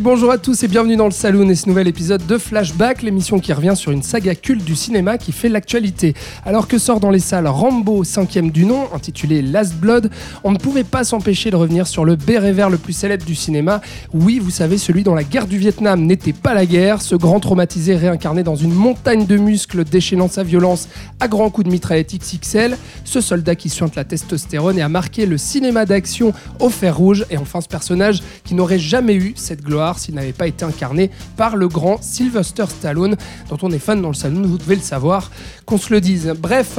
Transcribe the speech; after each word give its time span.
Bonjour 0.00 0.32
à 0.32 0.38
tous 0.38 0.64
et 0.64 0.68
bienvenue 0.68 0.96
dans 0.96 1.04
le 1.04 1.12
Saloon 1.12 1.48
et 1.50 1.54
ce 1.54 1.68
nouvel 1.68 1.86
épisode 1.86 2.26
de 2.26 2.36
Flashback, 2.36 3.02
l'émission 3.02 3.38
qui 3.38 3.52
revient 3.52 3.74
sur 3.76 3.92
une 3.92 4.02
saga 4.02 4.34
culte 4.34 4.64
du 4.64 4.74
cinéma 4.74 5.18
qui 5.18 5.30
fait 5.30 5.48
l'actualité. 5.48 6.14
Alors 6.44 6.66
que 6.66 6.78
sort 6.78 6.98
dans 6.98 7.10
les 7.10 7.20
salles 7.20 7.46
Rambo 7.46 8.02
5ème 8.02 8.50
du 8.50 8.64
nom, 8.64 8.88
intitulé 8.92 9.40
Last 9.40 9.76
Blood, 9.76 10.10
on 10.42 10.50
ne 10.50 10.58
pouvait 10.58 10.84
pas 10.84 11.04
s'empêcher 11.04 11.50
de 11.50 11.56
revenir 11.56 11.86
sur 11.86 12.04
le 12.04 12.16
béret 12.16 12.52
vert 12.52 12.70
le 12.70 12.76
plus 12.76 12.92
célèbre 12.92 13.24
du 13.24 13.34
cinéma. 13.36 13.80
Oui, 14.12 14.40
vous 14.40 14.50
savez, 14.50 14.78
celui 14.78 15.04
dont 15.04 15.14
la 15.14 15.22
guerre 15.22 15.46
du 15.46 15.58
Vietnam 15.58 16.04
n'était 16.04 16.32
pas 16.32 16.52
la 16.52 16.66
guerre, 16.66 17.00
ce 17.00 17.14
grand 17.14 17.38
traumatisé 17.38 17.94
réincarné 17.94 18.42
dans 18.42 18.56
une 18.56 18.72
montagne 18.72 19.26
de 19.26 19.36
muscles 19.36 19.84
déchaînant 19.84 20.28
sa 20.28 20.42
violence 20.42 20.88
à 21.20 21.28
grands 21.28 21.50
coups 21.50 21.66
de 21.66 21.72
mitraillette 21.72 22.14
XXL, 22.16 22.76
ce 23.04 23.20
soldat 23.20 23.54
qui 23.54 23.68
suinte 23.68 23.94
la 23.94 24.04
testostérone 24.04 24.78
et 24.78 24.82
a 24.82 24.88
marqué 24.88 25.26
le 25.26 25.38
cinéma 25.38 25.86
d'action 25.86 26.32
au 26.58 26.68
fer 26.68 26.96
rouge, 26.96 27.26
et 27.30 27.36
enfin 27.36 27.60
ce 27.60 27.68
personnage 27.68 28.22
qui 28.44 28.54
n'aurait 28.54 28.78
jamais 28.78 29.14
eu 29.14 29.19
cette 29.36 29.62
gloire 29.62 29.98
s'il 29.98 30.14
n'avait 30.14 30.32
pas 30.32 30.46
été 30.46 30.64
incarné 30.64 31.10
par 31.36 31.56
le 31.56 31.68
grand 31.68 32.02
Sylvester 32.02 32.64
Stallone, 32.68 33.16
dont 33.48 33.58
on 33.62 33.70
est 33.70 33.78
fan 33.78 34.00
dans 34.02 34.08
le 34.08 34.14
salon, 34.14 34.42
vous 34.42 34.58
devez 34.58 34.76
le 34.76 34.82
savoir, 34.82 35.30
qu'on 35.66 35.78
se 35.78 35.92
le 35.92 36.00
dise. 36.00 36.32
Bref, 36.38 36.78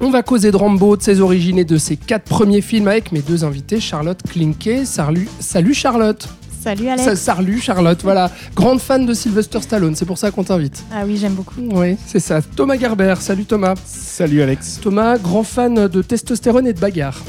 on 0.00 0.10
va 0.10 0.22
causer 0.22 0.50
de 0.50 0.56
Rambo, 0.56 0.96
de 0.96 1.02
ses 1.02 1.20
origines 1.20 1.58
et 1.58 1.64
de 1.64 1.76
ses 1.78 1.96
quatre 1.96 2.24
premiers 2.24 2.60
films 2.60 2.88
avec 2.88 3.12
mes 3.12 3.20
deux 3.20 3.44
invités, 3.44 3.80
Charlotte 3.80 4.20
Klinke. 4.30 4.84
Salut, 4.84 5.28
salut 5.40 5.74
Charlotte 5.74 6.28
Salut 6.62 6.88
Alex. 6.88 7.04
Ça- 7.04 7.14
Salut 7.34 7.60
Charlotte, 7.60 8.00
voilà. 8.02 8.28
Grande 8.56 8.80
fan 8.80 9.06
de 9.06 9.14
Sylvester 9.14 9.60
Stallone, 9.60 9.94
c'est 9.94 10.04
pour 10.04 10.18
ça 10.18 10.32
qu'on 10.32 10.42
t'invite. 10.42 10.82
Ah 10.92 11.04
oui, 11.06 11.16
j'aime 11.16 11.34
beaucoup. 11.34 11.60
Oui, 11.60 11.96
c'est 12.06 12.18
ça. 12.18 12.42
Thomas 12.42 12.76
Gerber, 12.76 13.14
salut 13.20 13.44
Thomas. 13.44 13.74
Salut 13.86 14.42
Alex. 14.42 14.80
Thomas, 14.82 15.16
grand 15.16 15.44
fan 15.44 15.86
de 15.86 16.02
testostérone 16.02 16.66
et 16.66 16.72
de 16.72 16.80
bagarre. 16.80 17.22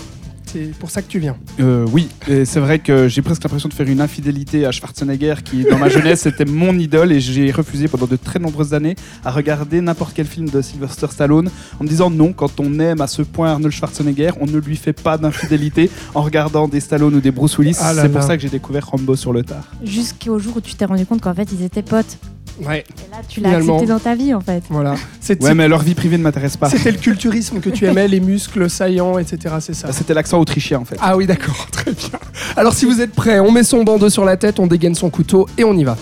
C'est 0.58 0.74
pour 0.80 0.90
ça 0.90 1.02
que 1.04 1.08
tu 1.08 1.20
viens. 1.20 1.36
Euh, 1.60 1.86
oui, 1.92 2.10
et 2.28 2.44
c'est 2.46 2.60
vrai 2.60 2.80
que 2.80 3.08
j'ai 3.08 3.22
presque 3.22 3.44
l'impression 3.44 3.70
de 3.70 3.74
faire 3.76 3.88
une 3.88 4.02
infidélité 4.02 4.66
à 4.66 4.72
Schwarzenegger 4.72 5.36
qui, 5.44 5.66
dans 5.66 5.78
ma 5.78 5.90
jeunesse, 5.98 6.26
était 6.26 6.46
mon 6.46 6.78
idole 6.80 7.12
et 7.12 7.20
j'ai 7.20 7.52
refusé 7.52 7.88
pendant 7.88 8.08
de 8.08 8.16
très 8.16 8.40
nombreuses 8.40 8.74
années 8.74 8.96
à 9.24 9.32
regarder 9.32 9.82
n'importe 9.82 10.14
quel 10.16 10.26
film 10.26 10.50
de 10.50 10.62
Sylvester 10.62 11.08
Stallone 11.12 11.52
en 11.80 11.84
me 11.84 11.90
disant 11.90 12.10
non, 12.10 12.34
quand 12.34 12.60
on 12.60 12.80
aime 12.80 13.02
à 13.02 13.08
ce 13.08 13.22
point 13.22 13.52
Arnold 13.52 13.74
Schwarzenegger, 13.74 14.32
on 14.42 14.48
ne 14.48 14.58
lui 14.58 14.76
fait 14.76 14.94
pas 14.94 15.18
d'infidélité 15.18 15.92
en 16.16 16.24
regardant 16.24 16.68
des 16.68 16.80
Stallone 16.80 17.14
ou 17.14 17.22
des 17.22 17.32
Bruce 17.32 17.58
Willis. 17.60 17.78
Ah 17.80 17.94
là 17.94 18.04
c'est 18.04 18.10
pour 18.10 18.22
là. 18.22 18.28
ça 18.28 18.36
que 18.36 18.42
j'ai 18.42 18.50
découvert 18.50 18.88
Rambo 18.88 19.16
sur 19.16 19.34
le 19.34 19.44
tard. 19.44 19.68
Jusqu'au 19.84 20.40
jour 20.40 20.58
où 20.58 20.62
tu 20.62 20.74
t'es 20.74 20.86
rendu 20.86 21.06
compte 21.06 21.22
qu'en 21.22 21.36
fait 21.36 21.50
ils 21.52 21.64
étaient 21.64 21.84
potes. 21.84 22.18
Ouais, 22.66 22.80
Et 22.80 23.12
là, 23.12 23.18
tu 23.28 23.40
l'as 23.42 23.58
accepté 23.58 23.86
dans 23.86 24.00
ta 24.00 24.16
vie 24.16 24.34
en 24.34 24.42
fait. 24.42 24.64
voilà. 24.70 24.96
C'est- 25.22 25.42
Ouais, 25.44 25.54
mais 25.54 25.68
leur 25.68 25.82
vie 25.84 25.94
privée 25.94 26.18
ne 26.18 26.24
m'intéresse 26.24 26.58
pas. 26.58 26.70
C'était 26.70 26.92
le 26.92 26.98
culturisme 26.98 27.60
que 27.60 27.70
tu 27.70 27.86
aimais, 27.88 28.08
les 28.08 28.20
muscles 28.20 28.70
saillants, 28.70 29.18
etc. 29.20 29.56
C'est 29.60 29.76
ça. 29.76 29.92
C'était 29.92 30.14
l'accent 30.14 30.40
autrichien 30.40 30.80
en 30.80 30.86
fait. 30.86 30.98
Ah 31.02 31.16
oui, 31.16 31.26
d'accord, 31.28 31.68
très 31.72 31.92
bien. 31.92 32.20
Alors 32.56 32.74
si 32.74 32.86
vous 32.86 33.00
êtes 33.02 33.12
prêts, 33.14 33.40
on 33.40 33.52
met 33.52 33.64
son 33.64 33.84
bandeau 33.84 34.10
sur 34.10 34.26
la 34.26 34.38
tête, 34.38 34.60
on 34.60 34.68
dégaine 34.68 34.96
son 34.96 35.10
couteau 35.10 35.48
et 35.58 35.64
on 35.64 35.74
y 35.78 35.84
va. 35.84 35.98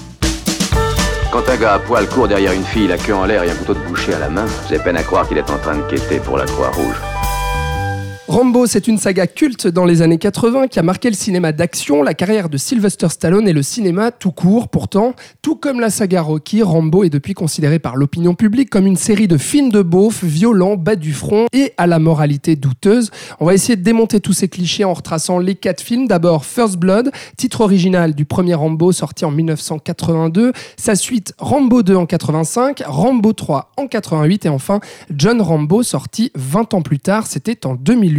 Quand 1.32 1.50
un 1.50 1.58
gars 1.58 1.74
à 1.74 1.80
poil 1.80 2.08
court 2.08 2.30
derrière 2.30 2.54
une 2.54 2.64
fille, 2.64 2.88
la 2.88 2.98
queue 2.98 3.14
en 3.14 3.26
l'air 3.26 3.44
et 3.44 3.50
un 3.52 3.56
couteau 3.56 3.74
de 3.74 3.80
boucher 3.80 4.14
à 4.14 4.20
la 4.20 4.30
main, 4.30 4.46
j'ai 4.70 4.80
peine 4.80 4.96
à 4.96 5.04
croire 5.04 5.28
qu'il 5.28 5.38
est 5.38 5.50
en 5.50 5.58
train 5.58 5.76
de 5.76 5.82
quêter 5.84 6.20
pour 6.20 6.38
la 6.38 6.46
Croix-Rouge. 6.46 6.96
Rambo, 8.28 8.66
c'est 8.66 8.88
une 8.88 8.98
saga 8.98 9.28
culte 9.28 9.68
dans 9.68 9.86
les 9.86 10.02
années 10.02 10.18
80 10.18 10.68
qui 10.68 10.80
a 10.80 10.82
marqué 10.82 11.10
le 11.10 11.16
cinéma 11.16 11.52
d'action, 11.52 12.02
la 12.02 12.16
carrière 12.16 12.50
de 12.50 12.58
Sylvester 12.58 13.08
Stallone 13.10 13.48
et 13.48 13.54
le 13.54 13.62
cinéma 13.62 14.10
tout 14.10 14.32
court. 14.32 14.68
Pourtant, 14.70 15.14
tout 15.44 15.56
comme 15.56 15.80
la 15.80 15.92
saga 15.92 16.24
Rocky, 16.24 16.64
Rambo 16.64 17.04
est 17.04 17.12
depuis 17.12 17.36
considéré 17.36 17.78
par 17.78 17.96
l'opinion 17.96 18.34
publique 18.34 18.72
comme 18.72 18.88
une 18.88 18.96
série 18.96 19.28
de 19.28 19.38
films 19.38 19.70
de 19.70 19.84
beauf, 19.84 20.24
violents, 20.24 20.76
bas 20.76 20.96
du 20.96 21.14
front 21.14 21.46
et 21.54 21.74
à 21.78 21.86
la 21.86 22.00
moralité 22.00 22.56
douteuse. 22.56 23.12
On 23.40 23.46
va 23.46 23.54
essayer 23.54 23.76
de 23.76 23.84
démonter 23.84 24.20
tous 24.20 24.34
ces 24.34 24.48
clichés 24.48 24.86
en 24.86 24.96
retraçant 24.96 25.38
les 25.38 25.54
quatre 25.54 25.82
films. 25.82 26.08
D'abord, 26.08 26.46
First 26.46 26.78
Blood, 26.78 27.12
titre 27.38 27.62
original 27.62 28.16
du 28.16 28.26
premier 28.26 28.56
Rambo 28.56 28.92
sorti 28.92 29.24
en 29.26 29.32
1982. 29.32 30.52
Sa 30.78 30.96
suite, 30.96 31.36
Rambo 31.38 31.84
2 31.84 31.96
en 31.96 32.08
85, 32.08 32.82
Rambo 32.88 33.34
3 33.34 33.72
en 33.78 33.86
88 33.86 34.48
et 34.48 34.50
enfin 34.50 34.80
John 35.16 35.42
Rambo 35.42 35.84
sorti 35.84 36.32
20 36.34 36.74
ans 36.74 36.82
plus 36.82 36.98
tard, 36.98 37.28
c'était 37.28 37.68
en 37.68 37.76
2008. 37.76 38.15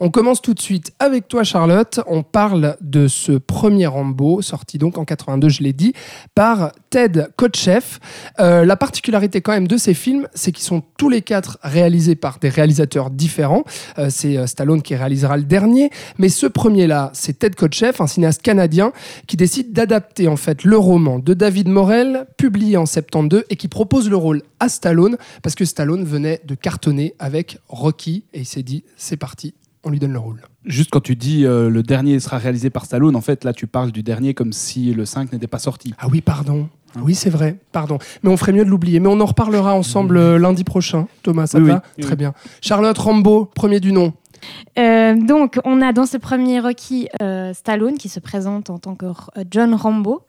On 0.00 0.10
commence 0.10 0.42
tout 0.42 0.54
de 0.54 0.60
suite 0.60 0.92
avec 0.98 1.28
toi 1.28 1.44
Charlotte, 1.44 2.00
on 2.06 2.22
parle 2.22 2.76
de 2.80 3.08
ce 3.08 3.32
premier 3.32 3.86
Rambo 3.86 4.42
sorti 4.42 4.78
donc 4.78 4.98
en 4.98 5.04
82, 5.04 5.48
je 5.48 5.62
l'ai 5.62 5.72
dit, 5.72 5.92
par 6.34 6.72
Ted 6.90 7.26
Kotcheff. 7.36 8.00
Euh, 8.40 8.64
la 8.64 8.76
particularité 8.76 9.40
quand 9.40 9.52
même 9.52 9.68
de 9.68 9.76
ces 9.76 9.94
films, 9.94 10.28
c'est 10.34 10.52
qu'ils 10.52 10.64
sont 10.64 10.82
tous 10.96 11.08
les 11.08 11.22
quatre 11.22 11.58
réalisés 11.62 12.16
par 12.16 12.38
des 12.38 12.48
réalisateurs 12.48 13.10
différents. 13.10 13.64
Euh, 13.98 14.08
c'est 14.10 14.36
euh, 14.36 14.46
Stallone 14.46 14.82
qui 14.82 14.94
réalisera 14.94 15.36
le 15.36 15.44
dernier, 15.44 15.90
mais 16.18 16.28
ce 16.28 16.46
premier-là, 16.46 17.10
c'est 17.12 17.38
Ted 17.38 17.54
Kotcheff, 17.54 18.00
un 18.00 18.06
cinéaste 18.06 18.42
canadien 18.42 18.92
qui 19.26 19.36
décide 19.36 19.72
d'adapter 19.72 20.28
en 20.28 20.36
fait 20.36 20.64
le 20.64 20.78
roman 20.78 21.18
de 21.18 21.34
David 21.34 21.68
Morel, 21.68 22.26
publié 22.36 22.76
en 22.76 22.86
72 22.86 23.44
et 23.50 23.56
qui 23.56 23.68
propose 23.68 24.08
le 24.08 24.16
rôle 24.16 24.42
à 24.60 24.68
Stallone 24.68 25.16
parce 25.42 25.54
que 25.54 25.64
Stallone 25.64 26.04
venait 26.04 26.40
de 26.44 26.54
cartonner 26.54 27.14
avec 27.18 27.58
Rocky 27.68 28.24
et 28.32 28.40
il 28.40 28.46
s'est 28.46 28.62
dit 28.62 28.84
c'est 28.96 29.15
parti, 29.16 29.54
on 29.84 29.90
lui 29.90 29.98
donne 29.98 30.12
le 30.12 30.18
rôle. 30.18 30.42
Juste 30.64 30.90
quand 30.90 31.00
tu 31.00 31.14
dis 31.16 31.44
euh, 31.46 31.68
le 31.70 31.82
dernier 31.82 32.18
sera 32.20 32.38
réalisé 32.38 32.70
par 32.70 32.84
Stallone, 32.84 33.14
en 33.16 33.20
fait 33.20 33.44
là 33.44 33.52
tu 33.52 33.66
parles 33.66 33.92
du 33.92 34.02
dernier 34.02 34.34
comme 34.34 34.52
si 34.52 34.92
le 34.92 35.04
5 35.04 35.32
n'était 35.32 35.46
pas 35.46 35.58
sorti. 35.58 35.94
Ah 35.98 36.06
oui, 36.10 36.20
pardon. 36.20 36.68
Oui, 37.02 37.14
c'est 37.14 37.28
vrai, 37.30 37.58
pardon. 37.72 37.98
Mais 38.22 38.30
on 38.30 38.36
ferait 38.38 38.52
mieux 38.52 38.64
de 38.64 38.70
l'oublier. 38.70 39.00
Mais 39.00 39.08
on 39.08 39.20
en 39.20 39.26
reparlera 39.26 39.74
ensemble 39.74 40.16
euh, 40.16 40.38
lundi 40.38 40.64
prochain. 40.64 41.06
Thomas, 41.22 41.46
ça 41.46 41.58
Oui, 41.58 41.68
va 41.68 41.82
oui, 41.98 42.02
Très 42.02 42.12
oui. 42.12 42.16
bien. 42.16 42.32
Charlotte 42.62 42.96
Rambo, 42.96 43.44
premier 43.44 43.80
du 43.80 43.92
nom. 43.92 44.14
Euh, 44.78 45.14
donc 45.14 45.58
on 45.64 45.82
a 45.82 45.92
dans 45.92 46.06
ce 46.06 46.16
premier 46.16 46.58
Rocky 46.60 47.08
euh, 47.22 47.52
Stallone 47.52 47.96
qui 47.98 48.08
se 48.08 48.20
présente 48.20 48.70
en 48.70 48.78
tant 48.78 48.94
que 48.94 49.06
John 49.50 49.74
Rambo 49.74 50.22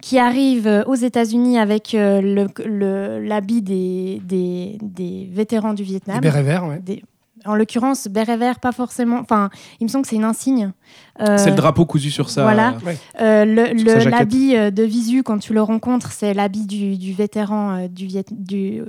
qui 0.00 0.18
arrive 0.18 0.82
aux 0.88 0.94
États-Unis 0.96 1.58
avec 1.58 1.94
euh, 1.94 2.20
le- 2.20 2.48
le- 2.66 3.20
l'habit 3.24 3.62
des, 3.62 4.20
des, 4.24 4.78
des 4.82 5.28
vétérans 5.32 5.74
du 5.74 5.84
Vietnam. 5.84 6.20
bérets 6.20 6.42
verts, 6.42 6.66
ouais. 6.66 6.80
Des- 6.84 7.04
en 7.46 7.54
l'occurrence, 7.54 8.08
béret 8.08 8.36
vert, 8.36 8.60
pas 8.60 8.72
forcément. 8.72 9.18
Enfin, 9.20 9.50
il 9.80 9.84
me 9.84 9.88
semble 9.88 10.02
que 10.02 10.08
c'est 10.08 10.16
une 10.16 10.24
insigne. 10.24 10.72
Euh, 11.20 11.36
C'est 11.38 11.50
le 11.50 11.56
drapeau 11.56 11.84
cousu 11.86 12.10
sur 12.10 12.30
ça. 12.30 12.42
voilà. 12.42 12.74
Euh, 13.20 13.44
le-. 13.44 14.08
L'habit 14.08 14.56
euh, 14.56 14.70
de 14.70 14.82
visu, 14.82 15.22
quand 15.22 15.38
tu 15.38 15.52
le 15.54 15.62
rencontres, 15.62 16.12
c'est 16.12 16.34
l'habit 16.34 16.66
du, 16.66 16.96
du 16.96 17.12
vétéran 17.12 17.86
du, 17.90 18.06
Viet- 18.06 18.24
du, 18.30 18.82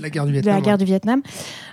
La 0.00 0.10
guerre 0.10 0.26
du 0.26 0.32
Vietnam. 0.32 0.54
la 0.54 0.60
guerre 0.60 0.72
ouais. 0.74 0.78
du 0.78 0.84
Vietnam. 0.84 1.22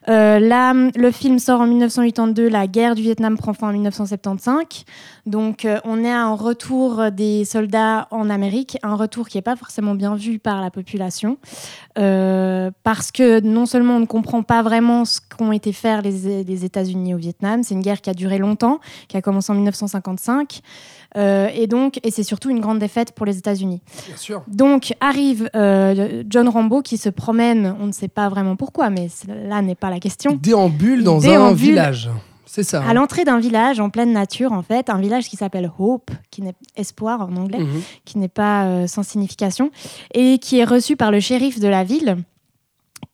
Euh, 0.08 0.40
là, 0.40 0.74
le 0.74 1.12
film 1.12 1.40
sort 1.40 1.62
en 1.62 1.68
1982, 1.68 2.48
la 2.48 2.68
guerre 2.68 2.96
du 2.96 3.02
Vietnam 3.02 3.38
prend 3.38 3.54
fin 3.54 3.70
en 3.70 3.74
1975. 3.74 4.86
Donc, 5.26 5.66
euh, 5.66 5.80
on 5.84 6.04
est 6.04 6.12
à 6.12 6.22
un 6.22 6.36
retour 6.36 7.12
des 7.12 7.46
soldats 7.46 8.08
en 8.12 8.30
Amérique, 8.30 8.78
un 8.84 8.96
retour 8.96 9.28
qui 9.28 9.38
n'est 9.38 9.42
pas 9.42 9.56
forcément 9.56 9.96
bien 9.96 10.16
vu 10.16 10.38
par 10.38 10.62
la 10.62 10.70
population, 10.70 11.38
euh, 11.98 12.70
parce 12.84 13.12
que 13.12 13.40
non 13.40 13.66
seulement 13.66 13.98
on 13.98 14.02
ne 14.02 14.06
comprend 14.06 14.44
pas 14.44 14.62
vraiment 14.62 15.06
ce 15.06 15.20
qu'ont 15.36 15.52
été 15.52 15.74
faire 15.74 16.02
les, 16.02 16.44
les 16.44 16.66
États-Unis 16.66 17.16
au 17.16 17.18
Vietnam, 17.18 17.64
c'est 17.64 17.74
une 17.74 17.82
guerre 17.82 18.02
qui 18.02 18.10
a 18.10 18.14
duré 18.14 18.38
longtemps, 18.38 18.80
qui 19.08 19.18
a 19.18 19.22
commencé 19.22 19.52
en 19.52 19.56
1955, 19.56 20.62
euh, 21.18 21.50
et 21.54 21.68
donc, 21.68 22.00
et 22.04 22.12
c'est 22.12 22.24
surtout 22.24 22.50
une 22.50 22.60
grande 22.60 22.80
défaite 22.80 23.12
pour 23.14 23.26
les 23.26 23.38
États-Unis. 23.38 23.82
Bien 24.08 24.18
sûr. 24.18 24.44
Donc 24.48 24.94
arrive 25.00 25.50
euh, 25.56 26.24
John 26.30 26.48
Rambo 26.50 26.82
qui 26.82 26.98
se 26.98 27.10
promène, 27.10 27.76
on 27.80 27.88
ne 27.88 27.92
sait 27.92 28.08
pas 28.08 28.30
vraiment 28.30 28.56
pourquoi, 28.56 28.90
mais 28.90 29.08
là 29.28 29.62
n'est 29.62 29.76
pas 29.76 29.90
la 29.90 30.00
question. 30.00 30.32
Il 30.32 30.42
déambule 30.42 31.04
dans 31.04 31.20
Il 31.20 31.30
un 31.30 31.54
village. 31.54 32.10
C'est 32.46 32.64
ça. 32.64 32.82
hein. 32.82 32.86
À 32.88 32.94
l'entrée 32.94 33.26
d'un 33.26 33.40
village 33.40 33.80
en 33.82 33.90
pleine 33.90 34.14
nature, 34.14 34.54
en 34.54 34.62
fait, 34.62 34.90
un 34.90 35.00
village 35.00 35.28
qui 35.30 35.36
s'appelle 35.36 35.70
Hope, 35.78 36.12
qui 36.32 36.42
n'est 36.42 36.54
espoir 36.78 37.22
en 37.22 37.36
anglais, 37.36 37.60
Mhm. 37.60 37.82
qui 38.06 38.18
n'est 38.18 38.28
pas 38.30 38.66
euh, 38.66 38.88
sans 38.88 39.04
signification, 39.04 39.72
et 40.14 40.38
qui 40.40 40.60
est 40.60 40.64
reçu 40.64 40.96
par 40.96 41.12
le 41.12 41.20
shérif 41.20 41.60
de 41.60 41.68
la 41.68 41.84
ville, 41.84 42.18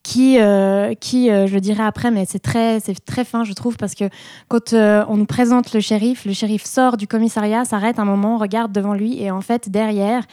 qui, 0.03 0.39
euh, 0.39 0.94
qui 0.95 1.30
euh, 1.30 1.48
je 1.48 1.53
le 1.53 1.62
dirai 1.62 1.83
après, 1.83 2.12
mais 2.12 2.25
c'est 2.27 2.39
très, 2.39 2.80
très 3.06 3.24
fin, 3.24 3.44
je 3.44 3.53
trouve, 3.53 3.77
parce 3.77 3.94
que 3.94 4.06
quand 4.48 4.74
euh, 4.74 5.06
on 5.07 5.18
nous 5.18 5.25
présente 5.25 5.74
le 5.74 5.80
shérif, 5.80 6.25
le 6.25 6.33
shérif 6.33 6.65
sort 6.65 6.98
du 6.98 7.07
commissariat, 7.07 7.65
s'arrête 7.65 8.00
un 8.00 8.06
moment, 8.06 8.38
regarde 8.38 8.71
devant 8.71 8.94
lui, 8.94 9.21
et 9.21 9.30
en 9.30 9.42
fait, 9.42 9.69
derrière, 9.69 10.24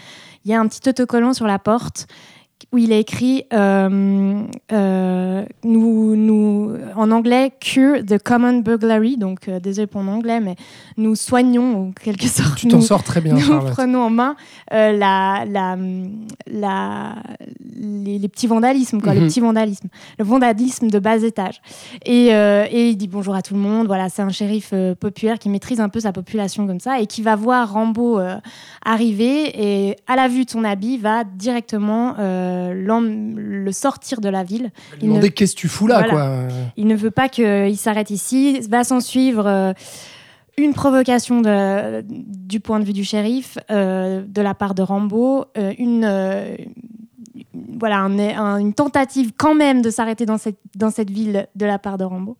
il 0.44 0.50
y 0.50 0.54
a 0.54 0.60
un 0.60 0.66
petit 0.66 0.88
autocollant 0.88 1.34
sur 1.34 1.46
la 1.46 1.58
porte 1.58 2.06
où 2.72 2.78
il 2.78 2.92
a 2.92 2.96
écrit 2.96 3.44
euh, 3.52 4.42
euh, 4.72 5.44
nous, 5.64 6.16
nous, 6.16 6.72
en 6.96 7.10
anglais 7.10 7.52
cure 7.60 8.04
the 8.04 8.18
common 8.22 8.58
burglary, 8.58 9.16
donc 9.16 9.48
euh, 9.48 9.58
désolé 9.60 9.86
pour 9.86 10.02
mon 10.02 10.12
anglais, 10.14 10.40
mais 10.40 10.54
nous 10.96 11.14
soignons 11.14 11.88
en 11.88 11.92
quelque 11.92 12.26
sorte. 12.26 12.56
Tu 12.58 12.68
t'en 12.68 12.80
sors 12.80 13.02
très 13.02 13.20
bien, 13.20 13.34
nous 13.34 13.40
Charlotte. 13.40 13.72
prenons 13.72 14.02
en 14.02 14.10
main 14.10 14.36
la, 14.70 15.44
la, 15.46 15.76
la, 16.50 17.14
les, 17.76 18.18
les 18.18 18.28
petits 18.28 18.46
vandalismes, 18.46 19.00
quoi, 19.00 19.14
Mhm. 19.14 19.20
le 19.20 19.26
petit 19.28 19.40
vandalisme, 19.40 19.88
le 20.18 20.24
vandalisme 20.24 20.88
de 20.88 20.98
bas 20.98 21.16
étage. 21.22 21.60
Et, 22.04 22.26
et 22.28 22.88
il 22.90 22.96
dit 22.96 23.08
bonjour 23.08 23.34
à 23.34 23.42
tout 23.42 23.54
le 23.54 23.60
monde. 23.60 23.86
Voilà, 23.86 24.08
c'est 24.08 24.22
un 24.22 24.28
shérif 24.30 24.74
populaire 25.00 25.38
qui 25.38 25.48
maîtrise 25.48 25.80
un 25.80 25.88
peu 25.88 26.00
sa 26.00 26.12
population 26.12 26.66
comme 26.66 26.80
ça 26.80 27.00
et 27.00 27.06
qui 27.06 27.22
va 27.22 27.34
voir 27.36 27.72
Rambo 27.72 28.20
arriver 28.84 29.52
et 29.88 29.96
à 30.06 30.16
la 30.16 30.28
vue 30.28 30.44
de 30.44 30.50
son 30.50 30.64
habit 30.64 30.98
va 30.98 31.24
directement 31.24 32.14
euh, 32.48 32.72
le 33.36 33.72
sortir 33.72 34.20
de 34.20 34.28
la 34.28 34.42
ville. 34.44 34.70
Il 35.00 35.04
ne- 35.04 35.10
demander 35.10 35.30
qu'est-ce 35.30 35.54
que 35.54 35.60
tu 35.60 35.68
fous 35.68 35.86
là, 35.86 35.98
Voilà. 35.98 36.10
quoi? 36.12 36.38
il 36.76 36.86
ne 36.86 36.94
veut 36.96 37.10
pas 37.10 37.28
qu'il 37.28 37.76
s'arrête 37.76 38.10
ici. 38.10 38.60
Va 38.68 38.84
s'en 38.84 39.00
suivre 39.00 39.46
euh, 39.46 39.72
une 40.56 40.72
provocation 40.74 41.40
de- 41.40 42.02
du 42.08 42.60
point 42.60 42.80
de 42.80 42.84
vue 42.84 42.92
du 42.92 43.04
shérif, 43.04 43.58
euh, 43.70 44.22
de 44.26 44.42
la 44.42 44.54
part 44.54 44.74
de 44.74 44.82
Rambo, 44.82 45.44
une, 45.78 46.04
voilà, 47.78 47.98
un- 47.98 48.18
un- 48.18 48.58
une 48.58 48.72
tentative 48.74 49.32
quand 49.36 49.54
même 49.54 49.82
de 49.82 49.90
s'arrêter 49.90 50.26
dans 50.26 50.38
cette, 50.38 50.58
dans 50.76 50.90
cette 50.90 51.10
ville 51.10 51.46
de 51.54 51.66
la 51.66 51.78
part 51.78 51.96
de 51.98 52.04
Rambo. 52.04 52.36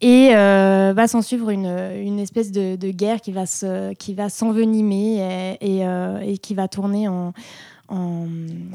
Et 0.00 0.30
euh, 0.34 0.92
va 0.94 1.08
s'en 1.08 1.22
suivre 1.22 1.50
une, 1.50 1.66
une 1.66 2.18
espèce 2.20 2.52
de, 2.52 2.76
de 2.76 2.90
guerre 2.90 3.20
qui 3.20 3.32
va 3.32 3.46
se- 3.46 3.92
qui 3.94 4.14
va 4.14 4.28
s'envenimer 4.28 5.56
et, 5.60 5.78
et, 5.78 5.86
euh, 5.86 6.18
et 6.20 6.38
qui 6.38 6.54
va 6.54 6.68
tourner 6.68 7.08
en, 7.08 7.32
en, 7.88 8.26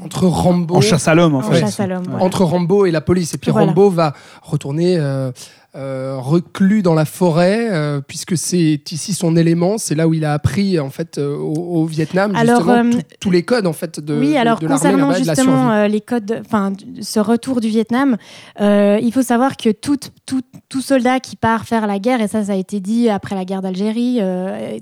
Entre 0.04 0.26
Rambo, 0.26 0.76
En 0.76 0.80
chasse 0.80 1.06
à 1.08 1.14
l'homme, 1.14 1.34
en 1.34 1.38
en 1.38 1.42
fait. 1.42 1.60
chasse 1.60 1.80
à 1.80 1.86
l'homme. 1.86 2.04
voilà. 2.08 2.24
entre 2.24 2.44
Rambo 2.44 2.86
et 2.86 2.90
la 2.90 3.00
police. 3.00 3.34
Et 3.34 3.38
puis 3.38 3.50
Voilà. 3.50 3.66
Rambo 3.68 3.90
va 3.90 4.14
retourner 4.42 4.96
euh, 4.98 5.30
euh, 5.74 6.16
reclus 6.18 6.82
dans 6.82 6.92
la 6.94 7.04
forêt, 7.06 7.68
euh, 7.70 8.00
puisque 8.06 8.36
c'est 8.36 8.80
ici 8.92 9.14
son 9.14 9.36
élément. 9.36 9.78
C'est 9.78 9.94
là 9.94 10.06
où 10.06 10.12
il 10.14 10.24
a 10.24 10.34
appris 10.34 10.78
en 10.78 10.90
fait 10.90 11.16
euh, 11.16 11.34
au, 11.34 11.80
au 11.80 11.84
Vietnam 11.86 12.34
Alors, 12.36 12.58
justement 12.58 12.90
tout- 12.90 13.06
tous 13.20 13.30
les 13.30 13.42
codes 13.42 13.66
en 13.66 13.72
fait 13.72 13.98
de, 13.98 14.18
oui, 14.18 14.36
alors 14.36 14.58
de 14.58 14.66
concernant 14.66 15.12
justement 15.14 15.86
les 15.86 16.00
codes, 16.02 16.42
enfin 16.44 16.72
ce 17.00 17.20
retour 17.20 17.60
du 17.62 17.68
Vietnam, 17.68 18.16
il 18.60 19.10
faut 19.14 19.22
savoir 19.22 19.56
que 19.56 19.70
tout, 19.70 19.96
tout, 20.26 20.42
tout 20.68 20.80
soldat 20.82 21.20
qui 21.20 21.36
part 21.36 21.64
faire 21.64 21.86
la 21.86 21.98
guerre, 21.98 22.20
et 22.20 22.28
ça 22.28 22.44
ça 22.44 22.52
a 22.52 22.56
été 22.56 22.80
dit 22.80 23.08
après 23.08 23.34
la 23.34 23.44
guerre 23.46 23.62
d'Algérie, 23.62 24.20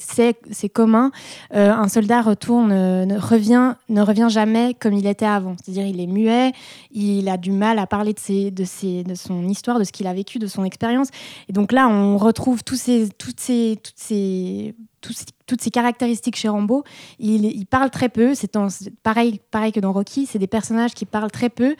c'est 0.00 0.36
c'est 0.50 0.68
commun, 0.68 1.12
un 1.52 1.86
soldat 1.88 2.20
retourne, 2.22 2.70
ne 3.04 3.16
revient, 3.18 3.74
ne 3.88 4.02
revient 4.02 4.28
jamais 4.28 4.74
comme 4.74 4.94
il 4.94 5.06
était 5.06 5.24
avant. 5.26 5.54
C'est-à-dire 5.62 5.86
il 5.86 6.00
est 6.00 6.06
muet, 6.06 6.52
il 6.90 7.28
a 7.28 7.36
du 7.36 7.52
mal 7.52 7.78
à 7.78 7.86
parler 7.86 8.12
de, 8.12 8.18
ses, 8.18 8.50
de, 8.50 8.64
ses, 8.64 9.04
de 9.04 9.14
son 9.14 9.46
histoire, 9.48 9.78
de 9.78 9.84
ce 9.84 9.92
qu'il 9.92 10.06
a 10.08 10.12
vécu, 10.14 10.38
de 10.40 10.46
son 10.48 10.64
expérience. 10.64 10.79
Et 11.48 11.52
donc 11.52 11.72
là, 11.72 11.88
on 11.88 12.16
retrouve 12.16 12.62
tous 12.64 12.76
ces, 12.76 13.08
toutes 13.18 13.40
ces, 13.40 13.78
toutes 13.82 13.98
ces, 13.98 14.74
tous 15.00 15.12
ces- 15.12 15.26
toutes 15.50 15.62
ces 15.62 15.70
caractéristiques 15.70 16.36
chez 16.36 16.48
Rambo. 16.48 16.84
Il, 17.18 17.66
parle 17.66 17.90
très 17.90 18.08
peu. 18.08 18.36
C'est 18.36 18.56
pareil, 19.02 19.40
pareil 19.50 19.72
que 19.72 19.80
dans 19.80 19.92
Rocky. 19.92 20.26
C'est 20.26 20.38
des 20.38 20.46
personnages 20.46 20.94
qui 20.94 21.06
parlent 21.06 21.30
très 21.30 21.48
peu 21.48 21.74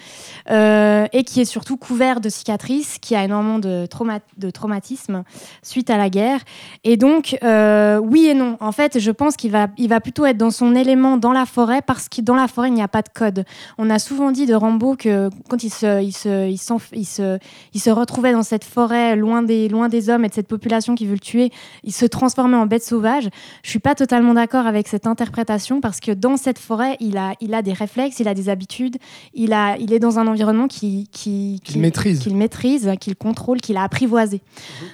euh, 0.50 1.06
et 1.12 1.22
qui 1.22 1.40
est 1.40 1.44
surtout 1.44 1.76
couvert 1.76 2.20
de 2.20 2.28
cicatrices, 2.28 2.98
qui 2.98 3.14
a 3.14 3.22
énormément 3.22 3.60
de, 3.60 3.86
trauma, 3.86 4.18
de 4.38 4.50
traumatisme 4.50 5.22
suite 5.62 5.88
à 5.88 5.96
la 5.96 6.10
guerre. 6.10 6.40
Et 6.82 6.96
donc, 6.96 7.38
euh, 7.44 7.98
oui 7.98 8.26
et 8.26 8.34
non. 8.34 8.56
En 8.58 8.72
fait, 8.72 8.98
je 8.98 9.10
pense 9.12 9.36
qu'il 9.36 9.52
va, 9.52 9.68
il 9.78 9.88
va 9.88 10.00
plutôt 10.00 10.26
être 10.26 10.36
dans 10.36 10.50
son 10.50 10.74
élément 10.74 11.16
dans 11.16 11.32
la 11.32 11.46
forêt 11.46 11.80
parce 11.80 12.08
que 12.08 12.20
dans 12.22 12.34
la 12.34 12.48
forêt, 12.48 12.68
il 12.68 12.74
n'y 12.74 12.82
a 12.82 12.88
pas 12.88 13.02
de 13.02 13.10
code. 13.14 13.44
On 13.78 13.88
a 13.88 14.00
souvent 14.00 14.32
dit 14.32 14.46
de 14.46 14.54
Rambo 14.54 14.96
que 14.96 15.30
quand 15.48 15.62
il 15.62 15.70
se, 15.70 16.02
il 16.02 16.12
se, 16.12 16.48
il 16.48 16.56
s'enf- 16.56 16.92
il 16.92 17.06
se, 17.06 17.38
il 17.72 17.80
se 17.80 17.90
retrouvait 17.90 18.32
dans 18.32 18.42
cette 18.42 18.64
forêt 18.64 19.14
loin 19.14 19.44
des, 19.44 19.68
loin 19.68 19.88
des 19.88 20.10
hommes 20.10 20.24
et 20.24 20.28
de 20.28 20.34
cette 20.34 20.48
population 20.48 20.96
qui 20.96 21.06
veut 21.06 21.12
le 21.12 21.20
tuer, 21.20 21.52
il 21.84 21.92
se 21.92 22.04
transformait 22.04 22.56
en 22.56 22.66
bête 22.66 22.82
sauvage. 22.82 23.28
Je 23.62 23.70
suis 23.70 23.78
pas 23.78 23.94
totalement 23.94 24.34
d'accord 24.34 24.66
avec 24.66 24.88
cette 24.88 25.06
interprétation 25.06 25.80
parce 25.80 26.00
que 26.00 26.12
dans 26.12 26.36
cette 26.36 26.58
forêt, 26.58 26.96
il 27.00 27.16
a, 27.16 27.34
il 27.40 27.54
a 27.54 27.62
des 27.62 27.72
réflexes, 27.72 28.20
il 28.20 28.28
a 28.28 28.34
des 28.34 28.48
habitudes, 28.48 28.96
il, 29.34 29.52
a, 29.52 29.76
il 29.78 29.92
est 29.92 29.98
dans 29.98 30.18
un 30.18 30.26
environnement 30.26 30.68
qui, 30.68 31.08
qui, 31.12 31.60
Qu'il 31.64 31.80
maîtrise. 31.80 32.20
qu'il 32.20 32.36
maîtrise, 32.36 32.90
qu'il 33.00 33.16
contrôle, 33.16 33.60
qu'il 33.60 33.76
a 33.76 33.82
apprivoisé. 33.82 34.40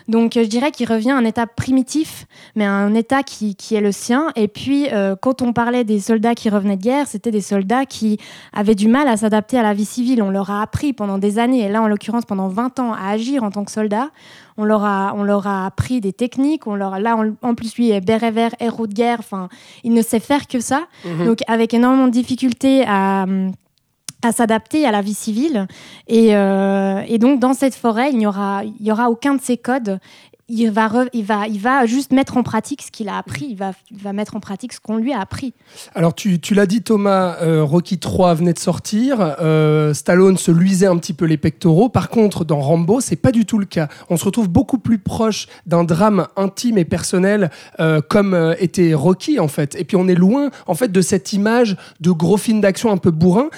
Donc 0.09 0.37
euh, 0.37 0.45
je 0.45 0.49
dirais 0.49 0.71
qu'il 0.71 0.89
revient 0.89 1.13
à 1.13 1.17
un 1.17 1.25
état 1.25 1.47
primitif, 1.47 2.27
mais 2.55 2.65
à 2.65 2.73
un 2.73 2.95
état 2.95 3.23
qui, 3.23 3.55
qui 3.55 3.75
est 3.75 3.81
le 3.81 3.93
sien. 3.93 4.29
Et 4.37 4.49
puis 4.49 4.89
euh, 4.93 5.17
quand 5.21 5.43
on 5.43 5.53
parlait 5.53 5.85
des 5.85 6.01
soldats 6.01 6.35
qui 6.35 6.49
revenaient 6.51 6.77
de 6.77 6.83
guerre, 6.83 7.07
c'était 7.07 7.31
des 7.31 7.41
soldats 7.41 7.87
qui 7.87 8.19
avaient 8.53 8.75
du 8.75 8.89
mal 8.89 9.09
à 9.09 9.17
s'adapter 9.17 9.59
à 9.59 9.63
la 9.63 9.75
vie 9.75 9.85
civile. 9.85 10.23
On 10.23 10.31
leur 10.31 10.51
a 10.51 10.63
appris 10.63 10.93
pendant 10.93 11.19
des 11.19 11.39
années, 11.39 11.65
et 11.65 11.69
là 11.69 11.83
en 11.83 11.89
l'occurrence 11.89 12.25
pendant 12.25 12.49
20 12.49 12.81
ans, 12.81 12.93
à 12.93 13.11
agir 13.11 13.43
en 13.43 13.51
tant 13.51 13.65
que 13.65 13.71
soldat. 13.71 14.11
On 14.59 14.65
leur 14.65 14.85
a, 14.85 15.13
on 15.17 15.23
leur 15.23 15.47
a 15.47 15.67
appris 15.67 16.01
des 16.01 16.13
techniques. 16.13 16.67
On 16.67 16.75
leur, 16.75 16.99
là, 16.99 17.17
on- 17.17 17.37
en 17.47 17.55
plus, 17.55 17.77
lui 17.77 17.91
est 17.91 18.01
béret 18.01 18.31
vert, 18.31 18.55
héros 18.61 18.87
de 18.87 18.95
guerre. 18.95 19.19
Enfin, 19.21 19.49
il 19.85 19.93
ne 19.93 20.03
sait 20.03 20.21
faire 20.21 20.47
que 20.47 20.61
ça. 20.61 20.87
Mhm. 21.05 21.27
Donc, 21.27 21.39
avec 21.47 21.75
énormément 21.75 22.07
de 22.07 22.13
difficultés 22.13 22.85
à, 22.87 23.27
à 24.23 24.33
s'adapter 24.33 24.87
à 24.87 24.91
la 24.93 25.03
vie 25.03 25.15
civile. 25.15 25.67
Et, 26.09 26.35
euh, 26.35 27.03
et 27.07 27.19
donc, 27.19 27.39
dans 27.41 27.53
cette 27.55 27.75
forêt, 27.75 28.11
il 28.11 28.19
n'y 28.19 28.27
aura, 28.27 28.63
il 28.65 28.87
y 28.87 28.91
aura 28.91 29.11
aucun 29.11 29.35
de 29.35 29.41
ces 29.43 29.57
codes. 29.57 29.99
Il 30.49 30.71
va, 30.71 30.89
il, 31.13 31.25
va, 31.25 31.49
il 31.49 31.59
va 31.59 31.87
juste 31.87 32.13
mettre 32.13 32.37
en 32.37 32.45
pratique 32.45 32.83
ce 32.83 32.93
qu'il 32.93 33.09
a 33.09 33.19
appris. 33.19 33.49
Il 33.51 33.57
va, 33.57 33.73
va 34.01 34.13
mettre 34.13 34.37
en 34.37 34.41
pratique 34.41 34.75
ce 34.75 34.79
qu'on 34.79 34.97
lui 34.97 35.13
a 35.13 35.19
appris. 35.19 35.55
Alors 35.93 36.15
tu, 36.15 36.39
tu 36.39 36.55
l'as 36.55 36.67
dit 36.67 36.83
Thomas, 36.83 37.39
euh, 37.43 37.65
Rocky 37.65 37.99
3 37.99 38.35
venait 38.35 38.53
de 38.53 38.59
sortir, 38.61 39.35
euh, 39.41 39.93
Stallone 39.93 40.37
se 40.37 40.53
luisait 40.53 40.87
un 40.87 40.99
petit 40.99 41.15
peu 41.15 41.25
les 41.25 41.37
pectoraux. 41.37 41.89
Par 41.89 42.11
contre, 42.11 42.45
dans 42.45 42.61
Rambo, 42.61 43.01
c'est 43.01 43.17
pas 43.17 43.33
du 43.33 43.45
tout 43.45 43.59
le 43.59 43.65
cas. 43.65 43.89
On 44.09 44.17
se 44.17 44.25
retrouve 44.25 44.49
beaucoup 44.49 44.79
plus 44.79 44.99
proche 44.99 45.49
d'un 45.67 45.83
drame 45.83 46.29
intime 46.37 46.79
et 46.79 46.85
personnel 46.85 47.51
euh, 47.81 48.01
comme 48.09 48.55
était 48.61 48.95
Rocky 48.95 49.41
en 49.41 49.49
fait. 49.49 49.75
Et 49.75 49.83
puis 49.83 49.97
on 49.97 50.07
est 50.07 50.15
loin 50.15 50.51
en 50.69 50.75
fait 50.75 50.93
de 50.93 51.01
cette 51.01 51.33
image 51.33 51.77
de 52.01 52.13
gros 52.13 52.37
film 52.37 52.61
d'action 52.61 52.93
un 52.93 52.99
peu 52.99 53.11
bourrin 53.11 53.49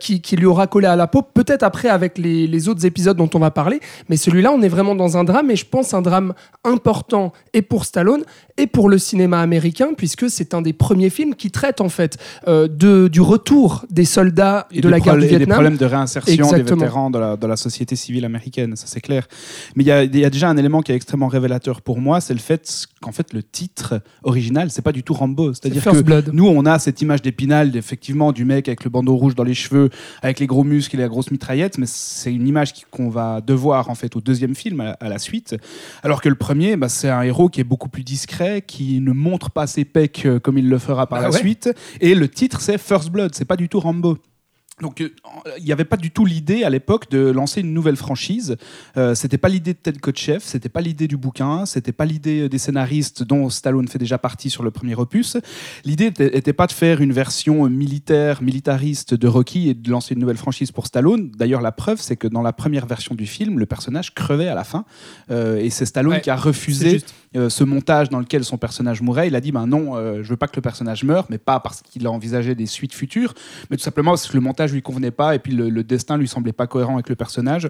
qui, 0.00 0.20
qui 0.20 0.36
lui 0.36 0.44
aura 0.44 0.66
collé 0.66 0.86
à 0.86 0.96
la 0.96 1.06
peau. 1.06 1.22
Peut-être 1.22 1.62
après 1.62 1.88
avec 1.88 2.18
les, 2.18 2.46
les 2.46 2.68
autres 2.68 2.84
épisodes 2.84 3.16
dont 3.16 3.30
on 3.32 3.38
va 3.38 3.50
parler, 3.50 3.80
mais 4.10 4.18
celui-là, 4.18 4.52
on 4.52 4.60
est 4.60 4.68
vraiment 4.68 4.94
dans 4.94 5.16
un 5.16 5.24
drame 5.24 5.50
et 5.50 5.56
je 5.56 5.64
pense 5.64 5.94
un 5.94 6.02
drame 6.02 6.25
important 6.64 7.32
et 7.52 7.62
pour 7.62 7.84
Stallone 7.84 8.24
et 8.58 8.66
pour 8.66 8.88
le 8.88 8.98
cinéma 8.98 9.40
américain 9.40 9.88
puisque 9.96 10.30
c'est 10.30 10.54
un 10.54 10.62
des 10.62 10.72
premiers 10.72 11.10
films 11.10 11.34
qui 11.34 11.50
traite 11.50 11.80
en 11.80 11.88
fait 11.88 12.16
euh, 12.48 12.68
de, 12.68 13.08
du 13.08 13.20
retour 13.20 13.84
des 13.90 14.04
soldats 14.04 14.66
Et 14.70 14.80
de 14.80 14.88
la 14.88 15.00
guerre 15.00 15.16
du 15.16 15.24
et 15.24 15.28
des 15.28 15.36
Vietnam. 15.38 15.56
problèmes 15.56 15.76
de 15.76 15.84
réinsertion 15.84 16.32
Exactement. 16.32 16.64
des 16.64 16.72
vétérans 16.84 17.10
de 17.10 17.18
la, 17.18 17.36
de 17.36 17.46
la 17.46 17.56
société 17.56 17.96
civile 17.96 18.24
américaine, 18.24 18.76
ça 18.76 18.86
c'est 18.86 19.00
clair. 19.00 19.26
Mais 19.74 19.84
il 19.84 19.86
y 19.86 19.90
a, 19.92 20.04
il 20.04 20.16
y 20.18 20.24
a 20.24 20.30
déjà 20.30 20.48
un 20.48 20.56
élément 20.56 20.82
qui 20.82 20.92
est 20.92 20.94
extrêmement 20.94 21.28
révélateur 21.28 21.82
pour 21.82 21.98
moi, 22.00 22.20
c'est 22.20 22.34
le 22.34 22.40
fait 22.40 22.86
qu'en 23.00 23.12
fait 23.12 23.32
le 23.32 23.42
titre 23.42 24.00
original, 24.22 24.70
c'est 24.70 24.82
pas 24.82 24.92
du 24.92 25.02
tout 25.02 25.14
Rambo. 25.14 25.52
C'est-à-dire 25.54 25.82
First 25.82 25.98
que 26.00 26.04
Blood. 26.04 26.30
nous, 26.32 26.46
on 26.46 26.64
a 26.66 26.78
cette 26.78 27.00
image 27.02 27.22
d'épinal, 27.22 27.76
effectivement, 27.76 28.32
du 28.32 28.44
mec 28.44 28.68
avec 28.68 28.84
le 28.84 28.90
bandeau 28.90 29.16
rouge 29.16 29.34
dans 29.34 29.44
les 29.44 29.54
cheveux, 29.54 29.90
avec 30.22 30.40
les 30.40 30.46
gros 30.46 30.64
muscles 30.64 30.96
et 30.96 31.00
la 31.00 31.08
grosse 31.08 31.30
mitraillette, 31.30 31.78
mais 31.78 31.86
c'est 31.88 32.32
une 32.32 32.46
image 32.48 32.72
qu'on 32.90 33.08
va 33.10 33.40
devoir 33.40 33.90
en 33.90 33.94
fait 33.94 34.16
au 34.16 34.20
deuxième 34.20 34.54
film, 34.54 34.80
à, 34.80 34.90
à 35.00 35.08
la 35.08 35.18
suite. 35.18 35.56
Alors 36.02 36.20
que 36.22 36.28
le 36.28 36.34
premier, 36.34 36.76
bah, 36.76 36.88
c'est 36.88 37.10
un 37.10 37.22
héros 37.22 37.48
qui 37.48 37.60
est 37.60 37.64
beaucoup 37.64 37.88
plus 37.88 38.02
discret, 38.04 38.45
qui 38.66 39.00
ne 39.00 39.12
montre 39.12 39.50
pas 39.50 39.66
ses 39.66 39.84
pecs 39.84 40.24
euh, 40.26 40.38
comme 40.38 40.58
il 40.58 40.68
le 40.68 40.78
fera 40.78 41.06
par 41.06 41.18
Bah 41.20 41.24
la 41.28 41.30
ouais. 41.32 41.38
suite. 41.38 41.70
Et 42.00 42.14
le 42.14 42.28
titre, 42.28 42.60
c'est 42.60 42.78
First 42.78 43.10
Blood, 43.10 43.34
c'est 43.34 43.44
pas 43.44 43.56
du 43.56 43.68
tout 43.68 43.80
Rambo. 43.80 44.18
Donc, 44.82 45.00
euh, 45.00 45.08
il 45.56 45.64
n'y 45.64 45.72
avait 45.72 45.86
pas 45.86 45.96
du 45.96 46.10
tout 46.10 46.26
l'idée 46.26 46.62
à 46.62 46.68
l'époque 46.68 47.08
de 47.10 47.30
lancer 47.30 47.62
une 47.62 47.72
nouvelle 47.72 47.96
franchise. 47.96 48.56
Euh, 48.98 49.14
c'était 49.14 49.38
pas 49.38 49.48
l'idée 49.48 49.72
de 49.72 49.78
Ted 49.78 49.98
Kotcheff, 50.00 50.42
c'était 50.44 50.68
pas 50.68 50.82
l'idée 50.82 51.08
du 51.08 51.16
bouquin, 51.16 51.64
c'était 51.64 51.92
pas 51.92 52.04
l'idée 52.04 52.50
des 52.50 52.58
scénaristes 52.58 53.22
dont 53.22 53.48
Stallone 53.48 53.88
fait 53.88 53.98
déjà 53.98 54.18
partie 54.18 54.50
sur 54.50 54.62
le 54.62 54.70
premier 54.70 54.94
opus. 54.94 55.38
L'idée 55.86 56.06
était 56.06 56.36
était 56.36 56.52
pas 56.52 56.66
de 56.66 56.72
faire 56.72 57.00
une 57.00 57.12
version 57.14 57.70
militaire, 57.70 58.42
militariste 58.42 59.14
de 59.14 59.26
Rocky 59.26 59.70
et 59.70 59.74
de 59.74 59.90
lancer 59.90 60.12
une 60.12 60.20
nouvelle 60.20 60.36
franchise 60.36 60.72
pour 60.72 60.86
Stallone. 60.86 61.30
D'ailleurs, 61.30 61.62
la 61.62 61.72
preuve, 61.72 61.98
c'est 62.02 62.16
que 62.16 62.28
dans 62.28 62.42
la 62.42 62.52
première 62.52 62.84
version 62.84 63.14
du 63.14 63.24
film, 63.26 63.58
le 63.58 63.64
personnage 63.64 64.12
crevait 64.14 64.48
à 64.48 64.54
la 64.54 64.64
fin. 64.64 64.84
Euh, 65.30 65.56
et 65.56 65.70
c'est 65.70 65.86
Stallone 65.86 66.12
Ouais, 66.12 66.20
qui 66.20 66.28
a 66.28 66.36
refusé. 66.36 67.00
Euh, 67.36 67.48
ce 67.48 67.64
montage 67.64 68.08
dans 68.08 68.18
lequel 68.18 68.44
son 68.44 68.58
personnage 68.58 69.02
mourait. 69.02 69.28
Il 69.28 69.36
a 69.36 69.40
dit 69.40 69.52
ben 69.52 69.66
non, 69.66 69.96
euh, 69.96 70.22
je 70.22 70.28
veux 70.30 70.36
pas 70.36 70.48
que 70.48 70.56
le 70.56 70.62
personnage 70.62 71.04
meure, 71.04 71.26
mais 71.30 71.38
pas 71.38 71.60
parce 71.60 71.82
qu'il 71.82 72.06
a 72.06 72.10
envisagé 72.10 72.54
des 72.54 72.66
suites 72.66 72.94
futures, 72.94 73.34
mais 73.70 73.76
tout 73.76 73.82
simplement 73.82 74.12
parce 74.12 74.26
que 74.26 74.36
le 74.36 74.40
montage 74.40 74.72
lui 74.72 74.82
convenait 74.82 75.10
pas 75.10 75.34
et 75.34 75.38
puis 75.38 75.52
le, 75.52 75.68
le 75.68 75.84
destin 75.84 76.16
lui 76.16 76.28
semblait 76.28 76.52
pas 76.52 76.66
cohérent 76.66 76.94
avec 76.94 77.08
le 77.08 77.16
personnage. 77.16 77.68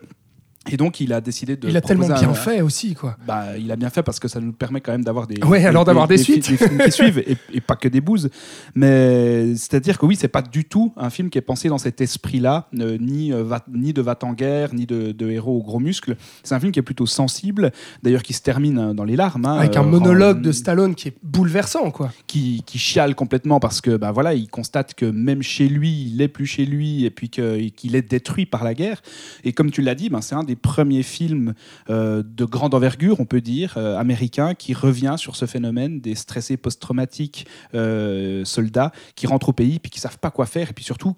Et 0.71 0.77
donc, 0.77 1.01
il 1.01 1.13
a 1.13 1.21
décidé 1.21 1.57
de. 1.57 1.69
Il 1.69 1.77
a 1.77 1.81
tellement 1.81 2.07
bien 2.09 2.29
un- 2.31 2.35
fait 2.35 2.61
aussi, 2.61 2.95
quoi. 2.95 3.17
Bah, 3.27 3.57
il 3.59 3.71
a 3.71 3.77
bien 3.77 3.91
fait 3.91 4.03
parce 4.03 4.19
que 4.19 4.29
ça 4.29 4.41
nous 4.41 4.53
permet 4.53 4.81
quand 4.81 4.93
même 4.93 5.05
d'avoir 5.05 5.27
des. 5.27 5.43
Ouais, 5.45 5.65
alors 5.65 5.85
d'avoir 5.85 6.09
des 6.09 6.19
suites. 6.19 6.49
Des 6.51 6.57
films 6.57 6.79
qui 6.85 6.91
suivent 6.93 7.19
et, 7.19 7.37
et 7.53 7.61
pas 7.61 7.77
que 7.77 7.89
des 7.89 8.01
bouses. 8.01 8.29
Mais 8.75 9.55
c'est-à-dire 9.57 9.99
que 9.99 10.07
oui, 10.07 10.17
c'est 10.17 10.29
pas 10.29 10.43
du 10.43 10.65
tout 10.65 10.93
un 10.97 11.11
film 11.11 11.31
qui 11.31 11.39
est 11.39 11.43
pensé 11.43 11.69
dans 11.69 11.79
cet 11.79 12.01
esprit-là, 12.01 12.69
euh, 12.79 12.99
ni, 13.01 13.33
euh, 13.33 13.43
va- 13.43 13.65
ni 13.73 13.93
de 13.93 14.03
va 14.03 14.17
en 14.23 14.33
guerre, 14.33 14.75
ni 14.75 14.87
de, 14.87 15.13
de 15.13 15.31
héros 15.31 15.57
aux 15.59 15.63
gros 15.63 15.79
muscles. 15.81 16.17
C'est 16.43 16.55
un 16.55 16.61
film 16.61 16.73
qui 16.73 16.79
est 16.79 16.83
plutôt 16.83 17.07
sensible, 17.07 17.71
d'ailleurs 18.03 18.23
qui 18.23 18.33
se 18.33 18.43
termine 18.43 18.79
euh, 18.79 18.95
dans 18.95 19.05
les 19.05 19.17
larmes. 19.17 19.45
hein, 19.47 19.59
Avec 19.59 19.77
euh, 19.77 19.81
un 19.81 19.85
monologue 19.85 20.41
de 20.43 20.53
Stallone 20.53 20.95
qui 20.95 21.09
est 21.09 21.17
bouleversant, 21.23 21.91
quoi. 21.91 22.13
qui, 22.27 22.63
qui 22.67 22.79
chiale 22.79 23.15
complètement 23.15 23.61
parce 23.61 23.81
que 23.81 23.97
bah 23.97 24.13
voilà, 24.13 24.35
il 24.35 24.49
constate 24.49 24.95
que 24.95 25.07
même 25.07 25.43
chez 25.43 25.69
lui, 25.69 26.11
il 26.13 26.21
est 26.23 26.29
plus 26.29 26.47
chez 26.47 26.65
lui 26.67 27.05
et 27.05 27.11
puis 27.11 27.29
qu'il 27.31 27.95
est 27.97 28.11
détruit 28.11 28.47
par 28.47 28.65
la 28.65 28.75
guerre. 28.75 29.03
Et 29.45 29.53
comme 29.53 29.71
tu 29.71 29.83
l'as 29.83 29.95
dit, 29.95 30.09
ben, 30.09 30.21
c'est 30.21 30.35
un 30.35 30.45
des 30.45 30.56
premiers 30.57 31.03
films 31.03 31.55
euh, 31.91 32.23
de 32.25 32.45
grande 32.45 32.75
envergure, 32.75 33.21
on 33.21 33.25
peut 33.25 33.41
dire, 33.41 33.75
euh, 33.77 33.97
américain, 33.97 34.55
qui 34.55 34.75
revient 34.75 35.15
sur 35.17 35.37
ce 35.37 35.47
phénomène 35.47 36.01
des 36.01 36.15
stressés 36.15 36.57
post-traumatiques 36.57 37.47
euh, 37.75 38.45
soldats 38.45 38.93
qui 39.15 39.27
rentrent 39.27 39.51
au 39.51 39.53
pays 39.53 39.79
puis 39.79 39.91
qui 39.91 40.01
savent 40.01 40.19
pas 40.19 40.31
quoi 40.31 40.47
faire 40.47 40.71
et 40.71 40.73
puis 40.73 40.85
surtout 40.85 41.17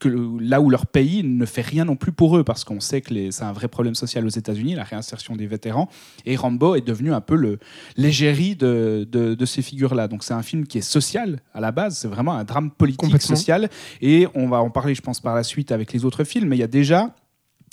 que 0.00 0.08
là 0.40 0.60
où 0.60 0.70
leur 0.70 0.86
pays 0.86 1.22
ne 1.22 1.46
fait 1.46 1.62
rien 1.62 1.84
non 1.84 1.96
plus 1.96 2.12
pour 2.12 2.36
eux, 2.36 2.44
parce 2.44 2.64
qu'on 2.64 2.80
sait 2.80 3.00
que 3.00 3.30
c'est 3.30 3.44
un 3.44 3.52
vrai 3.52 3.68
problème 3.68 3.94
social 3.94 4.26
aux 4.26 4.30
États-Unis, 4.30 4.74
la 4.74 4.82
réinsertion 4.84 5.36
des 5.36 5.46
vétérans. 5.46 5.88
Et 6.24 6.36
Rambo 6.36 6.74
est 6.74 6.86
devenu 6.86 7.12
un 7.12 7.20
peu 7.20 7.58
l'égérie 7.96 8.56
de, 8.56 9.06
de, 9.10 9.34
de 9.34 9.44
ces 9.46 9.62
figures-là. 9.62 10.08
Donc 10.08 10.24
c'est 10.24 10.34
un 10.34 10.42
film 10.42 10.66
qui 10.66 10.78
est 10.78 10.82
social 10.82 11.40
à 11.54 11.60
la 11.60 11.70
base, 11.70 11.98
c'est 11.98 12.08
vraiment 12.08 12.32
un 12.32 12.44
drame 12.44 12.70
politique, 12.70 13.22
social. 13.22 13.70
Et 14.00 14.26
on 14.34 14.48
va 14.48 14.60
en 14.60 14.70
parler, 14.70 14.94
je 14.94 15.02
pense, 15.02 15.20
par 15.20 15.34
la 15.34 15.44
suite 15.44 15.70
avec 15.70 15.92
les 15.92 16.04
autres 16.04 16.24
films, 16.24 16.48
mais 16.48 16.56
il 16.56 16.60
y 16.60 16.64
a 16.64 16.68
déjà 16.68 17.14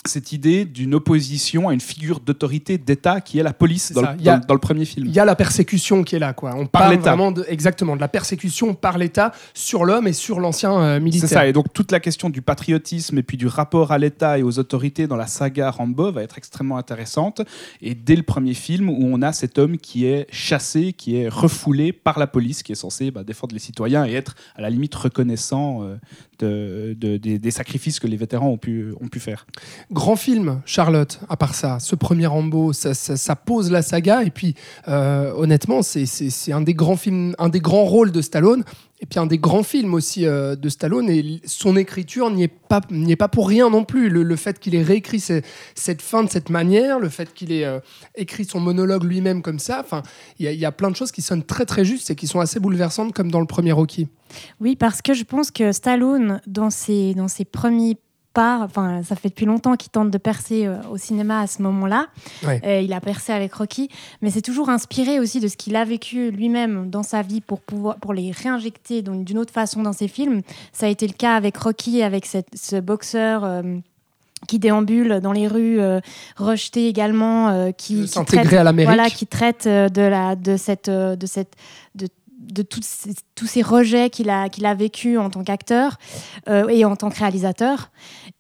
cette 0.05 0.31
idée 0.31 0.65
d'une 0.65 0.93
opposition 0.95 1.69
à 1.69 1.73
une 1.73 1.79
figure 1.79 2.19
d'autorité 2.19 2.77
d'État 2.77 3.21
qui 3.21 3.39
est 3.39 3.43
la 3.43 3.53
police 3.53 3.91
dans, 3.93 4.01
le, 4.01 4.07
a- 4.29 4.37
dans- 4.37 4.57
premier 4.57 4.85
film. 4.85 5.07
Il 5.07 5.13
y 5.13 5.19
a 5.19 5.25
la 5.25 5.35
persécution 5.35 6.03
qui 6.03 6.15
est 6.15 6.19
là, 6.19 6.33
quoi. 6.33 6.53
On 6.55 6.65
Par 6.65 6.83
parle 6.83 6.97
vraiment 6.97 7.31
de, 7.31 7.45
exactement 7.47 7.95
de 7.95 8.01
la 8.01 8.07
persécution 8.07 8.73
par 8.73 8.97
l'État 8.97 9.31
sur 9.53 9.85
l'homme 9.85 10.07
et 10.07 10.13
sur 10.13 10.39
l'ancien 10.39 10.73
euh, 10.79 10.99
militaire. 10.99 11.29
C'est 11.29 11.35
ça, 11.35 11.47
et 11.47 11.53
donc 11.53 11.71
toute 11.73 11.91
la 11.91 11.99
question 11.99 12.29
du 12.29 12.41
patriotisme 12.41 13.17
et 13.17 13.23
puis 13.23 13.37
du 13.37 13.47
rapport 13.47 13.91
à 13.91 13.97
l'État 13.97 14.37
et 14.37 14.43
aux 14.43 14.59
autorités 14.59 15.07
dans 15.07 15.15
la 15.15 15.27
saga 15.27 15.69
Rambo 15.71 16.11
va 16.11 16.23
être 16.23 16.37
extrêmement 16.37 16.77
intéressante. 16.77 17.41
Et 17.81 17.95
dès 17.95 18.15
le 18.15 18.23
premier 18.23 18.53
film, 18.53 18.89
où 18.89 18.97
on 19.01 19.21
a 19.21 19.33
cet 19.33 19.57
homme 19.57 19.77
qui 19.77 20.05
est 20.05 20.27
chassé, 20.31 20.93
qui 20.93 21.15
est 21.17 21.27
refoulé 21.29 21.93
par 21.93 22.19
la 22.19 22.27
police, 22.27 22.63
qui 22.63 22.71
est 22.71 22.75
censé 22.75 23.11
bah, 23.11 23.23
défendre 23.23 23.53
les 23.53 23.59
citoyens 23.59 24.05
et 24.05 24.13
être 24.13 24.35
à 24.55 24.61
la 24.61 24.69
limite 24.69 24.95
reconnaissant 24.95 25.83
euh, 25.83 25.95
de- 26.39 26.95
de- 26.97 27.17
des, 27.17 27.51
sacrifices 27.51 27.99
que 27.99 28.07
les 28.07 28.17
vétérans 28.17 28.49
ont 28.49 28.57
pu, 28.57 28.93
ont 28.99 29.07
pu 29.07 29.19
faire. 29.19 29.45
Grand 29.91 30.15
film, 30.15 30.61
Charlotte, 30.65 31.19
à 31.29 31.37
part 31.37 31.55
ça, 31.55 31.79
ce 31.79 31.95
premier 31.95 32.25
Rambo, 32.27 32.73
ça, 32.73 33.35
pose 33.35 33.71
la 33.71 33.81
saga. 33.81 34.23
Et 34.23 34.31
puis, 34.31 34.55
euh, 34.87 35.31
honnêtement, 35.35 35.81
c'est 35.81 36.51
un 36.51 36.61
des 36.61 36.73
grands 36.73 36.97
films, 36.97 37.35
un 37.39 37.49
des 37.49 37.59
grands 37.59 37.85
rôles 37.85 38.11
de 38.11 38.21
Stallone. 38.21 38.63
Et 39.03 39.05
puis 39.05 39.19
un 39.19 39.25
des 39.25 39.37
grands 39.37 39.63
films 39.63 39.93
aussi 39.93 40.25
euh, 40.25 40.55
de 40.55 40.69
Stallone. 40.69 41.09
Et 41.09 41.41
son 41.45 41.75
écriture 41.75 42.31
n'y 42.31 42.43
est, 42.43 42.47
pas- 42.47 42.79
est 43.09 43.17
pas 43.17 43.27
pour 43.27 43.49
rien 43.49 43.69
non 43.69 43.83
plus. 43.83 44.07
Le, 44.07 44.23
le 44.23 44.35
fait 44.37 44.59
qu'il 44.59 44.75
ait 44.75 44.81
réécrit 44.81 45.19
ce- 45.19 45.41
cette 45.75 46.01
fin 46.01 46.23
de 46.23 46.29
cette 46.29 46.49
manière, 46.49 46.99
le 46.99 47.09
fait 47.09 47.33
qu'il 47.33 47.51
ait 47.51 47.65
euh, 47.65 47.79
écrit 48.15 48.45
son 48.45 48.61
monologue 48.61 49.03
lui-même 49.03 49.41
comme 49.41 49.59
ça, 49.59 49.81
enfin, 49.83 50.03
il 50.39 50.49
y, 50.49 50.55
y 50.55 50.63
a 50.65 50.71
plein 50.71 50.89
de 50.89 50.95
choses 50.95 51.11
qui 51.11 51.21
sonnent 51.21 51.43
très 51.43 51.65
très 51.65 51.83
justes 51.83 52.09
et 52.11 52.15
qui 52.15 52.27
sont 52.27 52.39
assez 52.39 52.61
bouleversantes, 52.61 53.11
comme 53.13 53.29
dans 53.29 53.41
le 53.41 53.45
premier 53.45 53.73
Rocky. 53.73 54.07
Oui, 54.61 54.77
parce 54.77 55.01
que 55.01 55.13
je 55.13 55.25
pense 55.25 55.51
que 55.51 55.73
Stallone, 55.73 56.39
dans 56.47 56.69
ses, 56.69 57.13
dans 57.13 57.27
ses 57.27 57.43
premiers 57.43 57.97
enfin, 58.41 59.01
ça 59.03 59.15
fait 59.15 59.29
depuis 59.29 59.45
longtemps 59.45 59.75
qu'il 59.75 59.91
tente 59.91 60.09
de 60.11 60.17
percer 60.17 60.65
euh, 60.65 60.77
au 60.91 60.97
cinéma 60.97 61.39
à 61.41 61.47
ce 61.47 61.61
moment-là. 61.61 62.07
Ouais. 62.45 62.59
Euh, 62.65 62.81
il 62.81 62.91
a 62.93 62.99
percé 62.99 63.31
avec 63.31 63.53
Rocky, 63.53 63.89
mais 64.21 64.31
c'est 64.31 64.41
toujours 64.41 64.69
inspiré 64.69 65.19
aussi 65.19 65.39
de 65.39 65.47
ce 65.47 65.55
qu'il 65.55 65.75
a 65.75 65.85
vécu 65.85 66.31
lui-même 66.31 66.89
dans 66.89 67.03
sa 67.03 67.21
vie 67.21 67.41
pour 67.41 67.61
pouvoir 67.61 67.97
pour 67.97 68.13
les 68.13 68.31
réinjecter 68.31 69.01
d'une 69.03 69.37
autre 69.37 69.53
façon 69.53 69.83
dans 69.83 69.93
ses 69.93 70.07
films. 70.07 70.41
Ça 70.71 70.87
a 70.87 70.89
été 70.89 71.05
le 71.07 71.13
cas 71.13 71.35
avec 71.35 71.55
Rocky, 71.57 72.01
avec 72.01 72.25
cette- 72.25 72.55
ce 72.55 72.77
boxeur. 72.77 73.43
euh, 73.43 73.61
qui 74.45 74.59
déambule 74.59 75.21
dans 75.21 75.31
les 75.31 75.47
rues, 75.47 75.79
euh, 75.79 76.01
rejeté 76.35 76.89
également, 76.89 77.47
euh, 77.47 77.71
qui, 77.71 78.03
qui 78.03 78.25
traite- 78.25 78.51
à 78.51 78.63
l'Amérique. 78.65 78.93
Voilà, 78.93 79.09
qui 79.09 79.25
traite 79.25 79.65
de 79.69 80.01
la 80.01 80.35
de 80.35 80.57
cette 80.57 80.89
de 80.89 81.25
cette 81.25 81.53
de 81.95 82.09
de 82.43 82.61
tous 82.61 83.47
ces 83.47 83.61
rejets 83.61 84.09
qu'il 84.09 84.29
a, 84.29 84.49
qu'il 84.49 84.65
a 84.65 84.73
vécu 84.73 85.17
en 85.17 85.29
tant 85.29 85.43
qu'acteur 85.43 85.97
euh, 86.49 86.67
et 86.67 86.85
en 86.85 86.95
tant 86.95 87.09
que 87.09 87.17
réalisateur. 87.19 87.91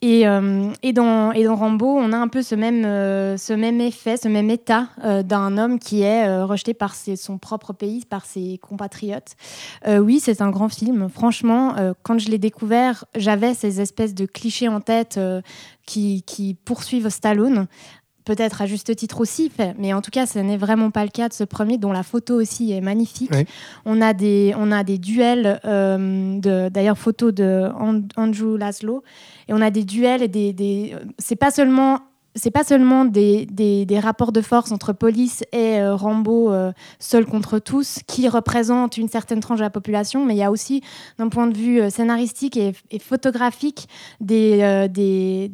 Et, 0.01 0.27
euh, 0.27 0.69
et, 0.83 0.93
dans, 0.93 1.31
et 1.31 1.43
dans 1.45 1.55
Rambo, 1.55 1.87
on 1.87 2.11
a 2.11 2.17
un 2.17 2.27
peu 2.27 2.41
ce 2.41 2.55
même, 2.55 2.83
euh, 2.85 3.37
ce 3.37 3.53
même 3.53 3.79
effet, 3.81 4.17
ce 4.17 4.27
même 4.27 4.49
état 4.49 4.89
d'un 5.23 5.57
homme 5.57 5.79
qui 5.79 6.01
est 6.01 6.41
rejeté 6.43 6.73
par 6.73 6.93
ses- 6.95 7.15
son 7.15 7.37
propre 7.37 7.73
pays, 7.73 8.03
par 8.05 8.25
ses 8.25 8.57
compatriotes. 8.59 9.35
Oui, 9.87 10.19
c'est 10.19 10.41
un 10.41 10.49
grand 10.49 10.69
film. 10.69 11.09
Franchement, 11.09 11.75
quand 12.03 12.19
je 12.19 12.29
l'ai 12.29 12.37
découvert, 12.37 13.05
j'avais 13.15 13.53
ces 13.53 13.81
espèces 13.81 14.13
de 14.13 14.25
clichés 14.25 14.67
en 14.67 14.81
tête 14.81 15.19
qui, 15.85 16.23
qui 16.23 16.53
poursuivent 16.53 17.09
Stallone 17.09 17.67
peut-être 18.25 18.61
à 18.61 18.65
juste 18.65 18.95
titre 18.95 19.21
aussi, 19.21 19.51
mais 19.77 19.93
en 19.93 20.01
tout 20.01 20.11
cas, 20.11 20.25
ce 20.25 20.39
n'est 20.39 20.57
vraiment 20.57 20.91
pas 20.91 21.03
le 21.03 21.09
cas 21.09 21.29
de 21.29 21.33
ce 21.33 21.43
premier, 21.43 21.77
dont 21.77 21.91
la 21.91 22.03
photo 22.03 22.35
aussi 22.35 22.71
est 22.71 22.81
magnifique. 22.81 23.31
Oui. 23.33 23.45
On, 23.85 24.01
a 24.01 24.13
des, 24.13 24.53
on 24.57 24.71
a 24.71 24.83
des 24.83 24.97
duels, 24.97 25.59
euh, 25.65 26.39
de, 26.39 26.69
d'ailleurs, 26.69 26.97
photo 26.97 27.31
de 27.31 27.69
And- 27.79 28.07
Andrew 28.15 28.57
Laszlo, 28.57 29.03
et 29.47 29.53
on 29.53 29.61
a 29.61 29.71
des 29.71 29.83
duels 29.83 30.21
et 30.21 30.27
des. 30.27 30.53
des 30.53 30.95
c'est 31.19 31.35
pas 31.35 31.51
seulement. 31.51 31.99
C'est 32.35 32.49
pas 32.49 32.63
seulement 32.63 33.05
des, 33.05 33.45
des, 33.45 33.85
des 33.85 33.99
rapports 33.99 34.31
de 34.31 34.41
force 34.41 34.71
entre 34.71 34.91
police 34.91 35.43
et 35.51 35.77
euh, 35.79 35.93
Rambo 35.95 36.51
euh, 36.51 36.71
seul 36.97 37.27
contre 37.27 37.59
tous 37.59 37.99
qui 38.07 38.27
représentent 38.27 38.97
une 38.97 39.07
certaine 39.07 39.39
tranche 39.39 39.59
de 39.59 39.63
la 39.63 39.69
population, 39.69 40.25
mais 40.25 40.33
il 40.33 40.39
y 40.39 40.43
a 40.43 40.49
aussi, 40.49 40.81
d'un 41.19 41.29
point 41.29 41.45
de 41.45 41.55
vue 41.55 41.91
scénaristique 41.91 42.57
et, 42.57 42.73
et 42.89 42.97
photographique, 42.97 43.87
des, 44.19 44.87
des, 44.89 45.51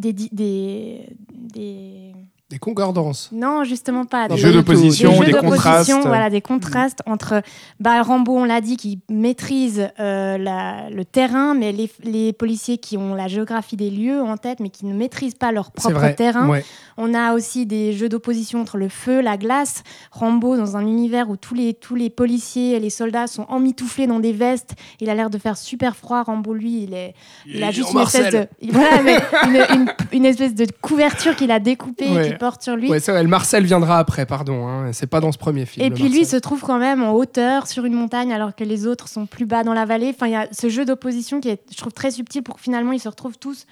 des, 0.00 0.12
des, 0.12 1.08
des, 1.30 2.12
des- 2.50 2.54
des- 2.54 2.56
Des 2.56 2.58
concordances. 2.60 3.28
Non, 3.32 3.64
justement 3.64 4.04
pas. 4.04 4.28
Des 4.28 4.36
jeux 4.36 4.52
d'opposition, 4.52 5.12
jeux 5.14 5.24
des 5.26 5.32
d'opposition, 5.32 5.96
contrastes. 5.96 6.06
Voilà, 6.06 6.30
des 6.30 6.40
contrastes 6.40 7.00
entre 7.06 7.42
bah, 7.80 8.00
Rambo, 8.02 8.36
on 8.36 8.44
l'a 8.44 8.60
dit, 8.60 8.76
qui 8.76 9.00
maîtrise 9.10 9.88
euh, 9.98 10.38
la- 10.38 10.88
le 10.90 11.04
terrain, 11.04 11.54
mais 11.54 11.72
les, 11.72 11.90
les 12.04 12.32
policiers 12.32 12.78
qui 12.78 12.96
ont 12.96 13.14
la 13.14 13.26
géographie 13.28 13.76
des 13.76 13.90
lieux 13.90 14.20
en 14.22 14.36
tête, 14.36 14.60
mais 14.60 14.70
qui 14.70 14.86
ne 14.86 14.94
maîtrisent 14.94 15.34
pas 15.34 15.50
leur 15.52 15.70
propre 15.72 15.96
vrai. 15.98 16.14
terrain. 16.14 16.48
Ouais. 16.48 16.64
On 16.96 17.12
a 17.14 17.34
aussi 17.34 17.66
des 17.66 17.92
jeux 17.92 18.08
d'opposition 18.08 18.60
entre 18.60 18.76
le 18.78 18.88
feu, 18.88 19.20
la 19.20 19.36
glace. 19.36 19.82
Rambo, 20.12 20.56
dans 20.56 20.76
un 20.76 20.82
univers 20.86 21.28
où 21.28 21.36
tous 21.36 21.54
les, 21.54 21.74
tous 21.74 21.94
les 21.96 22.10
policiers 22.10 22.74
et 22.76 22.80
les 22.80 22.90
soldats 22.90 23.26
sont 23.26 23.44
emmitouflés 23.48 24.06
dans 24.06 24.20
des 24.20 24.32
vestes. 24.32 24.74
Il 25.00 25.10
a 25.10 25.14
l'air 25.14 25.30
de 25.30 25.38
faire 25.38 25.56
super 25.56 25.96
froid. 25.96 26.22
Rambo, 26.22 26.54
lui, 26.54 26.84
il, 26.84 26.94
est, 26.94 27.14
il 27.46 27.62
a 27.62 27.70
juste 27.70 27.92
une 27.92 28.00
espèce, 28.00 28.32
de, 28.32 28.46
voilà, 28.70 29.02
mais 29.02 29.18
une, 29.46 29.56
une- 29.80 29.92
une 30.12 30.24
espèce 30.24 30.54
de 30.54 30.66
couverture 30.80 31.34
qu'il 31.36 31.50
a 31.50 31.58
découpée 31.58 32.06
Ouais. 32.08 32.35
Porte 32.38 32.62
sur 32.62 32.76
lui. 32.76 32.90
Ouais, 32.90 33.00
Marcel 33.28 33.64
viendra 33.64 33.98
après, 33.98 34.26
pardon. 34.26 34.66
hein, 34.68 34.92
C'est 34.92 35.06
pas 35.06 35.20
dans 35.20 35.32
ce 35.32 35.38
premier 35.38 35.66
film. 35.66 35.84
Et 35.86 35.90
puis 35.90 36.08
lui, 36.08 36.24
se 36.24 36.36
trouve 36.36 36.60
quand 36.60 36.78
même 36.78 37.02
en 37.02 37.12
hauteur 37.12 37.66
sur 37.66 37.84
une 37.84 37.94
montagne 37.94 38.32
alors 38.32 38.54
que 38.54 38.64
les 38.64 38.86
autres 38.86 39.08
sont 39.08 39.26
plus 39.26 39.46
bas 39.46 39.64
dans 39.64 39.74
la 39.74 39.84
vallée. 39.84 40.12
Enfin, 40.14 40.26
il 40.26 40.32
y 40.32 40.36
a 40.36 40.48
ce 40.52 40.68
jeu 40.68 40.84
d'opposition 40.84 41.40
qui 41.40 41.48
est, 41.48 41.60
je 41.70 41.76
trouve, 41.76 41.92
très 41.92 42.10
subtil 42.10 42.42
pour 42.42 42.56
que 42.56 42.60
finalement 42.60 42.92
ils 42.92 43.00
se 43.00 43.08
retrouvent 43.08 43.38
tous 43.38 43.66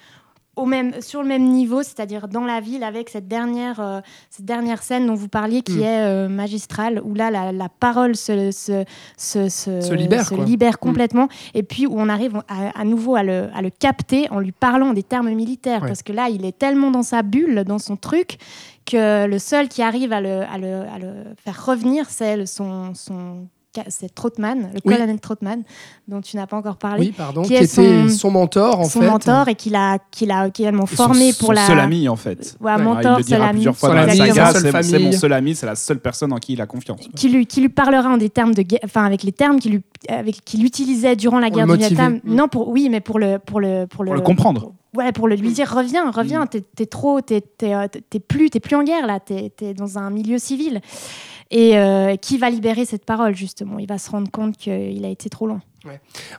au 0.55 0.65
même, 0.65 0.93
sur 1.01 1.21
le 1.21 1.27
même 1.27 1.43
niveau, 1.49 1.83
c'est-à-dire 1.83 2.27
dans 2.27 2.45
la 2.45 2.59
ville 2.61 2.83
avec 2.83 3.09
cette 3.09 3.27
dernière, 3.27 3.79
euh, 3.79 3.99
cette 4.29 4.45
dernière 4.45 4.81
scène 4.83 5.07
dont 5.07 5.13
vous 5.15 5.27
parliez 5.27 5.61
qui 5.61 5.77
Mm. 5.79 5.83
est 5.83 6.01
euh, 6.05 6.27
magistrale, 6.29 7.01
où 7.03 7.13
là 7.13 7.29
la, 7.31 7.51
la 7.51 7.67
parole 7.69 8.15
se, 8.15 8.51
se, 8.51 8.83
se, 9.17 9.49
se- 9.49 9.93
libère. 9.93 10.73
Mm. 10.73 10.75
complètement, 10.79 11.27
et 11.53 11.63
puis 11.63 11.85
où 11.87 11.93
on 11.97 12.07
arrive 12.09 12.41
à, 12.47 12.79
à 12.79 12.83
nouveau 12.85 13.15
à 13.15 13.23
le, 13.23 13.49
à 13.53 13.61
le 13.61 13.69
capter 13.69 14.29
en 14.31 14.39
lui 14.39 14.51
parlant 14.51 14.93
des 14.93 15.03
termes 15.03 15.29
militaires, 15.31 15.81
Ouais. 15.81 15.87
parce 15.89 16.03
que 16.03 16.13
là 16.13 16.29
il 16.29 16.45
est 16.45 16.57
tellement 16.57 16.91
dans 16.91 17.03
sa 17.03 17.21
bulle, 17.23 17.63
dans 17.65 17.79
son 17.79 17.95
truc, 17.97 18.37
que 18.85 19.25
le 19.25 19.39
seul 19.39 19.67
qui 19.67 19.81
arrive 19.81 20.13
à 20.13 20.21
le, 20.21 20.41
à 20.43 20.57
le, 20.57 20.81
à 20.93 20.99
le 20.99 21.11
faire 21.43 21.65
revenir, 21.65 22.09
c'est 22.09 22.45
son 22.45 22.93
c'est 23.89 24.13
Trotman, 24.13 24.69
le 24.73 24.79
Oui. 24.85 24.93
colonel 24.95 25.19
Trotman, 25.19 25.63
dont 26.07 26.21
tu 26.21 26.35
n'as 26.37 26.47
pas 26.47 26.57
encore 26.57 26.77
parlé, 26.77 27.07
Oui, 27.07 27.11
pardon, 27.15 27.41
qui 27.43 27.49
qui, 27.49 27.53
est 27.55 27.63
était 27.63 28.07
son- 28.07 28.09
son 28.09 28.31
mentor 28.31 28.79
en 28.79 28.83
son 28.85 29.01
fait. 29.01 29.07
mentor 29.09 29.47
et 29.49 29.55
qu'il 29.55 29.75
a, 29.75 29.97
qu'il 30.11 30.31
a, 30.31 30.49
qu'il 30.49 30.65
a 30.65 30.67
également 30.69 30.85
Et 30.85 30.95
formé 30.95 31.31
son, 31.31 31.39
pour 31.39 31.47
son 31.47 31.53
la. 31.53 31.67
seul 31.67 31.79
ami 31.79 32.07
en 32.09 32.15
fait. 32.15 32.55
Ouais, 32.59 32.71
Ouais, 32.73 32.81
mentor, 32.81 33.19
il 33.19 33.23
le 33.23 33.23
seul 33.23 33.37
dira 33.39 33.47
ami. 33.49 33.63
Son 33.63 33.87
la 33.93 34.83
c'est 34.83 34.99
mon 34.99 35.11
seul 35.11 35.33
ami, 35.33 35.55
c'est 35.55 35.65
la 35.65 35.75
seule 35.75 35.99
personne 35.99 36.31
en 36.33 36.37
qui 36.37 36.53
il 36.53 36.61
a 36.61 36.65
confiance. 36.65 37.01
Qui 37.15 37.29
lui, 37.29 37.45
qui 37.45 37.61
lui 37.61 37.69
parlera 37.69 38.09
en 38.09 38.17
des 38.17 38.29
termes 38.29 38.53
de 38.53 38.61
guerre, 38.61 38.79
enfin 38.83 39.05
avec 39.05 39.23
les 39.23 39.31
termes 39.31 39.59
qu'il 39.59 39.71
lui- 39.73 39.83
avec 40.07 40.43
qu'il 40.45 40.63
utilisait 40.65 41.15
durant 41.15 41.39
la 41.39 41.49
guerre 41.49 41.65
du. 41.67 41.75
Vietnam. 41.77 42.19
Non, 42.25 42.47
pour 42.47 42.69
oui, 42.69 42.89
mais 42.89 42.99
pour 43.01 43.19
le 43.19 43.39
pour 43.39 43.59
le 43.59 43.85
pour 43.87 44.03
le, 44.03 44.09
Pour 44.09 44.15
le 44.15 44.21
comprendre. 44.21 44.71
Ouais, 44.95 45.11
pour 45.11 45.27
le 45.27 45.35
lui 45.35 45.51
dire 45.51 45.69
reviens, 45.69 46.09
reviens, 46.09 46.45
t'es 46.45 46.61
t'es 46.61 46.85
trop, 46.85 47.19
t'es 47.19 47.41
t'es, 47.41 47.73
euh, 47.73 47.87
t'es 48.09 48.19
plus, 48.19 48.49
t'es 48.49 48.61
plus 48.61 48.77
en 48.77 48.83
guerre 48.83 49.05
là, 49.05 49.19
t'es 49.19 49.51
es 49.61 49.73
dans 49.73 49.97
un 49.97 50.09
milieu 50.09 50.37
civil. 50.37 50.79
Et 51.51 51.77
euh, 51.77 52.15
qui 52.15 52.37
va 52.37 52.49
libérer 52.49 52.85
cette 52.85 53.05
parole 53.05 53.35
justement? 53.35 53.79
Il 53.79 53.87
va 53.87 53.97
se 53.97 54.09
rendre 54.09 54.29
compte 54.31 54.57
qu'il 54.57 55.05
a 55.05 55.09
été 55.09 55.29
trop 55.29 55.47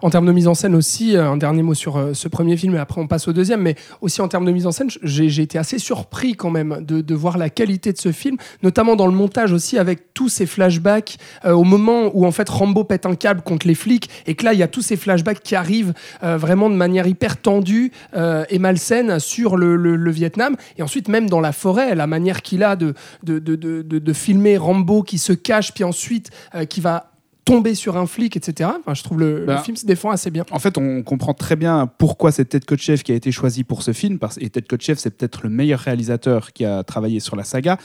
En 0.02 0.10
termes 0.10 0.26
de 0.26 0.32
mise 0.32 0.48
en 0.48 0.54
scène 0.54 0.74
aussi, 0.74 1.16
euh, 1.16 1.30
un 1.30 1.36
dernier 1.36 1.62
mot 1.62 1.74
sur 1.74 1.96
euh, 1.96 2.14
ce 2.14 2.28
premier 2.28 2.56
film, 2.56 2.74
et 2.74 2.78
après 2.78 3.00
on 3.00 3.06
passe 3.06 3.28
au 3.28 3.32
deuxième, 3.32 3.62
mais 3.62 3.76
aussi 4.00 4.20
en 4.20 4.28
termes 4.28 4.44
de 4.44 4.52
mise 4.52 4.66
en 4.66 4.72
scène, 4.72 4.88
j'ai 5.02 5.42
été 5.42 5.58
assez 5.58 5.78
surpris 5.78 6.34
quand 6.34 6.50
même 6.50 6.78
de, 6.80 7.14
voir 7.14 7.38
la 7.38 7.48
qualité 7.48 7.92
de 7.92 7.98
ce 7.98 8.12
film, 8.12 8.36
notamment 8.62 8.94
dans 8.94 9.06
le 9.06 9.12
montage 9.12 9.52
aussi, 9.52 9.78
avec 9.78 10.12
tous 10.12 10.28
ces 10.28 10.46
flashbacks 10.46 11.16
euh, 11.44 11.52
au 11.52 11.64
moment 11.64 12.10
où 12.12 12.26
en 12.26 12.30
fait 12.30 12.48
Rambo 12.48 12.84
pète 12.84 13.06
un 13.06 13.14
câble 13.14 13.42
contre 13.42 13.66
les 13.66 13.74
flics, 13.74 14.10
et 14.26 14.34
que 14.34 14.44
là 14.44 14.52
il 14.52 14.58
y 14.58 14.62
a 14.62 14.68
tous 14.68 14.82
ces 14.82 14.96
flashbacks 14.96 15.40
qui 15.40 15.54
arrivent 15.54 15.94
vraiment 16.22 16.68
de 16.68 16.74
manière 16.74 17.06
hyper 17.06 17.36
tendue 17.36 17.92
et 18.14 18.58
malsaine 18.58 19.18
sur 19.18 19.56
le, 19.56 20.10
Vietnam, 20.10 20.56
et 20.78 20.82
ensuite 20.82 21.08
même 21.08 21.28
dans 21.28 21.40
la 21.40 21.52
forêt, 21.52 21.94
la 21.94 22.06
manière 22.06 22.42
qu'il 22.42 22.62
a 22.62 22.76
de, 22.76 24.12
filmer 24.12 24.56
Rambo 24.56 25.02
qui 25.02 25.18
se 25.18 25.32
cache, 25.32 25.72
puis 25.72 25.84
ensuite 25.84 26.30
qui 26.68 26.80
va 26.80 27.15
tomber 27.46 27.76
sur 27.76 27.96
un 27.96 28.06
flic, 28.06 28.36
etc. 28.36 28.70
Enfin, 28.80 28.92
je 28.92 29.02
trouve 29.02 29.20
le, 29.20 29.40
le 29.40 29.46
Ben, 29.46 29.58
film 29.58 29.76
se 29.76 29.86
défend 29.86 30.10
assez 30.10 30.30
bien. 30.30 30.44
En 30.50 30.58
fait, 30.58 30.76
on 30.76 31.02
comprend 31.02 31.32
très 31.32 31.54
bien 31.56 31.88
pourquoi 31.96 32.32
c'est 32.32 32.44
Ted 32.44 32.66
Kotcheff 32.66 33.04
qui 33.04 33.12
a 33.12 33.14
été 33.14 33.30
choisi 33.30 33.62
pour 33.62 33.82
ce 33.82 33.92
film. 33.92 34.18
Parce, 34.18 34.36
et 34.38 34.50
Ted 34.50 34.66
Kotcheff, 34.68 34.98
c'est 34.98 35.10
peut-être 35.16 35.44
le 35.44 35.48
meilleur 35.48 35.78
réalisateur 35.78 36.52
qui 36.52 36.64
a 36.64 36.82
travaillé 36.82 37.20
sur 37.20 37.36
la 37.36 37.44
saga. 37.44 37.78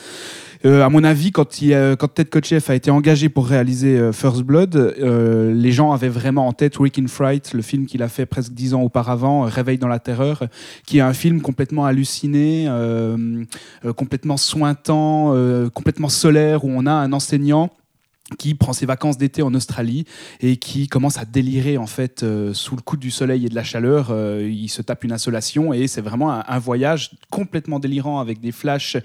Euh, 0.65 0.83
à 0.83 0.89
mon 0.89 1.03
avis, 1.03 1.31
quand, 1.31 1.61
il, 1.61 1.73
euh, 1.73 1.95
quand 1.95 2.07
Ted 2.07 2.29
Kotcheff 2.29 2.71
a 2.71 2.75
été 2.75 2.89
engagé 2.89 3.29
pour 3.29 3.47
réaliser 3.47 3.97
euh, 3.97 4.11
First 4.11 4.41
Blood, 4.41 4.75
euh, 4.75 5.53
les 5.53 5.71
gens 5.71 5.91
avaient 5.91 6.09
vraiment 6.09 6.47
en 6.47 6.53
tête 6.53 6.79
Week 6.79 6.97
in 6.97 7.07
Fright, 7.07 7.53
le 7.53 7.61
film 7.61 7.85
qu'il 7.85 8.01
a 8.01 8.09
fait 8.09 8.25
presque 8.25 8.53
dix 8.53 8.73
ans 8.73 8.81
auparavant, 8.81 9.45
euh, 9.45 9.47
Réveil 9.47 9.77
dans 9.77 9.87
la 9.87 9.99
terreur, 9.99 10.43
qui 10.87 10.97
est 10.97 11.01
un 11.01 11.13
film 11.13 11.41
complètement 11.41 11.85
halluciné, 11.85 12.67
complètement 13.95 14.37
sointant, 14.37 15.35
complètement 15.73 16.09
solaire, 16.09 16.65
où 16.65 16.71
on 16.71 16.85
a 16.85 16.91
un 16.91 17.13
enseignant 17.13 17.69
qui 18.37 18.55
prend 18.55 18.73
ses 18.73 18.85
vacances 18.85 19.17
d'été 19.17 19.41
en 19.41 19.53
Australie 19.53 20.05
et 20.39 20.57
qui 20.57 20.87
commence 20.87 21.17
à 21.17 21.25
délirer 21.25 21.77
en 21.77 21.87
fait 21.87 22.23
euh, 22.23 22.53
sous 22.53 22.75
le 22.75 22.81
coup 22.81 22.97
du 22.97 23.11
soleil 23.11 23.45
et 23.45 23.49
de 23.49 23.55
la 23.55 23.63
chaleur. 23.63 24.09
Euh, 24.11 24.47
il 24.49 24.69
se 24.69 24.81
tape 24.81 25.03
une 25.03 25.11
insolation 25.11 25.73
et 25.73 25.87
c'est 25.87 26.01
vraiment 26.01 26.31
un, 26.31 26.59
voyage 26.59 27.11
complètement 27.31 27.79
délirant 27.79 28.19
avec 28.19 28.39
des 28.39 28.51
flashs 28.51 28.97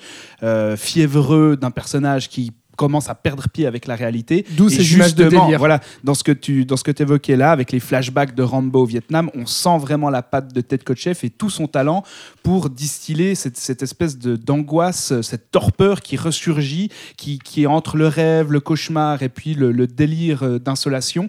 euh, 0.43 0.77
fiévreux 0.77 1.57
d'un 1.57 1.71
personnage 1.71 2.29
qui 2.29 2.53
commence 2.77 3.09
à 3.09 3.15
perdre 3.15 3.49
pied 3.49 3.67
avec 3.67 3.87
la 3.87 3.97
réalité. 3.97 4.45
D'où 4.57 4.69
Et 4.69 4.77
ces 4.77 4.95
images 4.95 5.15
de 5.15 5.25
délire. 5.25 5.59
Voilà, 5.59 5.81
dans 6.05 6.15
ce 6.15 6.23
que 6.23 6.33
tu 6.33 6.65
dans 6.65 6.77
ce 6.77 6.85
que 6.85 6.93
évoquais 7.03 7.37
là, 7.37 7.51
avec 7.51 7.73
les 7.73 7.81
flashbacks 7.81 8.35
de 8.35 8.43
Rambo 8.43 8.83
au 8.83 8.87
Vietnam, 8.87 9.31
on 9.35 9.47
sent 9.47 9.79
vraiment 9.79 10.11
la 10.11 10.23
patte 10.23 10.53
de 10.53 10.61
Ted 10.61 10.85
Kotcheff 10.85 11.25
et 11.25 11.31
tout 11.31 11.51
son 11.51 11.67
talent 11.67 12.03
pour 12.43 12.71
distiller 12.71 13.35
cette, 13.35 13.57
cette 13.57 13.83
espèce 13.83 14.19
de 14.19 14.37
d'angoisse, 14.37 15.21
cette 15.23 15.51
torpeur 15.51 16.01
qui 16.01 16.17
ressurgit, 16.17 16.91
qui, 17.17 17.39
qui 17.39 17.65
est 17.65 17.67
entre 17.67 17.97
le 17.97 18.09
rêve, 18.09 18.53
le 18.53 18.61
cauchemar 18.61 19.23
et 19.23 19.29
puis 19.29 19.55
le, 19.55 19.73
le 19.73 19.87
délire 19.87 20.43
euh, 20.43 20.59
d'insolation. 20.59 21.29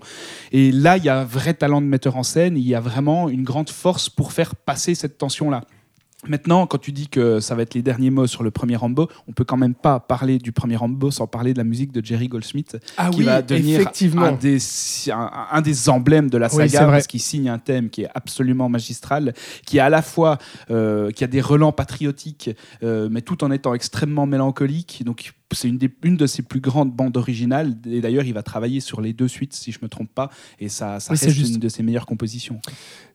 Et 0.51 0.71
là, 0.71 0.97
il 0.97 1.03
y 1.03 1.09
a 1.09 1.19
un 1.19 1.25
vrai 1.25 1.53
talent 1.53 1.81
de 1.81 1.87
metteur 1.87 2.17
en 2.17 2.23
scène, 2.23 2.57
il 2.57 2.67
y 2.67 2.75
a 2.75 2.79
vraiment 2.79 3.29
une 3.29 3.43
grande 3.43 3.69
force 3.69 4.09
pour 4.09 4.31
faire 4.31 4.55
passer 4.55 4.95
cette 4.95 5.17
tension-là. 5.17 5.63
Maintenant, 6.29 6.67
quand 6.67 6.77
tu 6.77 6.91
dis 6.91 7.07
que 7.07 7.39
ça 7.39 7.55
va 7.55 7.61
être 7.63 7.73
les 7.73 7.81
derniers 7.81 8.09
mots 8.09 8.27
sur 8.27 8.43
le 8.43 8.51
premier 8.51 8.75
Rambo, 8.75 9.07
on 9.27 9.31
peut 9.31 9.43
quand 9.43 9.57
même 9.57 9.73
pas 9.75 9.99
parler 9.99 10.37
du 10.37 10.51
premier 10.51 10.75
Rambo 10.75 11.11
sans 11.11 11.27
parler 11.27 11.53
de 11.53 11.57
la 11.57 11.63
musique 11.63 11.91
de 11.91 12.03
Jerry 12.05 12.27
Goldsmith, 12.27 12.77
Ah 12.97 13.09
qui 13.09 13.19
oui, 13.19 13.25
va 13.25 13.41
devenir 13.41 13.79
effectivement. 13.79 14.23
un 14.23 14.31
des, 14.33 14.57
un, 15.11 15.31
un 15.51 15.61
des 15.61 15.89
emblèmes 15.89 16.29
de 16.29 16.37
la 16.37 16.47
Oui, 16.47 16.69
saga 16.69 16.85
vrai. 16.85 16.95
parce 16.97 17.07
qu'il 17.07 17.21
signe 17.21 17.49
un 17.49 17.59
thème 17.59 17.89
qui 17.89 18.03
est 18.03 18.09
absolument 18.15 18.69
magistral, 18.69 19.33
qui 19.65 19.77
est 19.77 19.81
à 19.81 19.89
la 19.89 20.01
fois 20.01 20.37
euh, 20.71 21.11
qui 21.11 21.23
a 21.23 21.27
des 21.27 21.41
relents 21.41 21.71
patriotiques, 21.71 22.49
euh, 22.83 23.07
mais 23.11 23.21
tout 23.21 23.43
en 23.43 23.51
étant 23.51 23.73
extrêmement 23.73 24.25
mélancolique. 24.25 25.03
Donc 25.05 25.33
c'est 25.53 25.67
une, 25.69 25.77
des- 25.77 25.89
une 26.03 26.17
de 26.17 26.27
ses 26.27 26.41
plus 26.43 26.59
grandes 26.59 26.91
bandes 26.91 27.15
originales. 27.17 27.75
Et 27.89 28.01
d'ailleurs, 28.01 28.25
il 28.25 28.33
va 28.33 28.43
travailler 28.43 28.79
sur 28.79 28.99
les 29.01 29.13
deux 29.13 29.27
suites, 29.27 29.53
si 29.53 29.71
je 29.71 29.79
me 29.81 29.87
trompe 29.87 30.09
pas, 30.13 30.29
et 30.59 30.67
ça, 30.69 30.99
ça 30.99 31.13
Oui, 31.13 31.17
c'est 31.17 31.27
reste 31.27 31.37
juste. 31.37 31.53
une 31.53 31.59
de 31.59 31.69
ses 31.69 31.83
meilleures 31.83 32.05
compositions. 32.05 32.59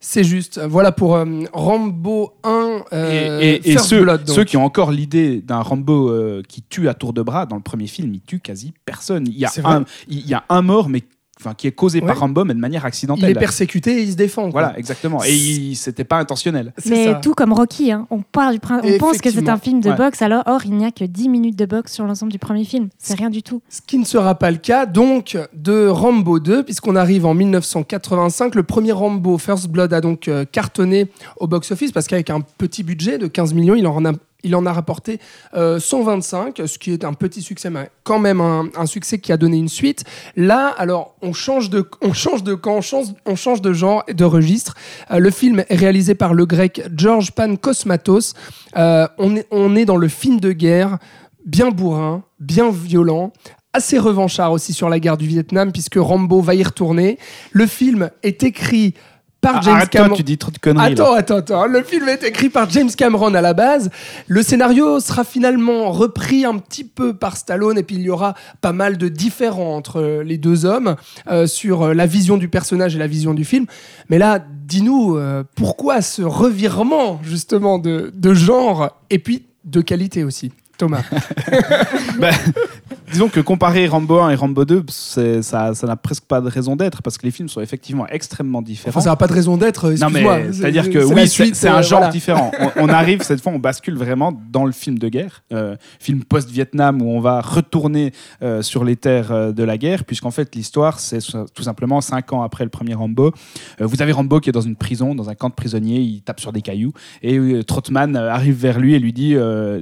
C'est 0.00 0.24
juste. 0.24 0.58
Voilà 0.58 0.92
pour 0.92 1.14
euh, 1.16 1.24
Rambo 1.52 2.32
1. 2.44 2.84
euh, 2.92 3.40
et 3.40 3.48
et- 3.56 3.68
et 3.68 3.72
First 3.72 3.86
ceux, 3.86 4.02
Blood, 4.02 4.28
ceux 4.28 4.44
qui 4.44 4.56
ont 4.56 4.64
encore 4.64 4.90
l'idée 4.92 5.40
d'un 5.42 5.60
Rambo 5.60 6.10
euh, 6.10 6.42
qui 6.48 6.62
tue 6.62 6.88
à 6.88 6.94
tour 6.94 7.12
de 7.12 7.22
bras, 7.22 7.46
dans 7.46 7.56
le 7.56 7.62
premier 7.62 7.86
film, 7.86 8.14
il 8.14 8.20
tue 8.22 8.40
quasi 8.40 8.72
personne. 8.84 9.26
Il 9.28 9.38
y 9.38 9.44
a, 9.44 9.50
un, 9.64 9.84
il 10.08 10.26
y 10.26 10.34
a 10.34 10.44
un 10.48 10.62
mort, 10.62 10.88
mais 10.88 11.02
enfin, 11.44 11.54
qui 11.54 11.66
est 11.66 11.72
causé 11.72 12.00
Ouais. 12.00 12.06
par 12.06 12.20
Rambo, 12.20 12.44
mais 12.44 12.54
de 12.54 12.58
manière 12.58 12.82
Il 12.84 12.86
accidentelle. 12.86 13.30
est 13.30 13.34
persécuté 13.38 13.98
et 13.98 14.02
il 14.02 14.12
se 14.12 14.16
défend. 14.16 14.42
quoi. 14.50 14.62
Voilà, 14.62 14.78
exactement. 14.78 15.22
Et 15.24 15.34
il- 15.34 15.76
c'était 15.76 16.04
pas 16.04 16.18
intentionnel. 16.18 16.72
Mais 16.88 17.06
ça. 17.12 17.14
tout 17.14 17.34
comme 17.34 17.52
Rocky, 17.52 17.92
hein. 17.92 18.06
on, 18.10 18.20
parle 18.22 18.54
du 18.54 18.60
prin- 18.60 18.80
on 18.82 18.98
pense 18.98 19.18
que 19.18 19.30
c'est 19.30 19.48
un 19.48 19.58
film 19.58 19.80
de 19.80 19.90
Ouais. 19.90 19.96
boxe, 19.96 20.22
alors 20.22 20.42
or 20.46 20.60
il 20.64 20.72
n'y 20.74 20.84
a 20.84 20.90
que 20.90 21.04
10 21.04 21.28
minutes 21.28 21.56
de 21.58 21.66
boxe 21.66 21.92
sur 21.92 22.04
l'ensemble 22.06 22.32
du 22.32 22.38
premier 22.38 22.64
film. 22.64 22.88
C'est 22.98 23.14
rien 23.14 23.30
du 23.30 23.42
tout. 23.42 23.60
Ce 23.68 23.80
qui 23.86 23.98
ne 23.98 24.04
sera 24.04 24.34
pas 24.36 24.50
le 24.50 24.58
cas 24.58 24.86
donc 24.86 25.36
de 25.54 25.86
Rambo 25.88 26.38
2, 26.38 26.62
puisqu'on 26.62 26.96
arrive 26.96 27.26
en 27.26 27.34
1985. 27.34 28.54
Le 28.54 28.62
premier 28.62 28.92
Rambo, 28.92 29.38
First 29.38 29.68
Blood, 29.68 29.92
a 29.92 30.00
donc 30.00 30.28
euh, 30.28 30.44
cartonné 30.50 31.08
au 31.38 31.46
box-office, 31.46 31.92
parce 31.92 32.06
qu'avec 32.06 32.30
un 32.30 32.40
petit 32.40 32.82
budget 32.82 33.18
de 33.18 33.26
15 33.26 33.54
millions, 33.54 33.74
il 33.74 33.86
en 33.86 34.04
a, 34.04 34.12
il 34.42 34.54
en 34.56 34.66
a 34.66 34.72
rapporté 34.72 35.20
euh, 35.54 35.78
125, 35.78 36.62
ce 36.66 36.78
qui 36.78 36.92
est 36.92 37.04
un 37.04 37.12
petit 37.12 37.42
succès, 37.42 37.70
mais 37.70 37.90
quand 38.04 38.18
même 38.18 38.40
un, 38.40 38.68
un 38.76 38.86
succès 38.86 39.18
qui 39.18 39.32
a 39.32 39.36
donné 39.36 39.56
une 39.56 39.68
suite. 39.68 40.04
Là, 40.36 40.68
alors, 40.78 41.14
on 41.22 41.32
change 41.32 41.70
de, 41.70 41.88
on 42.00 42.12
change 42.12 42.42
de 42.42 42.54
camp, 42.54 42.76
on 42.76 42.80
change, 42.80 43.06
on 43.26 43.36
change 43.36 43.62
de 43.62 43.72
genre 43.72 44.04
et 44.08 44.14
de 44.14 44.24
registre. 44.24 44.74
Euh, 45.10 45.18
le 45.18 45.30
film 45.30 45.64
est 45.68 45.76
réalisé 45.76 46.14
par 46.14 46.34
le 46.34 46.46
grec 46.46 46.82
George 46.96 47.32
Pan 47.32 47.56
Kosmatos. 47.56 48.34
Euh, 48.76 49.06
on, 49.18 49.36
est, 49.36 49.46
on 49.50 49.76
est 49.76 49.84
dans 49.84 49.96
le 49.96 50.08
film 50.08 50.40
de 50.40 50.52
guerre, 50.52 50.98
bien 51.44 51.70
bourrin, 51.70 52.24
bien 52.40 52.70
violent, 52.70 53.32
assez 53.72 53.98
revanchard 53.98 54.52
aussi 54.52 54.72
sur 54.72 54.88
la 54.88 55.00
guerre 55.00 55.16
du 55.16 55.26
Vietnam, 55.26 55.72
puisque 55.72 55.96
Rambo 55.96 56.40
va 56.40 56.54
y 56.54 56.62
retourner. 56.62 57.18
Le 57.52 57.66
film 57.66 58.10
est 58.22 58.42
écrit 58.42 58.94
par 59.42 59.60
James 59.60 59.74
Arrête-toi, 59.74 60.00
Cameron. 60.00 60.16
tu 60.16 60.22
dis 60.22 60.38
trop 60.38 60.50
de 60.50 60.56
conneries. 60.58 60.94
là. 60.94 61.02
Attends, 61.04 61.14
attends, 61.14 61.36
attends. 61.36 61.66
Le 61.66 61.82
film 61.82 62.08
est 62.08 62.22
écrit 62.22 62.48
par 62.48 62.70
James 62.70 62.88
Cameron 62.96 63.34
à 63.34 63.40
la 63.42 63.52
base. 63.52 63.90
Le 64.28 64.42
scénario 64.42 65.00
sera 65.00 65.24
finalement 65.24 65.90
repris 65.90 66.44
un 66.46 66.56
petit 66.58 66.84
peu 66.84 67.12
par 67.12 67.36
Stallone 67.36 67.76
et 67.76 67.82
puis 67.82 67.96
il 67.96 68.02
y 68.02 68.08
aura 68.10 68.34
pas 68.60 68.72
mal 68.72 68.96
de 68.96 69.08
différends 69.08 69.76
entre 69.76 70.00
euh, 70.00 70.22
les 70.22 70.38
deux 70.38 70.64
hommes 70.64 70.94
euh, 71.28 71.46
sur 71.46 71.82
euh, 71.82 71.92
la 71.92 72.06
vision 72.06 72.36
du 72.38 72.48
personnage 72.48 72.94
et 72.96 72.98
la 72.98 73.08
vision 73.08 73.34
du 73.34 73.44
film. 73.44 73.66
Mais 74.08 74.18
là, 74.18 74.38
dis-nous 74.66 75.16
euh, 75.16 75.42
pourquoi 75.56 76.00
ce 76.02 76.22
revirement 76.22 77.20
justement 77.24 77.78
de, 77.78 78.12
de 78.14 78.34
genre 78.34 78.96
et 79.10 79.18
puis 79.18 79.46
de 79.64 79.80
qualité 79.80 80.22
aussi. 80.24 80.52
Thomas? 80.78 81.02
Disons 83.10 83.28
que 83.28 83.40
comparer 83.40 83.86
Rambo 83.86 84.18
1 84.20 84.30
et 84.30 84.34
Rambo 84.34 84.64
2, 84.64 84.84
c'est- 84.88 85.42
ça 85.42 85.74
ça 85.74 85.86
n'a 85.86 85.96
presque 85.96 86.24
pas 86.24 86.40
de 86.40 86.48
raison 86.48 86.76
d'être 86.76 87.02
parce 87.02 87.18
que 87.18 87.24
les 87.26 87.30
films 87.32 87.48
sont 87.48 87.60
effectivement 87.60 88.06
extrêmement 88.08 88.62
différents. 88.62 88.90
Enfin, 88.90 89.00
ça 89.00 89.10
n'a 89.10 89.16
pas 89.16 89.26
de 89.26 89.32
raison 89.32 89.56
d'être, 89.56 89.90
Non, 89.90 90.08
mais 90.10 90.24
c'est-à-dire 90.52 90.88
que 90.90 90.98
oui, 91.04 91.22
c'est 91.22 91.26
suite, 91.28 91.56
c'est 91.56 91.68
un 91.68 91.78
euh, 91.78 91.82
genre 91.82 91.98
voilà. 92.00 92.12
différent. 92.12 92.50
On, 92.76 92.84
on 92.84 92.88
arrive 92.88 93.22
cette 93.22 93.40
fois, 93.40 93.52
on 93.52 93.58
bascule 93.58 93.96
vraiment 93.96 94.32
dans 94.50 94.64
le 94.64 94.72
film 94.72 94.98
de 94.98 95.08
guerre, 95.08 95.42
euh, 95.52 95.76
film 95.98 96.24
post-Vietnam 96.24 97.02
où 97.02 97.10
on 97.10 97.20
va 97.20 97.40
retourner 97.40 98.12
euh, 98.42 98.62
sur 98.62 98.84
les 98.84 98.96
terres 98.96 99.52
de 99.52 99.62
la 99.64 99.76
guerre, 99.78 100.04
puisqu'en 100.04 100.30
fait 100.30 100.54
l'histoire 100.54 100.98
c'est 101.00 101.18
tout 101.54 101.62
simplement 101.62 102.00
cinq 102.00 102.32
ans 102.32 102.42
après 102.42 102.64
le 102.64 102.70
premier 102.70 102.94
Rambo. 102.94 103.32
Euh, 103.80 103.86
vous 103.86 104.00
avez 104.02 104.12
Rambo 104.12 104.40
qui 104.40 104.48
est 104.48 104.52
dans 104.52 104.60
une 104.60 104.76
prison, 104.76 105.14
dans 105.14 105.28
un 105.28 105.34
camp 105.34 105.48
de 105.48 105.54
prisonniers, 105.54 106.00
il 106.00 106.22
tape 106.22 106.40
sur 106.40 106.52
des 106.52 106.62
cailloux 106.62 106.92
et 107.22 107.38
Trotman 107.66 108.16
arrive 108.16 108.54
vers 108.56 108.78
lui 108.78 108.94
et 108.94 108.98
lui 108.98 109.12
dit 109.12 109.36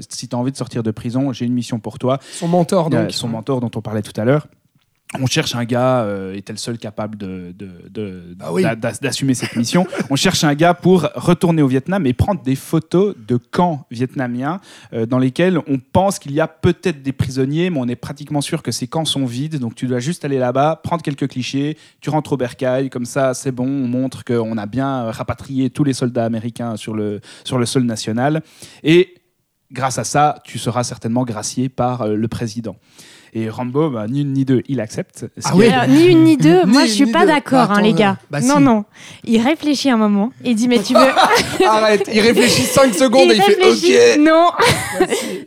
si 0.08 0.28
tu 0.28 0.34
as 0.34 0.38
envie 0.38 0.52
de 0.52 0.56
sortir 0.56 0.82
de 0.82 0.90
prison, 0.90 1.32
j'ai 1.32 1.44
une 1.44 1.52
mission 1.54 1.78
pour 1.78 1.98
toi. 1.98 2.18
Son 2.32 2.48
mentor, 2.48 2.90
donc. 2.90 3.09
Son 3.12 3.28
mentor 3.28 3.60
dont 3.60 3.70
on 3.74 3.80
parlait 3.82 4.02
tout 4.02 4.18
à 4.20 4.24
l'heure. 4.24 4.46
On 5.18 5.26
cherche 5.26 5.56
un 5.56 5.64
gars, 5.64 6.04
euh, 6.04 6.34
était 6.34 6.52
le 6.52 6.58
seul 6.58 6.78
capable 6.78 7.18
de, 7.18 7.52
Ah 8.38 8.52
oui. 8.52 8.62
d'assumer 9.02 9.34
cette 9.34 9.56
mission? 9.56 9.84
On 10.08 10.14
cherche 10.14 10.44
un 10.44 10.54
gars 10.54 10.72
pour 10.72 11.08
retourner 11.16 11.62
au 11.62 11.66
Vietnam 11.66 12.06
et 12.06 12.12
prendre 12.12 12.40
des 12.42 12.54
photos 12.54 13.16
de 13.26 13.36
camps 13.36 13.86
vietnamiens 13.90 14.60
euh, 14.92 15.06
dans 15.06 15.18
lesquels 15.18 15.58
on 15.66 15.78
pense 15.78 16.20
qu'il 16.20 16.30
y 16.30 16.40
a 16.40 16.46
peut-être 16.46 17.02
des 17.02 17.10
prisonniers, 17.10 17.70
mais 17.70 17.80
on 17.80 17.88
est 17.88 17.96
pratiquement 17.96 18.40
sûr 18.40 18.62
que 18.62 18.70
ces 18.70 18.86
camps 18.86 19.04
sont 19.04 19.26
vides. 19.26 19.58
Donc 19.58 19.74
tu 19.74 19.88
dois 19.88 19.98
juste 19.98 20.24
aller 20.24 20.38
là-bas, 20.38 20.80
prendre 20.84 21.02
quelques 21.02 21.26
clichés, 21.28 21.76
tu 22.00 22.08
rentres 22.10 22.34
au 22.34 22.36
bercail, 22.36 22.88
comme 22.88 23.04
ça 23.04 23.34
c'est 23.34 23.50
bon, 23.50 23.66
on 23.66 23.88
montre 23.88 24.24
qu'on 24.24 24.56
a 24.58 24.66
bien 24.66 25.10
rapatrié 25.10 25.70
tous 25.70 25.82
les 25.82 25.92
soldats 25.92 26.24
américains 26.24 26.76
sur 26.76 26.94
le, 26.94 27.20
sur 27.42 27.58
le 27.58 27.66
sol 27.66 27.82
national. 27.82 28.42
Et 28.84 29.14
grâce 29.72 29.98
à 29.98 30.04
ça, 30.04 30.36
tu 30.44 30.58
seras 30.58 30.84
certainement 30.84 31.24
gracié 31.24 31.68
par 31.68 32.02
euh, 32.02 32.14
le 32.14 32.28
président. 32.28 32.76
Et 33.32 33.48
Rambo, 33.48 33.90
bah, 33.90 34.06
ni 34.08 34.22
une 34.22 34.32
ni 34.32 34.44
deux, 34.44 34.62
il 34.66 34.80
accepte. 34.80 35.26
Ce 35.38 35.42
Ah 35.44 35.52
oui. 35.54 35.68
Alors, 35.68 35.86
ni 35.86 36.06
une 36.06 36.24
ni 36.24 36.36
deux, 36.36 36.62
Ni 36.66 36.72
moi 36.72 36.82
une 36.82 36.88
je 36.88 36.92
suis 36.94 37.04
ni 37.04 37.12
pas 37.12 37.26
d'accord, 37.26 37.68
Bah, 37.68 37.74
hein, 37.76 37.80
les 37.80 37.92
gars. 37.92 38.18
bah, 38.28 38.40
non, 38.40 38.56
si. 38.56 38.62
non. 38.62 38.84
Il 39.22 39.40
réfléchit 39.40 39.88
un 39.88 39.96
moment 39.96 40.32
et 40.44 40.52
dit 40.54 40.66
Mais 40.66 40.82
tu 40.82 40.94
veux. 40.94 41.00
Arrête, 41.64 42.10
il 42.12 42.18
réfléchit 42.20 42.62
5 42.62 42.92
secondes 42.92 43.26
il 43.26 43.32
et 43.32 43.36
il 43.36 43.42
fait 43.42 43.54
réfléchit. 43.62 43.94
OK. 44.16 44.26
Non, 44.26 44.48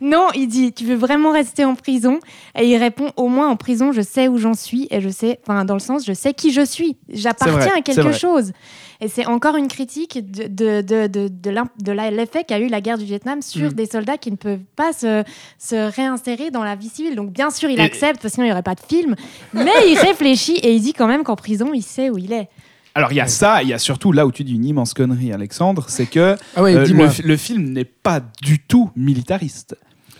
non, 0.00 0.28
il 0.34 0.46
dit 0.48 0.72
Tu 0.72 0.86
veux 0.86 0.94
vraiment 0.94 1.30
rester 1.30 1.66
en 1.66 1.74
prison? 1.74 2.20
Et 2.58 2.66
il 2.66 2.76
répond 2.78 3.10
Au 3.16 3.28
moins 3.28 3.48
en 3.50 3.56
prison, 3.56 3.92
je 3.92 4.00
sais 4.00 4.28
où 4.28 4.38
j'en 4.38 4.54
suis 4.54 4.88
et 4.90 5.02
je 5.02 5.10
sais, 5.10 5.40
enfin, 5.46 5.66
dans 5.66 5.74
le 5.74 5.80
sens, 5.80 6.06
je 6.06 6.14
sais 6.14 6.32
qui 6.32 6.52
je 6.54 6.64
suis. 6.64 6.96
J'appartiens 7.12 7.72
à 7.76 7.82
quelque 7.82 8.00
vrai. 8.00 8.18
chose. 8.18 8.52
Et 9.00 9.08
c'est 9.08 9.26
encore 9.26 9.56
une 9.56 9.68
critique 9.68 10.18
de, 10.30 10.46
de, 10.80 11.06
de, 11.06 11.28
de, 11.28 11.92
l'effet 11.92 12.44
qu'a 12.44 12.58
eu 12.58 12.68
la 12.68 12.80
guerre 12.80 12.98
du 12.98 13.04
Vietnam 13.04 13.42
sur 13.42 13.70
Mm. 13.70 13.74
des 13.74 13.86
soldats 13.86 14.18
qui 14.18 14.30
ne 14.30 14.36
peuvent 14.36 14.60
pas 14.76 14.92
se, 14.92 15.24
se 15.58 15.90
réinsérer 15.94 16.50
dans 16.50 16.62
la 16.64 16.76
vie 16.76 16.88
civile. 16.88 17.16
Donc, 17.16 17.30
bien 17.32 17.50
sûr, 17.50 17.70
il 17.70 17.78
Et- 17.80 17.82
accepte, 17.82 18.20
parce 18.22 18.32
que 18.32 18.34
sinon, 18.34 18.44
il 18.44 18.48
n'y 18.48 18.52
aurait 18.52 18.62
pas 18.62 18.74
de 18.74 18.80
film. 18.80 19.14
Mais 19.52 19.70
il 19.88 19.98
réfléchit 19.98 20.56
et 20.56 20.72
il 20.74 20.80
dit 20.80 20.92
quand 20.92 21.06
même 21.08 21.22
qu'en 21.24 21.36
prison, 21.36 21.72
il 21.74 21.82
sait 21.82 22.10
où 22.10 22.18
il 22.18 22.32
est. 22.32 22.48
Alors 22.96 23.10
il 23.10 23.16
y 23.16 23.20
a 23.20 23.26
ça, 23.26 23.60
il 23.64 23.68
y 23.68 23.72
a 23.72 23.78
surtout 23.78 24.12
là 24.12 24.24
où 24.24 24.30
tu 24.30 24.44
dis 24.44 24.54
une 24.54 24.64
immense 24.64 24.94
connerie, 24.94 25.32
Alexandre, 25.32 25.86
c'est 25.88 26.06
que 26.06 26.36
Ah 26.54 26.62
ouais, 26.62 26.76
euh, 26.76 26.86
le, 26.86 27.26
le 27.26 27.36
film 27.36 27.70
n'est 27.72 27.84
pas 27.84 28.20
du 28.40 28.60
tout 28.60 28.90
militariste. 28.94 29.76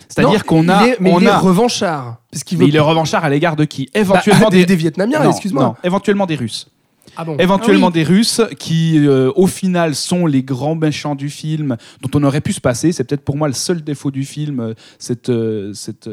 C'est-à-dire 0.09 0.43
qu'on 0.43 0.67
a, 0.67 0.83
il 0.85 0.89
est- 0.89 0.97
mais 0.99 1.11
on 1.13 1.19
il 1.21 1.25
est 1.25 1.29
a, 1.29 1.37
revanchard. 1.39 2.17
Parce 2.31 2.43
qu'il 2.43 2.57
mais 2.57 2.67
il 2.67 2.75
est 2.75 2.79
revanchard 2.81 3.23
à 3.23 3.29
l'égard 3.29 3.55
de 3.55 3.63
qui? 3.63 3.85
Bah, 3.93 4.01
Éventuellement 4.01 4.49
des, 4.49 4.65
des 4.65 4.75
Vietnamiens, 4.75 5.23
excuse-moi. 5.29 5.63
non, 5.63 5.75
éventuellement 5.85 6.25
des 6.25 6.35
Russes. 6.35 6.67
Ah 7.17 7.25
bon 7.25 7.37
Éventuellement 7.37 7.87
Ah 7.87 7.91
des 7.91 8.03
Russes 8.03 8.41
qui, 8.59 8.99
euh, 8.99 9.31
au 9.35 9.47
final, 9.47 9.95
sont 9.95 10.25
les 10.25 10.43
grands 10.43 10.75
méchants 10.75 11.15
du 11.15 11.29
film, 11.29 11.77
dont 12.01 12.19
on 12.19 12.23
aurait 12.23 12.41
pu 12.41 12.53
se 12.53 12.61
passer. 12.61 12.91
C'est 12.91 13.03
peut-être 13.03 13.23
pour 13.23 13.37
moi 13.37 13.47
le 13.47 13.53
seul 13.53 13.83
défaut 13.83 14.11
du 14.11 14.25
film, 14.25 14.59
euh, 14.59 14.73
cette, 14.99 15.29
euh, 15.29 15.73
cette, 15.73 16.09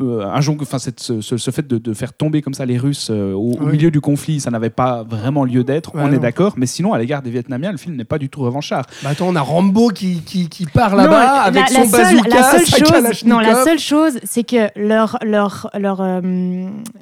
euh, 0.00 0.24
injon- 0.34 0.56
enfin, 0.60 0.78
ce, 0.78 1.20
ce- 1.20 1.36
ce 1.36 1.50
fait 1.50 1.66
de, 1.66 1.76
de 1.78 1.92
faire 1.92 2.12
tomber 2.14 2.40
comme 2.40 2.54
ça 2.54 2.64
les 2.64 2.78
Russes 2.78 3.08
euh, 3.10 3.34
au, 3.34 3.58
milieu 3.60 3.90
du 3.90 4.00
conflit, 4.00 4.40
ça 4.40 4.50
n'avait 4.50 4.70
pas 4.70 5.02
vraiment 5.02 5.44
lieu 5.44 5.64
d'être. 5.64 5.94
Ouais, 5.94 6.00
on 6.04 6.12
est 6.12 6.18
d'accord, 6.18 6.54
mais 6.56 6.64
sinon, 6.66 6.94
à 6.94 6.98
l'égard 6.98 7.20
des 7.20 7.30
Vietnamiens, 7.30 7.72
le 7.72 7.76
film 7.78 7.96
n'est 7.96 8.04
pas 8.04 8.18
du 8.18 8.30
tout 8.30 8.40
revanchard. 8.40 8.86
Bah 9.02 9.10
attends, 9.10 9.28
on 9.28 9.36
a 9.36 9.40
Rambo 9.42 9.88
qui, 9.90 10.22
qui, 10.22 10.48
qui 10.48 10.64
part 10.64 10.96
là-bas 10.96 11.10
la- 11.24 11.32
avec 11.42 11.68
la 11.70 11.84
son 11.84 11.90
seule- 11.90 12.16
bazooka, 12.16 12.28
la 12.36 12.42
seule 12.58 12.66
chose, 12.86 13.24
non, 13.26 13.38
la 13.38 13.64
seule 13.64 13.78
chose, 13.78 14.18
c'est 14.24 14.44
que 14.44 14.68
leur 14.80 15.18
leur 15.22 15.68
leur 15.78 16.00
euh, 16.00 16.20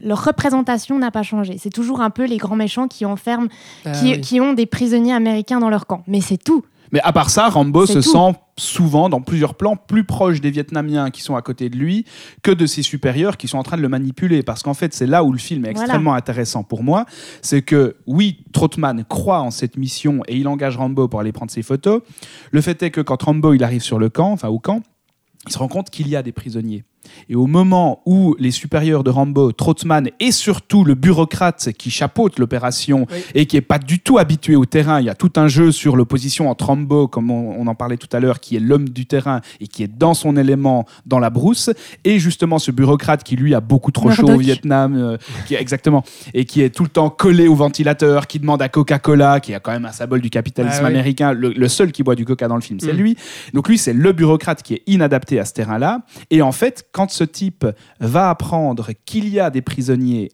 leur 0.03 0.24
représentation 0.24 0.98
n'a 0.98 1.11
pas 1.12 1.22
changé. 1.22 1.57
C'est 1.61 1.70
toujours 1.70 2.00
un 2.00 2.11
peu 2.11 2.24
les 2.26 2.38
grands 2.38 2.57
méchants 2.57 2.88
qui 2.88 3.05
enferment, 3.05 3.48
Ah 3.85 3.92
qui, 3.92 4.12
oui. 4.14 4.20
qui 4.20 4.40
ont 4.40 4.53
des 4.53 4.66
prisonniers 4.66 5.12
américains 5.14 5.61
dans 5.61 5.70
leur 5.70 5.87
camp. 5.87 6.03
Mais 6.09 6.20
c'est 6.20 6.38
tout. 6.42 6.64
Mais 6.92 7.00
à 7.03 7.12
part 7.12 7.31
ça, 7.31 7.48
Rambo 7.48 7.87
se 7.87 7.94
tout. 7.94 8.03
sent 8.03 8.38
souvent, 8.59 9.09
dans 9.09 9.20
plusieurs 9.20 9.55
plans, 9.55 9.76
plus 9.76 10.05
proche 10.05 10.40
des 10.40 10.50
Vietnamiens 10.50 11.11
qui 11.11 11.22
sont 11.22 11.37
à 11.37 11.42
côté 11.42 11.70
de 11.70 11.76
lui 11.76 12.05
que 12.42 12.50
de 12.50 12.66
ses 12.66 12.83
supérieurs 12.83 13.37
qui 13.37 13.48
sont 13.48 13.59
en 13.59 13.62
train 13.62 13.76
de 13.76 13.83
le 13.83 13.88
manipuler. 13.88 14.42
Parce 14.42 14.62
qu'en 14.62 14.74
fait, 14.74 14.92
c'est 14.92 15.07
là 15.07 15.22
où 15.24 15.33
le 15.33 15.38
film 15.38 15.64
est 15.64 15.70
Voilà. 15.72 15.83
extrêmement 15.85 16.14
intéressant 16.14 16.62
pour 16.62 16.83
moi. 16.83 17.07
C'est 17.42 17.62
que, 17.62 17.96
oui, 18.07 18.44
Trotman 18.53 19.05
croit 19.09 19.40
en 19.40 19.50
cette 19.50 19.76
mission 19.76 20.22
et 20.29 20.37
il 20.37 20.48
engage 20.48 20.76
Rambo 20.76 21.09
pour 21.09 21.20
aller 21.20 21.33
prendre 21.33 21.50
ses 21.50 21.62
photos. 21.62 22.03
Le 22.50 22.61
fait 22.61 22.83
est 22.83 22.90
que 22.90 23.00
quand 23.00 23.22
Rambo 23.22 23.55
il 23.55 23.62
arrive 23.64 23.83
sur 23.83 23.98
le 23.98 24.09
camp, 24.11 24.33
enfin 24.33 24.48
au 24.48 24.59
camp, 24.59 24.83
il 25.46 25.53
se 25.53 25.59
rend 25.59 25.68
compte 25.68 25.90
qu'il 25.90 26.09
y 26.09 26.16
a 26.16 26.22
des 26.22 26.33
prisonniers. 26.33 26.85
Et 27.28 27.34
au 27.34 27.46
moment 27.46 28.02
où 28.06 28.34
les 28.38 28.50
supérieurs 28.50 29.04
de 29.04 29.10
Rambo, 29.10 29.52
Trotman 29.52 30.08
et 30.20 30.32
surtout 30.32 30.84
le 30.84 30.94
bureaucrate 30.94 31.70
qui 31.78 31.90
chapeaute 31.90 32.38
l'opération 32.38 33.06
Oui. 33.10 33.18
et 33.34 33.46
qui 33.46 33.56
est 33.56 33.60
pas 33.62 33.78
du 33.78 33.98
tout 33.98 34.18
habitué 34.18 34.56
au 34.56 34.64
terrain, 34.66 35.00
il 35.00 35.06
y 35.06 35.10
a 35.10 35.14
tout 35.14 35.32
un 35.36 35.48
jeu 35.48 35.72
sur 35.72 35.96
l'opposition 35.96 36.48
entre 36.50 36.66
Rambo, 36.66 37.08
comme 37.08 37.30
on, 37.30 37.54
on 37.58 37.66
en 37.66 37.74
parlait 37.74 37.96
tout 37.96 38.08
à 38.12 38.20
l'heure, 38.20 38.40
qui 38.40 38.56
est 38.56 38.60
l'homme 38.60 38.88
du 38.88 39.06
terrain 39.06 39.40
et 39.60 39.66
qui 39.66 39.82
est 39.82 39.88
dans 39.98 40.14
son 40.14 40.36
élément 40.36 40.86
dans 41.06 41.18
la 41.18 41.30
brousse, 41.30 41.70
et 42.04 42.18
justement 42.18 42.58
ce 42.58 42.70
bureaucrate 42.70 43.22
qui 43.24 43.36
lui 43.36 43.54
a 43.54 43.60
beaucoup 43.60 43.90
trop 43.92 44.10
chaud 44.10 44.28
au. 44.28 44.38
Vietnam, 44.40 44.96
euh, 44.96 45.16
qui 45.46 45.54
est 45.54 45.60
exactement, 45.60 46.02
et 46.34 46.44
qui 46.44 46.62
est 46.62 46.70
tout 46.74 46.82
le 46.82 46.88
temps 46.88 47.10
collé 47.10 47.46
au 47.48 47.54
ventilateur, 47.54 48.26
qui 48.26 48.38
demande 48.38 48.62
à 48.62 48.68
Coca-Cola, 48.68 49.40
qui 49.40 49.52
est 49.52 49.60
quand 49.60 49.72
même 49.72 49.84
un 49.84 49.92
symbole 49.92 50.20
du 50.20 50.30
capitalisme 50.30 50.78
Ah 50.80 50.84
oui. 50.86 50.90
américain, 50.92 51.32
le, 51.32 51.50
le 51.50 51.68
seul 51.68 51.92
qui 51.92 52.02
boit 52.02 52.14
du 52.14 52.24
Coca 52.24 52.48
dans 52.48 52.54
le 52.56 52.60
film, 52.62 52.80
c'est 52.80 52.92
Mm. 52.92 52.96
lui. 52.96 53.16
Donc 53.54 53.68
lui, 53.68 53.76
c'est 53.78 53.92
le 53.92 54.12
bureaucrate 54.12 54.62
qui 54.62 54.74
est 54.74 54.82
inadapté 54.86 55.38
à 55.38 55.44
ce 55.44 55.52
terrain-là. 55.52 56.02
Et 56.30 56.42
en 56.42 56.52
fait, 56.52 56.86
quand 56.92 56.99
ce 57.08 57.24
type 57.24 57.66
va 58.00 58.30
apprendre 58.30 58.90
qu'il 59.04 59.28
y 59.28 59.40
a 59.40 59.50
des 59.50 59.62
prisonniers 59.62 60.30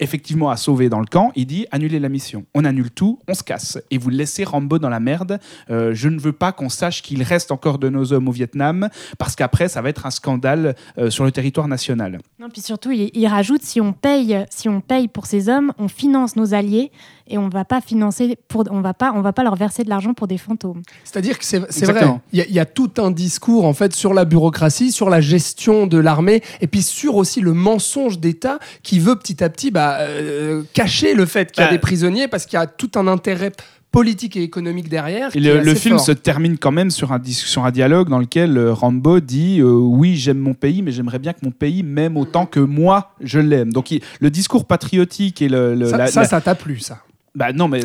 effectivement 0.00 0.50
à 0.50 0.56
sauver 0.56 0.88
dans 0.88 1.00
le 1.00 1.06
camp, 1.06 1.32
il 1.36 1.46
dit 1.46 1.66
annulez 1.70 1.98
la 1.98 2.08
mission. 2.08 2.44
On 2.54 2.64
annule 2.64 2.90
tout, 2.90 3.18
on 3.28 3.34
se 3.34 3.42
casse. 3.42 3.78
Et 3.90 3.98
vous 3.98 4.10
laissez 4.10 4.44
Rambo 4.44 4.78
dans 4.78 4.88
la 4.88 5.00
merde. 5.00 5.38
Euh, 5.70 5.92
je 5.94 6.08
ne 6.08 6.18
veux 6.20 6.32
pas 6.32 6.52
qu'on 6.52 6.68
sache 6.68 7.02
qu'il 7.02 7.22
reste 7.22 7.50
encore 7.50 7.78
de 7.78 7.88
nos 7.88 8.12
hommes 8.12 8.28
au 8.28 8.32
Vietnam, 8.32 8.88
parce 9.18 9.36
qu'après, 9.36 9.68
ça 9.68 9.80
va 9.82 9.88
être 9.88 10.06
un 10.06 10.10
scandale 10.10 10.74
euh, 10.98 11.10
sur 11.10 11.24
le 11.24 11.32
territoire 11.32 11.68
national. 11.68 12.18
Non, 12.38 12.48
puis 12.50 12.60
surtout, 12.60 12.90
il, 12.90 13.10
il 13.14 13.26
rajoute 13.26 13.62
si 13.62 13.80
on 13.80 13.92
paye, 13.92 14.44
si 14.50 14.68
on 14.68 14.80
paye 14.80 15.08
pour 15.08 15.26
ces 15.26 15.48
hommes, 15.48 15.72
on 15.78 15.88
finance 15.88 16.36
nos 16.36 16.52
alliés 16.54 16.90
et 17.28 17.38
on 17.38 17.48
va 17.48 17.64
pas 17.64 17.80
financer 17.80 18.38
pour, 18.48 18.64
on 18.70 18.80
va 18.82 18.94
pas, 18.94 19.12
on 19.14 19.20
va 19.20 19.32
pas 19.32 19.42
leur 19.42 19.56
verser 19.56 19.82
de 19.82 19.88
l'argent 19.88 20.14
pour 20.14 20.28
des 20.28 20.38
fantômes. 20.38 20.82
C'est-à-dire 21.04 21.38
que 21.38 21.44
c'est 21.44 21.58
vrai, 21.58 21.68
Exactement. 21.76 22.20
il 22.32 22.38
y, 22.38 22.42
a- 22.42 22.46
il 22.46 22.54
y 22.54 22.60
a 22.60 22.66
tout 22.66 22.90
un 22.98 23.10
discours 23.10 23.64
en 23.64 23.72
fait 23.72 23.92
sur 23.94 24.14
la 24.14 24.24
bureaucratie, 24.24 24.92
sur 24.92 25.10
la 25.10 25.20
gestion 25.20 25.86
de 25.88 25.98
l'armée, 25.98 26.42
et 26.60 26.66
puis 26.68 26.82
sur 26.82 27.16
aussi 27.16 27.40
le 27.40 27.52
mensonge 27.52 28.20
d'État 28.20 28.58
qui 28.84 29.00
veut 29.00 29.16
petit 29.16 29.42
à 29.42 29.48
petit 29.48 29.70
bah, 29.72 29.85
euh, 30.00 30.62
cacher 30.72 31.14
le 31.14 31.26
fait 31.26 31.50
qu'il 31.52 31.60
y 31.62 31.64
a 31.64 31.68
Bah, 31.68 31.72
des 31.72 31.78
prisonniers 31.78 32.28
parce 32.28 32.46
qu'il 32.46 32.58
y 32.58 32.62
a 32.62 32.66
tout 32.66 32.90
un 32.96 33.06
intérêt 33.06 33.52
politique 33.92 34.36
et 34.36 34.42
économique 34.42 34.88
derrière. 34.90 35.30
Et 35.34 35.40
le, 35.40 35.74
film 35.74 35.96
fort. 35.96 36.04
se 36.06 36.12
termine 36.12 36.58
quand 36.58 36.72
même 36.72 36.90
sur 36.90 37.12
un, 37.12 37.20
sur 37.24 37.64
un 37.64 37.70
dialogue 37.70 38.10
dans 38.10 38.18
lequel 38.18 38.58
euh, 38.58 38.72
Rambo 38.74 39.20
dit 39.20 39.60
euh, 39.60 39.70
Oui, 39.72 40.16
j'aime 40.16 40.38
mon 40.38 40.52
pays, 40.54 40.82
mais 40.82 40.92
j'aimerais 40.92 41.18
bien 41.18 41.32
que 41.32 41.38
mon 41.42 41.50
pays 41.50 41.82
m'aime 41.82 42.16
autant 42.18 42.44
que 42.44 42.60
moi, 42.60 43.12
je 43.22 43.38
l'aime. 43.38 43.72
Donc 43.72 43.90
il- 43.90 44.02
le 44.20 44.28
discours 44.30 44.66
patriotique 44.66 45.40
et 45.40 45.48
le, 45.48 45.74
le- 45.74 45.86
Ça, 45.88 45.96
la- 45.96 46.06
ça, 46.08 46.20
la- 46.22 46.28
ça 46.28 46.40
t'a 46.42 46.54
plu, 46.54 46.78
ça. 46.80 46.98
Bah 47.34 47.52
non, 47.52 47.68
mais 47.68 47.80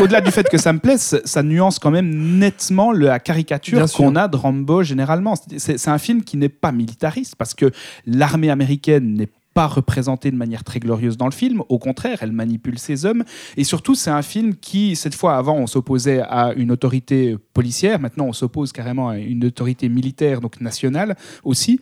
au-delà 0.00 0.20
du 0.20 0.32
fait 0.32 0.48
que 0.48 0.58
ça 0.58 0.72
me 0.72 0.80
plaise, 0.80 1.20
ça- 1.24 1.42
nuance 1.44 1.78
quand 1.78 1.92
même 1.92 2.38
nettement 2.38 2.90
la 2.92 3.20
caricature 3.20 3.86
qu'on 3.92 4.16
a 4.16 4.26
de 4.28 4.36
Rambo 4.36 4.82
généralement. 4.82 5.34
C'est- 5.56 5.88
un 5.88 5.98
film 5.98 6.22
qui 6.24 6.36
n'est 6.36 6.48
pas 6.48 6.72
militariste 6.72 7.34
parce 7.36 7.54
que 7.54 7.70
l'armée 8.06 8.50
américaine 8.50 9.14
n'est 9.14 9.28
pas 9.54 9.66
représentée 9.66 10.30
de 10.30 10.36
manière 10.36 10.64
très 10.64 10.80
glorieuse 10.80 11.16
dans 11.16 11.26
le 11.26 11.32
film. 11.32 11.62
Au 11.68 11.78
contraire, 11.78 12.18
elle 12.20 12.32
manipule 12.32 12.78
ses 12.78 13.06
hommes. 13.06 13.24
Et 13.56 13.64
surtout, 13.64 13.94
c'est 13.94 14.10
un 14.10 14.22
film 14.22 14.56
qui, 14.56 14.96
cette 14.96 15.14
fois, 15.14 15.36
avant, 15.36 15.56
on 15.56 15.66
s'opposait 15.66 16.20
à 16.20 16.52
une 16.54 16.72
autorité 16.72 17.36
policière. 17.54 18.00
Maintenant, 18.00 18.26
on 18.26 18.32
s'oppose 18.32 18.72
carrément 18.72 19.08
à 19.08 19.18
une 19.18 19.44
autorité 19.44 19.88
militaire, 19.88 20.40
donc 20.40 20.60
nationale 20.60 21.16
aussi. 21.44 21.80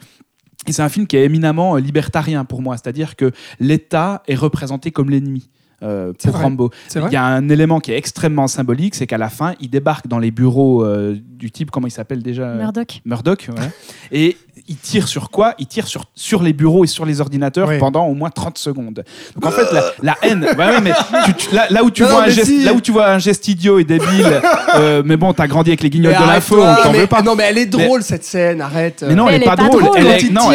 Et 0.68 0.72
c'est 0.72 0.82
un 0.82 0.88
film 0.88 1.06
qui 1.06 1.16
est 1.16 1.24
éminemment 1.24 1.74
euh, 1.74 1.80
libertarien 1.80 2.44
pour 2.44 2.62
moi. 2.62 2.76
C'est-à-dire 2.76 3.16
que 3.16 3.32
l'État 3.58 4.22
est 4.28 4.36
représenté 4.36 4.92
comme 4.92 5.10
l'ennemi. 5.10 5.48
euh, 5.82 6.12
pour 6.12 6.32
vrai. 6.32 6.42
Rambo. 6.42 6.70
Il 6.94 7.12
y 7.12 7.16
a 7.16 7.24
un 7.24 7.48
élément 7.48 7.80
qui 7.80 7.92
est 7.92 7.96
extrêmement 7.96 8.46
symbolique, 8.46 8.94
c'est 8.94 9.06
qu'à 9.06 9.18
la 9.18 9.28
fin, 9.28 9.54
il 9.60 9.70
débarque 9.70 10.06
dans 10.06 10.18
les 10.18 10.30
bureaux 10.30 10.84
euh, 10.84 11.18
du 11.20 11.50
type, 11.50 11.70
comment 11.70 11.86
il 11.86 11.90
s'appelle 11.90 12.22
déjà? 12.22 12.54
Murdoch. 12.54 13.00
Murdoch, 13.04 13.48
ouais. 13.56 13.70
et 14.12 14.36
il 14.68 14.76
tire 14.76 15.08
sur 15.08 15.30
quoi? 15.30 15.54
Il 15.58 15.66
tire 15.66 15.86
sur, 15.86 16.04
sur 16.14 16.42
les 16.42 16.52
bureaux 16.52 16.84
et 16.84 16.86
sur 16.86 17.04
les 17.04 17.20
ordinateurs 17.20 17.68
Oui. 17.68 17.78
pendant 17.78 18.06
au 18.06 18.14
moins 18.14 18.30
30 18.30 18.58
secondes. 18.58 19.04
Donc 19.34 19.46
en 19.46 19.50
fait, 19.50 19.72
la, 19.72 19.84
la 20.02 20.16
haine, 20.22 20.44
ouais, 20.44 20.56
ouais, 20.56 20.80
mais 20.82 20.92
tu- 21.26 21.34
tu- 21.48 21.54
là, 21.54 21.66
là 21.70 21.82
où 21.84 21.90
tu 21.90 22.02
Non, 22.02 22.08
vois 22.08 22.22
un 22.24 22.28
geste, 22.28 22.46
si. 22.48 22.64
là 22.64 22.72
où 22.72 22.80
tu 22.80 22.92
vois 22.92 23.08
un 23.10 23.18
geste 23.18 23.48
idiot 23.48 23.78
et 23.78 23.84
débile, 23.84 24.40
euh, 24.76 25.02
mais 25.04 25.16
bon, 25.16 25.32
t'as 25.32 25.46
grandi 25.46 25.70
avec 25.70 25.82
les 25.82 25.90
guignols 25.90 26.12
Mais 26.18 26.24
de 26.26 26.30
l'info, 26.32 26.56
on 26.62 26.82
t'en 26.82 26.92
veut 26.92 27.06
pas. 27.06 27.22
Non, 27.22 27.34
mais 27.34 27.44
elle 27.44 27.58
est 27.58 27.66
drôle 27.66 28.02
cette 28.02 28.24
scène, 28.24 28.60
arrête. 28.60 29.04
Mais 29.06 29.14
non, 29.14 29.28
elle, 29.28 29.36
Elle 29.36 29.42
est 29.42 29.44
est 29.44 29.48
pas 29.48 29.56
drôle. 29.56 29.82
drôle. 29.82 29.98
Elle 29.98 30.06
est, 30.06 30.30
non, 30.30 30.50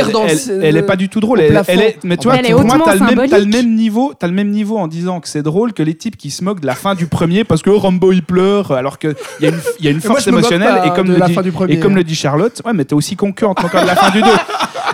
elle, 0.61 0.77
est 0.77 0.83
pas 0.83 0.95
du 0.95 1.09
tout 1.09 1.19
drôle. 1.19 1.41
Elle, 1.41 1.55
est, 1.55 1.97
mais 2.03 2.17
tu 2.17 2.27
vois, 2.27 2.37
pour 2.37 2.63
moi, 2.65 2.79
t'as 2.85 2.95
le, 2.95 3.45
même, 3.45 3.65
le 3.65 3.75
niveau, 3.75 4.13
t'as 4.17 4.27
le 4.27 4.33
même 4.33 4.49
niveau 4.51 4.77
en 4.77 4.87
disant 4.87 5.19
que 5.19 5.27
c'est 5.27 5.43
drôle 5.43 5.73
que 5.73 5.83
les 5.83 5.95
types 5.95 6.17
qui 6.17 6.31
se 6.31 6.43
moquent 6.43 6.59
de 6.61 6.65
la 6.67 6.75
fin 6.75 6.95
du 6.95 7.07
premier 7.07 7.43
parce 7.43 7.61
que 7.61 7.69
Rambo 7.69 8.11
il 8.11 8.23
pleure, 8.23 8.71
alors 8.71 8.97
qu'il 8.99 9.15
y 9.41 9.45
a 9.45 9.49
une, 9.49 9.55
il 9.79 9.85
y 9.85 9.87
a 9.87 9.91
une 9.91 9.97
Mais 9.97 10.03
moi, 10.05 10.15
force 10.15 10.27
émotionnelle 10.27 10.81
et 10.85 10.89
comme 10.91 11.07
le 11.11 11.19
dit, 11.25 11.33
fin 11.33 11.41
du 11.41 11.51
premier, 11.51 11.73
et 11.73 11.79
comme 11.79 11.95
le 11.95 12.03
dit 12.03 12.15
Charlotte, 12.15 12.61
ouais, 12.65 12.73
mais 12.73 12.85
t'es 12.85 12.93
aussi 12.93 13.15
con 13.15 13.31
que 13.31 13.45
entre 13.45 13.65
encore 13.65 13.81
de 13.81 13.87
la 13.87 13.95
fin 13.97 14.11
du 14.11 14.21
2 14.21 14.27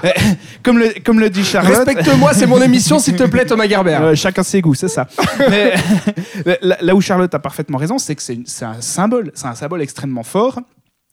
comme 0.63 0.79
le 0.79 0.93
comme 1.03 1.19
le 1.19 1.29
dit 1.29 1.43
Charlotte. 1.43 1.85
Respecte-moi, 1.87 2.33
c'est 2.33 2.45
mon 2.47 2.61
émission, 2.61 2.99
s'il 2.99 3.15
te 3.15 3.23
plaît, 3.23 3.45
Thomas 3.45 3.67
Gerber. 3.67 3.97
Euh, 4.01 4.15
chacun 4.15 4.43
ses 4.43 4.61
goûts, 4.61 4.73
c'est 4.75 4.87
ça. 4.89 5.07
Mais 5.49 5.73
là, 6.61 6.77
là 6.81 6.95
où 6.95 7.01
Charlotte 7.01 7.33
a 7.33 7.39
parfaitement 7.39 7.77
raison, 7.77 7.97
c'est 7.97 8.15
que 8.15 8.21
c'est 8.21 8.65
un 8.65 8.81
symbole, 8.81 9.31
c'est 9.33 9.47
un 9.47 9.55
symbole 9.55 9.81
extrêmement 9.81 10.23
fort 10.23 10.59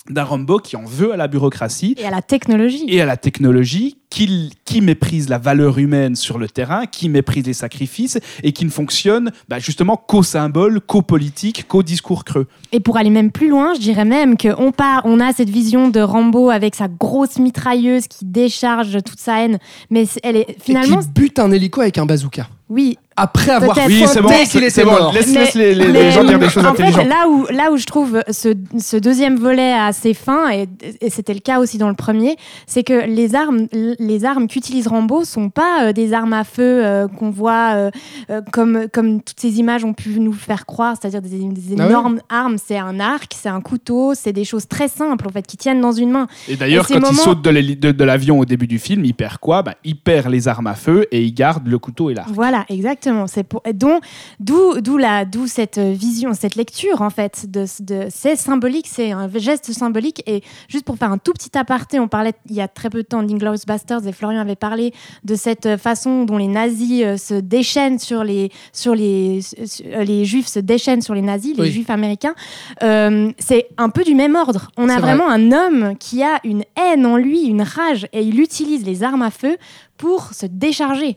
d'un 0.09 0.24
Rambo 0.24 0.59
qui 0.59 0.76
en 0.76 0.85
veut 0.85 1.12
à 1.12 1.16
la 1.16 1.29
bureaucratie 1.29 1.94
Et 1.98 2.07
à 2.07 2.11
la 2.11 2.22
technologie. 2.22 2.85
et 2.88 3.00
à 3.00 3.07
la 3.07 3.16
technologie, 3.16 3.98
qui, 4.10 4.50
qui 4.64 4.80
méprise 4.80 5.28
la 5.28 5.38
valeur 5.38 5.78
humaine 5.78 6.16
sur 6.16 6.36
le 6.38 6.48
terrain, 6.48 6.86
qui 6.86 7.08
méprise 7.08 7.46
les 7.46 7.52
sacrifices 7.52 8.18
et 8.42 8.52
qui 8.52 8.64
ne 8.64 8.70
fonctionne 8.70 9.30
bah, 9.48 9.58
justement 9.60 9.96
qu'au 9.96 10.22
symbole, 10.24 10.80
qu'au 10.80 11.00
politique, 11.02 11.66
qu'au 11.68 11.82
discours 11.84 12.24
creux. 12.24 12.46
Et 12.72 12.80
pour 12.80 12.96
aller 12.96 13.10
même 13.10 13.30
plus 13.30 13.48
loin, 13.48 13.72
je 13.74 13.80
dirais 13.80 14.04
même 14.04 14.36
qu'on 14.36 14.72
part, 14.72 15.02
on 15.04 15.20
a 15.20 15.32
cette 15.32 15.50
vision 15.50 15.88
de 15.88 16.00
Rambo 16.00 16.50
avec 16.50 16.74
sa 16.74 16.88
grosse 16.88 17.38
mitrailleuse 17.38 18.08
qui 18.08 18.24
décharge 18.24 18.98
toute 19.04 19.20
sa 19.20 19.40
haine, 19.44 19.58
mais 19.90 20.06
elle 20.24 20.36
est 20.36 20.56
finalement, 20.60 21.00
Et 21.00 21.04
qui 21.04 21.08
bute 21.14 21.38
un 21.38 21.52
hélico 21.52 21.80
avec 21.80 21.96
un 21.98 22.06
bazooka. 22.06 22.48
oui. 22.68 22.98
Après 23.22 23.50
avoir. 23.50 23.76
Oui, 23.86 24.02
c'est 24.06 24.22
bon, 24.22 24.28
qu'il 24.30 24.70
c'est 24.70 24.82
bon. 24.84 25.10
Laisse, 25.12 25.26
laisse 25.34 25.54
les, 25.54 25.74
les- 25.74 25.88
les 25.88 25.92
mais, 25.92 26.10
gens 26.10 26.24
dire 26.24 26.38
des 26.38 26.48
choses 26.48 26.64
en 26.64 26.72
fait, 26.72 26.84
intelligentes. 26.84 27.06
là 27.08 27.28
où, 27.28 27.44
là 27.50 27.70
où 27.70 27.76
je 27.76 27.84
trouve 27.84 28.22
ce, 28.30 28.54
ce 28.78 28.96
deuxième 28.96 29.36
volet 29.36 29.74
assez 29.74 30.14
fin, 30.14 30.48
et, 30.50 30.66
et 31.02 31.10
c'était 31.10 31.34
le 31.34 31.40
cas 31.40 31.58
aussi 31.58 31.76
dans 31.76 31.90
le 31.90 31.94
premier, 31.94 32.36
c'est 32.66 32.82
que 32.82 33.04
les 33.06 33.34
armes, 33.34 33.66
les 34.00 34.24
armes 34.24 34.48
qu'utilise 34.48 34.88
Rambo 34.88 35.24
sont 35.24 35.50
pas 35.50 35.84
euh, 35.84 35.92
des 35.92 36.12
armes 36.14 36.32
à 36.32 36.42
feu 36.42 36.84
euh, 36.84 37.06
qu'on 37.06 37.30
voit 37.30 37.90
euh, 38.30 38.40
comme, 38.50 38.86
comme 38.92 39.20
toutes 39.20 39.38
ces 39.38 39.58
images 39.58 39.84
ont 39.84 39.92
pu 39.92 40.18
nous 40.18 40.32
faire 40.32 40.64
croire, 40.64 40.96
c'est-à-dire 40.98 41.20
des, 41.20 41.28
des 41.28 41.74
Ah 41.78 41.86
énormes 41.86 42.20
armes. 42.30 42.56
C'est 42.56 42.78
un 42.78 42.98
arc, 42.98 43.32
c'est 43.36 43.50
un 43.50 43.60
couteau, 43.60 44.14
c'est 44.14 44.32
des 44.32 44.44
choses 44.44 44.66
très 44.66 44.88
simples 44.88 45.28
en 45.28 45.30
fait 45.30 45.46
qui 45.46 45.58
tiennent 45.58 45.82
dans 45.82 45.92
une 45.92 46.10
main. 46.10 46.26
Et 46.48 46.56
d'ailleurs, 46.56 46.88
quand 46.88 47.10
il 47.10 47.16
saute 47.16 47.42
de 47.42 48.04
l'avion 48.04 48.38
au 48.38 48.44
début 48.46 48.66
du 48.66 48.78
film, 48.78 49.04
il 49.04 49.14
perd 49.14 49.36
quoi? 49.36 49.62
Bah, 49.62 49.74
Il 49.84 49.96
perd 49.96 50.30
les 50.32 50.48
armes 50.48 50.66
à 50.66 50.74
feu 50.74 51.06
et 51.12 51.22
il 51.22 51.34
garde 51.34 51.68
le 51.68 51.78
couteau 51.78 52.08
et 52.08 52.14
l'arc. 52.14 52.30
Voilà, 52.32 52.64
exactement. 52.70 53.26
C'est 53.26 53.44
pour 53.44 53.62
d'où 53.72 54.80
d'où 54.80 54.96
la 54.96 55.26
d'où 55.26 55.46
cette 55.46 55.78
vision, 55.78 56.32
cette 56.32 56.54
lecture 56.54 57.02
en 57.02 57.10
fait 57.10 57.50
de, 57.50 57.66
de 57.80 58.06
c'est 58.08 58.36
symbolique, 58.36 58.86
c'est 58.88 59.12
un 59.12 59.28
geste 59.36 59.72
symbolique 59.72 60.22
et 60.26 60.42
juste 60.68 60.86
pour 60.86 60.96
faire 60.96 61.12
un 61.12 61.18
tout 61.18 61.32
petit 61.32 61.56
aparté, 61.58 62.00
on 62.00 62.08
parlait 62.08 62.32
il 62.48 62.56
y 62.56 62.62
a 62.62 62.68
très 62.68 62.88
peu 62.88 62.98
de 62.98 63.06
temps 63.06 63.22
d'Inglorious 63.22 63.64
Bastard 63.66 63.89
Masters 63.90 64.09
et 64.09 64.12
Florian 64.12 64.40
avait 64.40 64.57
parlé 64.57 64.92
de 65.24 65.35
cette 65.35 65.66
euh, 65.66 65.76
façon 65.79 66.24
dont 66.24 66.38
les 66.38 66.46
nazis 66.46 67.03
euh, 67.05 67.16
se 67.16 67.35
déchaînent 67.35 67.98
sur 67.98 68.24
les, 68.24 68.50
sur 68.72 68.94
les, 68.94 69.40
sur- 69.42 69.85
euh, 69.87 70.05
les 70.05 70.24
juifs 70.24 70.46
se 70.46 70.61
déchaînent 70.61 71.03
sur 71.03 71.14
les 71.14 71.22
nazis, 71.22 71.57
les 71.57 71.62
Oui. 71.64 71.70
juifs 71.72 71.90
américains. 71.90 72.35
Euh, 72.83 73.33
c'est 73.38 73.68
un 73.76 73.88
peu 73.88 74.05
du 74.05 74.14
même 74.14 74.37
ordre. 74.37 74.70
On 74.76 74.88
a 74.88 74.98
vrai. 74.98 75.00
vraiment 75.14 75.29
un 75.29 75.53
homme 75.53 75.96
qui 75.98 76.22
a 76.22 76.38
une 76.44 76.64
haine 76.76 77.05
en 77.07 77.16
lui, 77.16 77.42
une 77.46 77.62
rage, 77.62 78.07
et 78.12 78.22
il 78.22 78.40
utilise 78.40 78.85
les 78.85 79.03
armes 79.03 79.22
à 79.22 79.31
feu 79.31 79.57
pour 79.96 80.33
se 80.35 80.46
décharger. 80.46 81.16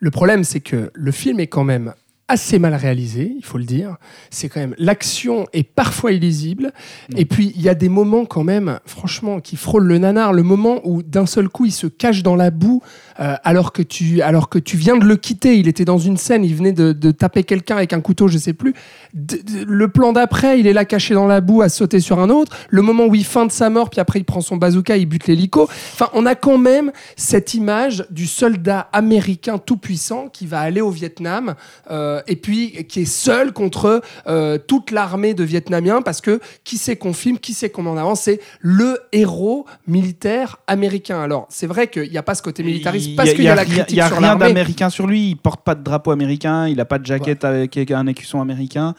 Le 0.00 0.10
problème, 0.10 0.44
c'est 0.44 0.60
que 0.60 0.90
le 0.94 1.12
film 1.12 1.40
est 1.40 1.46
quand 1.46 1.64
même 1.64 1.92
assez 2.28 2.58
mal 2.58 2.74
réalisé, 2.74 3.34
il 3.36 3.44
faut 3.44 3.58
le 3.58 3.64
dire. 3.64 3.96
C'est 4.30 4.48
quand 4.48 4.60
même 4.60 4.74
l'action 4.78 5.46
est 5.52 5.62
parfois 5.62 6.12
illisible. 6.12 6.72
Et 7.16 7.24
puis 7.24 7.52
il 7.54 7.62
y 7.62 7.68
a 7.68 7.74
des 7.74 7.88
moments 7.88 8.24
quand 8.24 8.42
même, 8.42 8.80
franchement, 8.84 9.40
qui 9.40 9.56
frôlent 9.56 9.86
le 9.86 9.98
nanar. 9.98 10.32
Le 10.32 10.42
moment 10.42 10.80
où 10.84 11.02
d'un 11.02 11.26
seul 11.26 11.48
coup 11.48 11.66
il 11.66 11.72
se 11.72 11.86
cache 11.86 12.22
dans 12.22 12.34
la 12.34 12.50
boue 12.50 12.82
euh, 13.20 13.36
alors 13.44 13.72
que 13.72 13.82
tu 13.82 14.22
alors 14.22 14.48
que 14.48 14.58
tu 14.58 14.76
viens 14.76 14.96
de 14.96 15.04
le 15.04 15.16
quitter. 15.16 15.56
Il 15.56 15.68
était 15.68 15.84
dans 15.84 15.98
une 15.98 16.16
scène, 16.16 16.44
il 16.44 16.54
venait 16.54 16.72
de, 16.72 16.92
de 16.92 17.10
taper 17.12 17.44
quelqu'un 17.44 17.76
avec 17.76 17.92
un 17.92 18.00
couteau, 18.00 18.26
je 18.26 18.38
sais 18.38 18.52
plus. 18.52 18.74
Le 19.14 19.88
plan 19.88 20.12
d'après, 20.12 20.58
il 20.58 20.66
est 20.66 20.72
là 20.72 20.84
caché 20.84 21.14
dans 21.14 21.26
la 21.26 21.40
boue 21.40 21.62
à 21.62 21.68
sauter 21.68 22.00
sur 22.00 22.18
un 22.18 22.30
autre. 22.30 22.56
Le 22.68 22.82
moment 22.82 23.06
où 23.06 23.14
il 23.14 23.24
feinte 23.24 23.52
sa 23.52 23.70
mort, 23.70 23.88
puis 23.88 24.00
après 24.00 24.18
il 24.18 24.24
prend 24.24 24.40
son 24.40 24.56
bazooka, 24.56 24.96
il 24.96 25.06
bute 25.06 25.28
l'hélico. 25.28 25.68
Enfin, 25.92 26.08
on 26.12 26.26
a 26.26 26.34
quand 26.34 26.58
même 26.58 26.90
cette 27.14 27.54
image 27.54 28.04
du 28.10 28.26
soldat 28.26 28.88
américain 28.92 29.58
tout 29.58 29.76
puissant 29.76 30.28
qui 30.28 30.46
va 30.46 30.60
aller 30.60 30.80
au 30.80 30.90
Vietnam 30.90 31.54
euh, 31.90 32.15
et 32.26 32.36
puis 32.36 32.84
qui 32.86 33.00
est 33.02 33.04
seul 33.04 33.52
contre 33.52 34.00
euh, 34.26 34.58
toute 34.58 34.90
l'armée 34.90 35.34
de 35.34 35.44
Vietnamiens 35.44 36.02
parce 36.02 36.20
que 36.20 36.40
qui 36.64 36.78
c'est 36.78 36.96
qu'on 36.96 37.12
filme, 37.12 37.38
qui 37.38 37.54
c'est 37.54 37.70
qu'on 37.70 37.86
en 37.86 37.96
avant, 37.96 38.14
c'est 38.14 38.40
le 38.60 38.98
héros 39.12 39.66
militaire 39.86 40.56
américain. 40.66 41.20
Alors 41.22 41.46
c'est 41.50 41.66
vrai 41.66 41.88
qu'il 41.88 42.10
n'y 42.10 42.18
a 42.18 42.22
pas 42.22 42.34
ce 42.34 42.42
côté 42.42 42.62
militariste 42.62 43.16
parce 43.16 43.32
qu'il 43.32 43.44
y, 43.44 43.48
a 43.48 43.54
la 43.54 43.62
rien- 43.62 43.70
critique 43.74 43.90
il 43.92 43.96
y 43.96 44.00
a 44.00 44.08
sur 44.08 44.16
rien 44.18 44.28
l'armée. 44.28 44.46
d'américain 44.46 44.90
sur 44.90 45.06
lui. 45.06 45.30
Il 45.30 45.36
porte 45.36 45.62
pas 45.64 45.74
de 45.74 45.82
drapeau 45.82 46.10
américain. 46.10 46.68
Il 46.68 46.80
a 46.80 46.84
pas 46.84 46.98
de 46.98 47.06
jaquette 47.06 47.44
avec 47.44 47.76
un 47.90 48.06
écusson 48.06 48.40
américain. 48.40 48.94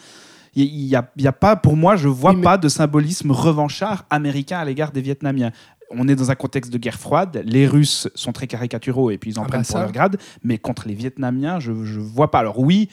Il 0.55 0.63
il 0.65 0.85
y 0.87 0.95
a, 0.95 1.07
il 1.15 1.23
y 1.23 1.27
a 1.27 1.31
pas, 1.33 1.55
pour 1.55 1.77
moi, 1.77 1.95
je 1.97 2.07
vois 2.07 2.31
Oui, 2.31 2.37
mais- 2.37 2.43
pas 2.43 2.57
de 2.57 2.67
symbolisme 2.67 3.29
revanchard 3.31 4.05
américain 4.09 4.57
à 4.57 4.65
l'égard 4.65 4.91
des 4.91 5.01
Vietnamiens. 5.01 5.51
On 5.89 6.07
est 6.07 6.15
dans 6.15 6.31
un 6.31 6.35
contexte 6.35 6.71
de 6.71 6.77
guerre 6.77 6.99
froide. 6.99 7.41
Les 7.45 7.65
Russes 7.67 8.09
sont 8.15 8.33
très 8.33 8.47
caricaturaux 8.47 9.09
et 9.11 9.17
puis 9.17 9.31
ils 9.31 9.39
en 9.39 9.43
Ah 9.43 9.47
prennent 9.47 9.61
bah 9.61 9.67
pour 9.69 9.79
leur 9.79 9.91
grade. 9.91 10.17
Mais 10.43 10.57
contre 10.57 10.87
les 10.87 10.93
Vietnamiens, 10.93 11.59
je, 11.59 11.71
je 11.85 11.99
vois 11.99 12.29
pas. 12.29 12.39
Alors 12.39 12.59
oui, 12.59 12.89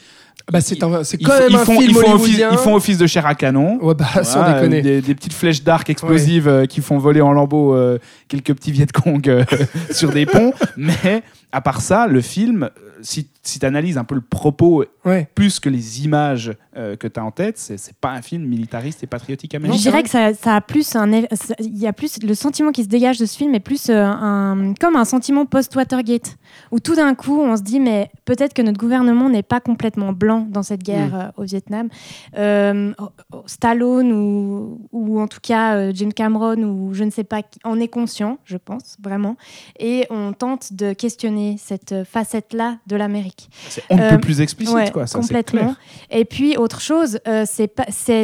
Bah, 0.51 0.61
c'est 0.61 0.77
quand 0.77 0.89
même 0.89 1.01
ils 1.49 1.55
un 1.55 1.65
font, 1.65 1.79
film 1.79 1.91
ils 1.91 1.95
font 1.95 2.13
office, 2.13 2.41
ils 2.51 2.57
font 2.57 2.75
office 2.75 2.97
de 2.97 3.07
chair 3.07 3.25
à 3.25 3.35
canon. 3.35 3.83
Ouais, 3.83 3.95
bah, 3.95 4.05
sans 4.23 4.39
Voilà, 4.39 4.61
déconner. 4.61 4.81
Des, 4.81 5.01
des 5.01 5.15
petites 5.15 5.33
flèches 5.33 5.63
d'arc 5.63 5.89
explosives 5.89 6.47
euh, 6.47 6.65
qui 6.67 6.81
font 6.81 6.97
voler 6.97 7.21
en 7.21 7.31
lambeaux 7.33 7.73
euh, 7.75 7.97
quelques 8.27 8.53
petits 8.53 8.71
Vietcong 8.71 9.27
euh, 9.27 9.43
sur 9.91 10.11
des 10.11 10.25
ponts. 10.25 10.53
Mais 10.77 11.23
à 11.51 11.61
part 11.61 11.81
ça, 11.81 12.07
le 12.07 12.21
film, 12.21 12.69
si, 13.01 13.27
si 13.47 13.59
tu 13.59 13.65
analyses 13.65 13.97
un 13.97 14.03
peu 14.03 14.15
le 14.15 14.21
propos 14.21 14.83
Ouais. 15.05 15.27
plus 15.35 15.59
que 15.59 15.69
les 15.69 16.03
images 16.03 16.53
euh, 16.75 16.95
que 16.95 17.07
tu 17.07 17.19
as 17.19 17.23
en 17.23 17.31
tête, 17.31 17.57
c'est 17.57 17.93
pas 18.01 18.09
un 18.11 18.21
film 18.21 18.43
militariste 18.45 19.03
et 19.03 19.07
patriotique 19.07 19.51
Je 19.53 19.57
américain. 19.57 19.81
dirais 19.81 20.03
que 20.03 20.09
ça, 20.09 20.33
ça 20.33 20.55
a 20.55 20.61
plus 20.61 20.95
un, 20.95 21.11
il 21.11 21.77
y 21.77 21.85
a 21.87 21.93
plus 21.93 22.21
le 22.23 22.33
sentiment 22.33 22.71
qui 22.71 22.83
se 22.83 22.89
dégage 22.89 23.19
de 23.19 23.25
ce 23.25 23.37
film 23.37 23.53
est 23.55 23.59
plus 23.59 23.89
euh, 23.89 24.03
un, 24.03 24.73
comme 24.79 24.95
un 24.95 25.05
sentiment 25.05 25.45
post-Watergate, 25.45 26.37
où 26.71 26.79
tout 26.79 26.95
d'un 26.95 27.15
coup 27.15 27.39
on 27.41 27.55
se 27.57 27.61
dit 27.61 27.79
mais 27.79 28.09
peut-être 28.25 28.53
que 28.53 28.61
notre 28.61 28.79
gouvernement 28.79 29.29
n'est 29.29 29.43
pas 29.43 29.59
complètement 29.59 30.11
blanc 30.13 30.47
dans 30.49 30.63
cette 30.63 30.83
guerre 30.83 31.15
euh, 31.15 31.41
au 31.41 31.43
Vietnam. 31.43 31.89
Euh, 32.37 32.93
oh, 32.99 33.09
oh, 33.33 33.43
Stallone 33.45 34.11
ou, 34.11 34.79
ou 34.91 35.19
en 35.19 35.27
tout 35.27 35.39
cas 35.41 35.75
euh, 35.75 35.91
James 35.93 36.13
Cameron 36.13 36.57
ou 36.63 36.93
je 36.93 37.03
ne 37.03 37.09
sais 37.11 37.23
pas, 37.23 37.41
qui 37.41 37.59
en 37.63 37.79
est 37.79 37.87
conscient, 37.87 38.37
je 38.45 38.57
pense 38.57 38.97
vraiment, 39.01 39.35
et 39.79 40.05
on 40.09 40.33
tente 40.33 40.73
de 40.73 40.93
questionner 40.93 41.57
cette 41.59 41.91
euh, 41.91 42.05
facette-là 42.05 42.77
de 42.87 42.95
l'Amérique. 42.95 43.49
C'est 43.69 43.83
on 43.89 43.97
ne 43.97 44.01
Euh, 44.01 44.09
peut 44.11 44.19
plus 44.19 44.41
explicite, 44.41 44.73
Ouais, 44.75 44.91
quoi. 44.91 45.07
Ça, 45.07 45.19
complètement. 45.19 45.61
clair. 45.61 45.75
Et 46.11 46.25
puis, 46.25 46.57
autre 46.57 46.81
chose, 46.81 47.19
c'est 47.45 47.71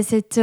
cette. 0.03 0.39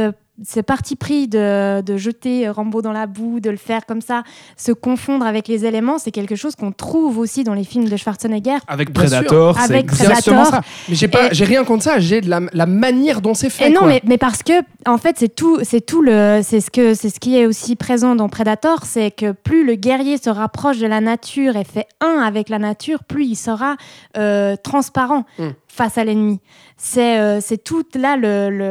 Ce 0.47 0.59
parti 0.59 0.95
pris 0.95 1.27
de, 1.27 1.81
de 1.81 1.97
jeter 1.97 2.49
Rambo 2.49 2.81
dans 2.81 2.91
la 2.91 3.07
boue, 3.07 3.39
de 3.39 3.49
le 3.49 3.57
faire 3.57 3.85
comme 3.85 4.01
ça, 4.01 4.23
se 4.57 4.71
confondre 4.71 5.25
avec 5.25 5.47
les 5.47 5.65
éléments, 5.65 5.97
c'est 5.97 6.11
quelque 6.11 6.35
chose 6.35 6.55
qu'on 6.55 6.71
trouve 6.71 7.17
aussi 7.17 7.43
dans 7.43 7.53
les 7.53 7.63
films 7.63 7.89
de 7.89 7.97
Schwarzenegger. 7.97 8.57
Avec. 8.67 8.93
Predator, 8.93 9.55
c'est 9.57 9.63
Avec 9.63 9.85
exactement 9.85 10.43
Predator. 10.43 10.63
ça. 10.63 10.69
Mais 10.89 10.95
j'ai 10.95 11.07
pas, 11.07 11.31
j'ai 11.31 11.45
rien 11.45 11.63
contre 11.63 11.83
ça. 11.83 11.99
J'ai 11.99 12.21
de 12.21 12.29
la, 12.29 12.41
la 12.53 12.65
manière 12.65 13.21
dont 13.21 13.33
c'est 13.33 13.49
fait. 13.49 13.67
Et 13.69 13.73
non, 13.73 13.79
quoi. 13.81 13.87
mais, 13.89 14.01
mais 14.05 14.17
parce 14.17 14.43
que 14.43 14.53
en 14.85 14.97
fait, 14.97 15.15
c'est 15.19 15.33
tout, 15.33 15.59
c'est 15.63 15.85
tout 15.85 16.01
le, 16.01 16.41
c'est 16.43 16.61
ce 16.61 16.71
que, 16.71 16.93
c'est 16.93 17.09
ce 17.09 17.19
qui 17.19 17.37
est 17.37 17.45
aussi 17.45 17.75
présent 17.75 18.15
dans 18.15 18.29
Predator, 18.29 18.85
c'est 18.85 19.11
que 19.11 19.31
plus 19.31 19.63
le 19.65 19.75
guerrier 19.75 20.17
se 20.17 20.29
rapproche 20.29 20.79
de 20.79 20.87
la 20.87 21.01
nature 21.01 21.55
et 21.55 21.63
fait 21.63 21.87
un 22.01 22.21
avec 22.21 22.49
la 22.49 22.59
nature, 22.59 23.03
plus 23.03 23.25
il 23.25 23.35
sera 23.35 23.75
euh, 24.17 24.55
transparent 24.61 25.09
Mm. 25.37 25.49
Face 25.79 25.97
à 25.97 26.03
l'ennemi. 26.03 26.39
C'est, 26.75 27.19
euh, 27.19 27.39
c'est 27.41 27.61
toute 27.63 27.95
là 27.95 28.15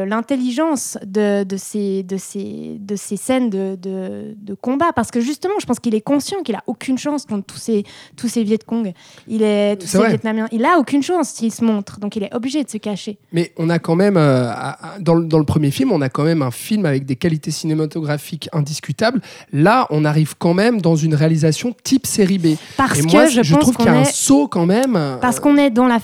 l'intelligence 0.05 0.97
de, 1.05 1.43
de 1.43 1.57
ces, 1.57 2.03
de 2.03 2.17
ces, 2.17 2.77
de 2.79 2.95
ces 2.95 3.17
scènes 3.17 3.49
de, 3.49 3.75
de, 3.75 4.35
de 4.39 4.53
combat, 4.53 4.91
parce 4.95 5.09
que 5.11 5.19
justement, 5.21 5.55
je 5.59 5.65
pense 5.65 5.79
qu'il 5.79 5.95
est 5.95 6.01
conscient 6.01 6.41
qu'il 6.43 6.55
a 6.55 6.63
aucune 6.67 6.97
chance 6.97 7.25
contre 7.25 7.45
tous 7.45 7.57
ces, 7.57 7.83
tous 8.15 8.27
ces 8.27 8.43
Viet 8.43 8.59
Cong. 8.65 8.93
Il 9.27 9.41
est 9.43 9.75
tous 9.77 9.85
C'est 9.87 9.91
ces 9.93 9.97
vrai. 9.99 10.09
Vietnamiens. 10.09 10.47
Il 10.51 10.65
a 10.65 10.77
aucune 10.77 11.03
chance 11.03 11.29
s'il 11.29 11.51
se 11.51 11.63
montre, 11.63 11.99
donc 11.99 12.15
il 12.15 12.23
est 12.23 12.33
obligé 12.33 12.63
de 12.63 12.69
se 12.69 12.77
cacher. 12.77 13.17
Mais 13.31 13.53
on 13.57 13.69
a 13.69 13.79
quand 13.79 13.95
même, 13.95 14.17
euh, 14.17 14.51
dans, 14.99 15.15
le- 15.15 15.25
dans 15.25 15.39
le 15.39 15.45
premier 15.45 15.71
film, 15.71 15.91
on 15.91 16.01
a 16.01 16.09
quand 16.09 16.23
même 16.23 16.41
un 16.41 16.51
film 16.51 16.85
avec 16.85 17.05
des 17.05 17.15
qualités 17.15 17.51
cinématographiques 17.51 18.49
indiscutables. 18.53 19.21
Là, 19.51 19.87
on 19.89 20.05
arrive 20.05 20.35
quand 20.37 20.53
même 20.53 20.81
dans 20.81 20.95
une 20.95 21.15
réalisation 21.15 21.75
type 21.83 22.05
série 22.05 22.37
B. 22.37 22.47
Parce 22.77 22.99
Et 22.99 23.03
que 23.03 23.27
je, 23.29 23.41
je 23.43 23.53
pense 23.53 23.61
trouve 23.63 23.77
qu'il 23.77 23.85
y 23.85 23.89
a 23.89 23.93
un 23.93 24.01
est 24.01 24.11
saut 24.11 24.47
quand 24.47 24.65
même. 24.65 24.95
euh, 24.95 25.17
Parce 25.17 25.39
qu'on 25.39 25.57
est 25.57 25.69
dans 25.69 25.87
la, 25.87 25.97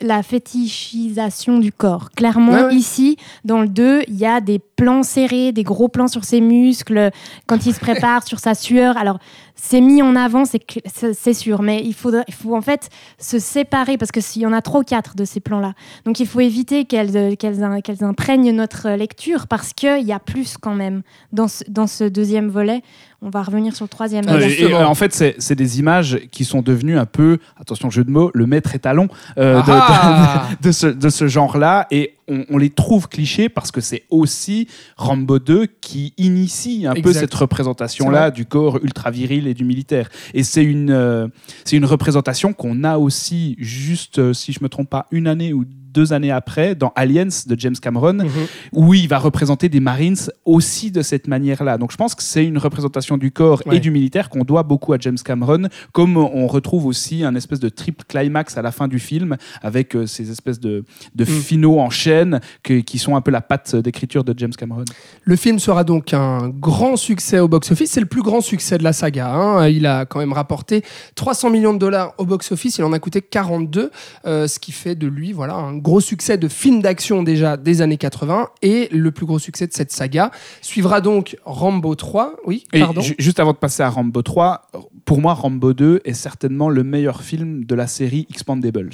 la 0.00 0.22
fétichisation 0.42 1.58
du 1.58 1.72
corps. 1.72 2.10
Clairement, 2.16 2.52
Ouais, 2.52 2.64
ouais. 2.64 2.74
ici, 2.74 3.16
dans 3.44 3.60
le 3.60 3.68
2, 3.68 4.02
il 4.08 4.16
y 4.16 4.26
a 4.26 4.40
des 4.40 4.58
plans 4.58 5.02
serrés, 5.02 5.52
des 5.52 5.62
gros 5.62 5.88
plans 5.88 6.08
sur 6.08 6.24
ses 6.24 6.40
muscles, 6.40 7.10
quand 7.46 7.66
il 7.66 7.74
se 7.74 7.80
prépare, 7.80 8.26
sur 8.26 8.38
sa 8.38 8.54
sueur. 8.54 8.96
Alors, 8.96 9.18
c'est 9.64 9.80
mis 9.80 10.02
en 10.02 10.16
avant, 10.16 10.42
c'est 10.44 11.34
sûr, 11.34 11.62
mais 11.62 11.80
il, 11.84 11.94
faut 11.94 12.10
en 12.56 12.60
fait 12.60 12.90
se 13.20 13.38
séparer 13.38 13.96
parce 13.96 14.10
que 14.10 14.20
s'il 14.20 14.42
y 14.42 14.46
en 14.46 14.52
a 14.52 14.60
ou 14.74 14.82
quatre 14.82 15.14
de 15.14 15.24
ces 15.24 15.38
plans-là. 15.38 15.74
Donc, 16.04 16.18
il 16.18 16.26
faut 16.26 16.40
éviter 16.40 16.84
qu'elles 16.84 17.16
euh, 17.16 17.36
qu'elles 17.36 17.62
in- 17.62 17.80
qu'elles 17.80 18.02
imprègnent 18.02 18.50
notre 18.50 18.90
lecture 18.90 19.46
parce 19.46 19.72
qu'il 19.72 20.02
y 20.02 20.12
a 20.12 20.18
plus 20.18 20.56
quand 20.60 20.74
même 20.74 21.02
dans 21.32 21.46
ce, 21.46 21.62
dans 21.68 21.86
ce 21.86 22.02
deuxième 22.02 22.48
volet. 22.48 22.82
On 23.24 23.30
va 23.30 23.44
revenir 23.44 23.76
sur 23.76 23.84
le 23.84 23.88
troisième. 23.88 24.24
Ah, 24.26 24.40
et, 24.40 24.64
euh, 24.64 24.84
en 24.84 24.96
fait, 24.96 25.14
c'est 25.14 25.36
c'est 25.38 25.54
des 25.54 25.78
images 25.78 26.18
qui 26.32 26.44
sont 26.44 26.60
devenues 26.60 26.98
un 26.98 27.06
peu, 27.06 27.38
attention 27.56 27.88
jeu 27.88 28.02
de 28.02 28.10
mots, 28.10 28.32
le 28.34 28.46
maître 28.46 28.74
étalon 28.74 29.06
euh, 29.38 29.60
de- 29.62 29.64
Ah 29.68 30.48
de, 30.60 30.66
de 30.66 30.72
ce, 30.72 30.86
de 30.88 31.08
ce 31.08 31.28
genre-là. 31.28 31.86
Et 31.92 32.14
on, 32.32 32.54
on 32.54 32.58
les 32.58 32.70
trouve 32.70 33.08
clichés 33.08 33.48
parce 33.48 33.70
que 33.70 33.80
c'est 33.80 34.04
aussi 34.10 34.68
Rambo 34.96 35.38
2 35.38 35.66
qui 35.80 36.14
initie 36.16 36.86
un 36.86 36.94
peu 36.94 37.12
cette 37.12 37.34
représentation-là 37.34 38.30
du 38.30 38.46
corps 38.46 38.78
ultra 38.82 39.10
viril 39.10 39.46
et 39.46 39.54
du 39.54 39.64
militaire. 39.64 40.08
Et 40.34 40.42
c'est 40.42 40.64
une, 40.64 40.90
euh, 40.90 41.28
c'est 41.64 41.76
une 41.76 41.84
représentation 41.84 42.52
qu'on 42.52 42.84
a 42.84 42.98
aussi, 42.98 43.56
juste, 43.58 44.18
euh, 44.18 44.32
si 44.32 44.52
je 44.52 44.62
me 44.62 44.68
trompe 44.68 44.90
pas, 44.90 45.06
une 45.10 45.26
année 45.26 45.52
ou 45.52 45.64
deux 45.64 45.81
années 46.12 46.30
après, 46.30 46.74
dans 46.74 46.92
Aliens 46.96 47.28
de 47.46 47.58
James 47.58 47.74
Cameron, 47.80 48.14
Mhm. 48.14 48.30
où 48.72 48.94
il 48.94 49.08
va 49.08 49.18
représenter 49.18 49.68
des 49.68 49.80
Marines 49.80 50.16
aussi 50.44 50.90
de 50.90 51.02
cette 51.02 51.28
manière-là. 51.28 51.78
Donc 51.78 51.92
je 51.92 51.96
pense 51.96 52.14
que 52.14 52.22
c'est 52.22 52.44
une 52.44 52.58
représentation 52.58 53.16
du 53.18 53.30
corps 53.30 53.62
Ouais. 53.66 53.76
et 53.76 53.80
du 53.80 53.90
militaire 53.90 54.28
qu'on 54.30 54.44
doit 54.44 54.62
beaucoup 54.62 54.92
à 54.92 54.98
James 54.98 55.18
Cameron, 55.24 55.68
comme 55.92 56.16
on 56.16 56.46
retrouve 56.46 56.86
aussi 56.86 57.24
un 57.24 57.34
espèce 57.34 57.60
de 57.60 57.68
triple 57.68 58.04
climax 58.08 58.56
à 58.56 58.62
la 58.62 58.72
fin 58.72 58.88
du 58.88 58.98
film, 58.98 59.36
avec 59.62 59.94
euh, 59.96 60.06
ces 60.06 60.30
espèces 60.30 60.60
de, 60.60 60.84
de 61.14 61.24
Mm. 61.24 61.26
finaux 61.26 61.78
en 61.80 61.90
chaîne 61.90 62.40
que- 62.62 62.80
qui 62.80 62.98
sont 62.98 63.16
un 63.16 63.20
peu 63.20 63.30
la 63.30 63.40
patte 63.40 63.76
d'écriture 63.76 64.24
de 64.24 64.34
James 64.38 64.52
Cameron. 64.56 64.84
Le 65.22 65.36
film 65.36 65.58
sera 65.58 65.84
donc 65.84 66.14
un 66.14 66.48
grand 66.48 66.96
succès 66.96 67.38
au 67.38 67.48
box-office. 67.48 67.90
C'est 67.90 68.00
le 68.00 68.06
plus 68.06 68.22
grand 68.22 68.40
succès 68.40 68.78
de 68.78 68.84
la 68.84 68.92
saga. 68.92 69.32
hein. 69.34 69.68
Il 69.68 69.86
a 69.86 70.06
quand 70.06 70.18
même 70.18 70.32
rapporté 70.32 70.82
300 71.14 71.50
millions 71.50 71.72
de 71.74 71.78
dollars 71.78 72.14
au 72.18 72.24
box-office. 72.24 72.78
Il 72.78 72.84
en 72.84 72.92
a 72.92 72.98
coûté 72.98 73.20
42, 73.22 73.90
euh, 74.26 74.46
ce 74.46 74.58
qui 74.58 74.72
fait 74.72 74.94
de 74.94 75.06
lui 75.06 75.32
voilà, 75.32 75.54
un 75.54 75.74
gros 75.82 76.00
succès 76.00 76.38
de 76.38 76.48
film 76.48 76.80
d'action 76.80 77.22
déjà 77.22 77.56
des 77.56 77.82
années 77.82 77.98
80 77.98 78.48
et 78.62 78.88
le 78.92 79.10
plus 79.10 79.26
gros 79.26 79.38
succès 79.38 79.66
de 79.66 79.72
cette 79.72 79.92
saga. 79.92 80.30
Suivra 80.60 81.00
donc 81.00 81.36
Rambo 81.44 81.94
3. 81.94 82.36
Oui, 82.46 82.64
Et 82.72 82.80
pardon. 82.80 83.00
ju- 83.00 83.16
juste 83.18 83.40
avant 83.40 83.52
de 83.52 83.58
passer 83.58 83.82
à 83.82 83.90
Rambo 83.90 84.22
3, 84.22 84.62
pour 85.04 85.20
moi, 85.20 85.34
Rambo 85.34 85.74
2 85.74 86.00
est 86.04 86.12
certainement 86.14 86.68
le 86.68 86.84
meilleur 86.84 87.22
film 87.22 87.64
de 87.64 87.74
la 87.74 87.86
série 87.86 88.26
Expandables. 88.30 88.90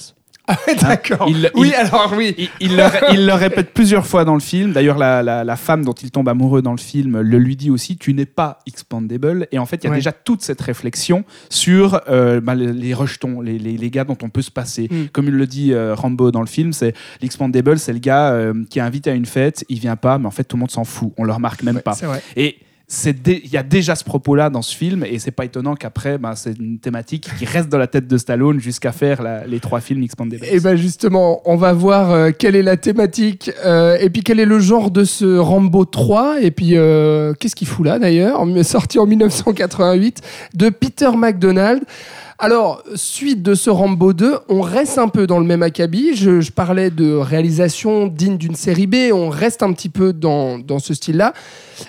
D'accord. 0.80 1.26
Il- 1.28 1.50
oui, 1.54 1.68
il- 1.68 1.74
alors 1.74 2.12
oui. 2.16 2.34
Il, 2.38 2.48
il 2.60 2.76
le, 2.76 2.84
il 3.12 3.26
le 3.26 3.32
répète 3.34 3.72
plusieurs 3.74 4.06
fois 4.06 4.24
dans 4.24 4.34
le 4.34 4.40
film. 4.40 4.72
D'ailleurs, 4.72 4.98
la, 4.98 5.22
la- 5.22 5.44
la 5.44 5.56
femme 5.56 5.84
dont 5.84 5.92
il 5.92 6.10
tombe 6.10 6.28
amoureux 6.28 6.62
dans 6.62 6.72
le 6.72 6.78
film 6.78 7.20
le 7.20 7.38
lui 7.38 7.56
dit 7.56 7.70
aussi 7.70 7.96
Tu 7.96 8.14
n'es 8.14 8.26
pas 8.26 8.58
expandable. 8.66 9.46
Et 9.52 9.58
en 9.58 9.66
fait, 9.66 9.76
il 9.76 9.84
y 9.84 9.86
a 9.86 9.90
Ouais. 9.90 9.96
déjà 9.96 10.12
toute 10.12 10.42
cette 10.42 10.60
réflexion 10.60 11.24
sur 11.50 12.00
euh, 12.08 12.40
bah, 12.40 12.54
les, 12.54 12.72
les 12.72 12.94
rejetons, 12.94 13.40
les, 13.40 13.58
les- 13.58 13.76
les 13.76 13.90
gars 13.90 14.04
dont 14.04 14.18
on 14.22 14.28
peut 14.30 14.42
se 14.42 14.50
passer. 14.50 14.88
Mm. 14.90 15.08
Comme 15.12 15.26
il 15.26 15.34
le 15.34 15.46
dit 15.46 15.72
euh, 15.72 15.94
Rambo 15.94 16.30
dans 16.30 16.40
le 16.40 16.46
film, 16.46 16.72
c'est 16.72 16.94
l'expandable, 17.22 17.78
c'est 17.78 17.92
le 17.92 17.98
gars 17.98 18.30
euh, 18.32 18.54
qui 18.70 18.78
est 18.78 18.82
invité 18.82 19.10
à 19.10 19.14
une 19.14 19.26
fête, 19.26 19.64
il 19.68 19.78
vient 19.78 19.96
pas, 19.96 20.18
mais 20.18 20.26
en 20.26 20.30
fait, 20.30 20.44
tout 20.44 20.56
le 20.56 20.60
monde 20.60 20.70
s'en 20.70 20.84
fout. 20.84 21.12
On 21.18 21.24
le 21.24 21.32
remarque 21.32 21.62
même 21.62 21.80
pas. 21.80 21.92
C'est 21.92 22.06
vrai. 22.06 22.22
Et 22.36 22.58
il 23.26 23.50
y 23.52 23.56
a 23.58 23.62
déjà 23.62 23.94
ce 23.94 24.02
propos-là 24.04 24.48
dans 24.48 24.62
ce 24.62 24.74
film 24.74 25.04
et 25.04 25.18
c'est 25.18 25.30
pas 25.30 25.44
étonnant 25.44 25.74
qu'après, 25.74 26.16
ben, 26.16 26.34
c'est 26.34 26.58
une 26.58 26.78
thématique 26.78 27.28
qui 27.38 27.44
reste 27.44 27.68
dans 27.68 27.76
la 27.76 27.86
tête 27.86 28.06
de 28.08 28.16
Stallone 28.16 28.60
jusqu'à 28.60 28.92
faire 28.92 29.22
la- 29.22 29.46
les 29.46 29.60
trois 29.60 29.80
films 29.80 30.02
Expandables. 30.02 30.44
Et 30.50 30.58
ben 30.58 30.74
justement, 30.74 31.42
on 31.44 31.56
va 31.56 31.74
voir 31.74 32.10
euh, 32.10 32.30
quelle 32.36 32.56
est 32.56 32.62
la 32.62 32.78
thématique 32.78 33.50
euh, 33.64 33.98
et 34.00 34.08
puis 34.08 34.22
quel 34.22 34.40
est 34.40 34.46
le 34.46 34.58
genre 34.58 34.90
de 34.90 35.04
ce 35.04 35.36
Rambo 35.36 35.84
3 35.84 36.40
et 36.40 36.50
puis 36.50 36.76
euh, 36.78 37.34
qu'est-ce 37.38 37.54
qu'il 37.56 37.68
fout 37.68 37.84
là 37.84 37.98
d'ailleurs, 37.98 38.42
sorti 38.62 38.98
en 38.98 39.04
1988 39.06 40.22
de 40.54 40.70
Peter 40.70 41.10
McDonald. 41.14 41.82
Alors, 42.40 42.84
suite 42.94 43.42
de 43.42 43.54
ce 43.56 43.68
Rambo 43.68 44.12
2, 44.12 44.36
on 44.48 44.60
reste 44.60 44.96
un 44.98 45.08
peu 45.08 45.26
dans 45.26 45.40
le 45.40 45.44
même 45.44 45.64
acabit. 45.64 46.14
Je, 46.14 46.40
je 46.40 46.52
parlais 46.52 46.88
de 46.90 47.12
réalisation 47.14 48.06
digne 48.06 48.38
d'une 48.38 48.54
série 48.54 48.86
B, 48.86 48.94
on 49.12 49.28
reste 49.28 49.64
un 49.64 49.72
petit 49.72 49.88
peu 49.88 50.12
dans, 50.12 50.56
dans 50.56 50.78
ce 50.78 50.94
style-là. 50.94 51.32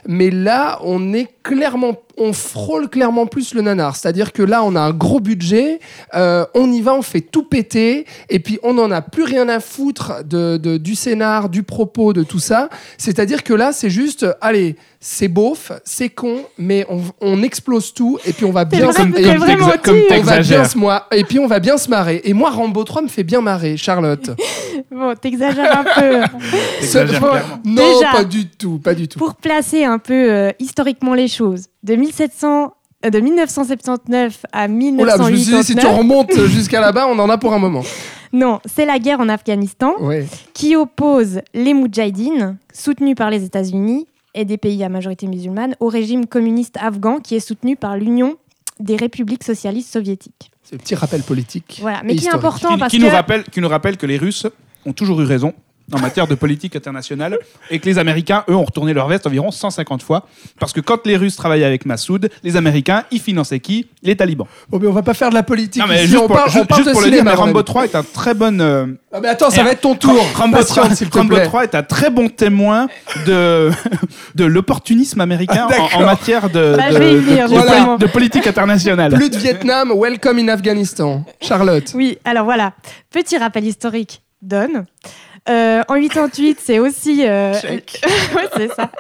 Mais 0.08 0.32
là, 0.32 0.80
on 0.84 1.14
est 1.14 1.28
clairement, 1.44 1.98
on 2.18 2.34
frôle 2.34 2.90
clairement 2.90 3.28
plus 3.28 3.54
le 3.54 3.62
nanar. 3.62 3.96
C'est-à-dire 3.96 4.34
que 4.34 4.42
là, 4.42 4.64
on 4.64 4.76
a 4.76 4.82
un 4.82 4.90
gros 4.92 5.20
budget, 5.20 5.80
euh, 6.16 6.46
on 6.56 6.72
y 6.72 6.82
va, 6.82 6.96
on 6.96 7.04
fait 7.04 7.22
tout 7.22 7.44
péter, 7.44 8.08
et 8.32 8.40
puis 8.40 8.58
on 8.64 8.74
n'en 8.74 8.90
a 8.90 9.02
plus 9.04 9.24
rien 9.26 9.48
à 9.50 9.60
foutre 9.60 10.24
de, 10.26 10.58
de- 10.58 10.78
du 10.78 10.96
scénar, 10.96 11.50
du 11.50 11.62
propos, 11.62 12.12
de 12.12 12.24
tout 12.24 12.40
ça. 12.40 12.70
C'est-à-dire 12.98 13.44
que 13.44 13.54
là, 13.54 13.72
c'est 13.72 13.92
juste, 13.92 14.26
allez, 14.42 14.78
c'est 15.02 15.30
beauf, 15.30 15.72
c'est 15.86 16.10
con, 16.10 16.44
mais 16.58 16.86
on, 16.90 17.00
on 17.22 17.42
explose 17.42 17.94
tout, 17.94 18.20
et 18.26 18.34
puis 18.34 18.44
on 18.46 18.52
va 18.52 18.66
bien, 18.66 18.92
se- 18.92 19.02
t'es 19.02 19.22
et- 19.22 19.36
vraiment 19.38 19.68
t'exa- 19.70 19.78
comme 19.82 19.96
au-dessus. 19.96 20.08
on 20.12 20.24
va 20.24 20.32
bien 20.34 20.36
t'exagères. 20.40 20.70
se 20.70 20.78
moi- 20.78 21.08
et 21.12 21.24
puis 21.24 21.40
on 21.40 21.48
va 21.48 21.60
bien 21.60 21.78
se 21.78 21.90
marrer. 21.90 22.22
Et 22.26 22.34
moi, 22.34 22.50
Rambo 22.50 22.84
3 22.84 23.02
me 23.04 23.08
fait 23.08 23.24
bien 23.24 23.40
marrer, 23.42 23.78
Charlotte. 23.78 24.32
Bon, 24.92 25.14
t'exagères 25.16 25.80
un 25.80 25.84
peu. 25.84 26.38
T'exagères 26.82 27.16
Ce- 27.16 27.20
clairement. 27.20 27.60
Non, 27.66 27.94
Déjà. 28.00 28.12
pas 28.12 28.24
du 28.24 28.48
tout, 28.50 28.80
pas 28.80 28.94
du 28.94 29.08
tout. 29.08 29.20
Pour 29.20 29.36
placer 29.36 29.84
un 29.84 30.00
peu 30.00 30.14
euh, 30.32 30.52
historiquement 30.60 31.14
les 31.14 31.28
choses, 31.28 31.66
de 31.84 31.96
1700, 31.96 32.74
euh, 33.06 33.10
de 33.10 33.20
1979 33.20 34.46
à 34.52 34.68
Oh 34.68 35.06
là, 35.06 35.16
je 35.18 35.24
me 35.32 35.36
suis 35.36 35.36
dit, 35.56 35.64
si 35.64 35.76
tu 35.76 35.86
1989, 35.86 35.98
remontes 35.98 36.46
jusqu'à 36.48 36.80
là-bas, 36.82 37.08
on 37.08 37.20
en 37.20 37.30
a 37.30 37.38
pour 37.38 37.54
un 37.54 37.60
moment. 37.60 37.84
non, 38.34 38.60
c'est 38.66 38.86
la 38.86 39.00
guerre 39.00 39.20
en 39.20 39.30
Afghanistan 39.30 39.94
Ouais. 40.00 40.26
qui 40.54 40.76
oppose 40.76 41.42
les 41.54 41.74
Moudjahidines, 41.74 42.58
soutenus 42.74 43.16
par 43.16 43.30
les 43.30 43.44
États-Unis 43.44 44.08
et 44.34 44.46
des 44.46 44.58
pays 44.58 44.84
à 44.84 44.90
majorité 44.90 45.28
musulmane, 45.28 45.76
au 45.80 45.88
régime 45.88 46.28
communiste 46.28 46.78
afghan 46.80 47.20
qui 47.20 47.36
est 47.36 47.40
soutenu 47.40 47.76
par 47.76 47.98
l'Union 47.98 48.38
des 48.80 48.96
républiques 48.96 49.44
socialistes 49.44 49.92
soviétiques. 49.92 50.52
C'est 50.64 50.76
un 50.76 50.80
petit 50.80 50.96
rappel 50.96 51.22
politique. 51.24 51.80
Voilà, 51.82 52.02
mais 52.04 52.14
Et 52.14 52.16
qui 52.16 52.28
est 52.28 52.34
important 52.34 52.74
qui, 52.74 52.80
parce 52.80 52.92
qui 52.92 53.00
que 53.00 53.04
nous 53.04 53.10
rappelle, 53.10 53.44
qui 53.44 53.60
nous 53.60 53.68
rappelle 53.68 53.98
que 53.98 54.06
les 54.06 54.18
Russes 54.18 54.48
ont 54.86 54.94
toujours 54.94 55.20
eu 55.22 55.26
raison 55.26 55.54
en 55.94 56.00
matière 56.00 56.28
de 56.28 56.36
politique 56.36 56.76
internationale 56.76 57.38
et 57.70 57.80
que 57.80 57.86
les 57.86 57.98
Américains, 57.98 58.44
eux, 58.50 58.56
ont 58.56 58.64
retourné 58.64 58.94
leur 58.94 59.08
veste 59.08 59.26
environ 59.28 59.52
150 59.52 60.04
fois. 60.04 60.28
Parce 60.60 60.74
que 60.74 60.82
quand 60.82 61.06
les 61.06 61.18
Russes 61.18 61.36
travaillaient 61.36 61.66
avec 61.66 61.86
Massoud, 61.86 62.30
les 62.44 62.56
Américains, 62.58 63.04
ils 63.12 63.20
finançaient 63.20 63.60
qui? 63.60 63.88
Les 64.04 64.16
talibans. 64.16 64.48
Bon, 64.70 64.80
mais 64.80 64.88
on 64.88 64.92
va 64.94 65.02
pas 65.04 65.14
faire 65.14 65.30
de 65.30 65.36
la 65.36 65.44
politique. 65.44 65.82
Non, 65.82 65.88
mais 65.90 65.98
ici, 66.04 66.08
juste 66.12 66.24
on 66.24 66.28
pour, 66.28 66.36
parle, 66.38 66.50
ju- 66.52 66.60
on 66.60 66.66
parle 66.66 66.80
juste 66.82 66.90
de 66.90 66.94
pour 66.94 67.02
le 67.02 67.08
dire, 67.08 67.18
cinéma, 67.20 67.32
mais 67.32 67.38
Rambo 67.38 67.60
ami. 67.60 67.66
3 67.66 67.84
est 67.86 67.96
un 67.96 68.04
très 68.04 68.34
bon. 68.34 68.60
euh, 68.62 68.86
Ah, 69.12 69.20
mais 69.22 69.28
attends, 69.30 69.50
ça 69.50 69.64
va 69.64 69.72
être 69.72 69.82
ton 69.82 69.96
tour. 69.96 70.24
Rambo, 70.36 70.58
Patiente, 70.58 70.86
3, 70.86 70.96
s'il 70.96 71.10
te 71.10 71.18
Rambo 71.18 71.36
plaît. 71.36 71.46
3 71.46 71.64
est 71.64 71.76
un 71.76 71.84
très 71.84 72.10
bon 72.10 72.30
témoin 72.30 72.88
de, 73.26 73.70
de 74.36 74.46
l'opportunisme 74.46 75.20
américain 75.22 75.68
Ah, 75.72 75.98
en- 75.98 76.06
matière 76.06 76.50
de, 76.50 76.76
Bah, 76.78 76.92
de, 77.98 78.06
politique 78.08 78.48
internationale. 78.48 79.14
Plus 79.14 79.30
de 79.30 79.38
Vietnam, 79.38 79.92
welcome 79.96 80.38
in 80.40 80.48
Afghanistan. 80.50 81.24
Charlotte. 81.42 81.92
Oui, 81.96 82.18
alors 82.26 82.46
voilà, 82.46 82.74
petit 83.12 83.38
rappel 83.38 83.66
historique, 83.66 84.22
Don. 84.42 84.86
Euh, 85.48 85.82
en 85.88 85.96
88, 86.02 86.60
c'est 86.62 86.80
aussi. 86.80 87.24
euh, 87.26 87.54
ouais, 87.64 88.50
c'est 88.58 88.74
ça. 88.74 88.92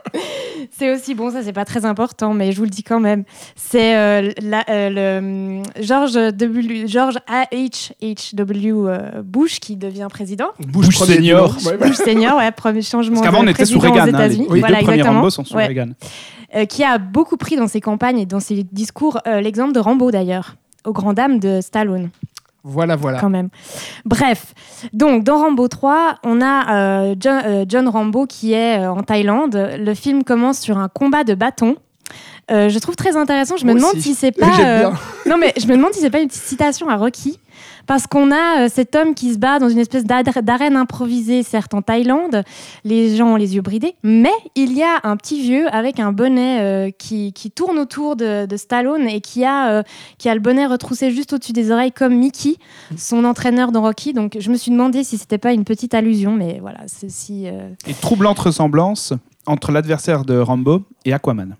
C'est 0.71 0.93
aussi, 0.93 1.15
bon, 1.15 1.31
ça 1.31 1.43
c'est 1.43 1.53
pas 1.53 1.65
très 1.65 1.85
important, 1.85 2.33
mais 2.33 2.51
je 2.51 2.57
vous 2.57 2.63
le 2.63 2.69
dis 2.69 2.83
quand 2.83 2.99
même. 2.99 3.23
C'est 3.55 3.95
euh, 3.95 4.31
euh, 4.69 4.89
le 4.89 5.17
hum, 5.59 5.63
George 5.79 6.13
W. 6.13 6.87
George 6.87 7.17
H. 7.51 7.91
H. 8.01 8.35
W. 8.35 8.73
Bush 9.23 9.59
qui 9.59 9.75
devient 9.75 10.07
président. 10.09 10.47
Bush, 10.59 10.97
senior. 10.97 11.55
Ouais. 11.65 11.77
Bush 11.77 11.97
senior, 11.97 12.37
ouais, 12.37 12.51
premier 12.51 12.81
changement 12.81 13.15
Parce 13.21 13.27
qu'avant, 13.27 13.43
on 13.43 13.47
était 13.47 13.65
sous 13.65 13.77
aux 13.77 13.81
Reagan. 13.81 14.13
hein, 14.13 14.27
les, 14.27 14.35
les 14.37 14.45
voilà, 14.45 14.67
deux 14.79 14.83
premiers 14.85 14.93
exactement. 14.99 15.13
Rambo 15.15 15.29
sont 15.29 15.43
sous 15.43 15.55
Ouais. 15.55 15.67
Reagan. 15.67 15.89
Euh, 16.55 16.65
qui 16.65 16.83
a 16.83 16.97
beaucoup 16.97 17.37
pris 17.37 17.57
dans 17.57 17.67
ses 17.67 17.79
campagnes 17.81 18.17
et 18.19 18.25
dans 18.25 18.39
ses 18.39 18.63
discours 18.71 19.19
euh, 19.27 19.39
l'exemple 19.39 19.71
de 19.73 19.79
Rambo 19.79 20.09
d'ailleurs, 20.09 20.55
aux 20.83 20.93
grandes 20.93 21.15
dames 21.17 21.37
de 21.39 21.59
Stallone. 21.61 22.09
Voilà, 22.63 22.95
voilà. 22.95 23.19
quand 23.19 23.29
même. 23.29 23.49
Bref, 24.05 24.53
donc 24.91 25.23
dans 25.23 25.37
Rambo 25.37 25.67
3, 25.67 26.15
on 26.23 26.41
a 26.41 26.75
euh, 26.75 27.15
John, 27.19 27.41
euh, 27.45 27.65
John 27.67 27.87
Rambo 27.87 28.25
qui 28.25 28.53
est 28.53 28.79
euh, 28.79 28.91
en 28.91 29.01
Thaïlande. 29.01 29.55
Le 29.77 29.93
film 29.93 30.23
commence 30.23 30.59
sur 30.59 30.77
un 30.77 30.89
combat 30.89 31.23
de 31.23 31.35
bâton. 31.35 31.75
Je 32.49 32.79
trouve 32.79 32.95
très 32.95 33.15
intéressant. 33.15 33.57
Je 33.57 33.65
me 33.65 33.75
demande 33.75 33.91
aussi. 33.91 34.01
si 34.01 34.15
c'est 34.15 34.31
pas. 34.31 34.47
Non, 35.27 35.37
mais 35.37 35.53
je 35.57 35.67
me 35.67 35.75
demande 35.75 35.93
si 35.93 35.99
c'est 35.99 36.09
pas 36.09 36.19
une 36.19 36.27
petite 36.27 36.41
citation 36.41 36.89
à 36.89 36.95
Rocky. 36.95 37.39
Parce 37.87 38.07
qu'on 38.07 38.31
a 38.31 38.65
euh, 38.65 38.69
cet 38.71 38.95
homme 38.95 39.15
qui 39.15 39.33
se 39.33 39.37
bat 39.37 39.59
dans 39.59 39.69
une 39.69 39.79
espèce 39.79 40.03
d'arène 40.05 40.75
improvisée, 40.75 41.43
certes 41.43 41.73
en 41.73 41.81
Thaïlande, 41.81 42.43
les 42.83 43.15
gens 43.15 43.33
ont 43.33 43.35
les 43.35 43.55
yeux 43.55 43.61
bridés, 43.61 43.95
mais 44.03 44.31
il 44.55 44.73
y 44.73 44.83
a 44.83 44.99
un 45.03 45.17
petit 45.17 45.41
vieux 45.41 45.67
avec 45.73 45.99
un 45.99 46.11
bonnet 46.11 46.61
euh, 46.61 46.91
qui, 46.91 47.33
qui 47.33 47.51
tourne 47.51 47.79
autour 47.79 48.15
de, 48.15 48.45
de 48.45 48.57
Stallone 48.57 49.07
et 49.07 49.21
qui 49.21 49.45
a, 49.45 49.71
euh, 49.71 49.83
qui 50.17 50.29
a 50.29 50.35
le 50.35 50.41
bonnet 50.41 50.65
retroussé 50.65 51.11
juste 51.11 51.33
au-dessus 51.33 51.53
des 51.53 51.71
oreilles 51.71 51.91
comme 51.91 52.15
Mickey, 52.15 52.55
son 52.97 53.23
entraîneur 53.25 53.71
dans 53.71 53.81
Rocky. 53.81 54.13
Donc 54.13 54.37
je 54.39 54.49
me 54.51 54.55
suis 54.55 54.71
demandé 54.71 55.03
si 55.03 55.17
c'était 55.17 55.37
pas 55.37 55.53
une 55.53 55.63
petite 55.63 55.93
allusion, 55.93 56.33
mais 56.33 56.59
voilà, 56.61 56.79
ceci. 56.87 57.43
euh, 57.47 57.69
Et 57.87 57.93
troublante 57.93 58.39
ressemblance 58.39 59.13
entre 59.45 59.71
l'adversaire 59.71 60.25
de 60.25 60.37
Rambo 60.37 60.83
et 61.05 61.13
Aquaman. 61.13 61.55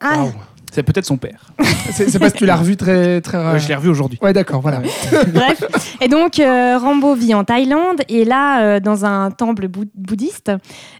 Ah. 0.00 0.26
C'est 0.74 0.82
peut-être 0.82 1.04
son 1.04 1.18
père. 1.18 1.52
C'est 1.92 2.18
parce 2.18 2.32
que 2.32 2.38
tu 2.38 2.46
l'as 2.46 2.56
revu 2.56 2.76
très, 2.76 3.20
très 3.20 3.36
rare. 3.36 3.58
je 3.58 3.68
l'ai 3.68 3.74
revu 3.74 3.88
aujourd'hui. 3.90 4.18
Ouais, 4.22 4.32
d'accord, 4.32 4.60
voilà. 4.62 4.80
Bref, 5.34 5.62
et 6.00 6.08
donc 6.08 6.40
euh, 6.40 6.78
Rambo 6.78 7.14
vit 7.14 7.34
en 7.34 7.44
Thaïlande 7.44 8.00
et 8.08 8.24
là 8.24 8.62
euh, 8.62 8.80
dans 8.80 9.04
un 9.04 9.30
temple 9.30 9.68
bou- 9.68 9.84
bouddhiste. 9.94 10.50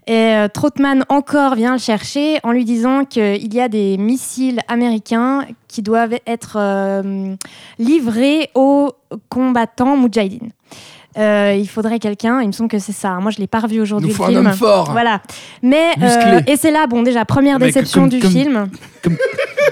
Et 0.05 0.13
euh, 0.13 0.47
Trotman 0.47 1.03
encore 1.09 1.55
vient 1.55 1.73
le 1.73 1.79
chercher 1.79 2.37
en 2.43 2.51
lui 2.51 2.65
disant 2.65 3.03
qu'il 3.03 3.51
y 3.53 3.59
a 3.59 3.67
des 3.67 3.97
missiles 3.97 4.59
américains 4.67 5.45
qui 5.67 5.81
doivent 5.81 6.19
être 6.27 6.57
euh, 6.59 7.35
livrés 7.79 8.49
aux 8.53 8.91
combattants 9.29 9.97
moudjahidines. 9.97 10.51
Euh, 11.17 11.55
il 11.57 11.67
faudrait 11.69 11.99
quelqu'un, 11.99 12.41
il 12.41 12.47
me 12.47 12.51
semble 12.51 12.69
que 12.69 12.79
c'est 12.79 12.91
ça. 12.91 13.11
Moi 13.21 13.29
je 13.31 13.37
l'ai 13.37 13.47
pas 13.47 13.59
revu 13.59 13.75
Il 13.75 13.81
aujourd'hui 13.81 14.09
le 14.09 14.15
faut 14.15 14.23
un 14.23 14.27
film. 14.29 14.47
homme 14.47 14.53
fort. 14.53 14.91
Voilà. 14.91 15.21
Mais 15.61 15.91
euh, 16.01 16.41
et 16.47 16.55
c'est 16.57 16.71
là 16.71 16.87
bon 16.87 17.03
déjà 17.03 17.23
première 17.25 17.59
Mais 17.59 17.67
déception 17.67 18.01
comme- 18.01 18.09
du 18.09 18.19
comme- 18.19 18.31
film. 18.31 18.67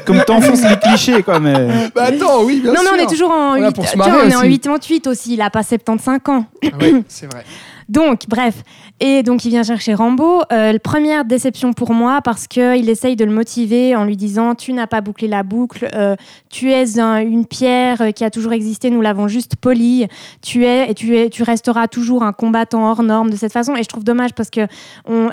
Comme 0.06 0.24
t'enfonces 0.26 0.62
les 0.64 0.78
clichés, 0.78 1.24
quoi. 1.24 1.40
Mais... 1.40 1.54
Bah 1.96 2.04
attends, 2.06 2.44
oui, 2.44 2.60
bien 2.62 2.74
non 2.74 2.82
sûr. 2.82 2.92
mais 2.96 3.02
on 3.02 3.06
est 3.06 3.10
toujours 3.10 3.32
en 3.32 3.52
On 3.52 3.56
est 3.56 3.62
là 3.62 3.68
8 3.70 3.76
pour 3.76 3.86
se 3.88 3.94
tiens, 3.94 3.98
marrer 3.98 4.12
on 4.26 4.30
est 4.30 4.36
en 4.36 4.40
aussi. 4.42 4.60
88 4.60 5.08
aussi, 5.08 5.34
il 5.34 5.42
a 5.42 5.50
pas 5.50 5.64
75 5.64 6.20
ans. 6.28 6.46
Ah 6.64 6.68
ouais, 6.80 7.04
c'est 7.08 7.32
vrai. 7.32 7.44
Donc, 7.90 8.22
bref. 8.28 8.64
Et 9.00 9.24
donc, 9.24 9.46
il 9.46 9.50
vient 9.50 9.64
chercher 9.64 9.94
Rambo. 9.94 10.42
Euh, 10.52 10.78
première 10.84 11.26
déception 11.26 11.74
pour 11.74 11.94
moi 11.94 12.22
parce 12.22 12.48
qu'il 12.48 12.90
essaye 12.90 13.16
de 13.16 13.26
le 13.26 13.32
motiver 13.32 13.96
en 13.96 14.04
lui 14.06 14.16
disant 14.18 14.56
Tu 14.56 14.74
n'as 14.74 14.88
pas 14.88 15.02
bouclé 15.02 15.28
la 15.28 15.44
boucle, 15.44 15.88
euh, 15.96 16.16
tu 16.50 16.72
es 16.72 17.00
un- 17.00 17.18
une 17.18 17.46
pierre 17.46 18.02
euh, 18.02 18.12
qui 18.12 18.24
a 18.24 18.30
toujours 18.30 18.54
existé, 18.54 18.90
nous 18.90 19.02
l'avons 19.02 19.28
juste 19.28 19.56
polie. 19.56 20.08
Tu 20.42 20.66
es 20.66 20.90
et 20.92 20.94
tu, 20.94 21.16
es, 21.18 21.30
tu 21.30 21.44
resteras 21.44 21.88
toujours 21.88 22.24
un 22.24 22.34
combattant 22.34 22.90
hors 22.90 23.04
norme 23.04 23.30
de 23.30 23.36
cette 23.36 23.54
façon. 23.54 23.76
Et 23.76 23.84
je 23.84 23.88
trouve 23.90 24.04
dommage 24.04 24.34
parce 24.34 24.50
que 24.50 24.62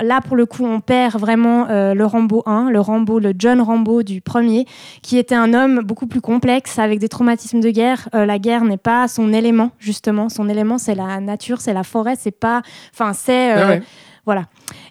là, 0.03 0.21
pour 0.21 0.37
le 0.37 0.47
coup, 0.47 0.65
on 0.65 0.81
perd 0.81 1.19
vraiment 1.19 1.67
le 1.69 2.05
Rambo 2.05 2.43
1, 2.47 2.71
le 2.71 2.81
Rambo, 2.81 3.19
le 3.19 3.33
John 3.39 3.61
Rambo 3.61 4.03
du 4.03 4.21
premier, 4.21 4.65
qui 5.03 5.19
était 5.19 5.35
un 5.35 5.53
homme 5.55 5.81
beaucoup 5.83 6.07
plus 6.07 6.21
complexe 6.21 6.79
avec 6.79 6.99
des 6.99 7.09
traumatismes 7.09 7.61
de 7.61 7.71
guerre. 7.71 8.09
La 8.13 8.39
guerre 8.39 8.65
n'est 8.65 8.77
pas 8.77 9.09
son 9.09 9.33
élément, 9.33 9.71
justement. 9.79 10.29
Son 10.29 10.49
élément, 10.49 10.79
c'est 10.79 10.95
la 10.95 11.21
nature, 11.21 11.61
c'est 11.61 11.75
la 11.75 11.83
forêt, 11.85 12.15
c'est 12.19 12.31
pas. 12.39 12.63
Enfin, 12.93 13.13
c'est. 13.13 13.53
euh, 13.53 13.63
Ah 13.65 13.69
ouais. 13.69 13.83
Voilà. 14.27 14.45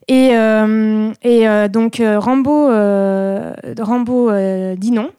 Et, 0.08 0.30
euh, 0.34 1.12
et 1.22 1.48
euh, 1.48 1.68
donc, 1.68 2.00
euh, 2.00 2.18
Rambo, 2.20 2.70
euh, 2.70 3.54
Rambo 3.80 4.32
euh, 4.32 4.76
dit 4.76 4.92
non. 4.92 5.12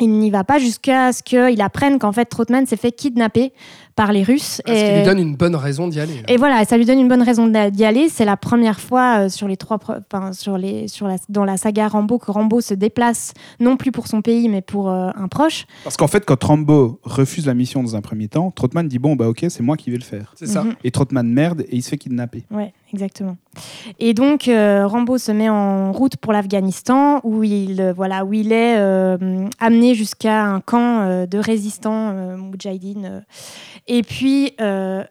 Il 0.00 0.10
n'y 0.18 0.30
va 0.30 0.42
pas 0.44 0.58
jusqu'à 0.58 1.12
ce 1.12 1.22
qu'il 1.22 1.60
apprenne 1.60 1.98
qu'en 1.98 2.12
fait, 2.12 2.24
Trotman 2.24 2.66
s'est 2.66 2.76
fait 2.76 2.92
kidnapper 2.92 3.52
par 3.94 4.12
les 4.12 4.22
Russes. 4.22 4.60
Parce 4.64 4.78
qu'il 4.78 4.86
et... 4.88 4.98
lui 4.98 5.04
donne 5.04 5.18
une 5.18 5.36
bonne 5.36 5.56
raison 5.56 5.88
d'y 5.88 6.00
aller. 6.00 6.14
là. 6.14 6.22
Et 6.28 6.36
voilà, 6.36 6.64
ça 6.64 6.76
lui 6.76 6.84
donne 6.84 6.98
une 6.98 7.08
bonne 7.08 7.22
raison 7.22 7.46
d'y 7.48 7.84
aller. 7.84 8.08
C'est 8.08 8.24
la 8.24 8.36
première 8.36 8.80
fois 8.80 9.24
euh, 9.24 9.28
sur 9.28 9.48
les 9.48 9.56
trois, 9.56 9.78
enfin, 10.12 10.32
sur 10.32 10.58
les, 10.58 10.88
sur 10.88 11.06
la, 11.08 11.16
dans 11.28 11.44
la 11.44 11.56
saga 11.56 11.88
Rambo 11.88 12.18
que 12.18 12.30
Rambo 12.30 12.60
se 12.60 12.74
déplace 12.74 13.34
non 13.60 13.76
plus 13.76 13.92
pour 13.92 14.06
son 14.06 14.22
pays, 14.22 14.48
mais 14.48 14.62
pour 14.62 14.90
euh, 14.90 15.10
un 15.14 15.28
proche. 15.28 15.66
Parce 15.84 15.96
qu'en 15.96 16.08
fait, 16.08 16.24
quand 16.24 16.42
Rambo 16.42 17.00
refuse 17.02 17.46
la 17.46 17.54
mission 17.54 17.82
dans 17.82 17.96
un 17.96 18.00
premier 18.00 18.28
temps, 18.28 18.50
Trotman 18.50 18.88
dit 18.88 18.98
Bon, 18.98 19.16
bah 19.16 19.28
ok, 19.28 19.46
c'est 19.48 19.62
moi 19.62 19.76
qui 19.76 19.90
vais 19.90 19.98
le 19.98 20.04
faire. 20.04 20.34
C'est 20.36 20.46
ça. 20.46 20.64
Mhm. 20.64 20.74
Et 20.84 20.90
Trotman 20.90 21.28
merde 21.28 21.62
et 21.62 21.76
il 21.76 21.82
se 21.82 21.90
fait 21.90 21.98
kidnapper. 21.98 22.44
Ouais, 22.50 22.72
exactement. 22.92 23.36
Et 23.98 24.14
donc 24.14 24.48
euh, 24.48 24.86
Rambo 24.86 25.18
se 25.18 25.32
met 25.32 25.48
en 25.48 25.92
route 25.92 26.16
pour 26.16 26.32
l'Afghanistan 26.32 27.20
où 27.24 27.42
il 27.42 27.80
euh, 27.80 27.92
voilà 27.92 28.24
où 28.24 28.32
il 28.32 28.52
est 28.52 28.76
euh, 28.78 29.48
amené 29.60 29.94
jusqu'à 29.94 30.44
un 30.44 30.60
camp 30.60 31.26
de 31.26 31.38
résistants 31.38 32.12
moudjahidines. 32.36 33.24
Et 33.88 34.02
puis 34.02 34.54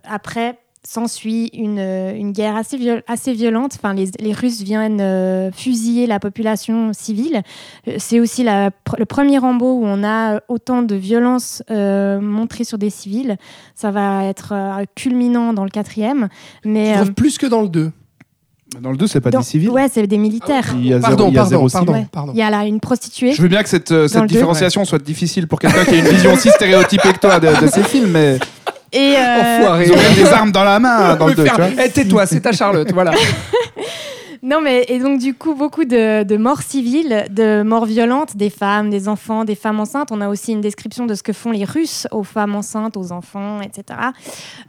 après 0.04 0.58
s'ensuit 0.94 1.50
une, 1.54 1.80
euh, 1.80 2.14
une 2.16 2.32
guerre 2.34 2.56
assez, 2.56 2.78
viol- 2.78 3.04
assez 3.08 3.34
violente. 3.34 3.74
Enfin, 3.76 3.94
les, 3.94 4.10
les 4.20 4.34
Russes 4.34 4.62
viennent 4.62 5.00
euh, 5.00 5.50
fusiller 5.52 6.06
la 6.08 6.20
population 6.20 6.92
civile. 6.94 7.42
Euh, 7.88 7.96
C'est 7.98 8.20
aussi 8.20 8.44
la 8.44 8.70
pr- 8.70 8.98
le 8.98 9.06
premier 9.06 9.38
Rambo 9.38 9.74
où 9.80 9.84
on 9.86 10.04
a 10.04 10.42
autant 10.50 10.82
de 10.82 10.96
violence 10.96 11.64
euh, 11.72 12.20
montrée 12.20 12.64
sur 12.66 12.78
des 12.78 12.90
civils. 12.90 13.38
Ça 13.76 13.92
va 13.92 14.26
être 14.26 14.54
euh, 14.54 14.84
culminant 14.96 15.54
dans 15.54 15.64
le 15.64 15.70
quatrième. 15.70 16.28
Mais, 16.66 16.96
Je 16.98 17.10
euh, 17.10 17.14
plus 17.14 17.38
que 17.38 17.46
dans 17.48 17.62
le 17.62 17.70
2. 17.70 17.92
Dans 18.82 18.92
le 18.92 18.98
2, 18.98 19.06
c'est 19.08 19.20
pas 19.22 19.32
dans- 19.32 19.40
des 19.40 19.46
civils. 19.46 19.70
Ouais, 19.70 19.88
c'est 19.92 20.08
des 20.08 20.18
militaires. 20.18 20.74
Il 20.78 20.88
y 20.88 20.94
a 20.94 21.00
zéro- 21.00 21.02
Pardon, 21.02 21.28
il 21.30 21.34
y 21.34 21.38
a 21.38 21.42
pardon, 21.44 21.68
pardon, 21.70 21.94
Ouais. 21.94 22.08
pardon. 22.12 22.32
Il 22.34 22.40
y 22.40 22.42
a 22.42 22.50
là 22.50 22.66
une 22.66 22.80
prostituée. 22.80 23.34
Je 23.34 23.42
veux 23.42 23.50
bien 23.50 23.64
que 23.64 23.70
cette, 23.70 23.90
cette 24.08 24.22
deux. 24.22 24.28
différenciation 24.28 24.86
soit 24.86 25.02
difficile 25.04 25.48
pour 25.48 25.60
quelqu'un 25.60 25.84
qui 25.86 25.96
a 25.96 25.98
une 26.00 26.08
vision 26.08 26.34
aussi 26.34 26.50
stéréotypée 26.56 27.12
que 27.14 27.20
toi 27.20 27.40
de, 27.40 27.48
de 27.66 27.68
ces 27.68 27.84
films, 27.84 28.12
mais 28.12 28.40
Et, 28.94 29.16
euh, 29.18 29.60
Enfoiré. 29.60 29.86
ils 29.86 29.92
ont 29.94 29.96
même 29.96 30.14
des 30.16 30.26
armes 30.34 30.52
dans 30.52 30.64
la 30.64 30.80
main 30.80 31.16
dans 31.16 31.28
le 31.28 31.34
2, 31.36 31.44
tu 31.46 31.56
vois. 31.56 31.68
Eh, 31.86 31.90
tais-toi, 31.90 32.26
c'est 32.26 32.42
ta 32.42 32.52
Charlotte, 32.52 32.92
voilà. 32.94 33.12
Non, 34.44 34.60
mais 34.60 34.86
et 34.88 34.98
donc 34.98 35.20
du 35.20 35.36
coup, 35.36 35.54
beaucoup 35.54 35.86
de, 35.86 36.24
de 36.24 36.36
morts 36.36 36.64
civiles, 36.64 37.26
de 37.30 37.62
morts 37.62 37.86
violentes, 37.86 38.36
des 38.36 38.50
femmes, 38.50 38.90
des 38.90 39.08
enfants, 39.08 39.46
des 39.46 39.54
femmes 39.54 39.80
enceintes. 39.80 40.08
On 40.12 40.20
a 40.20 40.30
aussi 40.30 40.52
une 40.54 40.62
description 40.62 41.06
de 41.06 41.14
ce 41.14 41.22
que 41.22 41.32
font 41.32 41.52
les 41.52 41.64
Russes 41.64 42.08
aux 42.10 42.24
femmes 42.24 42.56
enceintes, 42.56 42.98
aux 42.98 43.12
enfants, 43.12 43.62
etc. 43.62 44.00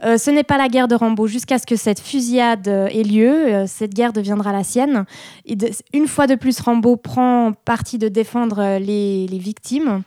Euh, 0.05 0.19
ce 0.19 0.29
n'est 0.29 0.43
pas 0.43 0.59
la 0.59 0.67
guerre 0.67 0.87
de 0.87 0.93
Rambo 0.93 1.25
jusqu'à 1.25 1.57
ce 1.57 1.65
que 1.65 1.75
cette 1.75 1.99
fusillade 1.99 2.67
euh, 2.67 2.85
ait 2.85 3.01
lieu. 3.01 3.31
Euh, 3.33 3.65
cette 3.67 3.95
guerre 3.95 4.13
deviendra 4.13 4.51
la 4.53 4.63
sienne. 4.63 5.05
Et 5.47 5.55
de- 5.55 5.71
une 5.91 6.05
fois 6.07 6.27
de 6.27 6.35
plus, 6.35 6.59
Rambo 6.59 6.95
prend 6.95 7.53
parti 7.65 7.97
de 7.97 8.09
défendre 8.09 8.77
les, 8.77 9.25
les 9.25 9.39
victimes 9.39 10.03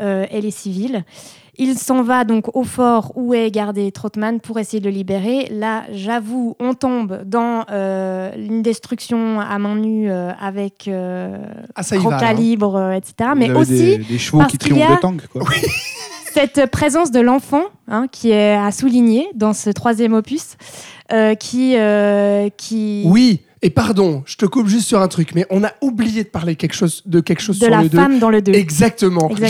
euh, 0.00 0.26
et 0.30 0.40
les 0.40 0.52
civils. 0.52 1.04
Il 1.60 1.76
s'en 1.76 2.02
va 2.02 2.22
donc 2.24 2.54
au 2.56 2.62
fort 2.62 3.12
où 3.16 3.34
est 3.34 3.50
gardé 3.50 3.90
Trotman 3.90 4.38
pour 4.40 4.58
essayer 4.60 4.78
de 4.80 4.84
le 4.84 4.92
libérer. 4.94 5.48
Là, 5.50 5.82
j'avoue, 5.92 6.54
on 6.60 6.74
tombe 6.74 7.22
dans 7.26 7.64
euh, 7.72 8.30
une 8.36 8.62
destruction 8.62 9.40
à 9.40 9.58
main 9.58 9.74
nue 9.74 10.08
euh, 10.10 10.30
avec 10.40 10.86
euh, 10.86 11.36
Ah, 11.74 11.82
ça 11.82 11.96
y 11.96 11.98
gros 11.98 12.10
va. 12.10 12.18
calibre, 12.20 12.76
euh, 12.76 12.92
etc. 12.92 13.30
Vous 13.32 13.38
Mais 13.38 13.50
aussi 13.50 13.72
des, 13.72 13.98
des 13.98 14.18
chevaux 14.18 14.38
parce 14.38 14.52
qui 14.52 14.58
qu'il 14.58 14.68
y 14.76 14.78
triomphent 14.78 14.92
a- 14.92 14.96
de 14.96 15.00
tank, 15.00 15.26
quoi. 15.32 15.42
cette 16.32 16.66
présence 16.70 17.10
de 17.10 17.20
l'enfant 17.20 17.64
hein, 17.88 18.06
qui 18.12 18.30
est 18.30 18.54
à 18.54 18.70
souligner 18.70 19.26
dans 19.34 19.52
ce 19.52 19.70
troisième 19.70 20.12
opus, 20.12 20.56
euh, 21.12 21.34
qui, 21.34 21.74
euh, 21.76 22.48
qui 22.56 23.02
Oui, 23.06 23.40
et 23.62 23.70
pardon, 23.70 24.22
je 24.26 24.36
te 24.36 24.46
coupe 24.46 24.68
juste 24.68 24.86
sur 24.86 25.00
un 25.02 25.08
truc, 25.08 25.30
mais 25.34 25.46
on 25.50 25.64
a 25.64 25.72
oublié 25.80 26.22
de 26.24 26.28
parler 26.28 26.54
quelque 26.56 26.74
chose, 26.74 27.02
de 27.06 27.20
quelque 27.20 27.40
chose 27.42 27.58
de 27.58 27.64
sur 27.64 27.70
la 27.74 27.82
le 27.82 27.88
2. 27.88 27.98
femme 27.98 28.18
dans 28.18 28.30
le 28.30 28.40
2. 28.42 28.52
Exactement. 28.52 29.30
J'ai 29.40 29.46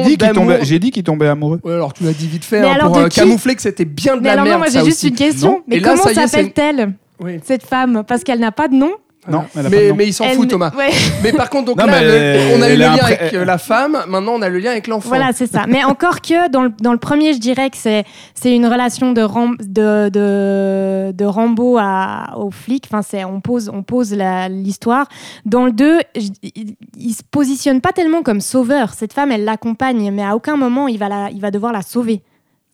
dit- 0.00 0.06
qu'il 0.08 0.16
d'amour. 0.18 0.34
tombait, 0.34 0.58
j'ai 0.64 0.78
dit 0.78 0.90
qu'il 0.90 1.02
tombait 1.02 1.26
amoureux. 1.28 1.60
Ouais, 1.64 1.74
alors 1.74 1.92
tu 1.92 2.04
l'as 2.04 2.12
dit 2.12 2.26
vite 2.28 2.44
fait 2.44 2.60
hein, 2.60 2.72
alors 2.72 2.92
pour 2.92 2.98
euh, 3.02 3.08
camoufler 3.08 3.54
que 3.56 3.62
c'était 3.62 3.84
bien 3.84 4.16
de 4.16 4.20
Mais 4.20 4.28
la 4.28 4.32
alors 4.42 4.46
non, 4.46 4.58
moi 4.58 4.66
j'ai 4.70 4.84
juste 4.84 4.98
aussi. 4.98 5.08
une 5.08 5.14
question. 5.16 5.50
Non. 5.52 5.62
Mais 5.66 5.80
là, 5.80 5.90
comment 5.96 6.14
s'appelle-t-elle 6.14 6.92
Oui. 7.20 7.40
cette 7.44 7.64
femme? 7.64 8.04
Parce 8.06 8.22
qu'elle 8.24 8.40
n'a 8.40 8.52
pas 8.52 8.68
de 8.68 8.74
nom. 8.74 8.92
Non, 9.28 9.44
Mais, 9.70 9.92
mais 9.96 10.06
il 10.06 10.12
s'en 10.14 10.24
fout, 10.30 10.48
Thomas. 10.48 10.70
Ouais. 10.76 10.90
Mais 11.22 11.32
par 11.32 11.50
contre, 11.50 11.66
donc 11.66 11.78
Non, 11.78 11.86
là, 11.86 11.92
mais 12.00 12.04
le- 12.04 12.56
on 12.56 12.62
a 12.62 12.68
eu 12.68 12.72
elle 12.72 12.78
le 12.78 12.84
est 12.84 12.88
lien 12.88 12.94
impré- 12.96 13.18
avec 13.20 13.34
euh, 13.34 13.44
la 13.44 13.58
femme, 13.58 13.98
maintenant 14.08 14.32
on 14.36 14.42
a 14.42 14.48
le 14.48 14.58
lien 14.58 14.70
avec 14.70 14.86
l'enfant. 14.86 15.08
Voilà, 15.08 15.30
c'est 15.34 15.46
ça. 15.50 15.64
Mais 15.68 15.84
encore 15.84 16.20
que 16.20 16.48
dans 16.50 16.62
le, 16.62 16.72
dans 16.80 16.92
le 16.92 16.98
premier, 16.98 17.32
je 17.34 17.38
dirais 17.38 17.70
que 17.70 17.76
c'est 17.76 18.04
c'est 18.34 18.54
une 18.54 18.66
relation 18.66 19.12
de, 19.12 19.20
Ram- 19.22 19.56
de, 19.60 20.08
de, 20.08 21.12
de 21.12 21.24
Rambo 21.24 21.76
à, 21.78 22.34
au 22.36 22.50
flic. 22.50 22.84
Enfin, 22.90 23.02
c'est 23.02 23.24
on 23.24 23.40
pose, 23.40 23.70
on 23.72 23.82
pose 23.82 24.12
la- 24.14 24.48
l'histoire. 24.48 25.06
Dans 25.44 25.64
le 25.66 25.72
2, 25.72 25.98
je- 26.16 26.28
il, 26.42 26.74
il 26.96 27.12
se 27.12 27.22
positionne 27.30 27.80
pas 27.80 27.92
tellement 27.92 28.22
comme 28.22 28.40
sauveur. 28.40 28.94
Cette 28.94 29.12
femme, 29.12 29.32
elle 29.32 29.44
l'accompagne, 29.44 30.10
mais 30.12 30.24
à 30.24 30.34
aucun 30.36 30.56
moment, 30.56 30.88
il 30.88 30.98
va, 30.98 31.08
la, 31.08 31.30
il 31.30 31.40
va 31.40 31.50
devoir 31.50 31.72
la 31.72 31.82
sauver. 31.82 32.22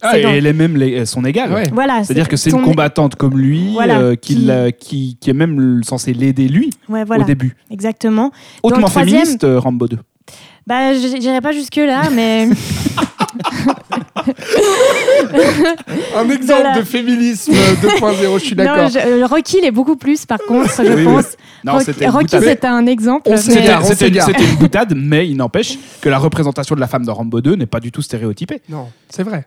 Ah, 0.04 0.10
C'est 0.12 0.20
et 0.20 0.22
dans- 0.22 0.28
elle 0.30 0.46
est 0.46 0.52
même 0.52 0.76
les- 0.76 1.06
son 1.06 1.24
égale. 1.24 1.52
Ouais. 1.52 1.64
Voilà. 1.72 2.04
C'est-à-dire 2.04 2.28
que 2.28 2.36
c'est 2.36 2.50
une 2.50 2.62
combattante 2.62 3.14
comme 3.16 3.38
lui, 3.38 3.72
Voilà, 3.72 3.98
euh, 4.00 4.14
qui, 4.16 4.36
qui- 4.36 4.44
l'a- 4.44 4.70
qui, 4.70 5.16
qui 5.20 5.30
est 5.30 5.34
même 5.34 5.82
censé 5.82 6.12
l'aider 6.12 6.46
lui 6.48 6.70
Ouais, 6.88 7.04
voilà. 7.04 7.24
au 7.24 7.26
début. 7.26 7.56
Exactement. 7.70 8.30
Dans 8.62 8.68
Hautement 8.68 8.86
troisième- 8.88 9.20
féministe, 9.20 9.44
euh, 9.44 9.58
Rambo 9.58 9.88
2. 9.88 9.98
Bah, 10.66 10.94
j'irai 10.94 11.40
pas 11.42 11.52
jusque 11.52 11.76
là, 11.76 12.02
mais 12.14 12.48
Un 16.16 16.30
exemple 16.30 16.78
De 16.78 16.82
féminisme 16.82 17.52
2.0, 17.82 18.38
je 18.38 18.44
suis 18.44 18.54
d'accord. 18.56 18.88
euh, 18.96 19.26
Rocky 19.26 19.60
l'est 19.60 19.70
beaucoup 19.70 19.96
plus. 19.96 20.24
Par 20.26 20.38
contre, 20.38 20.70
je 20.78 20.82
Oui, 20.92 20.94
oui. 20.98 21.04
pense. 21.04 21.36
Non, 21.64 21.72
Rocky, 22.08 22.36
c'était 22.40 22.66
un 22.66 22.86
exemple. 22.86 23.30
C'était 23.36 24.42
une 24.42 24.56
boutade, 24.58 24.94
mais 24.96 25.28
il 25.28 25.36
n'empêche 25.36 25.78
que 26.00 26.08
la 26.08 26.18
représentation 26.18 26.74
de 26.74 26.80
la 26.80 26.86
femme 26.86 27.04
dans 27.04 27.14
Rambo 27.14 27.40
2 27.40 27.56
n'est 27.56 27.66
pas 27.66 27.80
du 27.80 27.90
tout 27.92 28.02
stéréotypée. 28.02 28.62
Non, 28.68 28.86
c'est 29.08 29.22
vrai. 29.22 29.46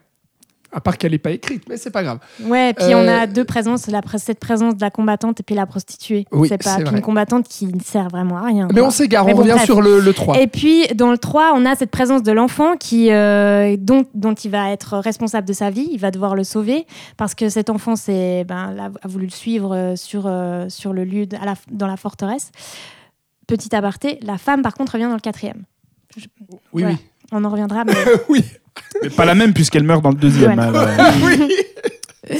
À 0.77 0.79
part 0.79 0.99
qu'elle 0.99 1.11
n'est 1.13 1.17
pas 1.17 1.31
écrite, 1.31 1.63
mais 1.67 1.75
c'est 1.75 1.89
pas 1.89 2.03
grave. 2.03 2.19
Ouais, 2.43 2.71
puis 2.75 2.93
Euh, 2.93 3.03
on 3.03 3.07
a 3.07 3.25
deux 3.25 3.45
présences, 3.45 3.87
la, 3.87 4.01
cette 4.19 4.39
présence 4.39 4.75
de 4.75 4.81
la 4.81 4.91
combattante 4.91 5.39
et 5.39 5.43
puis 5.43 5.55
la 5.55 5.65
prostituée. 5.65 6.25
Oui, 6.31 6.47
c'est 6.49 6.63
pas 6.63 6.75
puis 6.75 6.85
une 6.95 7.01
combattante 7.01 7.47
qui 7.47 7.65
ne 7.65 7.79
sert 7.81 8.07
vraiment 8.09 8.37
à 8.37 8.45
rien. 8.45 8.67
Mais 8.71 8.79
quoi. 8.79 8.87
on 8.89 8.91
s'égare, 8.91 9.25
on 9.25 9.31
bon, 9.31 9.37
revient 9.37 9.51
bref. 9.53 9.65
sur 9.65 9.81
le, 9.81 9.99
le 9.99 10.13
3. 10.13 10.39
Et 10.39 10.45
puis 10.45 10.85
dans 10.93 11.09
le 11.09 11.17
3, 11.17 11.53
on 11.55 11.65
a 11.65 11.75
cette 11.75 11.89
présence 11.89 12.21
de 12.21 12.31
l'enfant 12.31 12.75
qui 12.77 13.11
euh, 13.11 13.75
dont, 13.79 14.05
dont 14.13 14.35
il 14.35 14.51
va 14.51 14.69
être 14.71 14.99
responsable 14.99 15.47
de 15.47 15.53
sa 15.53 15.71
vie, 15.71 15.87
il 15.91 15.99
va 15.99 16.11
devoir 16.11 16.35
le 16.35 16.43
sauver 16.43 16.85
parce 17.17 17.33
que 17.33 17.49
cet 17.49 17.71
enfant 17.71 17.95
c'est 17.95 18.43
ben, 18.43 18.91
a 19.01 19.07
voulu 19.07 19.25
le 19.25 19.31
suivre 19.31 19.75
euh, 19.75 19.95
sur, 19.95 20.25
euh, 20.27 20.69
sur 20.69 20.93
le 20.93 21.05
lieu 21.05 21.25
de- 21.25 21.37
à 21.37 21.45
la- 21.45 21.55
dans 21.71 21.87
la 21.87 21.97
forteresse. 21.97 22.51
Petit 23.47 23.73
aparté, 23.75 24.19
la 24.21 24.37
femme 24.37 24.61
par 24.61 24.75
contre 24.75 24.91
revient 24.93 25.05
dans 25.05 25.13
le 25.15 25.19
quatrième. 25.21 25.63
Oui, 26.73 26.83
voilà. 26.83 26.97
On 27.31 27.43
en 27.43 27.49
reviendra. 27.49 27.83
Mais... 27.85 27.93
oui. 28.29 28.43
Mais 29.03 29.09
pas 29.09 29.25
la 29.25 29.35
même 29.35 29.53
puisqu'elle 29.53 29.83
meurt 29.83 30.01
dans 30.03 30.09
le 30.11 30.15
deuxième. 30.15 30.59
Oui. 31.23 31.49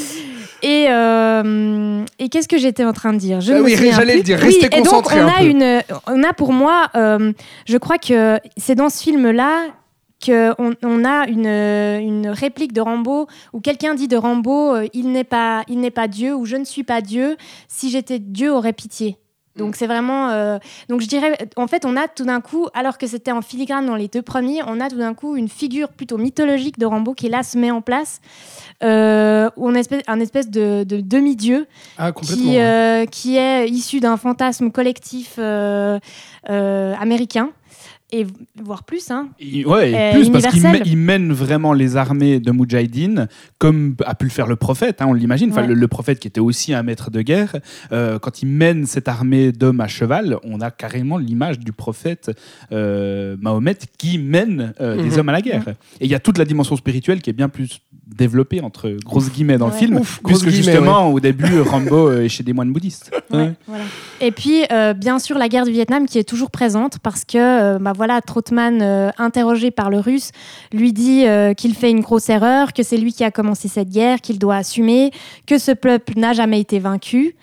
Et, 0.64 0.88
euh, 0.90 2.04
et 2.18 2.30
qu'est-ce 2.30 2.48
que 2.48 2.58
j'étais 2.58 2.84
en 2.84 2.92
train 2.92 3.14
de 3.14 3.20
dire? 3.20 3.42
Je 3.42 3.54
Ah 3.54 3.60
me 3.60 3.64
oui, 3.64 3.76
souviens 3.76 3.92
j'allais 3.94 4.14
plus. 4.14 4.18
le 4.18 4.24
dire, 4.24 4.40
restez 4.40 4.62
Oui, 4.64 4.70
et 4.72 4.82
donc 4.82 4.88
concentrés 4.88 5.22
on 5.22 5.28
a 5.28 5.44
une, 5.44 5.82
on 6.08 6.24
a 6.24 6.34
pour 6.34 6.52
moi, 6.52 6.88
euh, 6.96 7.32
je 7.68 7.78
crois 7.78 8.00
que 8.00 8.40
c'est 8.58 8.74
dans 8.74 8.90
ce 8.90 9.04
film-là 9.04 9.66
qu'on 10.26 10.74
on 10.84 11.06
a 11.06 11.28
une, 11.28 11.46
une 11.46 12.28
réplique 12.28 12.74
de 12.74 12.82
Rambo 12.82 13.28
où 13.54 13.60
quelqu'un 13.62 13.94
dit 13.94 14.08
de 14.08 14.18
Rambo 14.18 14.74
euh, 14.76 14.88
il 14.94 15.12
n'est 15.12 15.24
pas 15.24 15.62
il 15.68 15.80
n'est 15.80 15.92
pas 15.92 16.08
Dieu 16.08 16.34
ou 16.36 16.46
je 16.48 16.56
ne 16.56 16.66
suis 16.66 16.84
pas 16.84 17.02
Dieu 17.02 17.38
si 17.68 17.92
j'étais 17.92 18.18
Dieu 18.18 18.52
aurait 18.52 18.74
pitié 18.74 19.18
donc 19.58 19.76
c'est 19.76 19.88
vraiment 19.88 20.30
euh, 20.30 20.58
donc 20.90 21.02
je 21.02 21.08
dirais 21.08 21.38
en 21.56 21.68
fait 21.68 21.86
on 21.86 21.96
a 21.98 22.08
tout 22.08 22.26
d'un 22.26 22.42
coup 22.42 22.68
alors 22.74 22.98
que 22.98 23.08
c'était 23.08 23.32
en 23.32 23.42
filigrane 23.42 23.86
dans 23.86 23.96
les 23.96 24.08
deux 24.08 24.22
premiers 24.22 24.62
on 24.68 24.80
a 24.80 24.90
tout 24.90 24.98
d'un 24.98 25.14
coup 25.14 25.36
une 25.36 25.50
figure 25.50 25.90
plutôt 25.90 26.18
mythologique 26.18 26.78
de 26.80 26.86
Rambo 26.86 27.14
qui 27.14 27.30
là 27.30 27.44
se 27.44 27.58
met 27.58 27.72
en 27.72 27.82
place 27.82 28.22
euh, 28.84 29.50
où 29.58 29.68
on 29.68 29.74
espèce, 29.76 30.04
un 30.08 30.20
espèce 30.20 30.50
de, 30.50 30.84
de 30.84 31.02
demi-dieu 31.02 31.66
Ah, 31.98 32.12
qui, 32.12 32.50
ouais. 32.50 32.62
euh, 32.62 33.06
qui 33.06 33.38
est 33.38 33.68
issu 33.70 34.00
d'un 34.00 34.18
fantasme 34.18 34.70
collectif 34.72 35.36
euh, 35.40 36.00
américain, 37.00 37.50
et 38.12 38.26
voire 38.64 38.84
plus. 38.84 39.12
Hein. 39.12 39.28
Il- 39.40 39.68
ouais, 39.68 39.92
et 39.92 39.96
Euh, 39.96 40.12
plus 40.14 40.30
parce 40.30 40.46
qu'il 40.48 40.60
universel. 40.62 40.82
mè- 40.84 40.88
il 40.90 40.98
mène 40.98 41.34
vraiment 41.34 41.74
les 41.74 41.98
armées 41.98 42.40
de 42.40 42.52
Moudjahidine 42.52 43.28
comme 43.58 43.96
a 44.06 44.16
pu 44.16 44.26
le 44.26 44.32
faire 44.32 44.48
le 44.48 44.56
prophète, 44.56 45.02
hein, 45.02 45.08
on 45.10 45.14
l'imagine. 45.14 45.52
Enfin, 45.52 45.62
Ouais. 45.64 45.68
le, 45.68 45.74
le 45.74 45.88
prophète 45.88 46.20
qui 46.20 46.28
était 46.28 46.40
aussi 46.40 46.74
un 46.74 46.84
maître 46.84 47.12
de 47.12 47.22
guerre. 47.22 47.58
euh, 47.92 48.18
quand 48.20 48.42
il 48.42 48.48
mène 48.48 48.86
cette 48.86 49.08
armée 49.08 49.52
d'hommes 49.52 49.82
à 49.82 49.88
cheval, 49.88 50.38
on 50.44 50.62
a 50.62 50.72
carrément 50.72 51.18
l'image 51.18 51.60
du 51.60 51.72
prophète 51.74 52.32
euh, 52.72 53.36
Mahomet 53.42 53.78
qui 53.98 54.18
mène 54.18 54.74
euh, 54.82 54.96
des 54.98 55.04
Mhm. 55.12 55.20
hommes 55.20 55.30
à 55.30 55.34
la 55.34 55.42
guerre. 55.42 55.64
Et 56.00 56.06
il 56.06 56.12
y 56.12 56.16
a 56.16 56.20
toute 56.20 56.38
la 56.38 56.46
dimension 56.46 56.76
spirituelle 56.76 57.22
qui 57.22 57.30
est 57.30 57.34
bien 57.34 57.50
plus 57.50 57.80
développée 58.08 58.62
entre 58.62 58.90
grosses 59.04 59.30
guillemets 59.32 59.58
dans 59.58 59.68
le 59.68 59.74
film, 59.74 59.98
Ouf, 59.98 60.22
puisque 60.26 60.48
justement 60.50 61.12
au 61.12 61.20
début 61.20 61.60
Rambo 61.60 62.12
est 62.14 62.30
chez 62.30 62.42
des 62.42 62.54
moines 62.54 62.72
bouddhistes. 62.72 63.12
Ouais, 63.32 63.38
Ouais. 63.38 63.54
voilà. 63.68 63.84
Et 64.22 64.32
puis, 64.32 64.64
euh, 64.72 64.94
bien 64.94 65.20
sûr, 65.20 65.38
la 65.38 65.50
guerre 65.50 65.66
du 65.66 65.72
Vietnam 65.72 66.06
qui 66.06 66.18
est 66.18 66.24
toujours 66.24 66.50
présente 66.50 67.00
parce 67.00 67.26
que, 67.26 67.38
euh, 67.76 67.80
bah 67.80 67.92
voilà, 67.98 68.22
Trotman, 68.22 68.82
euh, 68.82 69.10
interrogé 69.18 69.72
par 69.72 69.90
le 69.90 70.00
Russe, 70.00 70.32
lui 70.72 70.94
dit 70.94 71.26
euh, 71.26 71.54
qu'il 71.54 71.76
fait 71.76 71.90
une 71.90 72.02
grosse 72.02 72.30
erreur, 72.30 72.72
que 72.72 72.84
c'est 72.84 72.96
lui 72.96 73.12
qui 73.12 73.24
a 73.24 73.32
commencé 73.32 73.68
cette 73.68 73.90
guerre, 73.90 74.22
qu'il 74.22 74.38
doit 74.38 74.56
assumer, 74.58 75.12
que 75.48 75.58
ce 75.58 75.72
peuple 75.72 76.14
n'a 76.16 76.34
jamais 76.34 76.62
été 76.62 76.78
vaincu. 76.78 77.36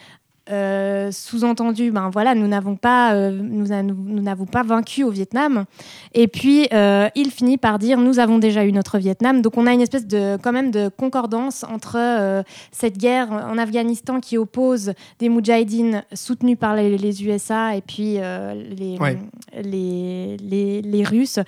Euh, 0.51 1.11
Sous-entendu, 1.11 1.91
ben 1.91 2.11
voilà, 2.11 2.35
nous 2.35 2.47
n'avons 2.47 2.77
pas, 2.77 3.15
euh, 3.15 3.31
nous 3.31 3.73
a- 3.73 3.83
nous- 3.83 3.97
nous 3.97 4.21
n'avons 4.23 4.45
pas 4.45 4.63
vaincu 4.63 5.03
au 5.03 5.11
Vietnam. 5.11 5.65
Et 6.13 6.29
puis 6.29 6.69
euh, 6.73 7.09
il 7.15 7.31
finit 7.31 7.57
par 7.57 7.79
dire, 7.79 7.99
nous 7.99 8.19
avons 8.19 8.39
déjà 8.39 8.65
eu 8.67 8.73
notre 8.73 8.99
Vietnam. 8.99 9.41
Donc 9.41 9.57
on 9.57 9.67
a 9.67 9.73
une 9.73 9.81
espèce 9.81 10.07
de, 10.07 10.37
quand 10.43 10.53
même, 10.53 10.71
de 10.71 10.89
concordance 10.89 11.65
entre 11.65 12.45
cette 12.73 12.99
guerre 12.99 13.31
en 13.33 13.57
Afghanistan 13.57 14.21
qui 14.21 14.37
oppose 14.37 14.93
des 15.19 15.29
Moudjahidines 15.31 16.05
soutenus 16.13 16.59
par 16.59 16.75
les, 16.77 16.99
les 16.99 17.25
USA 17.25 17.75
et 17.77 17.81
puis 17.81 18.19
les, 18.19 18.99
Ouais. 19.01 19.19
les, 19.63 20.37
les, 20.39 20.83
les 20.83 21.05
Russes. 21.05 21.39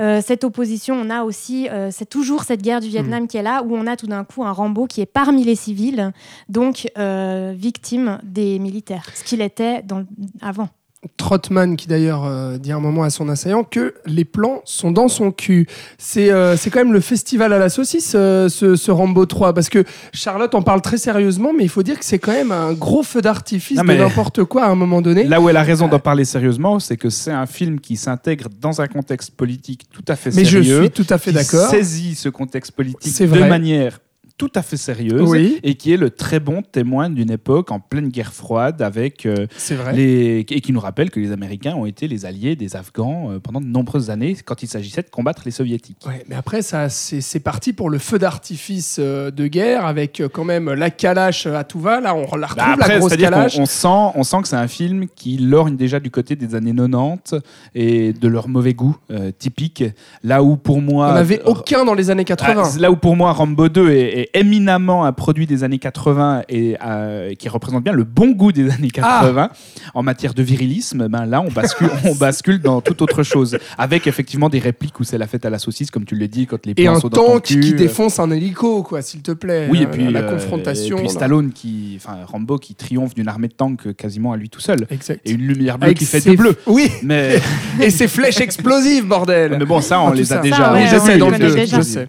Euh, 0.00 0.22
cette 0.24 0.44
opposition, 0.44 0.94
on 0.94 1.10
a 1.10 1.24
aussi, 1.24 1.68
euh, 1.68 1.90
c'est 1.90 2.08
toujours 2.08 2.44
cette 2.44 2.62
guerre 2.62 2.80
du 2.80 2.88
Vietnam 2.88 3.28
qui 3.28 3.36
est 3.36 3.42
là, 3.42 3.62
où 3.62 3.76
on 3.76 3.86
a 3.86 3.96
tout 3.96 4.06
d'un 4.06 4.24
coup 4.24 4.44
un 4.44 4.52
Rambo 4.52 4.86
qui 4.86 5.00
est 5.00 5.06
parmi 5.06 5.44
les 5.44 5.54
civils, 5.54 6.12
donc 6.48 6.90
euh, 6.98 7.52
victime 7.54 8.18
des 8.22 8.58
militaires, 8.58 9.06
ce 9.14 9.22
qu'il 9.24 9.42
était 9.42 9.82
dans 9.82 10.04
avant. 10.40 10.68
Trotman, 11.16 11.76
qui 11.76 11.86
d'ailleurs 11.88 12.26
euh, 12.26 12.58
dit 12.58 12.72
un 12.72 12.78
moment 12.80 13.04
à 13.04 13.10
son 13.10 13.30
assaillant 13.30 13.64
que 13.64 13.94
les 14.04 14.26
plans 14.26 14.60
sont 14.66 14.90
dans 14.90 15.08
son 15.08 15.32
cul. 15.32 15.66
C'est 15.96 16.30
euh, 16.30 16.58
c'est 16.58 16.68
quand 16.68 16.80
même 16.80 16.92
le 16.92 17.00
festival 17.00 17.54
à 17.54 17.58
la 17.58 17.70
saucisse, 17.70 18.12
euh, 18.14 18.50
ce, 18.50 18.76
ce 18.76 18.90
Rambo 18.90 19.24
3, 19.24 19.54
parce 19.54 19.70
que 19.70 19.84
Charlotte 20.12 20.54
en 20.54 20.60
parle 20.60 20.82
très 20.82 20.98
sérieusement, 20.98 21.52
mais 21.56 21.64
il 21.64 21.70
faut 21.70 21.82
dire 21.82 21.98
que 21.98 22.04
c'est 22.04 22.18
quand 22.18 22.32
même 22.32 22.52
un 22.52 22.74
gros 22.74 23.02
feu 23.02 23.22
d'artifice 23.22 23.78
de 23.78 23.92
n'importe 23.92 24.44
quoi 24.44 24.64
à 24.64 24.68
un 24.68 24.74
moment 24.74 25.00
donné. 25.00 25.24
Là 25.24 25.40
où 25.40 25.48
elle 25.48 25.56
a 25.56 25.62
raison 25.62 25.88
d'en 25.88 26.00
parler 26.00 26.26
sérieusement, 26.26 26.78
c'est 26.80 26.98
que 26.98 27.08
c'est 27.08 27.32
un 27.32 27.46
film 27.46 27.80
qui 27.80 27.96
s'intègre 27.96 28.48
dans 28.60 28.82
un 28.82 28.86
contexte 28.86 29.30
politique 29.30 29.84
tout 29.90 30.04
à 30.06 30.16
fait 30.16 30.34
mais 30.34 30.44
je 30.44 30.62
sérieux. 30.62 30.80
suis 30.82 30.90
tout 30.90 31.06
à 31.08 31.16
fait 31.16 31.30
qui 31.30 31.36
d'accord. 31.36 31.70
saisit 31.70 32.14
ce 32.14 32.28
contexte 32.28 32.72
politique 32.72 33.22
de 33.22 33.48
manière 33.48 34.00
tout 34.40 34.50
à 34.54 34.62
fait 34.62 34.78
sérieuse 34.78 35.28
Oui. 35.28 35.58
et 35.62 35.74
qui 35.74 35.92
est 35.92 35.98
le 35.98 36.08
très 36.08 36.40
bon 36.40 36.62
témoin 36.62 37.10
d'une 37.10 37.30
époque 37.30 37.70
en 37.70 37.78
pleine 37.78 38.08
guerre 38.08 38.32
froide 38.32 38.80
avec 38.80 39.26
euh, 39.26 39.46
vrai. 39.72 39.92
les 39.92 40.46
et 40.48 40.60
qui 40.62 40.72
nous 40.72 40.80
rappelle 40.80 41.10
que 41.10 41.20
les 41.20 41.30
Américains 41.30 41.74
ont 41.74 41.84
été 41.84 42.08
les 42.08 42.24
alliés 42.24 42.56
des 42.56 42.74
Afghans 42.74 43.32
euh, 43.32 43.38
pendant 43.38 43.60
de 43.60 43.66
nombreuses 43.66 44.08
années 44.08 44.34
quand 44.42 44.62
il 44.62 44.66
s'agissait 44.66 45.02
de 45.02 45.10
combattre 45.10 45.42
les 45.44 45.50
Soviétiques. 45.50 45.98
Ouais, 46.06 46.24
mais 46.26 46.36
après, 46.36 46.62
ça, 46.62 46.88
c'est 46.88 47.40
parti 47.40 47.74
pour 47.74 47.90
le 47.90 47.98
feu 47.98 48.18
d'artifice 48.18 48.96
euh, 48.98 49.30
de 49.30 49.46
guerre 49.46 49.84
avec 49.84 50.22
quand 50.32 50.44
même 50.44 50.72
la 50.72 50.88
calache 50.88 51.44
à 51.44 51.62
tout 51.64 51.78
va. 51.78 52.00
Là, 52.00 52.14
on 52.14 52.34
la 52.36 52.46
retrouve, 52.46 52.64
Bah 52.64 52.76
la 52.78 52.84
après, 52.86 52.98
grosse 52.98 53.16
calache. 53.16 53.58
on 53.58 53.66
sent, 53.66 54.12
on 54.14 54.22
sent 54.22 54.38
que 54.40 54.48
c'est 54.48 54.56
un 54.56 54.68
film 54.68 55.04
qui 55.14 55.36
lorgne 55.36 55.76
déjà 55.76 56.00
du 56.00 56.10
côté 56.10 56.34
des 56.34 56.54
années 56.54 56.74
90 56.74 57.34
et 57.74 58.14
de 58.14 58.26
leur 58.28 58.48
mauvais 58.48 58.72
goût 58.72 58.96
typique. 59.38 59.84
Là 60.24 60.42
où 60.42 60.56
pour 60.56 60.80
moi, 60.80 61.10
On 61.10 61.14
n'avait 61.14 61.42
aucun 61.44 61.84
dans 61.84 61.92
les 61.92 62.08
années 62.08 62.24
80. 62.24 62.62
Ah, 62.64 62.78
là 62.80 62.90
où 62.90 62.96
pour 62.96 63.16
moi 63.16 63.32
Rambo 63.32 63.68
2 63.68 63.90
est, 63.90 64.20
est 64.22 64.29
éminemment 64.34 65.04
un 65.04 65.12
produit 65.12 65.46
des 65.46 65.64
années 65.64 65.78
80 65.78 66.42
et 66.48 66.76
euh, 66.84 67.34
qui 67.34 67.48
représente 67.48 67.82
bien 67.84 67.92
le 67.92 68.04
bon 68.04 68.30
goût 68.32 68.52
des 68.52 68.70
années 68.70 68.90
80 68.90 69.50
en 69.94 70.02
matière 70.02 70.34
de 70.34 70.42
virilisme, 70.42 71.08
ben 71.08 71.26
là 71.26 71.40
on 71.40 71.50
bascule, 71.50 71.90
on 72.04 72.14
bascule 72.16 72.60
dans 72.60 72.80
toute 72.80 73.02
autre 73.02 73.22
chose. 73.22 73.58
Avec 73.78 74.06
effectivement 74.06 74.48
des 74.48 74.58
répliques 74.58 74.98
où 75.00 75.04
c'est 75.04 75.18
la 75.18 75.26
fête 75.26 75.44
à 75.44 75.50
la 75.50 75.58
saucisse, 75.58 75.90
comme 75.90 76.04
tu 76.04 76.14
le 76.14 76.28
dis, 76.28 76.46
quand 76.46 76.64
les 76.66 76.74
plans 76.74 76.94
un 76.96 77.00
sont 77.00 77.08
dans 77.08 77.16
ton 77.24 77.32
tank 77.34 77.42
cul. 77.44 77.60
qui 77.60 77.74
défonce 77.74 78.18
un 78.18 78.30
hélico, 78.30 78.82
quoi, 78.82 79.02
s'il 79.02 79.22
te 79.22 79.32
plaît. 79.32 79.68
Oui, 79.70 79.82
et 79.82 79.86
Euh, 79.86 79.88
puis 79.90 80.10
la 80.12 80.20
euh, 80.20 80.32
confrontation. 80.32 80.98
Et 80.98 81.00
puis. 81.02 81.10
Stallone 81.10 81.52
qui, 81.52 81.94
enfin 81.96 82.18
Rambo 82.26 82.58
qui 82.58 82.74
triomphe 82.74 83.14
d'une 83.14 83.28
armée 83.28 83.48
de 83.48 83.54
tanks 83.54 83.86
euh, 83.86 83.92
quasiment 83.92 84.32
à 84.32 84.36
lui 84.36 84.48
tout 84.48 84.60
seul. 84.60 84.86
Exact. 84.90 85.20
Et 85.24 85.32
une 85.32 85.42
lumière 85.46 85.78
bleue 85.78 85.86
Avec 85.86 85.98
qui 85.98 86.04
fait 86.04 86.20
ses- 86.20 86.30
du 86.30 86.36
bleu. 86.36 86.56
Oui, 86.66 86.90
Mais, 87.02 87.40
et 87.80 87.90
ses 87.90 88.08
flèches 88.08 88.40
explosives, 88.40 89.06
bordel. 89.06 89.56
mais 89.58 89.64
bon, 89.64 89.80
ça, 89.80 90.00
on 90.00 90.08
Ah, 90.10 90.14
les 90.14 90.32
a 90.32 90.36
ça. 90.36 90.40
déjà. 90.42 90.56
Ça, 90.56 90.72
ouais, 90.72 90.82
Oui, 90.82 90.88
je 90.90 90.96
on 90.96 91.04
sais, 91.04 91.12
les 91.14 91.18
dans 91.18 91.30
le 91.30 91.36
je 91.66 91.80
sais. 91.82 92.08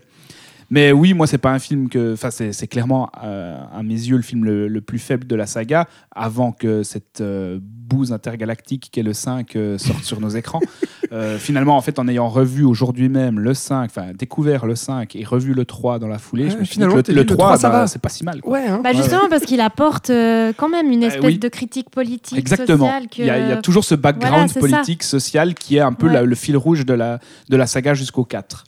Mais 0.73 0.91
oui, 0.93 1.13
moi, 1.13 1.27
c'est 1.27 1.37
pas 1.37 1.51
un 1.51 1.59
film 1.59 1.89
que. 1.89 2.13
Enfin, 2.13 2.29
c'est 2.31 2.67
clairement, 2.67 3.09
euh, 3.23 3.61
à 3.73 3.83
mes 3.83 3.93
yeux, 3.93 4.15
le 4.15 4.23
film 4.23 4.45
le, 4.45 4.67
le 4.69 4.81
plus 4.81 4.99
faible 4.99 5.27
de 5.27 5.35
la 5.35 5.45
saga, 5.45 5.87
avant 6.15 6.53
que 6.53 6.81
cette 6.83 7.19
euh, 7.21 7.59
bouse 7.61 8.13
intergalactique 8.13 8.89
qu'est 8.91 9.03
le 9.03 9.11
5 9.13 9.55
euh, 9.57 9.77
sorte 9.77 10.03
sur 10.05 10.19
nos 10.21 10.29
écrans. 10.29 10.61
Euh, 11.13 11.37
finalement, 11.37 11.75
en 11.75 11.81
fait, 11.81 11.99
en 11.99 12.07
ayant 12.07 12.29
revu 12.29 12.63
aujourd'hui 12.63 13.09
même 13.09 13.37
le 13.37 13.53
5, 13.53 13.83
enfin, 13.83 14.13
découvert 14.17 14.65
le 14.65 14.77
5 14.77 15.13
et 15.17 15.25
revu 15.25 15.53
le 15.53 15.65
3 15.65 15.99
dans 15.99 16.07
la 16.07 16.17
foulée, 16.19 16.45
Ouais, 16.45 16.51
je 16.51 16.57
me 16.59 16.63
suis 16.63 16.75
dit 16.77 16.85
que 16.85 16.85
le, 16.85 17.03
le 17.09 17.13
le 17.15 17.25
3, 17.25 17.35
3, 17.47 17.57
ça 17.57 17.69
bah, 17.69 17.79
va. 17.79 17.87
c'est 17.87 17.99
pas 18.01 18.07
si 18.07 18.23
mal. 18.23 18.39
quoi. 18.39 18.53
Ouais, 18.53 18.65
hein. 18.65 18.79
Bah 18.81 18.93
justement 18.93 19.27
parce 19.29 19.43
qu'il 19.43 19.59
apporte 19.59 20.09
euh, 20.09 20.53
quand 20.55 20.69
même 20.69 20.89
une 20.89 21.03
Euh, 21.03 21.07
espèce 21.07 21.25
oui. 21.25 21.37
de 21.37 21.49
critique 21.49 21.89
politique, 21.89 22.37
Exactement. 22.37 22.85
sociale 22.85 23.09
que... 23.09 23.23
Il, 23.23 23.25
y 23.25 23.29
a, 23.29 23.39
il 23.39 23.49
y 23.49 23.51
a 23.51 23.57
toujours 23.57 23.83
ce 23.83 23.93
Voilà, 23.95 24.13
background 24.19 24.49
ça. 24.51 24.59
politique, 24.61 25.03
social 25.03 25.53
qui 25.53 25.75
est 25.75 25.81
un 25.81 25.91
peu 25.91 26.07
Ouais. 26.07 26.13
la- 26.13 26.23
le 26.23 26.35
fil 26.35 26.55
rouge 26.55 26.85
de 26.85 26.93
la, 26.93 27.19
de 27.49 27.57
la 27.57 27.67
saga 27.67 27.93
jusqu'au 27.93 28.23
4. 28.23 28.63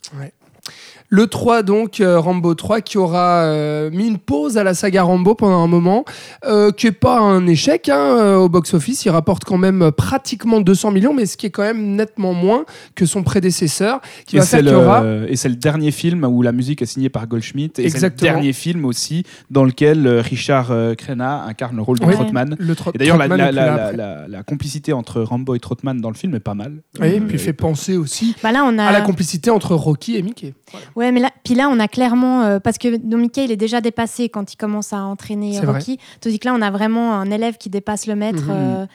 Le 1.14 1.28
3, 1.28 1.62
donc, 1.62 2.00
euh, 2.00 2.18
Rambo 2.18 2.54
3, 2.54 2.80
qui 2.80 2.98
aura 2.98 3.44
euh, 3.44 3.88
mis 3.92 4.08
une 4.08 4.18
pause 4.18 4.58
à 4.58 4.64
la 4.64 4.74
saga 4.74 5.04
Rambo 5.04 5.36
pendant 5.36 5.62
un 5.62 5.68
moment, 5.68 6.04
euh, 6.44 6.72
qui 6.72 6.86
n'est 6.86 6.92
pas 6.92 7.20
un 7.20 7.46
échec 7.46 7.88
hein, 7.88 7.96
euh, 7.96 8.34
au 8.34 8.48
box-office. 8.48 9.04
Il 9.04 9.10
rapporte 9.10 9.44
quand 9.44 9.56
même 9.56 9.82
euh, 9.82 9.90
pratiquement 9.92 10.60
200 10.60 10.90
millions, 10.90 11.14
mais 11.14 11.26
ce 11.26 11.36
qui 11.36 11.46
est 11.46 11.50
quand 11.50 11.62
même 11.62 11.94
nettement 11.94 12.32
moins 12.34 12.64
que 12.96 13.06
son 13.06 13.22
prédécesseur, 13.22 14.00
qui 14.26 14.34
Et 14.34 14.38
va 14.40 14.44
faire 14.44 14.64
y 14.64 14.74
aura... 14.74 15.02
le, 15.04 15.30
et 15.30 15.36
c'est 15.36 15.48
le 15.48 15.54
dernier 15.54 15.92
film 15.92 16.24
où 16.24 16.42
la 16.42 16.50
musique 16.50 16.82
est 16.82 16.86
signée 16.86 17.10
par 17.10 17.28
Goldschmidt. 17.28 17.70
Et 17.80 17.82
c'est 17.82 17.82
le 17.82 17.86
Exactement. 18.06 18.32
dernier 18.32 18.52
film 18.52 18.84
aussi 18.84 19.22
dans 19.52 19.62
lequel 19.62 20.04
euh, 20.08 20.20
Richard 20.20 20.72
euh, 20.72 20.94
Crenna 20.96 21.44
incarne 21.44 21.76
le 21.76 21.82
rôle 21.82 22.00
de 22.00 22.06
Ouais. 22.06 22.14
Trotman. 22.14 22.56
Le 22.58 22.74
tro- 22.74 22.90
Et 22.92 22.98
d'ailleurs, 22.98 23.18
la, 23.18 23.28
Trotman 23.28 23.46
la- 23.46 23.52
la- 23.52 23.66
là 23.66 23.76
la- 23.76 23.84
après. 23.84 23.96
la- 23.96 24.28
la 24.28 24.42
complicité 24.42 24.92
entre 24.92 25.22
Rambo 25.22 25.54
et 25.54 25.60
Trotman 25.60 26.00
dans 26.00 26.10
le 26.10 26.16
film 26.16 26.34
est 26.34 26.40
pas 26.40 26.54
mal. 26.54 26.72
Oui, 26.98 27.06
et 27.06 27.16
Euh, 27.18 27.20
puis 27.20 27.34
il 27.36 27.38
fait 27.38 27.52
penser 27.52 27.96
aussi 27.96 28.34
Bah 28.42 28.50
là 28.50 28.64
on 28.66 28.76
a... 28.78 28.84
à 28.86 28.92
la 28.92 29.00
complicité 29.02 29.50
entre 29.50 29.76
Rocky 29.76 30.16
et 30.16 30.22
Mickey. 30.22 30.54
Ouais, 30.96 31.03
mais 31.12 31.20
là, 31.20 31.30
puis 31.44 31.54
là, 31.54 31.68
on 31.70 31.78
a 31.80 31.88
clairement, 31.88 32.42
euh, 32.42 32.58
parce 32.60 32.78
que 32.78 32.96
Don 32.96 33.18
Mickey, 33.18 33.44
il 33.44 33.50
est 33.52 33.56
déjà 33.56 33.80
dépassé 33.80 34.28
quand 34.28 34.52
il 34.52 34.56
commence 34.56 34.92
à 34.92 35.02
entraîner 35.02 35.58
Rocky. 35.74 35.98
Tandis 36.20 36.38
que 36.38 36.48
là, 36.48 36.54
on 36.54 36.62
a 36.62 36.70
vraiment 36.70 37.14
un 37.14 37.30
élève 37.30 37.56
qui 37.58 37.70
dépasse 37.70 38.06
le 38.06 38.14
maître 38.14 38.44
Mhm. 38.44 38.50
euh, 38.50 38.86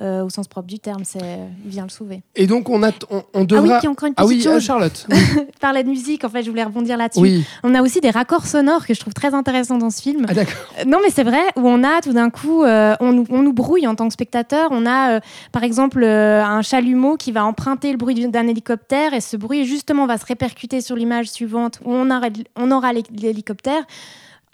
euh, 0.00 0.22
au 0.24 0.28
sens 0.30 0.48
propre 0.48 0.66
du 0.68 0.78
terme. 0.78 1.02
C'est, 1.04 1.18
il 1.64 1.70
vient 1.70 1.82
le 1.84 1.88
sauver. 1.88 2.22
Et 2.36 2.46
donc, 2.46 2.68
on, 2.68 2.82
a, 2.82 2.90
on, 3.10 3.16
on 3.18 3.22
Ah 3.34 3.38
oui, 3.40 3.46
devra... 3.46 3.78
puis 3.78 3.88
encore 3.88 4.06
une 4.08 4.14
Ah 4.16 4.24
petite 4.24 4.38
oui, 4.46 4.48
euh. 4.48 4.60
Charlotte. 4.60 5.06
Je 5.10 5.58
parlais 5.60 5.82
de 5.84 5.88
musique, 5.88 6.24
en 6.24 6.28
fait, 6.28 6.42
je 6.42 6.50
voulais 6.50 6.62
rebondir 6.64 6.96
là-dessus. 6.96 7.20
Oui. 7.20 7.44
On 7.64 7.74
a 7.74 7.82
aussi 7.82 8.00
des 8.00 8.10
raccords 8.10 8.46
sonores 8.46 8.86
que 8.86 8.94
je 8.94 9.00
trouve 9.00 9.14
très 9.14 9.34
intéressants 9.34 9.78
dans 9.78 9.90
ce 9.90 10.00
film. 10.02 10.26
Ah 10.28 10.34
d'accord. 10.34 10.54
Euh, 10.80 10.84
Non, 10.86 10.98
mais 11.02 11.10
c'est 11.10 11.24
vrai, 11.24 11.40
où 11.56 11.68
on 11.68 11.82
a 11.84 12.00
tout 12.00 12.12
d'un 12.12 12.30
coup, 12.30 12.62
euh, 12.64 12.94
on, 13.00 13.12
nous, 13.12 13.24
on 13.30 13.42
nous 13.42 13.52
brouille 13.52 13.86
en 13.86 13.94
tant 13.94 14.06
que 14.08 14.12
spectateur. 14.14 14.68
On 14.72 14.86
a, 14.86 15.20
par 15.52 15.64
exemple, 15.64 16.04
un 16.04 16.62
chalumeau 16.62 17.16
qui 17.16 17.32
va 17.32 17.44
emprunter 17.44 17.90
le 17.90 17.98
bruit 17.98 18.14
du- 18.14 18.28
d'un 18.28 18.46
hélicoptère 18.46 19.14
et 19.14 19.20
ce 19.20 19.36
bruit, 19.36 19.64
justement, 19.66 20.06
va 20.06 20.18
se 20.18 20.26
répercuter 20.26 20.80
sur 20.80 20.96
l'image 20.96 21.28
suivante 21.30 21.80
où 21.84 21.92
on, 21.92 22.10
aura 22.10 22.92
l'hé- 22.92 23.02
l'hélicoptère. 23.14 23.82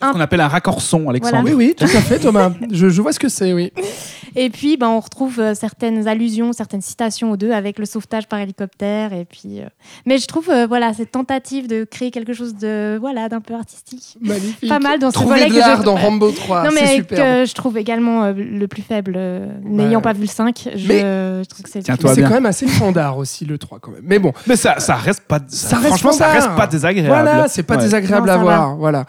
Ce 0.02 0.12
qu'on 0.12 0.20
appelle 0.20 0.40
un 0.40 0.48
raccord 0.48 0.80
son, 0.82 1.08
Alexandre. 1.08 1.40
Voilà. 1.42 1.56
Oui, 1.56 1.66
oui, 1.68 1.74
tout 1.76 1.84
à 1.84 2.00
fait, 2.00 2.18
Thomas. 2.18 2.50
je, 2.70 2.88
je 2.88 3.02
vois 3.02 3.12
ce 3.12 3.18
que 3.20 3.28
c'est, 3.28 3.52
oui. 3.52 3.72
Et 4.36 4.50
puis, 4.50 4.76
ben, 4.76 4.88
on 4.88 4.98
retrouve 5.00 5.38
euh, 5.38 5.54
certaines 5.54 6.08
allusions, 6.08 6.52
certaines 6.52 6.80
citations 6.80 7.30
aux 7.30 7.36
deux 7.36 7.52
avec 7.52 7.78
le 7.78 7.84
sauvetage 7.86 8.26
par 8.26 8.40
hélicoptère. 8.40 9.12
Et 9.12 9.24
puis, 9.24 9.60
euh, 9.60 9.66
Mais 10.06 10.18
je 10.18 10.26
trouve, 10.26 10.50
euh, 10.50 10.66
voilà, 10.66 10.92
cette 10.92 11.12
tentative 11.12 11.68
de 11.68 11.84
créer 11.84 12.10
quelque 12.10 12.32
chose 12.32 12.56
de, 12.56 12.98
voilà, 13.00 13.28
d'un 13.28 13.40
peu 13.40 13.54
artistique. 13.54 14.16
Magnifique. 14.20 14.68
Pas 14.68 14.80
mal 14.80 14.98
dans 14.98 15.10
ce 15.10 15.14
Trouver 15.14 15.34
volet 15.36 15.44
de 15.46 15.50
que 15.50 15.54
je- 15.54 15.60
l'art 15.60 15.84
dans 15.84 15.94
Rambo 15.94 16.32
3, 16.32 16.64
non, 16.64 16.70
c'est 16.74 16.82
mais 16.84 16.94
super. 16.96 17.18
que 17.18 17.48
je 17.48 17.54
trouve 17.54 17.78
également 17.78 18.24
euh, 18.24 18.32
le 18.32 18.66
plus 18.66 18.82
faible. 18.82 19.14
euh, 19.16 19.46
N'ayant 19.62 20.00
pas 20.00 20.12
vu 20.12 20.22
le 20.22 20.26
5, 20.26 20.68
je, 20.74 20.88
Mais- 20.88 21.00
je 21.00 21.48
trouve 21.48 21.62
que 21.62 21.70
c'est 21.70 21.82
c'est 21.86 22.22
quand 22.22 22.30
même 22.30 22.46
assez 22.46 22.66
standard 22.66 23.16
aussi, 23.18 23.44
le 23.44 23.56
3, 23.58 23.78
quand 23.78 23.92
même. 23.92 24.02
Mais 24.04 24.18
bon, 24.18 24.32
Mais 24.48 24.56
ça, 24.56 24.80
ça 24.80 24.96
reste 24.96 25.22
pas. 25.28 25.38
ça- 25.46 25.68
Ça 25.68 25.76
reste 25.76 25.86
franchement, 25.88 26.12
ça 26.12 26.26
reste 26.32 26.50
pas 26.56 26.66
désagréable. 26.66 27.08
Voilà, 27.08 27.46
c'est 27.48 27.62
pas 27.62 27.76
Ouais. 27.76 27.82
désagréable 27.82 28.26
Non, 28.26 28.32
à 28.32 28.36
voir. 28.38 28.76
Voilà. 28.76 29.04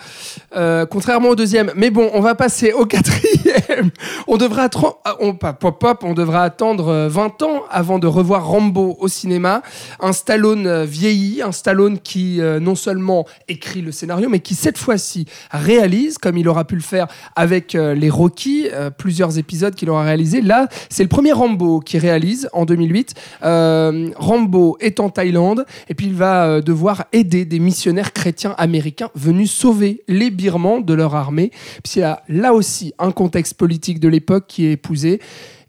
Euh, 0.75 0.85
contrairement 0.85 1.29
au 1.29 1.35
deuxième. 1.35 1.71
Mais 1.75 1.89
bon, 1.89 2.09
on 2.13 2.19
va 2.19 2.35
passer 2.35 2.73
au 2.73 2.85
quatrième. 2.93 3.91
On 4.27 4.37
devra 4.37 4.63
attendre, 4.63 4.97
on, 5.19 5.33
pop 5.35 5.79
pop, 5.79 6.03
on 6.03 6.13
devra 6.13 6.43
attendre 6.43 6.89
euh, 6.89 7.07
20 7.09 7.41
ans 7.43 7.63
avant 7.71 7.99
de 7.99 8.07
revoir 8.07 8.47
Rambo 8.47 8.97
au 8.99 9.07
cinéma. 9.07 9.61
Un 9.99 10.13
Stallone 10.13 10.67
euh, 10.67 10.85
vieilli, 10.85 11.41
un 11.41 11.51
Stallone 11.51 11.99
qui 11.99 12.41
euh, 12.41 12.59
non 12.59 12.75
seulement 12.75 13.25
écrit 13.47 13.81
le 13.81 13.91
scénario, 13.91 14.29
mais 14.29 14.39
qui 14.39 14.55
cette 14.55 14.77
fois-ci 14.77 15.25
réalise, 15.51 16.17
comme 16.17 16.37
il 16.37 16.47
aura 16.49 16.65
pu 16.65 16.75
le 16.75 16.81
faire 16.81 17.07
avec 17.35 17.75
euh, 17.75 17.93
les 17.93 18.09
Rocky, 18.09 18.67
euh, 18.73 18.89
plusieurs 18.89 19.37
épisodes 19.37 19.75
qu'il 19.75 19.89
aura 19.89 20.03
réalisé. 20.03 20.41
Là, 20.41 20.67
c'est 20.89 21.03
le 21.03 21.09
premier 21.09 21.31
Rambo 21.31 21.79
qui 21.79 21.97
réalise 21.97 22.49
en 22.53 22.65
2008. 22.65 23.13
Euh, 23.43 24.09
Rambo 24.15 24.77
est 24.79 24.99
en 24.99 25.09
Thaïlande 25.09 25.65
et 25.89 25.93
puis 25.93 26.07
il 26.07 26.15
va 26.15 26.45
euh, 26.45 26.61
devoir 26.61 27.05
aider 27.13 27.45
des 27.45 27.59
missionnaires 27.59 28.13
chrétiens 28.13 28.55
américains 28.57 29.09
venus 29.15 29.51
sauver 29.51 30.03
les 30.07 30.29
Birmans 30.31 30.64
de 30.79 30.93
leur 30.93 31.15
armée. 31.15 31.51
Puis 31.83 31.93
il 31.97 31.99
y 31.99 32.03
a 32.03 32.21
là 32.27 32.53
aussi 32.53 32.93
un 32.99 33.11
contexte 33.11 33.55
politique 33.55 33.99
de 33.99 34.07
l'époque 34.07 34.45
qui 34.47 34.65
est 34.65 34.73
épousé. 34.73 35.19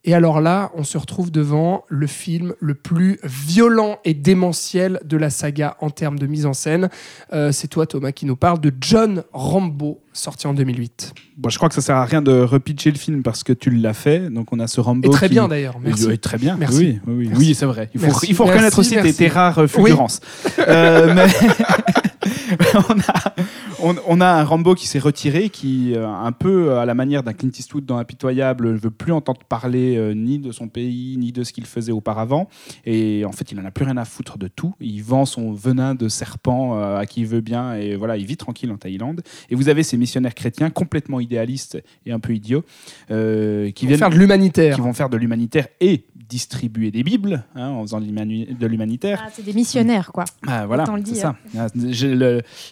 Et 0.09 0.15
alors 0.15 0.41
là, 0.41 0.71
on 0.77 0.85
se 0.85 0.97
retrouve 0.99 1.33
devant 1.33 1.83
le 1.89 2.07
film 2.07 2.55
le 2.61 2.75
plus 2.75 3.19
violent 3.25 3.99
et 4.05 4.15
démentiel 4.15 5.01
de 5.05 5.17
la 5.17 5.31
saga 5.31 5.77
en 5.81 5.91
termes 5.91 6.17
de 6.17 6.29
mise 6.29 6.47
en 6.47 6.53
scène. 6.53 6.89
Euh, 7.33 7.51
c'est 7.51 7.67
toi, 7.67 7.87
Thomas, 7.87 8.13
qui 8.13 8.25
nous 8.25 8.37
parle 8.37 8.61
de 8.61 8.73
John 8.81 9.25
Rambo, 9.33 9.99
sorti 10.13 10.47
en 10.47 10.55
2008. 10.55 11.13
Bon, 11.39 11.49
je 11.49 11.57
crois 11.57 11.69
que 11.69 11.75
ça 11.75 11.81
sert 11.81 11.97
à 11.97 12.05
rien 12.05 12.23
de 12.23 12.31
repitcher 12.41 12.93
le 12.93 12.99
film 12.99 13.25
parce 13.25 13.43
que 13.43 13.53
tu 13.53 13.71
l'as 13.71 13.95
fait. 13.95 14.31
Donc 14.31 14.53
on 14.53 14.61
a 14.61 14.69
ce 14.69 14.81
Rambo. 14.81 15.09
Et 15.09 15.13
très 15.13 15.27
qui- 15.27 15.35
bien 15.35 15.49
d'ailleurs. 15.49 15.81
Merci. 15.83 16.07
Oui, 16.07 16.19
très 16.21 16.39
bien. 16.39 16.57
Merci. 16.57 16.79
Oui, 16.79 17.01
oui, 17.09 17.15
oui. 17.17 17.27
Merci. 17.31 17.45
Oui, 17.49 17.55
c'est 17.57 17.67
vrai. 17.67 17.91
Il 17.93 17.99
faut, 17.99 18.07
Merci. 18.07 18.27
il 18.29 18.35
faut 18.37 18.45
reconnaître 18.45 18.79
aussi 18.79 18.95
tes, 18.95 19.13
tes 19.13 19.27
rares 19.27 19.67
fulgurances. 19.67 20.21
Euh, 20.61 21.15
mais 21.15 21.27
on, 22.75 23.01
a, 23.01 23.35
on, 23.83 23.97
on 24.07 24.21
a 24.21 24.27
un 24.27 24.45
Rambo 24.45 24.75
qui 24.75 24.87
s'est 24.87 24.99
retiré, 24.99 25.51
qui, 25.51 25.95
euh, 25.95 26.07
un 26.09 26.33
peu 26.33 26.79
à 26.79 26.87
la 26.87 26.95
manière 26.95 27.23
d'un 27.23 27.33
Clint 27.33 27.51
Eastwood 27.57 27.85
dans 27.85 27.99
Impitoyable, 27.99 28.73
ne 28.73 28.79
veut 28.79 28.91
plus 28.91 29.13
entendre 29.13 29.41
parler 29.49 29.97
euh, 29.97 30.15
ni 30.15 30.39
de 30.39 30.53
son 30.53 30.69
pays, 30.69 31.17
ni 31.19 31.33
de 31.33 31.45
ce 31.45 31.53
qu'il 31.53 31.67
faisait 31.67 31.93
auparavant. 31.93 32.49
Et 32.85 33.25
en 33.25 33.33
fait, 33.33 33.53
il 33.53 33.59
n'en 33.59 33.65
a 33.65 33.71
plus 33.71 33.85
rien 33.85 33.97
à 33.97 34.05
foutre 34.05 34.39
de 34.39 34.49
tout. 34.49 34.75
Il 34.81 35.03
vend 35.03 35.25
son 35.27 35.53
venin 35.53 35.95
de 35.95 36.09
serpent 36.09 36.79
euh, 36.79 36.99
à 36.99 37.07
qui 37.07 37.21
il 37.21 37.27
veut 37.27 37.41
bien. 37.41 37.75
Et 37.75 37.97
voilà, 37.97 38.17
il 38.17 38.27
vit 38.27 38.37
tranquille 38.37 38.71
en 38.71 38.77
Thaïlande. 38.77 39.23
Et 39.51 39.55
vous 39.55 39.69
avez 39.69 39.83
ces 39.83 39.97
missionnaires 39.97 40.35
chrétiens 40.35 40.71
complètement 40.71 41.21
idéalistes 41.21 41.83
et 42.05 42.13
un 42.13 42.21
peu 42.21 42.35
idiots 42.35 42.65
euh, 43.11 43.67
qui 43.67 43.73
Qui 43.75 43.87
viennent 43.87 43.99
faire 43.99 44.11
de 44.11 44.17
l'humanitaire. 44.17 44.75
qui 44.75 44.81
vont 44.81 44.93
faire 44.93 45.09
de 45.09 45.17
l'humanitaire 45.17 45.69
et 45.81 46.05
distribuer 46.29 46.91
des 46.91 47.03
bibles 47.03 47.45
hein, 47.55 47.69
en 47.69 47.83
faisant 47.83 48.01
de 48.01 48.07
l'humani- 48.07 48.57
de 48.59 48.67
l'humanitaire. 48.67 49.23
Ah, 49.25 49.31
c'est 49.33 49.45
des 49.45 49.53
missionnaires, 49.53 50.11
quoi. 50.13 50.25
Ah, 50.47 50.67
voilà, 50.67 50.85
c'est 51.05 51.15
ça. 51.15 51.37
Ah, 51.57 51.67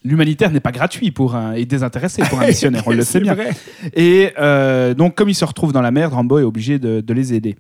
L'humanitaire 0.05 0.51
n'est 0.51 0.61
pas 0.61 0.73
gratuit 0.73 1.11
pour 1.11 1.35
un, 1.35 1.53
et 1.53 1.65
désintéressé 1.65 2.23
pour 2.29 2.41
un 2.41 2.47
missionnaire, 2.49 2.83
on 2.87 2.91
le 2.93 3.03
sait 3.03 3.21
bien. 3.21 3.35
vrai. 3.35 3.51
Et 3.95 4.31
euh, 4.39 4.95
donc, 4.95 5.15
comme 5.15 5.29
ils 5.29 5.35
se 5.35 5.45
retrouvent 5.45 5.73
dans 5.73 5.83
la 5.83 5.91
merde, 5.91 6.13
Rambo 6.13 6.39
est 6.39 6.43
obligé 6.43 6.79
de, 6.79 7.01
de 7.01 7.15
les 7.15 7.35
aider. 7.35 7.57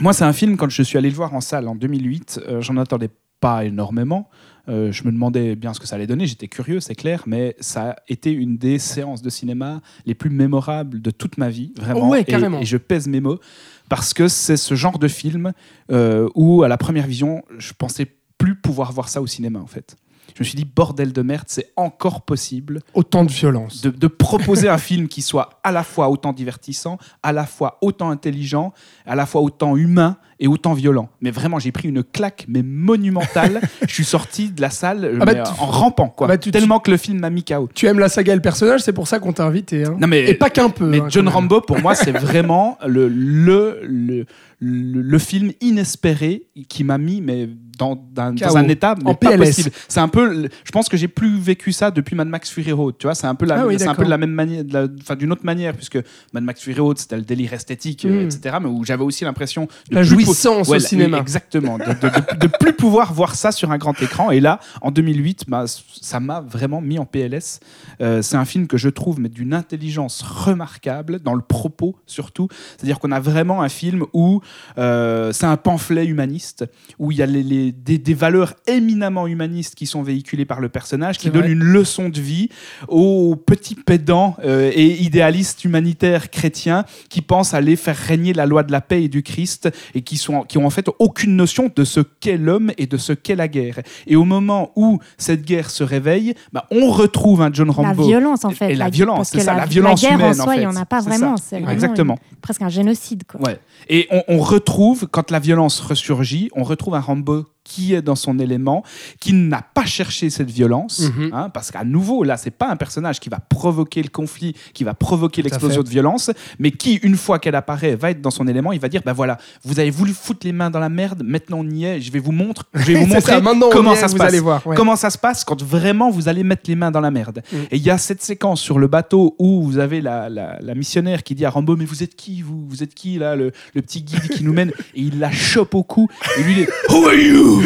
moi, 0.00 0.12
c'est 0.12 0.24
un 0.24 0.32
film, 0.32 0.56
quand 0.56 0.68
je 0.68 0.82
suis 0.82 0.98
allé 0.98 1.08
le 1.10 1.16
voir 1.16 1.34
en 1.34 1.40
salle 1.40 1.68
en 1.68 1.74
2008, 1.74 2.40
euh, 2.48 2.60
j'en 2.60 2.76
attendais 2.76 3.10
pas 3.40 3.64
énormément. 3.64 4.28
Euh, 4.68 4.92
je 4.92 5.02
me 5.02 5.10
demandais 5.10 5.56
bien 5.56 5.74
ce 5.74 5.80
que 5.80 5.88
ça 5.88 5.96
allait 5.96 6.06
donner, 6.06 6.26
j'étais 6.28 6.46
curieux, 6.46 6.78
c'est 6.78 6.94
clair, 6.94 7.24
mais 7.26 7.56
ça 7.58 7.90
a 7.90 7.96
été 8.08 8.30
une 8.30 8.56
des 8.58 8.78
séances 8.78 9.20
de 9.20 9.28
cinéma 9.28 9.80
les 10.06 10.14
plus 10.14 10.30
mémorables 10.30 11.02
de 11.02 11.10
toute 11.10 11.36
ma 11.36 11.48
vie, 11.48 11.72
vraiment. 11.76 12.06
Oh 12.06 12.12
ouais, 12.12 12.20
Et- 12.20 12.24
carrément. 12.24 12.60
Et, 12.60 12.64
je 12.64 12.76
pèse 12.76 13.08
mes 13.08 13.20
mots, 13.20 13.40
parce 13.88 14.14
que 14.14 14.28
c'est 14.28 14.56
ce 14.56 14.74
genre 14.74 14.98
de 14.98 15.08
film 15.08 15.52
euh, 15.90 16.28
où, 16.34 16.62
à 16.62 16.68
la 16.68 16.78
première 16.78 17.06
vision, 17.06 17.42
je 17.58 17.72
pensais 17.72 18.06
plus 18.38 18.54
pouvoir 18.54 18.92
voir 18.92 19.08
ça 19.08 19.20
au 19.22 19.26
cinéma, 19.26 19.58
en 19.58 19.66
fait. 19.66 19.96
Je 20.34 20.40
me 20.40 20.44
suis 20.44 20.56
dit, 20.56 20.64
bordel 20.64 21.12
de 21.12 21.22
merde, 21.22 21.44
c'est 21.48 21.72
encore 21.76 22.22
possible 22.22 22.80
Autant 22.94 23.24
de 23.24 23.30
violence. 23.30 23.82
de, 23.82 23.90
de 23.90 24.06
proposer 24.06 24.68
un 24.68 24.78
film 24.90 25.08
qui 25.08 25.20
soit 25.20 25.60
à 25.62 25.72
la 25.72 25.84
fois 25.84 26.08
autant 26.08 26.32
divertissant, 26.32 26.98
à 27.22 27.32
la 27.32 27.44
fois 27.44 27.78
autant 27.82 28.10
intelligent, 28.10 28.72
à 29.04 29.14
la 29.14 29.26
fois 29.26 29.42
autant 29.42 29.76
humain 29.76 30.16
et 30.42 30.48
autant 30.48 30.74
violent. 30.74 31.08
Mais 31.22 31.30
vraiment, 31.30 31.58
j'ai 31.58 31.72
pris 31.72 31.88
une 31.88 32.02
claque, 32.02 32.44
mais 32.48 32.62
monumentale. 32.62 33.60
Je 33.88 33.94
suis 33.94 34.04
sorti 34.04 34.50
de 34.50 34.60
la 34.60 34.70
salle 34.70 35.18
Ah 35.20 35.24
bah 35.24 35.32
mais, 35.34 35.42
tu- 35.44 35.50
en 35.60 35.66
rampant, 35.66 36.08
quoi. 36.08 36.26
Ah 36.26 36.28
bah 36.32 36.38
tu- 36.38 36.50
Tellement 36.50 36.80
que 36.80 36.90
le 36.90 36.96
film 36.96 37.20
m'a 37.20 37.30
mis 37.30 37.44
KO. 37.44 37.68
Tu 37.74 37.86
aimes 37.86 37.98
la 38.00 38.08
saga 38.08 38.32
et 38.32 38.36
le 38.36 38.42
personnage, 38.42 38.80
c'est 38.80 38.92
pour 38.92 39.06
ça 39.08 39.18
qu'on 39.20 39.32
t'a 39.32 39.44
invité. 39.46 39.84
hein. 39.84 39.96
Non, 40.00 40.06
mais- 40.08 40.28
et 40.28 40.34
pas 40.34 40.50
qu'un 40.50 40.68
peu. 40.68 40.86
Mais 40.86 41.00
hein, 41.00 41.06
John. 41.08 41.28
Rambo, 41.28 41.60
pour 41.60 41.80
moi, 41.80 41.94
c'est 41.94 42.10
vraiment 42.18 42.76
le, 42.86 43.08
le, 43.08 43.78
le, 43.82 44.26
le, 44.60 45.00
le 45.02 45.18
film 45.18 45.52
inespéré 45.60 46.42
qui 46.68 46.84
m'a 46.84 46.98
mis 46.98 47.20
mais 47.20 47.48
dans, 47.78 47.96
dans- 48.14 48.34
un 48.56 48.68
état 48.68 48.94
mais 49.02 49.10
En 49.10 49.14
pas 49.14 49.30
PLS. 49.30 49.38
possible. 49.56 49.70
C'est 49.88 49.98
un 50.00 50.08
peu, 50.08 50.48
je 50.64 50.70
pense 50.70 50.88
que 50.88 50.96
j'ai 50.96 51.08
plus 51.08 51.38
vécu 51.38 51.72
ça 51.72 51.90
depuis 51.90 52.14
Mad 52.14 52.28
Max 52.28 52.50
Fury 52.50 52.70
Road. 52.70 52.94
Tu 52.98 53.06
vois, 53.06 53.14
c'est 53.14 53.26
un 53.26 53.34
peu 53.34 53.46
la, 53.46 53.60
Ah 53.60 53.66
oui, 53.66 53.76
c'est 53.78 53.88
un 53.88 53.94
peu 53.94 54.04
de 54.04 54.10
la 54.10 54.18
même 54.18 54.30
manière, 54.30 54.62
enfin 55.00 55.16
d'une 55.16 55.32
autre 55.32 55.44
manière, 55.44 55.74
puisque 55.74 55.98
Mad 56.32 56.44
Max 56.44 56.60
Fury 56.62 56.78
Road 56.80 56.98
c'était 56.98 57.16
le 57.16 57.22
délire 57.22 57.52
esthétique, 57.54 58.04
euh, 58.04 58.22
Mm. 58.24 58.26
etc. 58.26 58.56
Mais 58.60 58.68
où 58.68 58.84
j'avais 58.84 59.02
aussi 59.02 59.24
l'impression 59.24 59.66
de 59.90 59.94
La 59.96 60.02
plus 60.02 60.10
jouissance 60.32 60.68
Ouais, 60.68 60.76
au 60.76 60.80
cinéma. 60.80 61.18
Exactement, 61.18 61.78
de, 61.78 61.84
de, 61.84 61.90
de- 61.92 62.46
de 62.46 62.46
plus 62.58 62.72
pouvoir 62.72 63.12
voir 63.12 63.34
ça 63.34 63.52
sur 63.52 63.70
un 63.70 63.78
grand 63.78 64.00
écran. 64.02 64.30
Et 64.30 64.40
là, 64.40 64.58
en 64.80 64.90
2008, 64.90 65.44
bah, 65.48 65.64
ça 66.00 66.20
m'a 66.20 66.40
vraiment 66.40 66.80
mis 66.80 66.98
en 66.98 67.04
PLS. 67.06 67.60
Euh, 68.00 68.22
c'est 68.22 68.36
un 68.36 68.44
film 68.44 68.66
que 68.66 68.76
je 68.76 68.88
trouve 68.88 69.20
mais 69.20 69.28
d'une 69.28 69.54
intelligence 69.54 70.22
remarquable 70.22 71.20
dans 71.20 71.34
le 71.34 71.42
propos 71.42 71.96
surtout. 72.06 72.48
C'est-à-dire 72.76 72.98
qu'on 72.98 73.12
a 73.12 73.20
vraiment 73.20 73.62
un 73.62 73.68
film 73.68 74.04
où 74.12 74.40
euh, 74.78 75.32
c'est 75.32 75.46
un 75.46 75.56
pamphlet 75.56 76.06
humaniste 76.06 76.64
où 76.98 77.10
il 77.12 77.18
y 77.18 77.22
a 77.22 77.26
les, 77.26 77.42
les- 77.42 77.72
des, 77.72 77.98
des 77.98 78.14
valeurs 78.14 78.54
éminemment 78.66 79.26
humanistes 79.26 79.74
qui 79.74 79.86
sont 79.86 80.02
véhiculées 80.02 80.44
par 80.44 80.60
le 80.60 80.68
personnage, 80.68 81.18
qui 81.18 81.28
vrai. 81.28 81.50
une 81.50 81.62
leçon 81.62 82.08
de 82.08 82.20
vie 82.20 82.48
aux 82.88 83.36
petits 83.36 83.74
pédants 83.74 84.36
euh, 84.44 84.70
et 84.74 85.02
idéalistes 85.02 85.64
humanitaires 85.64 86.30
chrétiens 86.30 86.84
qui 87.08 87.22
pensent 87.22 87.54
aller 87.54 87.76
faire 87.76 87.96
régner 87.96 88.32
la 88.32 88.46
loi 88.46 88.62
de 88.62 88.72
la 88.72 88.80
paix 88.80 89.04
et 89.04 89.08
du 89.08 89.22
Christ 89.22 89.68
et 89.94 90.02
qui, 90.02 90.16
sont, 90.22 90.42
qui 90.42 90.58
ont 90.58 90.66
en 90.66 90.70
fait 90.70 90.86
aucune 90.98 91.36
notion 91.36 91.70
de 91.74 91.84
ce 91.84 92.00
qu'est 92.00 92.36
l'homme 92.36 92.72
et 92.78 92.86
de 92.86 92.96
ce 92.96 93.12
qu'est 93.12 93.36
la 93.36 93.48
guerre. 93.48 93.80
Et 94.06 94.16
au 94.16 94.24
moment 94.24 94.70
où 94.76 94.98
cette 95.18 95.42
guerre 95.44 95.70
se 95.70 95.84
réveille, 95.84 96.34
bah, 96.52 96.66
on 96.70 96.90
retrouve 96.90 97.42
un 97.42 97.50
John 97.52 97.68
La 97.68 97.72
Rambo. 97.74 98.04
violence, 98.04 98.44
en 98.44 98.50
fait. 98.50 98.72
Et 98.72 98.74
la 98.74 98.88
violence, 98.90 99.30
c'est 99.30 99.40
ça, 99.40 99.52
la, 99.52 99.60
la 99.60 99.66
violence 99.66 100.02
la 100.02 100.08
guerre 100.08 100.18
humaine, 100.18 100.40
en 100.40 100.42
en 100.42 100.44
soi, 100.44 100.54
il 100.54 100.58
fait. 100.60 100.66
n'y 100.66 100.66
en 100.66 100.76
a 100.76 100.84
pas 100.86 101.00
vraiment. 101.00 101.34
vraiment 101.50 101.70
Exactement. 101.70 102.18
Presque 102.42 102.62
un 102.62 102.68
génocide. 102.68 103.22
Quoi. 103.26 103.40
Ouais. 103.40 103.60
Et 103.88 104.06
on, 104.10 104.22
on 104.28 104.38
retrouve, 104.38 105.06
quand 105.10 105.30
la 105.30 105.38
violence 105.38 105.80
ressurgit, 105.80 106.50
on 106.54 106.62
retrouve 106.64 106.94
un 106.94 107.00
Rambo 107.00 107.46
qui 107.64 107.94
est 107.94 108.02
dans 108.02 108.16
son 108.16 108.40
élément, 108.40 108.82
qui 109.20 109.32
n'a 109.32 109.62
pas 109.62 109.84
cherché 109.84 110.30
cette 110.30 110.50
violence, 110.50 110.98
Mhm. 111.16 111.30
hein, 111.32 111.48
parce 111.48 111.70
qu'à 111.70 111.84
nouveau, 111.84 112.24
là, 112.24 112.36
c'est 112.36 112.50
pas 112.50 112.68
un 112.68 112.74
personnage 112.74 113.20
qui 113.20 113.28
va 113.28 113.38
provoquer 113.38 114.02
le 114.02 114.08
conflit, 114.08 114.56
qui 114.74 114.82
va 114.82 114.94
provoquer 114.94 115.42
l'explosion 115.42 115.84
de 115.84 115.88
violence, 115.88 116.32
mais 116.58 116.72
qui, 116.72 116.94
une 117.04 117.14
fois 117.16 117.38
qu'elle 117.38 117.54
apparaît, 117.54 117.94
va 117.94 118.10
être 118.10 118.20
dans 118.20 118.32
son 118.32 118.48
élément, 118.48 118.72
il 118.72 118.80
va 118.80 118.88
dire, 118.88 119.02
ben 119.06 119.12
voilà, 119.12 119.38
vous 119.64 119.78
avez 119.78 119.90
voulu 119.92 120.12
foutre 120.12 120.44
les 120.44 120.50
mains 120.50 120.70
dans 120.70 120.80
la 120.80 120.88
merde, 120.88 121.22
maintenant 121.24 121.58
on 121.60 121.70
y 121.70 121.84
est, 121.84 122.00
je 122.00 122.10
vais 122.10 122.18
vous 122.18 122.32
montrer, 122.32 122.64
je 122.74 122.80
vais 122.80 122.94
vous 123.00 123.06
montrer 123.06 123.20
ça, 123.20 123.40
maintenant, 123.40 123.68
on 123.68 123.70
comment 123.70 123.94
ça 123.94 124.08
se 124.08 124.16
passe. 124.16 124.26
allez 124.28 124.40
voir, 124.40 124.66
ouais. 124.66 124.74
Comment 124.74 124.96
ça 124.96 125.10
se 125.10 125.18
passe 125.18 125.44
quand 125.44 125.62
vraiment 125.62 126.10
vous 126.10 126.28
allez 126.28 126.42
mettre 126.42 126.62
les 126.66 126.74
mains 126.74 126.90
dans 126.90 127.00
la 127.00 127.12
merde. 127.12 127.44
Mm. 127.52 127.56
Et 127.70 127.76
il 127.76 127.82
y 127.82 127.90
a 127.90 127.96
cette 127.98 128.22
séquence 128.24 128.60
sur 128.60 128.80
le 128.80 128.88
bateau 128.88 129.36
où 129.38 129.62
vous 129.62 129.78
avez 129.78 130.00
la, 130.00 130.28
la- 130.28 130.58
la 130.60 130.74
missionnaire 130.74 131.22
qui 131.22 131.36
dit 131.36 131.44
à 131.44 131.50
Rambo 131.50 131.76
Mais 131.76 131.84
vous 131.84 132.02
êtes 132.02 132.16
qui? 132.16 132.31
Vous 132.40 132.64
Vous 132.66 132.82
êtes 132.82 132.94
qui 132.94 133.18
là 133.18 133.36
le, 133.36 133.52
le 133.74 133.82
petit 133.82 134.00
guide 134.02 134.28
qui 134.28 134.44
nous 134.44 134.54
mène 134.54 134.70
Et 134.94 135.02
il 135.02 135.18
la 135.18 135.30
chope 135.30 135.74
au 135.74 135.82
cou. 135.82 136.08
Et 136.38 136.42
lui 136.42 136.52
il 136.52 136.60
est 136.60 136.68
Who 136.88 137.06
are 137.06 137.14
you? 137.14 137.62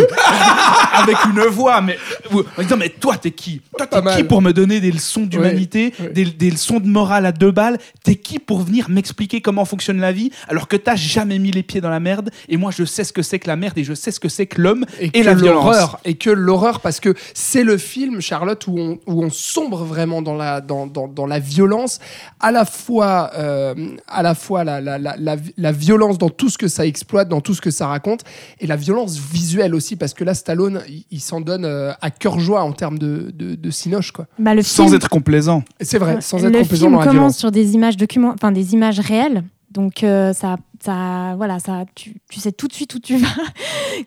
Avec 0.94 1.16
une 1.26 1.40
voix, 1.42 1.80
mais 1.80 1.98
en 2.32 2.62
disant 2.62 2.76
Mais 2.76 2.88
toi 2.88 3.16
t'es 3.16 3.30
qui? 3.30 3.60
Toi 3.76 3.86
Pas 3.86 4.02
t'es 4.02 4.16
qui 4.16 4.24
pour 4.24 4.42
me 4.42 4.52
donner 4.52 4.80
des 4.80 4.90
leçons 4.90 5.26
d'humanité, 5.26 5.92
ouais. 6.00 6.08
Des, 6.08 6.24
des 6.24 6.50
leçons 6.50 6.80
de 6.80 6.86
morale 6.86 7.26
à 7.26 7.32
deux 7.32 7.52
balles? 7.52 7.78
T'es 8.02 8.16
qui 8.16 8.38
pour 8.38 8.60
venir 8.60 8.88
m'expliquer 8.88 9.40
comment 9.40 9.64
fonctionne 9.64 10.00
la 10.00 10.12
vie 10.12 10.30
alors 10.48 10.68
que 10.68 10.76
t'as 10.76 10.96
jamais 10.96 11.38
mis 11.38 11.50
les 11.50 11.62
pieds 11.62 11.80
dans 11.80 11.90
la 11.90 12.00
merde? 12.00 12.30
Et 12.48 12.56
moi 12.56 12.70
je 12.74 12.84
sais 12.84 13.04
ce 13.04 13.12
que 13.12 13.22
c'est 13.22 13.38
que 13.38 13.48
la 13.48 13.56
merde 13.56 13.76
et 13.78 13.84
je 13.84 13.94
sais 13.94 14.10
ce 14.10 14.18
que 14.20 14.28
c'est 14.28 14.46
que 14.46 14.60
l'homme 14.60 14.86
et, 14.98 15.10
que 15.10 15.18
la 15.20 15.34
violence. 15.34 15.64
l'horreur 15.64 16.00
et 16.04 16.14
que 16.14 16.30
l'horreur 16.30 16.80
parce 16.80 17.00
que 17.00 17.14
c'est 17.34 17.62
le 17.64 17.76
film 17.76 18.20
Charlotte 18.20 18.66
où 18.66 18.78
on, 18.78 18.98
où 19.06 19.22
on 19.22 19.30
sombre 19.30 19.84
vraiment 19.84 20.22
dans 20.22 20.34
la 20.34 20.60
dans, 20.60 20.86
dans, 20.86 21.08
dans 21.08 21.26
la 21.26 21.38
violence 21.38 21.98
à 22.40 22.50
la 22.52 22.64
fois 22.64 23.30
euh, 23.34 23.74
à 24.08 24.22
la 24.22 24.34
fois 24.34 24.55
la, 24.64 24.80
la, 24.80 24.98
la, 24.98 25.16
la, 25.18 25.36
la 25.56 25.72
violence 25.72 26.18
dans 26.18 26.28
tout 26.30 26.48
ce 26.48 26.58
que 26.58 26.68
ça 26.68 26.86
exploite 26.86 27.28
dans 27.28 27.40
tout 27.40 27.54
ce 27.54 27.60
que 27.60 27.70
ça 27.70 27.86
raconte 27.86 28.20
et 28.60 28.66
la 28.66 28.76
violence 28.76 29.18
visuelle 29.18 29.74
aussi 29.74 29.96
parce 29.96 30.14
que 30.14 30.24
là 30.24 30.34
Stallone 30.34 30.82
il, 30.88 31.04
il 31.10 31.20
s'en 31.20 31.40
donne 31.40 31.64
euh, 31.64 31.92
à 32.00 32.10
cœur 32.10 32.38
joie 32.40 32.62
en 32.62 32.72
termes 32.72 32.98
de, 32.98 33.30
de, 33.34 33.54
de 33.54 33.70
cinoche 33.70 34.12
quoi 34.12 34.26
Bah, 34.38 34.54
le 34.54 34.62
Sans 34.62 34.84
film, 34.84 34.96
être 34.96 35.08
complaisant. 35.08 35.62
C'est 35.80 35.98
vrai 35.98 36.20
sans 36.20 36.38
être 36.38 36.52
le 36.52 36.58
complaisant 36.60 36.86
film 36.86 36.98
dans 36.98 37.04
la 37.04 37.06
commence 37.06 37.36
sur 37.36 37.50
des 37.50 37.74
images 37.74 37.96
document... 37.96 38.32
enfin 38.34 38.52
des 38.52 38.74
images 38.74 39.00
réelles. 39.00 39.44
Donc 39.70 40.04
euh, 40.04 40.32
ça, 40.32 40.56
ça, 40.82 41.34
voilà, 41.36 41.58
ça, 41.58 41.84
tu, 41.94 42.14
tu 42.30 42.40
sais 42.40 42.52
tout 42.52 42.66
de 42.68 42.72
suite 42.72 42.94
où 42.94 42.98
tu 42.98 43.16
vas 43.18 43.28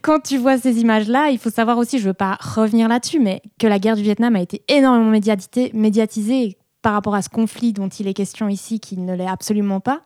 quand 0.02 0.20
tu 0.24 0.38
vois 0.38 0.58
ces 0.58 0.80
images-là. 0.80 1.30
Il 1.30 1.38
faut 1.38 1.50
savoir 1.50 1.78
aussi, 1.78 2.00
je 2.00 2.06
veux 2.08 2.14
pas 2.14 2.38
revenir 2.40 2.88
là-dessus, 2.88 3.20
mais 3.20 3.42
que 3.60 3.68
la 3.68 3.78
guerre 3.80 3.96
du 3.96 4.02
Vietnam 4.02 4.36
a 4.36 4.42
été 4.42 4.64
énormément 4.68 5.12
médiatisée, 5.12 5.72
médiatisée 5.74 6.58
par 6.82 6.94
rapport 6.94 7.16
à 7.16 7.22
ce 7.22 7.30
conflit 7.30 7.74
dont 7.74 7.90
il 7.90 8.08
est 8.08 8.14
question 8.14 8.48
ici, 8.48 8.80
qui 8.80 8.98
ne 8.98 9.14
l'est 9.14 9.28
absolument 9.28 9.80
pas 9.80 10.02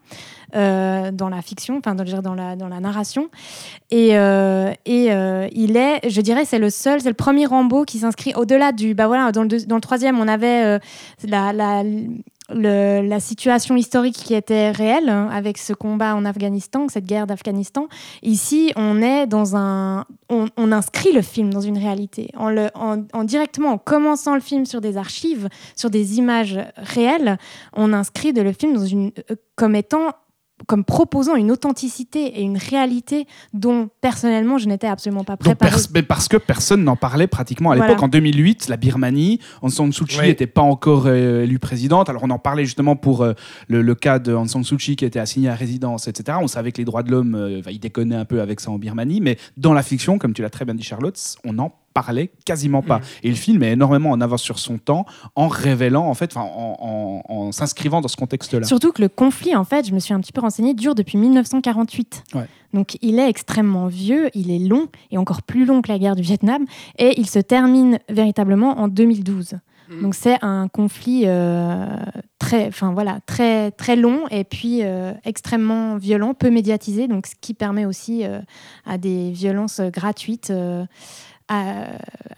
euh, 0.56 1.12
dans 1.12 1.30
la 1.30 1.42
fiction, 1.42 1.78
enfin 1.78 1.94
dans, 1.96 2.34
la 2.34 2.80
narration. 2.80 3.30
Et, 3.92 4.18
euh, 4.18 4.72
euh, 4.88 5.48
il 5.52 5.78
est, 5.78 6.10
je 6.10 6.22
dirais, 6.22 6.46
c'est 6.46 6.60
le 6.60 6.70
seul, 6.70 7.02
c'est 7.02 7.10
le 7.10 7.16
premier 7.16 7.46
Rambo 7.46 7.86
qui 7.86 8.00
s'inscrit 8.00 8.34
au-delà 8.36 8.72
du. 8.72 8.96
Bah 8.96 9.32
dans 9.32 9.44
le, 9.44 9.80
troisième, 9.80 10.20
on 10.20 10.28
avait 10.28 10.80
la, 11.28 11.84
la 12.54 13.20
situation 13.20 13.76
historique 13.76 14.16
qui 14.16 14.34
était 14.34 14.72
réelle 14.72 15.10
hein, 15.10 15.30
avec 15.32 15.58
ce 15.58 15.74
combat 15.74 16.16
en 16.16 16.26
Afghanistan, 16.26 16.88
cette 16.90 17.06
guerre 17.06 17.28
d'Afghanistan. 17.28 17.88
Ici, 18.22 18.72
on 18.76 19.02
est 19.02 19.28
dans 19.28 19.56
un, 19.56 20.06
on, 20.30 20.72
inscrit 20.72 21.12
le 21.12 21.22
film 21.22 21.54
dans 21.54 21.62
une 21.62 21.78
réalité, 21.78 22.30
en, 22.36 23.24
directement 23.24 23.70
en 23.70 23.78
commençant 23.78 24.36
le 24.36 24.42
film 24.42 24.66
sur 24.66 24.82
des 24.82 24.98
archives, 24.98 25.50
sur 25.76 25.90
des 25.90 26.18
images 26.18 26.60
réelles, 26.78 27.38
on 27.74 27.94
inscrit 27.94 28.32
le 28.32 28.54
film 28.54 28.74
dans 28.74 28.86
une, 28.86 29.12
euh, 29.32 29.36
comme 29.56 29.76
étant 29.76 30.12
comme 30.68 30.84
proposant 30.84 31.36
une 31.36 31.52
authenticité 31.52 32.40
et 32.40 32.42
une 32.42 32.58
réalité 32.58 33.28
dont 33.54 33.90
personnellement 34.02 34.58
je 34.58 34.68
n'étais 34.68 34.88
absolument 34.88 35.24
pas 35.24 35.34
Donc, 35.34 35.42
préparée. 35.56 35.72
pers- 35.72 35.88
mais 35.94 36.04
parce 36.04 36.28
que 36.28 36.38
personne 36.38 36.84
n'en 36.84 36.96
parlait 36.96 37.28
pratiquement 37.28 37.72
à 37.72 37.76
Voilà. 37.76 37.90
l'époque. 37.92 38.04
En 38.04 38.08
2008, 38.08 38.68
la 38.70 38.78
Birmanie, 38.78 39.40
Aung 39.62 39.70
San 39.72 39.92
Suu 39.92 40.06
Kyi 40.06 40.20
Oui. 40.20 40.28
n'était 40.28 40.48
pas 40.48 40.62
encore 40.62 41.04
euh, 41.08 41.44
élue 41.44 41.60
présidente. 41.60 42.10
Alors 42.10 42.24
on 42.24 42.30
en 42.30 42.40
parlait 42.40 42.66
justement 42.66 42.96
pour 42.96 43.22
euh, 43.22 43.34
le, 43.68 43.82
le 43.82 43.96
cas 43.96 44.20
de 44.20 44.34
Aung 44.34 44.48
San 44.48 44.64
Suu 44.64 44.78
Kyi 44.78 44.96
qui 44.96 45.06
était 45.06 45.20
assigné 45.20 45.50
à 45.50 45.56
résidence, 45.56 46.08
etc. 46.08 46.38
On 46.42 46.48
savait 46.48 46.72
que 46.72 46.78
les 46.78 46.86
droits 46.86 47.04
de 47.04 47.12
l'homme, 47.12 47.36
euh, 47.36 47.60
enfin, 47.60 47.72
ils 47.72 47.80
déconnaient 47.80 48.16
un 48.16 48.26
peu 48.26 48.42
avec 48.42 48.60
ça 48.60 48.72
en 48.72 48.78
Birmanie. 48.78 49.22
Mais 49.22 49.38
dans 49.58 49.74
la 49.74 49.84
fiction, 49.84 50.18
comme 50.18 50.34
tu 50.34 50.42
l'as 50.42 50.50
très 50.50 50.66
bien 50.66 50.76
dit 50.76 50.84
Charlotte, 50.84 51.20
on 51.46 51.54
n'en 51.54 51.72
parlait 51.94 52.32
quasiment 52.46 52.82
pas. 52.82 52.98
Mhm. 53.00 53.04
Et 53.24 53.30
le 53.30 53.36
film 53.36 53.64
est 53.64 53.72
énormément 53.74 54.12
en 54.12 54.22
avance 54.22 54.42
sur 54.42 54.60
son 54.60 54.78
temps 54.78 55.06
en 55.36 55.48
révélant, 55.48 56.08
en 56.08 56.14
fait, 56.14 56.36
en, 56.38 56.42
en- 56.80 57.22
en 57.28 57.52
s'inscrivant 57.52 58.02
dans 58.02 58.08
ce 58.08 58.18
contexte-là. 58.18 58.66
Surtout 58.66 58.92
que 58.92 59.02
le 59.02 59.10
conflit, 59.10 59.56
en 59.56 59.64
fait, 59.64 59.88
je 59.88 59.94
me 59.94 60.00
suis 60.00 60.14
un 60.14 60.20
petit 60.20 60.32
peu 60.32 60.42
renseignée, 60.42 60.74
dure 60.74 60.96
depuis 60.96 61.18
1948. 61.18 62.24
Ouais. 62.36 62.46
Donc 62.74 62.98
il 63.02 63.20
est 63.20 63.30
extrêmement 63.30 63.88
vieux, 63.88 64.30
il 64.34 64.50
est 64.50 64.60
long, 64.68 64.88
et 65.12 65.18
encore 65.18 65.44
plus 65.44 65.66
long 65.66 65.82
que 65.82 65.92
la 65.92 66.00
guerre 66.00 66.16
du 66.16 66.24
Vietnam, 66.24 66.66
et 66.98 67.20
il 67.20 67.30
se 67.30 67.40
termine 67.40 68.00
véritablement 68.10 68.80
en 68.80 68.88
2012. 68.88 69.60
Mm. 69.90 70.02
Donc 70.02 70.16
c'est 70.16 70.38
un 70.42 70.68
conflit 70.70 71.24
euh, 71.26 71.86
très, 72.40 72.68
enfin 72.68 72.92
voilà, 72.94 73.20
très 73.28 73.70
très 73.72 73.96
long 73.96 74.22
et 74.32 74.44
puis 74.44 74.80
euh, 74.82 75.14
extrêmement 75.26 75.98
violent, 75.98 76.34
peu 76.34 76.50
médiatisé, 76.50 77.08
donc 77.08 77.28
ce 77.28 77.36
qui 77.40 77.54
permet 77.54 77.86
aussi 77.86 78.26
euh, 78.26 78.40
à 78.88 78.98
des 78.98 79.30
violences 79.32 79.82
gratuites 79.82 80.52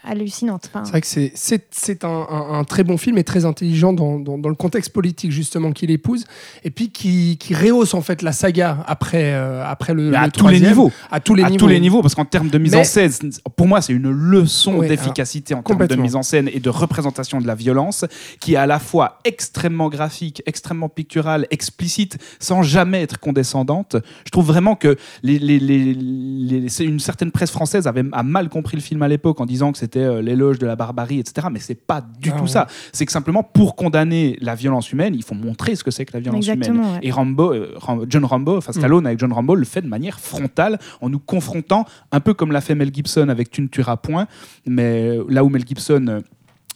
hallucinante. 0.04 0.70
Enfin, 0.74 0.84
C'est 0.86 0.92
vrai 0.92 1.02
que 1.02 1.08
c'est- 1.08 1.32
c'est 1.36 1.66
c'est 1.72 2.04
un, 2.04 2.10
un- 2.30 2.60
un 2.60 2.64
très 2.64 2.84
bon 2.84 2.98
film 2.98 3.18
et 3.18 3.24
très 3.24 3.46
intelligent 3.46 3.94
dans, 3.94 4.20
dans- 4.20 4.38
dans 4.38 4.50
le 4.50 4.56
contexte 4.56 4.92
politique 4.94 5.32
justement 5.32 5.72
qu'il 5.72 5.92
épouse 5.92 6.26
et 6.64 6.70
puis 6.70 6.90
qui, 6.90 7.38
qui 7.38 7.54
rehausse 7.56 7.94
en 7.94 8.02
fait 8.02 8.22
la 8.22 8.32
saga 8.32 8.84
après, 8.88 9.34
euh, 9.34 9.64
après 9.66 9.94
le, 9.94 10.12
Mais 10.12 10.18
à 10.18 10.26
le 10.26 10.32
tous 10.32 10.48
les 10.48 10.60
niveaux. 10.60 10.92
À 11.12 11.20
tous 11.20 11.36
les 11.36 11.44
à 11.44 11.50
niveaux. 11.50 11.60
tous 11.60 11.68
les 11.68 11.80
niveaux, 11.80 12.02
parce 12.02 12.16
qu'en 12.16 12.26
termes 12.26 12.50
de 12.50 12.58
mise 12.58 12.74
Mais- 12.74 12.80
en 12.80 12.84
scène, 12.84 13.12
pour 13.56 13.68
moi, 13.68 13.82
c'est 13.82 13.94
une 13.94 14.10
leçon 14.10 14.78
Oui, 14.78 14.88
d'efficacité 14.88 15.54
en 15.54 15.62
termes 15.64 15.88
de 15.88 15.96
mise 15.96 16.16
en 16.16 16.24
scène 16.24 16.50
et 16.52 16.60
de 16.60 16.70
représentation 16.70 17.42
de 17.42 17.48
la 17.48 17.56
violence, 17.56 18.06
qui 18.40 18.54
est 18.54 18.58
à 18.58 18.66
la 18.68 18.80
fois 18.80 19.20
extrêmement 19.24 19.90
graphique, 19.90 20.42
extrêmement 20.46 20.90
picturale, 20.90 21.48
explicite, 21.52 22.18
sans 22.40 22.64
jamais 22.64 23.02
être 23.02 23.20
condescendante. 23.20 23.96
Je 24.26 24.32
trouve 24.32 24.46
vraiment 24.46 24.76
que 24.76 24.98
les, 25.24 25.40
les- 25.40 25.60
les- 25.60 25.94
les- 25.94 26.70
c'est 26.70 26.86
une 26.86 27.00
certaine 27.00 27.32
presse 27.32 27.52
française 27.52 27.88
avait 27.88 28.04
a 28.12 28.24
mal 28.24 28.50
compris 28.50 28.78
le 28.78 28.82
film 28.82 28.95
à 29.04 29.08
l'époque 29.08 29.40
en 29.42 29.46
disant 29.46 29.72
que 29.72 29.78
c'était 29.78 30.00
euh, 30.00 30.22
l'éloge 30.22 30.60
de 30.60 30.66
la 30.66 30.76
barbarie, 30.76 31.20
etc. 31.20 31.48
Mais 31.52 31.60
c'est 31.60 31.76
pas 31.76 32.02
du 32.20 32.30
Ah 32.32 32.38
tout 32.38 32.44
ouais. 32.44 32.48
ça. 32.50 32.68
C'est 32.94 33.06
que 33.06 33.12
simplement 33.12 33.44
pour 33.44 33.76
condamner 33.76 34.38
la 34.42 34.56
violence 34.56 34.92
humaine, 34.92 35.14
il 35.16 35.24
faut 35.24 35.36
montrer 35.36 35.76
ce 35.76 35.84
que 35.84 35.92
c'est 35.92 36.06
que 36.06 36.14
la 36.14 36.20
violence 36.20 36.46
humaine. 36.48 36.80
Ouais. 36.80 37.00
Et 37.02 37.12
Rambo, 37.12 37.54
euh, 37.54 37.76
John 38.10 38.26
Rambo, 38.26 38.56
Mm. 38.56 38.58
enfin 38.58 38.72
Stallone 38.74 39.06
avec 39.08 39.20
John 39.20 39.32
Rambo, 39.34 39.56
le 39.56 39.66
fait 39.66 39.82
de 39.82 39.88
manière 39.88 40.20
frontale 40.20 40.80
en 41.02 41.10
nous 41.10 41.20
confrontant, 41.20 41.86
un 42.12 42.20
peu 42.20 42.34
comme 42.34 42.52
l'a 42.52 42.62
fait 42.62 42.76
Mel 42.76 42.94
Gibson 42.94 43.30
avec 43.30 43.50
Tu 43.52 43.62
ne 43.62 43.68
tueras 43.68 43.98
point, 43.98 44.28
mais 44.66 45.18
là 45.30 45.44
où 45.44 45.50
Mel 45.50 45.66
Gibson 45.66 46.06
euh, 46.08 46.20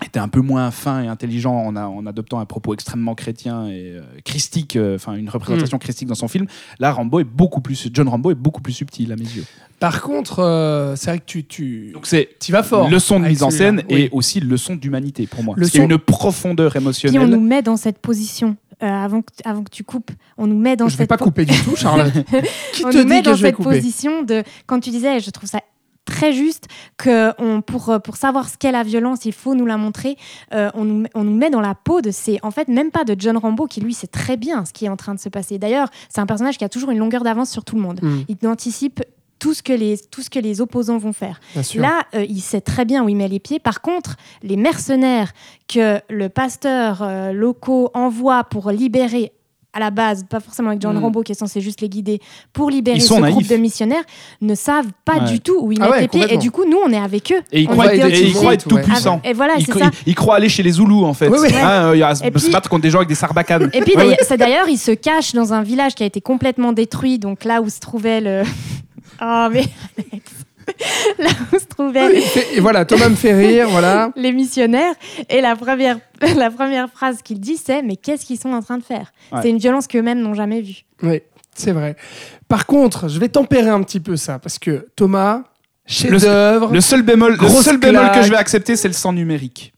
était 0.05 0.19
un 0.19 0.27
peu 0.29 0.41
moins 0.41 0.71
fin 0.71 1.03
et 1.03 1.07
intelligent 1.07 1.53
en, 1.55 1.75
a- 1.75 1.85
en 1.87 2.05
adoptant 2.05 2.39
un 2.39 2.45
propos 2.45 2.73
extrêmement 2.73 3.15
chrétien 3.15 3.67
et 3.67 3.91
euh, 3.97 4.01
christique, 4.23 4.75
euh, 4.75 4.95
enfin 4.95 5.15
une 5.15 5.29
représentation 5.29 5.77
Mm. 5.77 5.79
christique 5.81 6.07
dans 6.07 6.15
son 6.15 6.27
film. 6.27 6.45
Là, 6.79 6.91
Rambo 6.91 7.19
est 7.19 7.23
beaucoup 7.25 7.61
plus, 7.61 7.89
John 7.93 8.07
Rambo 8.07 8.31
est 8.31 8.35
beaucoup 8.35 8.61
plus 8.61 8.73
subtil 8.73 9.11
à 9.11 9.15
mes 9.15 9.23
yeux. 9.25 9.45
Par 9.79 10.01
contre, 10.01 10.39
euh, 10.39 10.95
c'est 10.95 11.09
vrai 11.11 11.19
que 11.19 11.25
tu, 11.25 11.45
tu, 11.45 11.91
Donc 11.93 12.05
c'est 12.07 12.29
tu 12.39 12.51
vas 12.51 12.63
fort. 12.63 12.89
leçon 12.89 13.19
de 13.19 13.25
mise 13.27 13.43
en 13.43 13.49
scène 13.49 13.83
Oui. 13.89 13.95
et 14.03 14.09
aussi 14.11 14.39
leçon 14.39 14.75
d'humanité 14.75 15.27
pour 15.27 15.43
moi. 15.43 15.55
Son- 15.63 15.83
une 15.83 15.97
profondeur 15.97 16.71
Puis 16.71 16.79
on 16.79 16.81
émotionnelle. 16.81 17.27
nous 17.29 17.39
met 17.41 17.61
dans 17.61 17.77
cette 17.77 17.99
position. 17.99 18.55
euh, 18.81 18.87
avant, 18.87 19.21
que, 19.21 19.31
avant 19.43 19.61
que 19.63 19.69
tu 19.71 19.83
coupes, 19.83 20.11
on 20.37 20.47
nous 20.47 20.57
met 20.57 20.77
dans 20.77 20.87
Je 20.87 20.93
vais 20.95 21.03
cette 21.03 21.09
pas 21.09 21.17
po- 21.17 21.25
couper 21.25 21.43
du 21.43 21.53
tout, 21.63 21.75
Charlotte. 21.75 22.13
Qui 22.73 22.85
on 22.85 22.89
te 22.89 22.95
nous 22.97 23.03
dit 23.03 23.09
met 23.09 23.19
que 23.19 23.25
dans 23.25 23.35
je 23.35 23.41
vais 23.41 23.49
cette 23.49 23.57
position 23.57 24.23
de 24.23 24.41
quand 24.67 24.79
tu 24.79 24.89
disais 24.89 25.19
je 25.19 25.29
trouve 25.31 25.49
ça 25.49 25.59
très 26.19 26.33
juste 26.33 26.65
que 26.97 27.31
on, 27.41 27.61
pour, 27.61 27.89
euh, 27.89 27.99
pour 27.99 28.17
savoir 28.17 28.49
ce 28.49 28.57
qu'est 28.57 28.71
la 28.71 28.83
violence 28.83 29.25
il 29.25 29.33
faut 29.33 29.55
nous 29.55 29.65
la 29.65 29.77
montrer. 29.77 30.17
Euh, 30.53 30.69
on, 30.73 30.83
nous, 30.85 30.99
met- 31.01 31.09
on 31.15 31.23
nous 31.23 31.35
met 31.35 31.49
dans 31.49 31.61
la 31.61 31.75
peau 31.75 32.01
de 32.01 32.11
ces 32.11 32.39
en 32.43 32.51
fait 32.51 32.67
même 32.67 32.91
pas 32.91 33.03
de 33.05 33.15
John 33.17 33.37
Rambo 33.37 33.65
qui 33.67 33.79
lui 33.81 33.93
sait 33.93 34.07
très 34.07 34.35
bien 34.37 34.65
ce 34.65 34.73
qui 34.73 34.85
est 34.85 34.89
en 34.89 34.97
train 34.97 35.15
de 35.15 35.19
se 35.19 35.29
passer. 35.29 35.57
D'ailleurs 35.57 35.87
c'est 36.09 36.19
un 36.19 36.25
personnage 36.25 36.57
qui 36.57 36.65
a 36.65 36.69
toujours 36.69 36.91
une 36.91 36.97
longueur 36.99 37.23
d'avance 37.23 37.49
sur 37.49 37.63
tout 37.63 37.75
le 37.75 37.81
monde. 37.81 37.99
Mm, 38.01 38.19
il 38.27 38.47
anticipe 38.47 39.01
tout 39.39 39.53
ce 39.53 39.63
que 39.63 39.71
les, 39.71 39.97
tout 39.97 40.21
ce 40.21 40.29
que 40.29 40.39
les 40.39 40.59
opposants 40.59 40.97
vont 40.97 41.13
faire. 41.13 41.39
Là, 41.79 42.03
euh, 42.13 42.25
il 42.27 42.41
sait 42.41 42.59
très 42.59 42.83
bien 42.83 43.05
où 43.05 43.07
il 43.07 43.15
met 43.15 43.29
les 43.29 43.39
pieds. 43.39 43.59
Par 43.59 43.79
contre, 43.81 44.17
les 44.43 44.57
mercenaires 44.57 45.31
que 45.73 46.01
le 46.09 46.27
pasteur 46.27 47.01
euh, 47.01 47.31
locaux 47.31 47.89
envoie 47.93 48.43
pour 48.43 48.69
libérer 48.71 49.31
à 49.79 49.85
la 49.85 49.91
base, 49.91 50.25
pas 50.29 50.39
forcément 50.39 50.69
avec 50.69 50.81
John 50.81 50.95
Mm. 50.95 50.99
Rambo 51.01 51.21
qui 51.23 51.31
est 51.31 51.35
censé 51.35 51.61
juste 51.61 51.81
les 51.81 51.89
guider, 51.89 52.19
pour 52.53 52.69
libérer 52.69 52.97
Ils 52.97 53.01
ce 53.01 53.07
sont 53.07 53.19
groupe 53.21 53.35
naïfs. 53.35 53.47
de 53.49 53.55
missionnaires, 53.55 54.03
ne 54.41 54.53
savent 54.55 54.91
pas 55.05 55.19
Ouais. 55.19 55.31
du 55.31 55.39
tout 55.39 55.57
où 55.61 55.71
ils 55.71 55.79
Ah 55.81 55.85
mettent 55.85 55.91
ouais, 55.93 56.01
les 56.01 56.07
pieds. 56.07 56.33
Et 56.33 56.37
du 56.37 56.51
coup, 56.51 56.65
nous, 56.69 56.77
on 56.85 56.91
est 56.91 56.97
avec 56.97 57.31
eux. 57.31 57.41
Et 57.51 57.61
ils 57.61 57.67
croient, 57.67 57.93
et 57.93 57.97
ils 57.97 58.35
être 58.53 58.67
tout 58.67 58.75
Ouais. 58.75 58.81
puissants. 58.83 59.21
Et 59.23 59.33
voilà, 59.33 59.53
Ils, 59.57 59.65
c'est 59.65 59.71
cro- 59.71 59.79
ça. 59.79 59.91
ils 60.05 60.15
croient 60.15 60.35
aller 60.35 60.49
chez 60.49 60.63
les 60.63 60.71
Zoulous 60.71 61.05
en 61.05 61.13
fait. 61.13 61.27
Hein, 61.27 61.91
il 61.93 61.99
y 61.99 62.03
a- 62.03 62.15
se 62.15 62.51
battre 62.51 62.69
contre 62.69 62.83
des 62.83 62.89
gens 62.89 62.99
avec 62.99 63.09
des 63.09 63.15
sarbacanes. 63.15 63.69
Et 63.73 63.81
puis 63.81 63.93
Ouais, 63.93 63.97
ouais. 63.97 64.03
d'ailleurs- 64.03 64.17
c'est 64.27 64.37
d'ailleurs, 64.37 64.69
il 64.69 64.77
se 64.77 64.91
cache 64.91 65.33
dans 65.33 65.53
un 65.53 65.61
village 65.63 65.95
qui 65.95 66.03
a 66.03 66.05
été 66.05 66.21
complètement 66.21 66.73
détruit, 66.73 67.19
donc 67.19 67.43
là 67.45 67.61
où 67.61 67.69
se 67.69 67.79
trouvait 67.79 68.21
le. 68.21 68.43
Oh 69.21 69.47
mais 69.51 69.65
Alex. 70.11 70.31
là 71.19 71.29
où 71.51 71.59
se 71.59 71.65
trouvait 71.65 72.21
et 72.53 72.59
voilà, 72.59 72.85
Thomas 72.85 73.09
me 73.09 73.15
fait 73.15 73.33
rire, 73.33 73.67
voilà. 73.69 74.11
les 74.15 74.31
missionnaires. 74.31 74.93
Et 75.29 75.41
la 75.41 75.55
première, 75.55 75.99
la 76.35 76.51
première 76.51 76.89
phrase 76.89 77.21
qu'il 77.21 77.39
dit, 77.39 77.57
c'est 77.57 77.81
Mais 77.81 77.95
qu'est-ce 77.95 78.25
qu'ils 78.25 78.39
sont 78.39 78.51
en 78.51 78.61
train 78.61 78.77
de 78.77 78.83
faire? 78.83 79.11
Ouais. 79.31 79.39
C'est 79.41 79.49
une 79.49 79.57
violence 79.57 79.87
qu'eux-mêmes 79.87 80.21
n'ont 80.21 80.33
jamais 80.33 80.61
vue. 80.61 80.85
Oui, 81.03 81.21
c'est 81.55 81.71
vrai. 81.71 81.95
Par 82.47 82.65
contre, 82.65 83.07
je 83.07 83.19
vais 83.19 83.29
tempérer 83.29 83.69
un 83.69 83.81
petit 83.83 83.99
peu 83.99 84.15
ça, 84.15 84.39
parce 84.39 84.59
que 84.59 84.87
Thomas, 84.95 85.43
chef-d'œuvre. 85.85 86.71
Le 86.71 86.81
seul 86.81 87.01
bémol, 87.01 87.37
le 87.39 87.49
seul 87.49 87.77
bémol 87.77 88.01
claque. 88.01 88.19
que 88.19 88.23
je 88.23 88.31
vais 88.31 88.37
accepter, 88.37 88.75
c'est 88.75 88.87
le 88.87 88.93
sang 88.93 89.13
numérique. 89.13 89.73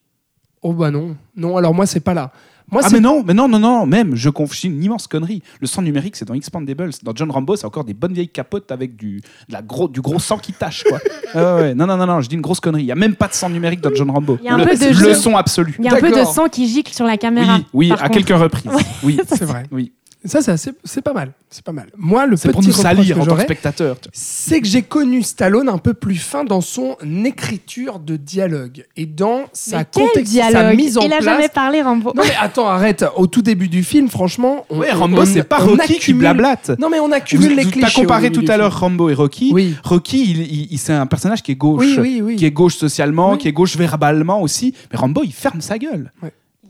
Oh 0.62 0.72
bah 0.72 0.90
non, 0.90 1.16
non. 1.36 1.56
Alors 1.56 1.74
moi, 1.74 1.86
c'est 1.86 2.00
pas 2.00 2.14
là. 2.14 2.30
Moi, 2.72 2.80
ah 2.84 2.88
mais 2.90 3.00
non, 3.00 3.22
mais 3.24 3.34
non, 3.34 3.48
non, 3.48 3.58
non, 3.58 3.84
même, 3.84 4.16
je 4.16 4.30
confie 4.30 4.68
une 4.68 4.82
immense 4.82 5.06
connerie. 5.06 5.42
Le 5.60 5.66
sang 5.66 5.82
numérique, 5.82 6.16
c'est 6.16 6.24
dans 6.24 6.32
Expandables. 6.32 6.90
Dans 7.02 7.12
John 7.14 7.30
Rambo, 7.30 7.54
c'est 7.54 7.66
encore 7.66 7.84
des 7.84 7.92
bonnes 7.92 8.14
vieilles 8.14 8.30
capotes 8.30 8.72
avec 8.72 8.96
du, 8.96 9.16
de 9.48 9.52
la 9.52 9.60
gros, 9.60 9.88
du 9.88 10.00
gros 10.00 10.18
sang 10.18 10.38
qui 10.38 10.52
tâche, 10.54 10.84
quoi. 10.88 10.98
Ah 11.34 11.56
ouais, 11.56 11.74
non, 11.74 11.86
non, 11.86 11.96
non, 11.96 12.06
non, 12.06 12.20
je 12.20 12.28
dis 12.28 12.34
une 12.34 12.42
grosse 12.42 12.60
connerie. 12.60 12.82
Il 12.82 12.86
y 12.86 12.92
a 12.92 12.94
même 12.94 13.14
pas 13.14 13.26
de 13.26 13.32
sang 13.32 13.48
numérique 13.48 13.80
dans 13.80 13.94
John 13.94 14.10
Rambo. 14.10 14.38
Il 14.42 14.44
y 14.44 14.48
a 14.48 14.54
un 14.54 14.58
le, 14.58 14.64
peu 14.66 14.76
de 14.76 14.84
le 14.84 14.92
jeu. 14.92 15.14
son 15.14 15.34
absolu. 15.34 15.76
Il 15.78 15.84
y 15.84 15.88
a 15.88 15.94
un 15.94 16.00
peu 16.00 16.10
de 16.10 16.24
sang 16.24 16.48
qui 16.48 16.68
gicle 16.68 16.92
sur 16.92 17.06
la 17.06 17.16
caméra. 17.16 17.56
Oui, 17.56 17.64
oui, 17.72 17.92
à 17.92 18.08
contre. 18.08 18.10
quelques 18.24 18.38
reprises. 18.38 18.70
Oui, 19.02 19.18
c'est 19.26 19.44
vrai. 19.44 19.64
oui. 19.72 19.92
Ça, 20.24 20.40
c'est 20.40 20.52
assez- 20.52 20.70
c'est 20.84 21.02
pas 21.02 21.12
mal. 21.12 21.32
C'est 21.50 21.64
pas 21.64 21.72
mal. 21.72 21.86
Moi, 21.96 22.26
le 22.26 22.36
C'est 22.36 22.48
petit 22.48 22.52
pour 22.52 22.62
nous 22.62 22.72
salir 22.72 23.04
que 23.04 23.12
en 23.12 23.14
tant 23.16 23.24
que 23.24 23.30
j'aurais, 23.30 23.44
spectateur. 23.44 23.96
c'est 24.12 24.60
que 24.60 24.66
j'ai 24.68 24.82
connu 24.82 25.22
Stallone 25.22 25.68
un 25.68 25.78
peu 25.78 25.94
plus 25.94 26.14
fin 26.16 26.44
dans 26.44 26.60
son 26.60 26.96
écriture 27.24 27.98
de 27.98 28.16
dialogue 28.16 28.84
et 28.96 29.06
dans 29.06 29.42
sa 29.52 29.78
Mais 29.78 29.86
quel 29.92 30.06
contexte, 30.06 30.32
sa 30.34 30.48
dialogue 30.50 30.76
mise 30.76 30.96
en 30.98 31.02
Il 31.02 31.06
a 31.12 31.16
place. 31.18 31.24
jamais 31.24 31.48
parlé 31.48 31.82
Rambo. 31.82 32.12
Non 32.14 32.22
mais 32.24 32.34
attends, 32.40 32.68
arrête. 32.68 33.04
Au 33.16 33.26
tout 33.26 33.42
début 33.42 33.68
du 33.68 33.82
film, 33.82 34.08
franchement, 34.08 34.64
on, 34.70 34.78
Ouais, 34.78 34.92
Rambo, 34.92 35.22
on- 35.22 35.26
c'est 35.26 35.42
pas 35.42 35.60
on 35.62 35.66
Rocky 35.70 35.86
qui 35.86 35.94
accumule- 35.96 36.20
blablate. 36.20 36.70
Non 36.78 36.88
mais 36.88 37.00
on 37.00 37.10
accumule 37.12 37.50
Vous- 37.50 37.56
les 37.56 37.64
vous- 37.64 37.70
clichés. 37.70 37.86
T'as 37.94 38.00
comparé 38.00 38.30
tout 38.30 38.44
à 38.48 38.56
l'heure 38.56 38.78
Rambo 38.78 39.10
et 39.10 39.14
Rocky. 39.14 39.50
Oui. 39.52 39.74
Rocky, 39.82 40.22
il, 40.30 40.40
il- 40.42 40.68
il- 40.72 40.78
c'est 40.78 40.92
un 40.92 41.06
personnage 41.06 41.42
qui 41.42 41.52
est 41.52 41.56
gauche. 41.56 41.84
Oui, 41.84 41.96
oui, 42.00 42.20
oui. 42.22 42.36
Qui 42.36 42.46
est 42.46 42.50
gauche 42.50 42.76
socialement, 42.76 43.32
Oui. 43.32 43.38
qui 43.38 43.48
est 43.48 43.52
gauche 43.52 43.76
verbalement 43.76 44.40
aussi. 44.40 44.74
Mais 44.92 44.98
Rambo, 44.98 45.22
il 45.24 45.32
ferme 45.32 45.60
sa 45.60 45.78
gueule. 45.78 46.12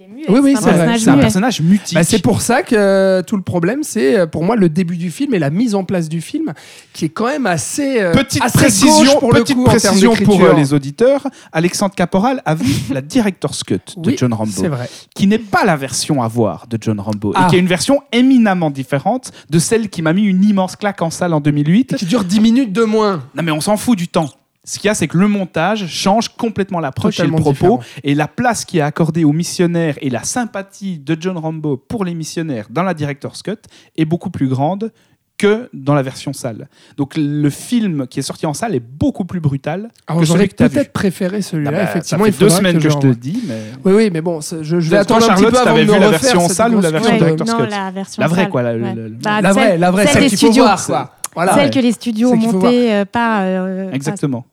Il 0.02 0.04
est 0.04 0.08
muet, 0.08 0.24
Oui, 0.28 0.40
oui, 0.42 0.54
un 0.56 0.60
c'est 0.60 0.62
vrai. 0.62 0.72
personnage 0.72 1.00
C'est 1.00 1.10
un 1.10 1.18
personnage 1.18 1.60
mutique. 1.60 1.94
Bah, 1.94 2.02
c'est 2.02 2.18
pour 2.20 2.40
ça 2.40 2.62
que 2.62 2.74
euh, 2.74 3.22
tout 3.22 3.36
le 3.36 3.42
problème, 3.42 3.82
c'est 3.84 4.18
euh, 4.18 4.26
pour 4.26 4.42
moi 4.42 4.56
le 4.56 4.68
début 4.68 4.96
du 4.96 5.10
film 5.12 5.32
et 5.34 5.38
la 5.38 5.50
mise 5.50 5.74
en 5.76 5.84
place 5.84 6.08
du 6.08 6.20
film, 6.20 6.52
qui 6.92 7.04
est 7.04 7.08
quand 7.08 7.26
même 7.26 7.46
assez 7.46 8.00
euh, 8.00 8.12
Petite 8.12 8.42
assez 8.42 8.58
précision, 8.58 9.18
pour 9.20 9.32
le 9.32 9.44
coup, 9.44 9.64
précision 9.64 10.14
pour 10.16 10.42
euh, 10.42 10.54
les 10.54 10.72
auditeurs. 10.74 11.26
Alexandre 11.52 11.94
Caporal 11.94 12.42
a 12.44 12.54
vu 12.56 12.72
la 12.92 13.00
director's 13.00 13.62
cut 13.62 13.78
de 13.96 14.10
Oui, 14.10 14.16
John 14.18 14.32
Rambo, 14.34 14.50
vrai. 14.68 14.88
qui 15.14 15.26
n'est 15.28 15.38
pas 15.38 15.64
la 15.64 15.76
version 15.76 16.20
à 16.22 16.26
voir 16.28 16.66
de 16.68 16.78
John 16.80 16.98
Rambo, 16.98 17.32
Ah. 17.36 17.44
et 17.46 17.50
qui 17.50 17.56
est 17.56 17.60
une 17.60 17.68
version 17.68 18.00
éminemment 18.12 18.70
différente 18.70 19.30
de 19.50 19.58
celle 19.60 19.88
qui 19.88 20.02
m'a 20.02 20.12
mis 20.12 20.24
une 20.24 20.42
immense 20.42 20.74
claque 20.74 21.00
en 21.02 21.10
salle 21.10 21.32
en 21.32 21.40
2008. 21.40 21.94
Qui 21.96 22.06
dure 22.06 22.24
10 22.24 22.40
minutes 22.40 22.72
de 22.72 22.82
moins. 22.82 23.22
Non 23.36 23.42
mais 23.44 23.52
on 23.52 23.60
s'en 23.60 23.76
fout 23.76 23.96
du 23.96 24.08
temps. 24.08 24.30
Ce 24.64 24.78
qu'il 24.78 24.86
y 24.86 24.90
a, 24.90 24.94
c'est 24.94 25.08
que 25.08 25.18
le 25.18 25.26
montage 25.26 25.88
change 25.88 26.28
complètement 26.28 26.78
l'approche 26.78 27.18
et 27.18 27.24
le 27.24 27.30
propos. 27.32 27.50
différent. 27.50 27.80
Et 28.04 28.14
la 28.14 28.28
place 28.28 28.64
qui 28.64 28.78
est 28.78 28.82
accordée 28.82 29.24
aux 29.24 29.32
missionnaires 29.32 29.96
et 30.00 30.08
la 30.08 30.22
sympathie 30.22 30.98
de 31.00 31.16
John 31.18 31.36
Rambo 31.36 31.76
pour 31.76 32.04
les 32.04 32.14
missionnaires 32.14 32.66
dans 32.70 32.84
la 32.84 32.94
Director's 32.94 33.42
Cut 33.42 33.56
est 33.96 34.04
beaucoup 34.04 34.30
plus 34.30 34.46
grande 34.46 34.92
que 35.36 35.68
dans 35.72 35.94
la 35.94 36.02
version 36.02 36.32
salle. 36.32 36.68
Donc 36.96 37.14
le 37.16 37.50
film 37.50 38.06
qui 38.06 38.20
est 38.20 38.22
sorti 38.22 38.46
en 38.46 38.54
salle 38.54 38.76
est 38.76 38.80
beaucoup 38.80 39.24
plus 39.24 39.40
brutal 39.40 39.90
Alors 40.06 40.20
que 40.20 40.26
j'aurais 40.28 40.46
peut-être 40.46 40.92
préféré 40.92 41.42
celui-là. 41.42 41.70
Ah 41.74 41.76
bah, 41.78 41.82
effectivement, 41.90 42.24
ça 42.24 42.28
il 42.28 42.32
fait 42.32 42.44
deux 42.44 42.50
semaines 42.50 42.78
que, 42.78 42.88
je 42.88 42.98
te 42.98 43.06
le 43.08 43.16
dis, 43.16 43.42
mais... 43.48 43.62
Oui, 43.84 43.92
oui, 43.94 44.10
mais 44.12 44.20
bon, 44.20 44.40
je, 44.40 44.62
je 44.62 44.76
vais 44.90 44.98
attendre 44.98 45.28
un 45.28 45.34
petit 45.34 45.44
peu 45.46 45.58
avant 45.58 45.74
de 45.74 45.80
vu 45.80 45.86
la 45.88 45.94
refaire 46.06 46.20
version 46.20 46.48
salle 46.48 46.76
ou 46.76 46.80
la 46.80 46.90
version 46.92 47.16
director's 47.16 47.50
non, 47.50 47.64
cut 47.64 47.70
la 47.70 47.90
version 47.90 48.20
La 48.22 48.28
vraie, 48.28 48.42
salle. 48.42 48.50
quoi, 48.50 48.62
la- 48.62 48.74
Ouais. 48.76 48.94
Bah, 49.20 49.40
La 49.40 49.52
vraie, 49.52 49.70
celle- 49.70 49.80
la 49.80 49.90
vraie, 49.90 50.04
celle 50.04 50.12
celle 50.12 50.22
des 50.22 50.28
qu'il 50.36 50.38
faut 50.38 50.52
voir, 50.52 50.86
quoi. 50.86 51.16
Voilà. 51.34 51.54
Celle 51.54 51.70
que 51.70 51.80
les 51.80 51.92
studios 51.92 52.30
ont 52.30 52.36
montée 52.36 52.92
euh, 52.92 53.04
pas. 53.04 53.42
euh, 53.42 53.90
Exactement. 53.90 54.44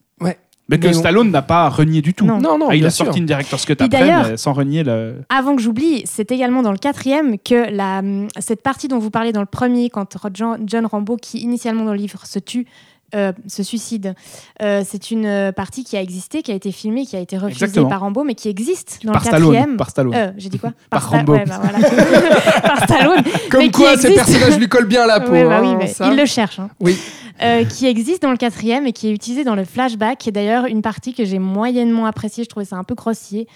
Mais 0.69 0.79
que 0.79 0.87
Mais. 0.87 0.93
Stallone 0.93 1.31
n'a 1.31 1.41
pas 1.41 1.67
renié 1.67 2.01
du 2.01 2.13
tout. 2.13 2.25
Non. 2.25 2.39
Non, 2.39 2.57
non, 2.57 2.67
Ah, 2.69 2.75
il 2.75 2.85
a 2.85 2.89
sûr. 2.91 3.05
sorti 3.05 3.19
une 3.19 3.25
director's 3.25 3.65
cut 3.65 3.73
après, 3.79 4.29
mais 4.29 4.37
sans 4.37 4.53
renier 4.53 4.83
le... 4.83 5.15
Avant 5.29 5.55
que 5.55 5.61
j'oublie, 5.61 6.03
c'est 6.05 6.31
également 6.31 6.61
dans 6.61 6.71
le 6.71 6.77
quatrième 6.77 7.37
que 7.39 7.69
la, 7.75 8.01
cette 8.39 8.61
partie 8.61 8.87
dont 8.87 8.99
vous 8.99 9.09
parlez 9.09 9.31
dans 9.33 9.39
le 9.41 9.47
premier, 9.47 9.89
quand 9.89 10.15
John, 10.33 10.59
John 10.65 10.85
Rambo, 10.85 11.17
qui 11.17 11.39
initialement 11.39 11.85
dans 11.85 11.91
le 11.93 11.97
livre 11.97 12.25
se 12.25 12.37
tue, 12.39 12.67
euh, 13.15 13.33
se 13.47 13.63
suicide, 13.63 14.13
euh, 14.61 14.83
c'est 14.87 15.09
une 15.09 15.25
euh, 15.25 15.51
partie 15.51 15.83
qui 15.83 15.97
a 15.97 16.01
existé, 16.03 16.43
qui 16.43 16.51
a 16.51 16.53
été 16.53 16.71
filmée, 16.71 17.07
qui 17.07 17.15
a 17.15 17.19
été 17.19 17.39
refusée 17.39 17.65
Exactement. 17.65 17.89
par 17.89 18.01
Rambo, 18.01 18.23
mais 18.23 18.35
qui 18.35 18.49
existe 18.49 18.99
dans 19.03 19.13
Par 19.13 19.23
le 19.23 19.27
Stallone. 19.27 19.51
quatrième. 19.53 19.77
Par 19.77 19.89
Stallone. 19.89 20.13
Euh, 20.13 20.31
J'ai 20.37 20.49
dit 20.49 20.59
quoi 20.59 20.73
Par 20.91 21.07
Sta- 21.07 21.15
Rambo. 21.17 21.33
ouais, 21.33 21.45
bah 21.47 21.59
voilà. 21.59 21.89
Par 22.61 22.83
Stallone. 22.83 23.23
Comme 23.49 23.61
mais 23.61 23.71
quoi, 23.71 23.97
ces 23.97 24.11
existe. 24.11 24.15
personnages 24.27 24.59
lui 24.59 24.69
collent 24.69 24.85
bien 24.87 25.01
à 25.01 25.07
la 25.07 25.19
peau. 25.25 25.31
Ouais, 25.31 25.43
bah 25.43 25.59
oui, 25.63 25.69
hein, 25.69 25.77
mais 25.79 25.87
ça. 25.87 26.07
il 26.11 26.15
le 26.17 26.25
cherche. 26.27 26.59
hein. 26.59 26.69
Oui. 26.79 26.95
Euh, 27.41 27.63
qui 27.63 27.85
existe 27.87 28.21
dans 28.21 28.31
le 28.31 28.37
quatrième 28.37 28.85
et 28.85 28.91
qui 28.91 29.07
est 29.07 29.11
utilisé 29.13 29.43
dans 29.45 29.55
le 29.55 29.63
flashback, 29.63 30.17
qui 30.17 30.29
est 30.29 30.31
d'ailleurs 30.33 30.65
une 30.65 30.81
partie 30.81 31.13
que 31.13 31.23
j'ai 31.23 31.39
moyennement 31.39 32.05
appréciée, 32.05 32.43
je 32.43 32.49
trouvais 32.49 32.65
ça 32.65 32.75
un 32.75 32.83
peu 32.83 32.95
grossier. 32.95 33.47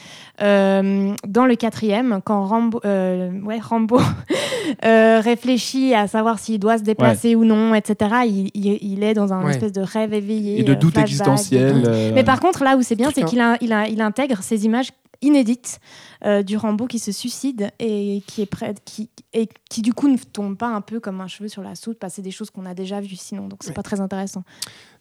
Euh, 0.42 1.14
dans 1.28 1.46
le 1.46 1.56
quatrième, 1.56 2.20
quand 2.24 2.46
Rambo, 2.46 2.80
euh, 2.86 3.32
ouais, 3.42 3.60
Rambo 3.60 4.00
réfléchit 4.84 5.94
à 5.94 6.08
savoir 6.08 6.40
s'il 6.40 6.60
doit 6.60 6.78
se 6.78 6.84
déplacer 6.84 7.36
ou 7.36 7.46
non, 7.46 7.74
etc., 7.76 8.12
il, 8.26 8.50
il- 8.54 8.78
il 8.82 9.04
est 9.04 9.14
dans 9.14 9.34
un 9.34 9.44
Ouais. 9.44 9.52
espèce 9.52 9.72
de 9.74 9.82
rêve 9.82 10.14
éveillé. 10.14 10.60
Et 10.60 10.64
de 10.64 10.74
doute 10.74 10.94
flashback, 10.94 11.10
existentiel. 11.28 12.12
Mais 12.16 12.24
par 12.24 12.40
contre, 12.40 12.64
là 12.64 12.78
où 12.78 12.82
c'est 12.82 12.96
bien, 12.96 13.10
c'est 13.14 13.24
qu'il 13.26 13.44
il 13.62 13.76
il 13.92 14.02
intègre 14.02 14.38
ces 14.42 14.66
images 14.66 14.90
inédite 15.24 15.80
euh, 16.26 16.44
du 16.44 16.56
Rambo 16.58 16.86
qui 16.88 17.00
se 17.00 17.12
suicide 17.12 17.72
et 17.80 18.22
qui 18.28 18.42
est 18.42 18.46
prêt, 18.46 18.76
qui, 18.86 19.10
et 19.34 19.50
qui 19.70 19.82
du 19.82 19.94
coup 19.94 20.08
ne 20.08 20.18
tombe 20.18 20.56
pas 20.58 20.68
un 20.68 20.82
peu 20.82 21.00
comme 21.00 21.20
un 21.22 21.28
cheveu 21.28 21.48
sur 21.50 21.64
la 21.64 21.74
soupe, 21.76 21.98
parce 22.00 22.14
que 22.14 22.16
c'est 22.18 22.22
des 22.22 22.32
choses 22.32 22.50
qu'on 22.52 22.66
a 22.66 22.74
déjà 22.74 23.02
vues 23.02 23.16
sinon, 23.16 23.48
donc 23.48 23.60
c'est 23.64 23.70
Ouais. 23.70 23.74
pas 23.74 23.84
très 23.84 24.00
intéressant. 24.02 24.44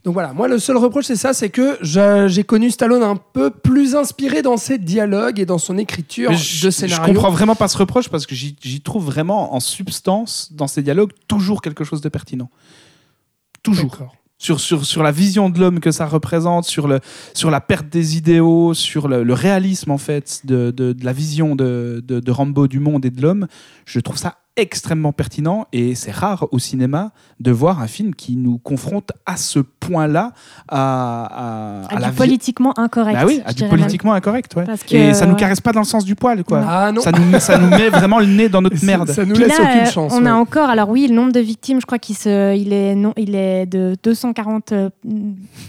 Donc 0.04 0.14
voilà, 0.14 0.32
moi 0.32 0.48
le 0.48 0.58
seul 0.58 0.76
reproche 0.78 1.04
c'est 1.04 1.16
ça, 1.16 1.32
c'est 1.34 1.50
que 1.50 1.78
je- 1.80 2.26
j'ai 2.28 2.42
connu 2.42 2.70
Stallone 2.70 3.02
un 3.04 3.16
peu 3.16 3.50
plus 3.50 3.94
inspiré 3.94 4.42
dans 4.42 4.56
ses 4.56 4.78
dialogues 4.78 5.38
et 5.38 5.46
dans 5.46 5.58
son 5.58 5.78
écriture 5.78 6.30
Mais 6.30 6.36
de 6.36 6.40
je, 6.42 6.56
je 6.56 6.70
scénario. 6.70 7.04
comprends 7.14 7.30
vraiment 7.30 7.54
pas 7.54 7.68
ce 7.68 7.78
reproche 7.78 8.08
parce 8.08 8.26
que 8.26 8.34
j'y 8.34 8.80
trouve 8.80 9.04
vraiment 9.04 9.54
en 9.54 9.60
substance 9.60 10.52
dans 10.52 10.66
ces 10.66 10.82
dialogues 10.82 11.12
toujours 11.28 11.62
quelque 11.62 11.84
chose 11.84 12.00
de 12.00 12.08
pertinent. 12.08 12.50
Toujours. 13.62 13.96
Sur, 14.43 14.59
sur, 14.59 14.84
sur 14.84 15.05
la 15.05 15.12
vision 15.12 15.51
de 15.51 15.61
l'homme 15.61 15.78
que 15.78 15.93
ça 15.93 16.05
représente, 16.05 16.64
sur, 16.64 16.88
le, 16.88 16.99
sur 17.32 17.49
la 17.49 17.61
perte 17.61 17.88
des 17.88 18.16
idéaux, 18.16 18.74
sur 18.74 19.07
le, 19.07 19.22
le 19.22 19.34
réalisme 19.34 19.93
en 19.93 19.99
fait 19.99 20.40
de, 20.45 20.72
de, 20.72 20.93
de 20.93 21.05
la 21.05 21.12
vision 21.12 21.55
de, 21.55 22.03
de, 22.05 22.18
de 22.18 22.30
Rambo 22.32 22.66
du 22.66 22.80
monde 22.80 23.05
et 23.05 23.11
de 23.11 23.22
l'homme, 23.22 23.47
je 23.84 24.01
trouve 24.01 24.16
ça 24.16 24.41
extrêmement 24.57 25.12
pertinent 25.12 25.66
et 25.72 25.94
c'est 25.94 26.11
rare 26.11 26.46
au 26.53 26.59
cinéma 26.59 27.12
de 27.40 27.50
voir 27.50 27.80
un 27.80 27.86
film 27.86 28.14
qui 28.14 28.36
nous 28.36 28.59
confronte 28.59 29.11
à 29.24 29.36
ce 29.38 29.59
point-là 29.61 30.32
à, 30.68 31.24
à, 31.24 31.86
À 31.88 31.96
à 31.96 32.00
la 32.00 32.07
du 32.09 32.12
vie- 32.12 32.18
politiquement 32.18 32.78
incorrect. 32.78 33.18
Bah 33.18 33.24
oui, 33.26 33.40
à 33.46 33.53
du 33.55 33.62
même. 33.62 33.70
politiquement 33.70 34.12
incorrect, 34.12 34.55
ouais. 34.57 34.64
Parce 34.64 34.82
que, 34.84 34.94
Et 34.94 35.14
ça 35.14 35.24
nous 35.26 35.32
ouais. 35.32 35.38
caresse 35.40 35.61
pas 35.61 35.72
dans 35.72 35.80
le 35.80 35.86
sens 35.86 36.05
du 36.05 36.14
poil, 36.14 36.44
quoi. 36.44 36.62
Ah 36.68 36.92
non, 36.92 37.00
Ça 37.00 37.12
nous, 37.12 37.40
ça 37.40 37.59
nous 37.59 37.68
met 37.70 37.88
vraiment 37.88 38.18
le 38.20 38.26
nez 38.26 38.48
dans 38.50 38.61
notre 38.62 38.84
merde. 38.84 39.09
Ça 39.11 39.24
nous 39.24 39.34
Puis 39.34 39.44
laisse 39.44 39.59
là, 39.59 39.64
aucune 39.64 39.80
euh, 39.80 39.86
chance. 39.90 40.12
On 40.14 40.22
ouais. 40.22 40.28
a 40.30 40.36
encore, 40.36 40.68
alors 40.68 40.90
oui, 40.90 41.07
le 41.09 41.14
nombre 41.14 41.32
de 41.32 41.40
victimes, 41.40 41.80
je 41.80 41.86
crois 41.86 41.98
qu'il 41.98 42.16
se, 42.16 42.55
il 42.55 42.72
est, 42.74 42.94
non, 42.94 43.14
il 43.16 43.34
est 43.34 43.64
de 43.66 43.96
240 44.03 44.72
euh, 44.72 44.90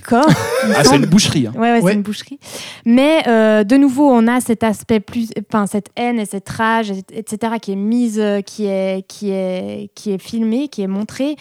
corps. 0.07 0.25
Ah, 0.75 0.83
c'est 0.85 0.95
une 0.95 1.05
boucherie. 1.05 1.47
hein. 1.47 1.51
Ouais, 1.55 1.71
ouais, 1.73 1.81
Ouais. 1.81 1.91
c'est 1.91 1.97
une 1.97 2.03
boucherie. 2.03 2.39
Mais 2.85 3.23
euh, 3.27 3.63
de 3.65 3.75
nouveau, 3.75 4.09
on 4.09 4.27
a 4.27 4.39
cet 4.39 4.63
aspect 4.63 4.99
plus, 5.01 5.29
enfin 5.51 5.67
cette 5.67 5.87
haine 5.97 6.19
et 6.19 6.25
cette 6.25 6.47
rage, 6.49 6.89
et- 6.91 7.03
etc., 7.13 7.53
qui 7.61 7.73
est 7.73 7.75
mise, 7.75 8.21
qui 8.45 8.65
est, 8.65 8.72
qui 9.07 9.31
est, 9.31 9.89
qui 9.95 10.11
est 10.11 10.17
filmée, 10.17 10.67
qui 10.67 10.81
est 10.81 10.87
montrée. 10.87 11.35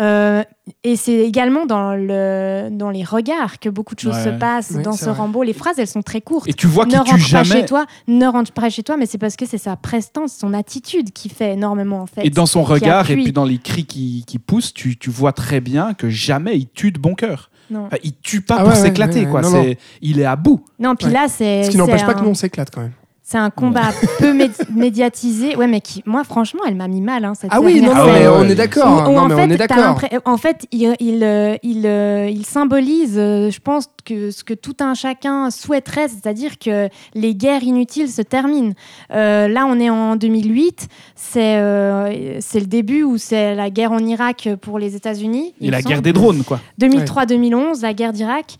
Euh, 0.00 0.42
et 0.84 0.96
c'est 0.96 1.14
également 1.18 1.64
dans 1.66 1.94
le, 1.94 2.68
dans 2.70 2.90
les 2.90 3.04
regards 3.04 3.58
que 3.58 3.68
beaucoup 3.68 3.94
de 3.94 4.00
choses 4.00 4.16
Ouais. 4.16 4.24
se 4.24 4.28
passent 4.30 4.72
dans 4.72 4.92
ce 4.92 5.06
vrai. 5.06 5.14
Rambo. 5.14 5.42
Les 5.42 5.52
phrases, 5.52 5.78
elles 5.78 5.86
sont 5.86 6.02
très 6.02 6.20
courtes. 6.20 6.48
Et 6.48 6.52
tu 6.52 6.66
vois 6.66 6.84
ne 6.84 6.90
qu'il 6.90 7.00
tue 7.04 7.10
rentre 7.12 7.22
pas 7.30 7.42
jamais. 7.44 7.60
chez 7.60 7.64
toi, 7.66 7.86
ne 8.06 8.26
rentre 8.26 8.52
pas 8.52 8.68
chez 8.70 8.82
toi, 8.82 8.96
mais 8.96 9.06
c'est 9.06 9.18
parce 9.18 9.36
que 9.36 9.46
c'est 9.46 9.58
sa 9.58 9.76
prestance, 9.76 10.34
son 10.34 10.52
attitude 10.54 11.12
qui 11.12 11.28
fait 11.28 11.52
énormément 11.54 12.00
en 12.00 12.06
fait. 12.06 12.24
Et 12.26 12.30
dans 12.30 12.46
son 12.46 12.62
regard 12.62 13.10
et 13.10 13.14
puis 13.14 13.32
dans 13.32 13.44
les 13.44 13.58
cris 13.58 13.84
qui, 13.86 14.24
qui 14.26 14.38
poussent, 14.38 14.74
tu, 14.74 14.96
tu 14.98 15.10
vois 15.10 15.32
très 15.32 15.60
bien 15.60 15.94
que 15.94 16.08
jamais 16.10 16.56
il 16.58 16.68
tue 16.68 16.92
de 16.92 16.98
bon 16.98 17.14
cœur. 17.14 17.50
Non, 17.70 17.84
Enfin, 17.86 17.96
il 18.02 18.14
tue 18.22 18.40
pas 18.40 18.56
Ah 18.60 18.64
pour 18.64 18.74
s'éclater, 18.74 19.20
ouais, 19.20 19.24
ouais. 19.26 19.30
quoi. 19.30 19.40
Non, 19.42 19.50
C'est- 19.50 19.78
Il 20.00 20.20
est 20.20 20.24
à 20.24 20.36
bout. 20.36 20.64
non 20.78 20.94
puis 20.96 21.08
Ouais. 21.08 21.12
là, 21.12 21.26
c'est. 21.28 21.64
Ce 21.64 21.70
qui 21.70 21.76
n'empêche 21.76 22.02
pas 22.04 22.12
un- 22.12 22.14
que 22.14 22.22
nous 22.22 22.30
on 22.30 22.34
s'éclate 22.34 22.70
quand 22.74 22.80
même. 22.80 22.92
C'est 23.30 23.36
un 23.36 23.50
combat 23.50 23.90
peu 24.20 24.32
mé- 24.32 24.50
médiatisé. 24.74 25.54
Ouais, 25.54 25.66
mais 25.66 25.82
qui, 25.82 26.02
moi, 26.06 26.24
franchement, 26.24 26.62
elle 26.66 26.76
m'a 26.76 26.88
mis 26.88 27.02
mal. 27.02 27.26
Hein, 27.26 27.34
cette 27.38 27.50
Ah 27.52 27.60
oui, 27.60 27.82
non, 27.82 27.92
mais 28.06 28.26
on 28.26 28.44
est 28.44 28.54
d'accord. 28.54 28.86
En 29.06 29.28
fait, 29.28 29.34
on 29.34 29.50
est 29.50 29.58
t'as 29.58 29.66
d'accord. 29.66 29.84
l'impré- 30.00 30.18
En 30.24 30.38
fait, 30.38 30.66
il, 30.72 30.94
il, 30.98 31.22
euh, 31.22 31.54
il, 31.62 31.82
euh, 31.86 32.30
il 32.30 32.46
symbolise, 32.46 33.16
euh, 33.18 33.50
je 33.50 33.60
pense, 33.60 33.84
que 34.06 34.30
ce 34.30 34.44
que 34.44 34.54
tout 34.54 34.76
un 34.80 34.94
chacun 34.94 35.50
souhaiterait, 35.50 36.08
c'est-à-dire 36.08 36.58
que 36.58 36.88
les 37.14 37.34
guerres 37.34 37.64
inutiles 37.64 38.08
se 38.08 38.22
terminent. 38.22 38.72
Euh, 39.14 39.46
là, 39.46 39.66
on 39.66 39.78
est 39.78 39.90
en 39.90 40.16
2008. 40.16 40.88
C'est 41.14 41.56
euh, 41.58 42.38
c'est 42.40 42.60
le 42.60 42.66
début 42.66 43.02
où 43.02 43.18
c'est 43.18 43.54
la 43.54 43.68
guerre 43.68 43.92
en 43.92 43.98
Irak 44.06 44.48
pour 44.62 44.78
les 44.78 44.96
États-Unis. 44.96 45.52
il 45.60 45.68
Et 45.68 45.70
la 45.70 45.82
guerre 45.82 46.00
des 46.00 46.14
drones, 46.14 46.44
quoi. 46.44 46.60
2003-2011, 46.80 47.82
la 47.82 47.92
guerre 47.92 48.14
d'Irak. 48.14 48.56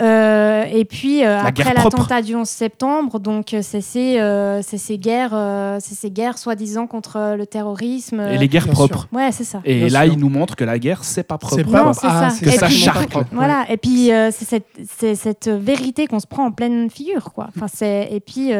Euh, 0.00 0.64
et 0.72 0.84
puis 0.84 1.24
euh, 1.24 1.36
La 1.36 1.46
après 1.46 1.74
l'attentat 1.74 2.22
du 2.22 2.34
11 2.36 2.48
septembre, 2.48 3.18
donc 3.18 3.52
euh, 3.52 3.60
c'est 3.62 3.80
ces, 3.80 4.20
euh, 4.20 4.62
ces 4.62 4.96
guerres, 4.98 5.32
euh, 5.32 5.78
c'est 5.80 5.94
ces 5.96 6.10
guerres 6.10 6.38
soi-disant 6.38 6.86
contre 6.86 7.34
le 7.36 7.46
terrorisme. 7.46 8.20
Et 8.20 8.38
les 8.38 8.48
guerres 8.48 8.64
bien 8.66 8.74
sûr. 8.74 8.88
propres. 8.88 9.08
Ouais, 9.12 9.32
c'est 9.32 9.44
ça. 9.44 9.60
Et 9.64 9.86
Bien 9.86 9.88
là, 9.88 10.04
sûr. 10.04 10.12
il 10.14 10.18
nous 10.20 10.28
montre 10.28 10.54
que 10.54 10.64
la 10.64 10.78
guerre, 10.78 11.02
c'est 11.02 11.24
pas 11.24 11.36
propre. 11.38 11.56
C'est 11.56 11.66
Non, 11.66 11.84
pas 11.86 11.92
c'est 11.94 12.06
ah, 12.08 12.30
ça. 12.30 12.36
c'est 12.36 12.44
Que 12.44 12.50
ça 12.52 12.66
extrêmement 12.68 13.08
charcle. 13.08 13.24
Voilà. 13.32 13.66
Et 13.70 13.76
puis 13.76 14.12
euh, 14.12 14.30
c'est 14.32 14.44
cette, 14.44 14.66
c'est 14.88 15.14
cette 15.16 15.48
vérité 15.48 16.06
qu'on 16.06 16.20
se 16.20 16.26
prend 16.28 16.46
en 16.46 16.52
pleine 16.52 16.88
figure, 16.90 17.32
quoi. 17.32 17.48
Enfin, 17.56 17.66
c'est 17.72 18.08
et 18.12 18.20
puis. 18.20 18.52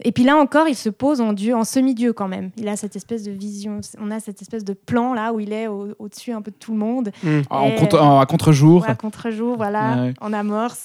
Euh, 0.00 0.02
et 0.04 0.12
puis 0.12 0.24
là 0.24 0.36
encore, 0.36 0.68
il 0.68 0.74
se 0.76 0.88
pose 0.88 1.20
en 1.20 1.32
dieu, 1.32 1.54
en 1.54 1.64
semi-dieu 1.64 2.12
quand 2.12 2.28
même. 2.28 2.50
Il 2.56 2.68
a 2.68 2.76
cette 2.76 2.96
espèce 2.96 3.22
de 3.24 3.30
vision, 3.32 3.80
on 4.00 4.10
a 4.10 4.20
cette 4.20 4.40
espèce 4.42 4.64
de 4.64 4.72
plan 4.72 5.14
là 5.14 5.32
où 5.32 5.40
il 5.40 5.52
est 5.52 5.66
au- 5.66 5.88
au-dessus 5.98 6.32
un 6.32 6.40
peu 6.42 6.50
de 6.50 6.56
tout 6.56 6.72
le 6.72 6.78
monde, 6.78 7.10
Mm. 7.22 7.40
En 7.50 7.68
Et- 7.68 7.74
contre- 7.76 8.00
en- 8.00 8.20
à 8.20 8.26
contre-jour. 8.26 8.84
à 8.88 8.94
contre-jour, 8.94 9.56
voilà, 9.56 10.02
Ouais. 10.02 10.14
en 10.20 10.32
amorce. 10.32 10.84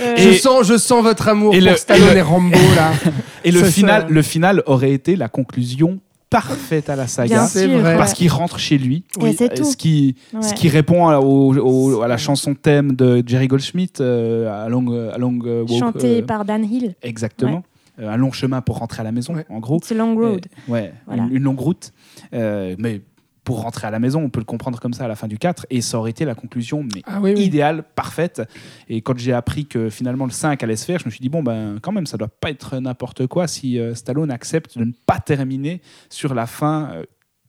Euh, 0.00 0.14
Je 0.16 0.32
sens, 0.38 0.66
je 0.66 0.76
sens 0.76 1.02
votre 1.02 1.28
amour 1.28 1.54
et 1.54 1.58
pour 1.60 1.70
le- 1.70 1.76
Stallone 1.76 2.08
et 2.10 2.12
le- 2.12 2.18
et 2.18 2.22
Rambo 2.22 2.58
là. 2.76 2.92
Et 3.44 3.50
le 3.52 3.60
Ça, 3.60 3.66
ça- 3.66 3.70
final, 3.72 4.06
le 4.08 4.22
final 4.22 4.62
aurait 4.66 4.90
été 4.92 5.16
la 5.16 5.28
conclusion 5.28 5.98
parfaite 6.30 6.90
à 6.90 6.96
la 6.96 7.06
saga. 7.06 7.46
C'est 7.46 7.66
vrai. 7.66 7.96
Parce 7.96 8.12
qu'il 8.12 8.30
rentre 8.30 8.58
chez 8.58 8.78
lui. 8.78 9.04
Et 9.24 9.32
c'est 9.32 9.52
Euh, 9.52 9.56
tout. 9.56 9.64
Ce 9.64 9.76
qui, 9.76 10.14
Ouais. 10.34 10.42
ce 10.42 10.54
qui 10.54 10.68
répond 10.68 11.08
à, 11.08 11.18
au- 11.20 11.54
au- 11.56 12.02
à 12.02 12.08
la 12.08 12.16
chanson 12.16 12.54
thème 12.54 12.92
de 12.94 13.22
Jerry 13.26 13.48
Goldsmith, 13.48 14.00
euh, 14.00 14.64
à 14.64 14.68
Long, 14.68 14.86
à 15.12 15.18
long 15.18 15.38
euh, 15.44 15.64
Walk, 15.68 15.78
chanté 15.78 16.18
euh, 16.18 16.26
par 16.26 16.44
Dan 16.44 16.64
Hill. 16.64 16.94
Exactement. 17.02 17.62
Euh, 18.00 18.08
un 18.10 18.16
long 18.16 18.30
chemin 18.30 18.60
pour 18.60 18.78
rentrer 18.78 19.00
à 19.00 19.04
la 19.04 19.12
maison, 19.12 19.34
Ouais. 19.34 19.46
en 19.48 19.58
gros. 19.58 19.78
It's 19.78 19.90
a 19.90 19.94
long 19.94 20.14
road. 20.14 20.46
Euh, 20.68 20.72
ouais, 20.72 20.92
Voilà. 21.06 21.24
une, 21.24 21.36
une 21.36 21.42
longue 21.42 21.58
route. 21.60 21.92
Euh, 22.34 22.76
mais 22.78 23.00
pour 23.48 23.62
rentrer 23.62 23.86
à 23.86 23.90
la 23.90 23.98
maison, 23.98 24.20
on 24.22 24.28
peut 24.28 24.40
le 24.40 24.44
comprendre 24.44 24.78
comme 24.78 24.92
ça 24.92 25.06
à 25.06 25.08
la 25.08 25.16
fin 25.16 25.26
du 25.26 25.38
4. 25.38 25.64
Et 25.70 25.80
ça 25.80 25.98
aurait 25.98 26.10
été 26.10 26.26
la 26.26 26.34
conclusion, 26.34 26.82
mais 26.82 27.00
Ah 27.06 27.18
oui, 27.18 27.32
oui. 27.34 27.44
idéale, 27.44 27.82
parfaite. 27.94 28.42
Et 28.90 29.00
quand 29.00 29.16
j'ai 29.16 29.32
appris 29.32 29.64
que 29.64 29.88
finalement 29.88 30.26
le 30.26 30.32
5 30.32 30.62
allait 30.62 30.76
se 30.76 30.84
faire, 30.84 30.98
je 30.98 31.06
me 31.06 31.10
suis 31.10 31.20
dit, 31.20 31.30
bon, 31.30 31.42
ben 31.42 31.78
quand 31.80 31.90
même, 31.90 32.04
ça 32.04 32.18
doit 32.18 32.28
pas 32.28 32.50
être 32.50 32.76
n'importe 32.78 33.26
quoi 33.26 33.48
si 33.48 33.78
euh, 33.78 33.94
Stallone 33.94 34.30
accepte 34.30 34.76
de 34.76 34.84
ne 34.84 34.92
pas 35.06 35.18
terminer 35.18 35.80
sur 36.10 36.34
la 36.34 36.44
fin 36.44 36.90
euh, 36.92 37.04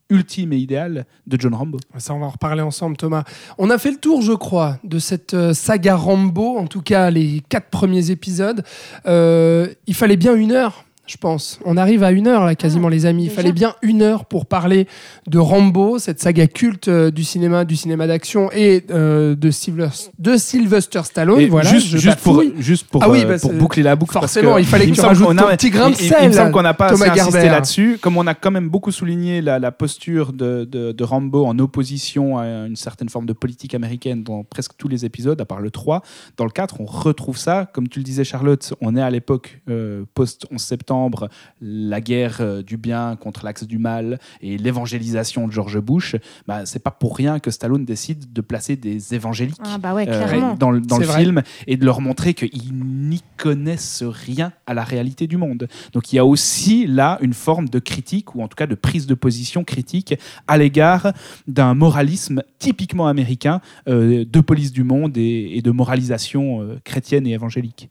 ultime 0.10 0.54
et 0.54 0.58
idéale 0.58 1.06
de 1.28 1.38
John 1.38 1.54
Rambo. 1.54 1.80
Ça, 1.97 2.14
on 2.14 2.20
va 2.20 2.28
en 2.28 2.30
reparler 2.30 2.62
ensemble, 2.62 2.95
Thomas. 2.95 3.26
On 3.58 3.70
a 3.70 3.78
fait 3.78 3.91
le 3.91 3.97
tour, 3.97 4.22
je 4.22 4.32
crois, 4.32 4.80
de 4.86 5.00
cette 5.00 5.34
euh, 5.34 5.54
saga 5.54 5.97
Rambo, 5.97 6.58
en 6.58 6.68
tout 6.68 6.82
cas 6.82 7.10
les 7.12 7.41
quatre 7.50 7.70
premiers 7.70 8.10
épisodes. 8.10 8.64
Euh, 9.06 9.68
il 9.86 9.95
fallait 9.95 10.16
bien 10.16 10.34
une 10.34 10.54
heure. 10.54 10.86
Je 11.10 11.18
pense. 11.18 11.60
On 11.66 11.76
arrive 11.76 12.03
à 12.03 12.12
une 12.12 12.28
heure 12.28 12.45
là, 12.45 12.53
quasiment, 12.53 12.88
les 12.88 13.07
amis. 13.07 13.24
Il 13.26 13.32
fallait 13.32 13.51
bien 13.51 13.74
une 13.82 14.03
heure 14.03 14.26
pour 14.26 14.45
parler 14.45 14.88
de 15.26 15.39
Rambo, 15.39 15.97
cette 15.97 16.20
saga 16.20 16.45
culte 16.45 16.88
euh, 16.88 17.10
du 17.10 17.24
cinéma, 17.24 17.66
du 17.66 17.76
cinéma 17.76 18.05
d'action 18.05 18.51
et 18.51 18.86
euh, 18.91 19.34
de, 19.36 19.49
Sylvester, 19.49 20.12
de 20.20 20.38
Sylvester 20.38 21.01
Stallone. 21.03 21.39
Et 21.39 21.47
voilà, 21.47 21.68
juste, 21.68 21.88
je 21.88 21.97
juste 21.97 22.20
pour, 22.20 22.36
bafouille. 22.36 22.53
juste 22.60 22.88
pour, 22.89 23.03
Ah 23.03 23.10
oui, 23.10 23.24
euh, 23.24 23.28
bah, 23.28 23.39
pour 23.41 23.53
boucler 23.53 23.82
la 23.82 23.95
boucle. 23.95 24.14
parce 24.14 24.26
forcément, 24.34 24.53
que 24.57 24.60
il 24.60 24.68
fallait 24.68 24.86
que 24.88 24.91
tu 24.93 25.01
rajoutes 25.01 25.26
qu'on 25.30 25.36
ton 25.36 25.47
a- 25.47 25.57
petit 25.57 25.72
grain 25.72 25.89
de 25.89 25.95
il- 25.95 26.03
il- 26.03 26.10
sel, 26.10 26.18
Il 26.22 26.28
me 26.30 26.34
semble 26.34 26.51
qu'on 26.51 26.62
n'a 26.62 26.76
pas 26.76 26.91
Thomas 26.91 27.07
assez 27.10 27.22
insisté 27.22 27.45
là-dessus. 27.47 27.97
Comme 27.99 28.16
on 28.18 28.28
a 28.28 28.36
quand 28.36 28.51
même 28.51 28.70
beaucoup 28.70 28.91
souligné 28.91 29.41
la, 29.41 29.57
la 29.57 29.72
posture 29.72 30.32
de, 30.32 30.66
de- 30.72 30.91
de 30.91 31.03
Rambo 31.03 31.43
en 31.43 31.57
opposition 31.57 32.38
à 32.38 32.45
une 32.68 32.76
certaine 32.76 33.10
forme 33.10 33.26
de 33.26 33.34
politique 33.34 33.74
américaine 33.74 34.22
dans 34.22 34.43
presque 34.43 34.74
tous 34.78 34.88
les 34.88 35.05
épisodes, 35.05 35.41
à 35.41 35.45
part 35.45 35.60
le 35.60 35.72
3. 35.72 36.03
Dans 36.38 36.45
le 36.45 36.51
4, 36.51 36.82
on 36.82 36.86
retrouve 36.86 37.38
ça. 37.38 37.68
Comme 37.74 37.88
tu 37.88 37.97
le 37.97 38.03
disais, 38.05 38.24
Charlotte, 38.24 38.76
on 38.80 38.95
est 38.95 39.01
à 39.01 39.10
l'époque 39.10 39.60
euh, 39.70 40.03
post-11 40.14 40.60
septembre, 40.60 40.99
la 41.62 42.02
guerre 42.02 42.38
euh, 42.41 42.62
du 42.64 42.78
bien 42.78 43.16
contre 43.16 43.45
l'axe 43.45 43.64
du 43.66 43.78
mal 43.78 44.20
et 44.41 44.58
l'évangélisation 44.58 45.47
de 45.47 45.52
George 45.54 45.80
Bush. 45.80 46.16
Bah, 46.47 46.66
c'est 46.66 46.84
pas 46.84 46.91
pour 46.91 47.16
rien 47.16 47.39
que 47.39 47.52
Stallone 47.52 47.86
décide 47.86 48.34
de 48.34 48.41
placer 48.41 48.76
des 48.76 49.14
évangéliques 49.16 49.56
Ah 49.64 49.78
bah 49.78 49.93
ouais, 49.93 50.06
euh, 50.10 50.56
dans, 50.58 50.72
le- 50.72 50.82
dans 50.82 50.95
C'est 50.95 51.02
le 51.04 51.08
vrai. 51.08 51.24
film 51.24 51.41
et 51.68 51.78
de 51.78 51.86
leur 51.86 52.02
montrer 52.02 52.34
qu'ils 52.34 52.74
n'y 52.74 53.22
connaissent 53.38 54.04
rien 54.04 54.52
à 54.68 54.74
la 54.74 54.84
réalité 54.84 55.28
du 55.28 55.38
monde. 55.38 55.68
Donc 55.93 56.12
il 56.12 56.18
y 56.18 56.20
a 56.20 56.26
aussi 56.26 56.86
là 56.88 57.18
une 57.22 57.34
forme 57.34 57.70
de 57.70 57.80
critique, 57.80 58.36
ou 58.36 58.41
en 58.41 58.47
tout 58.47 58.56
cas 58.56 58.68
de 58.68 58.76
prise 58.76 59.08
de 59.08 59.14
position 59.14 59.64
critique 59.64 60.16
à 60.47 60.58
l'égard 60.58 61.14
d'un 61.47 61.74
moralisme 61.74 62.43
typiquement 62.58 63.08
américain 63.08 63.62
euh, 63.88 64.26
de 64.26 64.39
police 64.41 64.72
du 64.72 64.84
monde 64.84 65.18
et, 65.18 65.58
et 65.58 65.62
de 65.62 65.72
moralisation 65.72 66.62
euh, 66.62 66.80
chrétienne 66.84 67.28
et 67.28 67.32
évangélique. 67.32 67.89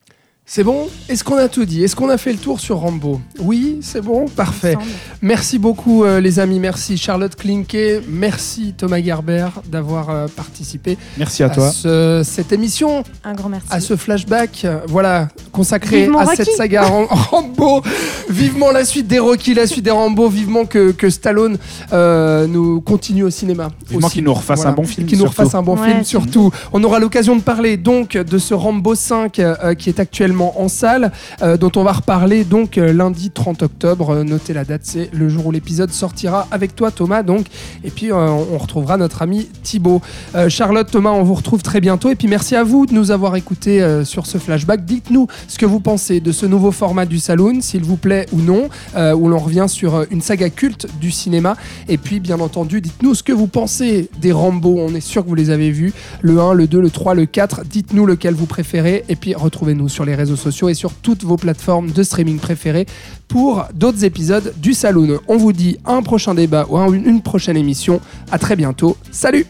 C'est 0.51 0.65
bon 0.65 0.89
Est-ce 1.11 1.25
qu'on 1.25 1.37
a 1.37 1.47
tout 1.49 1.67
dit 1.67 1.85
Est-ce 1.85 1.95
qu'on 1.95 2.09
a 2.09 2.17
fait 2.17 2.33
le 2.33 2.39
tour 2.39 2.59
sur 2.59 2.79
Rambo 2.79 3.21
Oui, 3.39 3.81
c'est 3.83 4.01
bon 4.01 4.25
Parfait. 4.29 4.79
Merci 5.21 5.59
beaucoup 5.59 6.05
euh, 6.05 6.21
les 6.21 6.39
amis, 6.41 6.59
merci 6.59 6.97
Charlotte 6.97 7.37
Klinke, 7.37 7.77
merci 8.09 8.73
Thomas 8.75 9.03
Gerber 9.03 9.47
d'avoir 9.71 10.09
euh, 10.09 10.27
participé 10.35 10.97
Merci 11.19 11.43
à 11.43 11.51
toi. 11.51 11.71
ce- 11.71 12.23
cette 12.25 12.51
émission, 12.53 13.03
Un 13.25 13.35
grand 13.35 13.51
merci. 13.51 13.67
à 13.71 13.81
ce 13.81 13.95
flashback, 13.95 14.63
euh, 14.65 14.79
voilà, 14.89 15.29
consacré 15.53 16.05
Vivement 16.05 16.21
à 16.21 16.25
Rocky. 16.25 16.37
cette 16.39 16.55
saga 16.55 16.83
Ram- 16.83 17.07
Rambo. 17.11 17.83
vivement 18.31 18.71
la 18.71 18.87
suite 18.87 19.07
des 19.07 19.19
Rocky, 19.19 19.53
la 19.53 19.67
suite 19.67 19.85
des 19.85 19.91
Rambo, 19.91 20.31
vivement 20.31 20.65
que, 20.65 20.93
que 20.93 21.11
Stallone 21.11 21.59
euh, 21.93 22.47
nous 22.47 22.81
continue 22.81 23.25
au 23.25 23.31
cinéma. 23.31 23.69
Vivement 23.91 24.09
qu'il 24.09 24.25
nous 24.25 24.33
refasse 24.33 24.65
un 24.65 24.73
bon 24.73 24.85
film, 24.85 25.07
Qu'il 25.07 25.19
nous 25.19 25.27
refasse 25.27 25.55
un 25.55 25.63
bon 25.63 25.77
Ouais. 25.77 25.91
film 25.91 26.05
surtout. 26.05 26.51
On 26.73 26.83
aura 26.85 27.01
l'occasion 27.01 27.37
de 27.37 27.43
parler 27.43 27.77
donc 27.77 28.13
de 28.17 28.39
ce 28.39 28.55
Rambo 28.55 28.95
5 28.95 29.39
euh, 29.41 29.75
qui 29.75 29.91
est 29.91 30.01
actuellement 30.01 30.38
en 30.43 30.69
salle, 30.69 31.13
euh, 31.43 31.57
dont 31.57 31.73
on 31.77 31.83
va 31.83 31.93
reparler 31.93 32.45
donc 32.45 32.79
euh, 32.79 32.93
lundi 32.93 33.31
30 33.31 33.63
octobre. 33.63 34.11
Euh, 34.11 34.25
notez 34.25 34.53
la 34.53 34.65
date, 34.65 34.83
c'est 34.85 35.11
le 35.13 35.29
jour 35.29 35.47
où 35.47 35.51
l'épisode 35.51 35.91
sortira 35.91 36.47
avec 36.51 36.75
toi 36.75 36.91
Thomas 36.91 37.23
donc. 37.23 37.47
Et 37.85 37.91
puis 37.91 38.13
on 38.13 38.59
retrouvera 38.59 38.97
notre 38.97 39.23
ami 39.23 39.49
Thibaut. 39.63 40.01
Charlotte, 40.49 40.91
Thomas, 40.91 41.11
on 41.11 41.23
vous 41.23 41.35
retrouve 41.35 41.63
très 41.63 41.81
bientôt. 41.81 42.11
Et 42.11 42.15
puis 42.15 42.29
merci 42.29 42.57
à 42.57 42.65
vous 42.65 42.87
de 42.87 42.93
nous 42.93 43.11
avoir 43.11 43.37
écoutés 43.37 44.03
sur 44.05 44.27
ce 44.27 44.39
flashback. 44.39 44.85
Dites-nous 44.85 45.27
ce 45.47 45.59
que 45.59 45.67
vous 45.67 45.81
pensez 45.81 46.21
de 46.21 46.33
ce 46.33 46.47
nouveau 46.47 46.73
format 46.73 47.07
du 47.07 47.19
Saloon, 47.19 47.61
s'il 47.61 47.85
vous 47.85 47.97
plaît 47.97 48.27
ou 48.33 48.41
non, 48.41 48.69
où 48.97 49.29
l'on 49.29 49.39
revient 49.39 49.67
sur 49.69 50.05
une 50.11 50.21
saga 50.21 50.51
culte 50.51 50.87
du 51.01 51.11
cinéma. 51.11 51.57
Et 51.89 51.99
puis 51.99 52.21
bien 52.21 52.41
entendu, 52.41 52.81
dites-nous 52.81 53.15
ce 53.15 53.23
que 53.23 53.33
vous 53.33 53.47
pensez 53.47 54.11
des 54.21 54.33
Rambo. 54.33 54.77
On 54.79 54.95
est 54.95 55.01
sûr 55.01 55.23
que 55.25 55.29
vous 55.29 55.35
les 55.35 55.51
avez 55.51 55.71
vus. 55.71 55.93
Le 56.21 56.41
1, 56.41 56.55
le 56.55 56.67
2, 56.67 56.81
le 56.81 56.91
3, 56.91 57.15
le 57.15 57.27
4. 57.27 57.65
Dites-nous 57.65 58.07
lequel 58.07 58.35
vous 58.35 58.47
préférez. 58.47 59.05
Et 59.09 59.17
puis 59.17 59.35
retrouvez-nous 59.35 59.89
sur 59.89 60.05
les 60.05 60.15
réseaux 60.15 60.28
sociaux 60.37 60.69
et 60.69 60.75
sur 60.75 60.93
toutes 60.93 61.25
vos 61.25 61.37
plateformes 61.37 61.91
de 61.91 62.03
streaming 62.03 62.39
préférées 62.39 62.87
pour 63.29 63.65
d'autres 63.75 64.05
épisodes 64.05 64.55
du 64.57 64.75
Saloon. 64.75 65.21
On 65.29 65.37
vous 65.37 65.53
dit 65.53 65.79
un 65.85 66.03
prochain 66.03 66.35
débat 66.35 66.67
ou 66.69 66.93
une 66.93 67.23
prochaine 67.23 67.57
émission. 67.57 68.01
À 68.31 68.39
très 68.39 68.57
bientôt. 68.57 68.97
Salut 69.11 69.47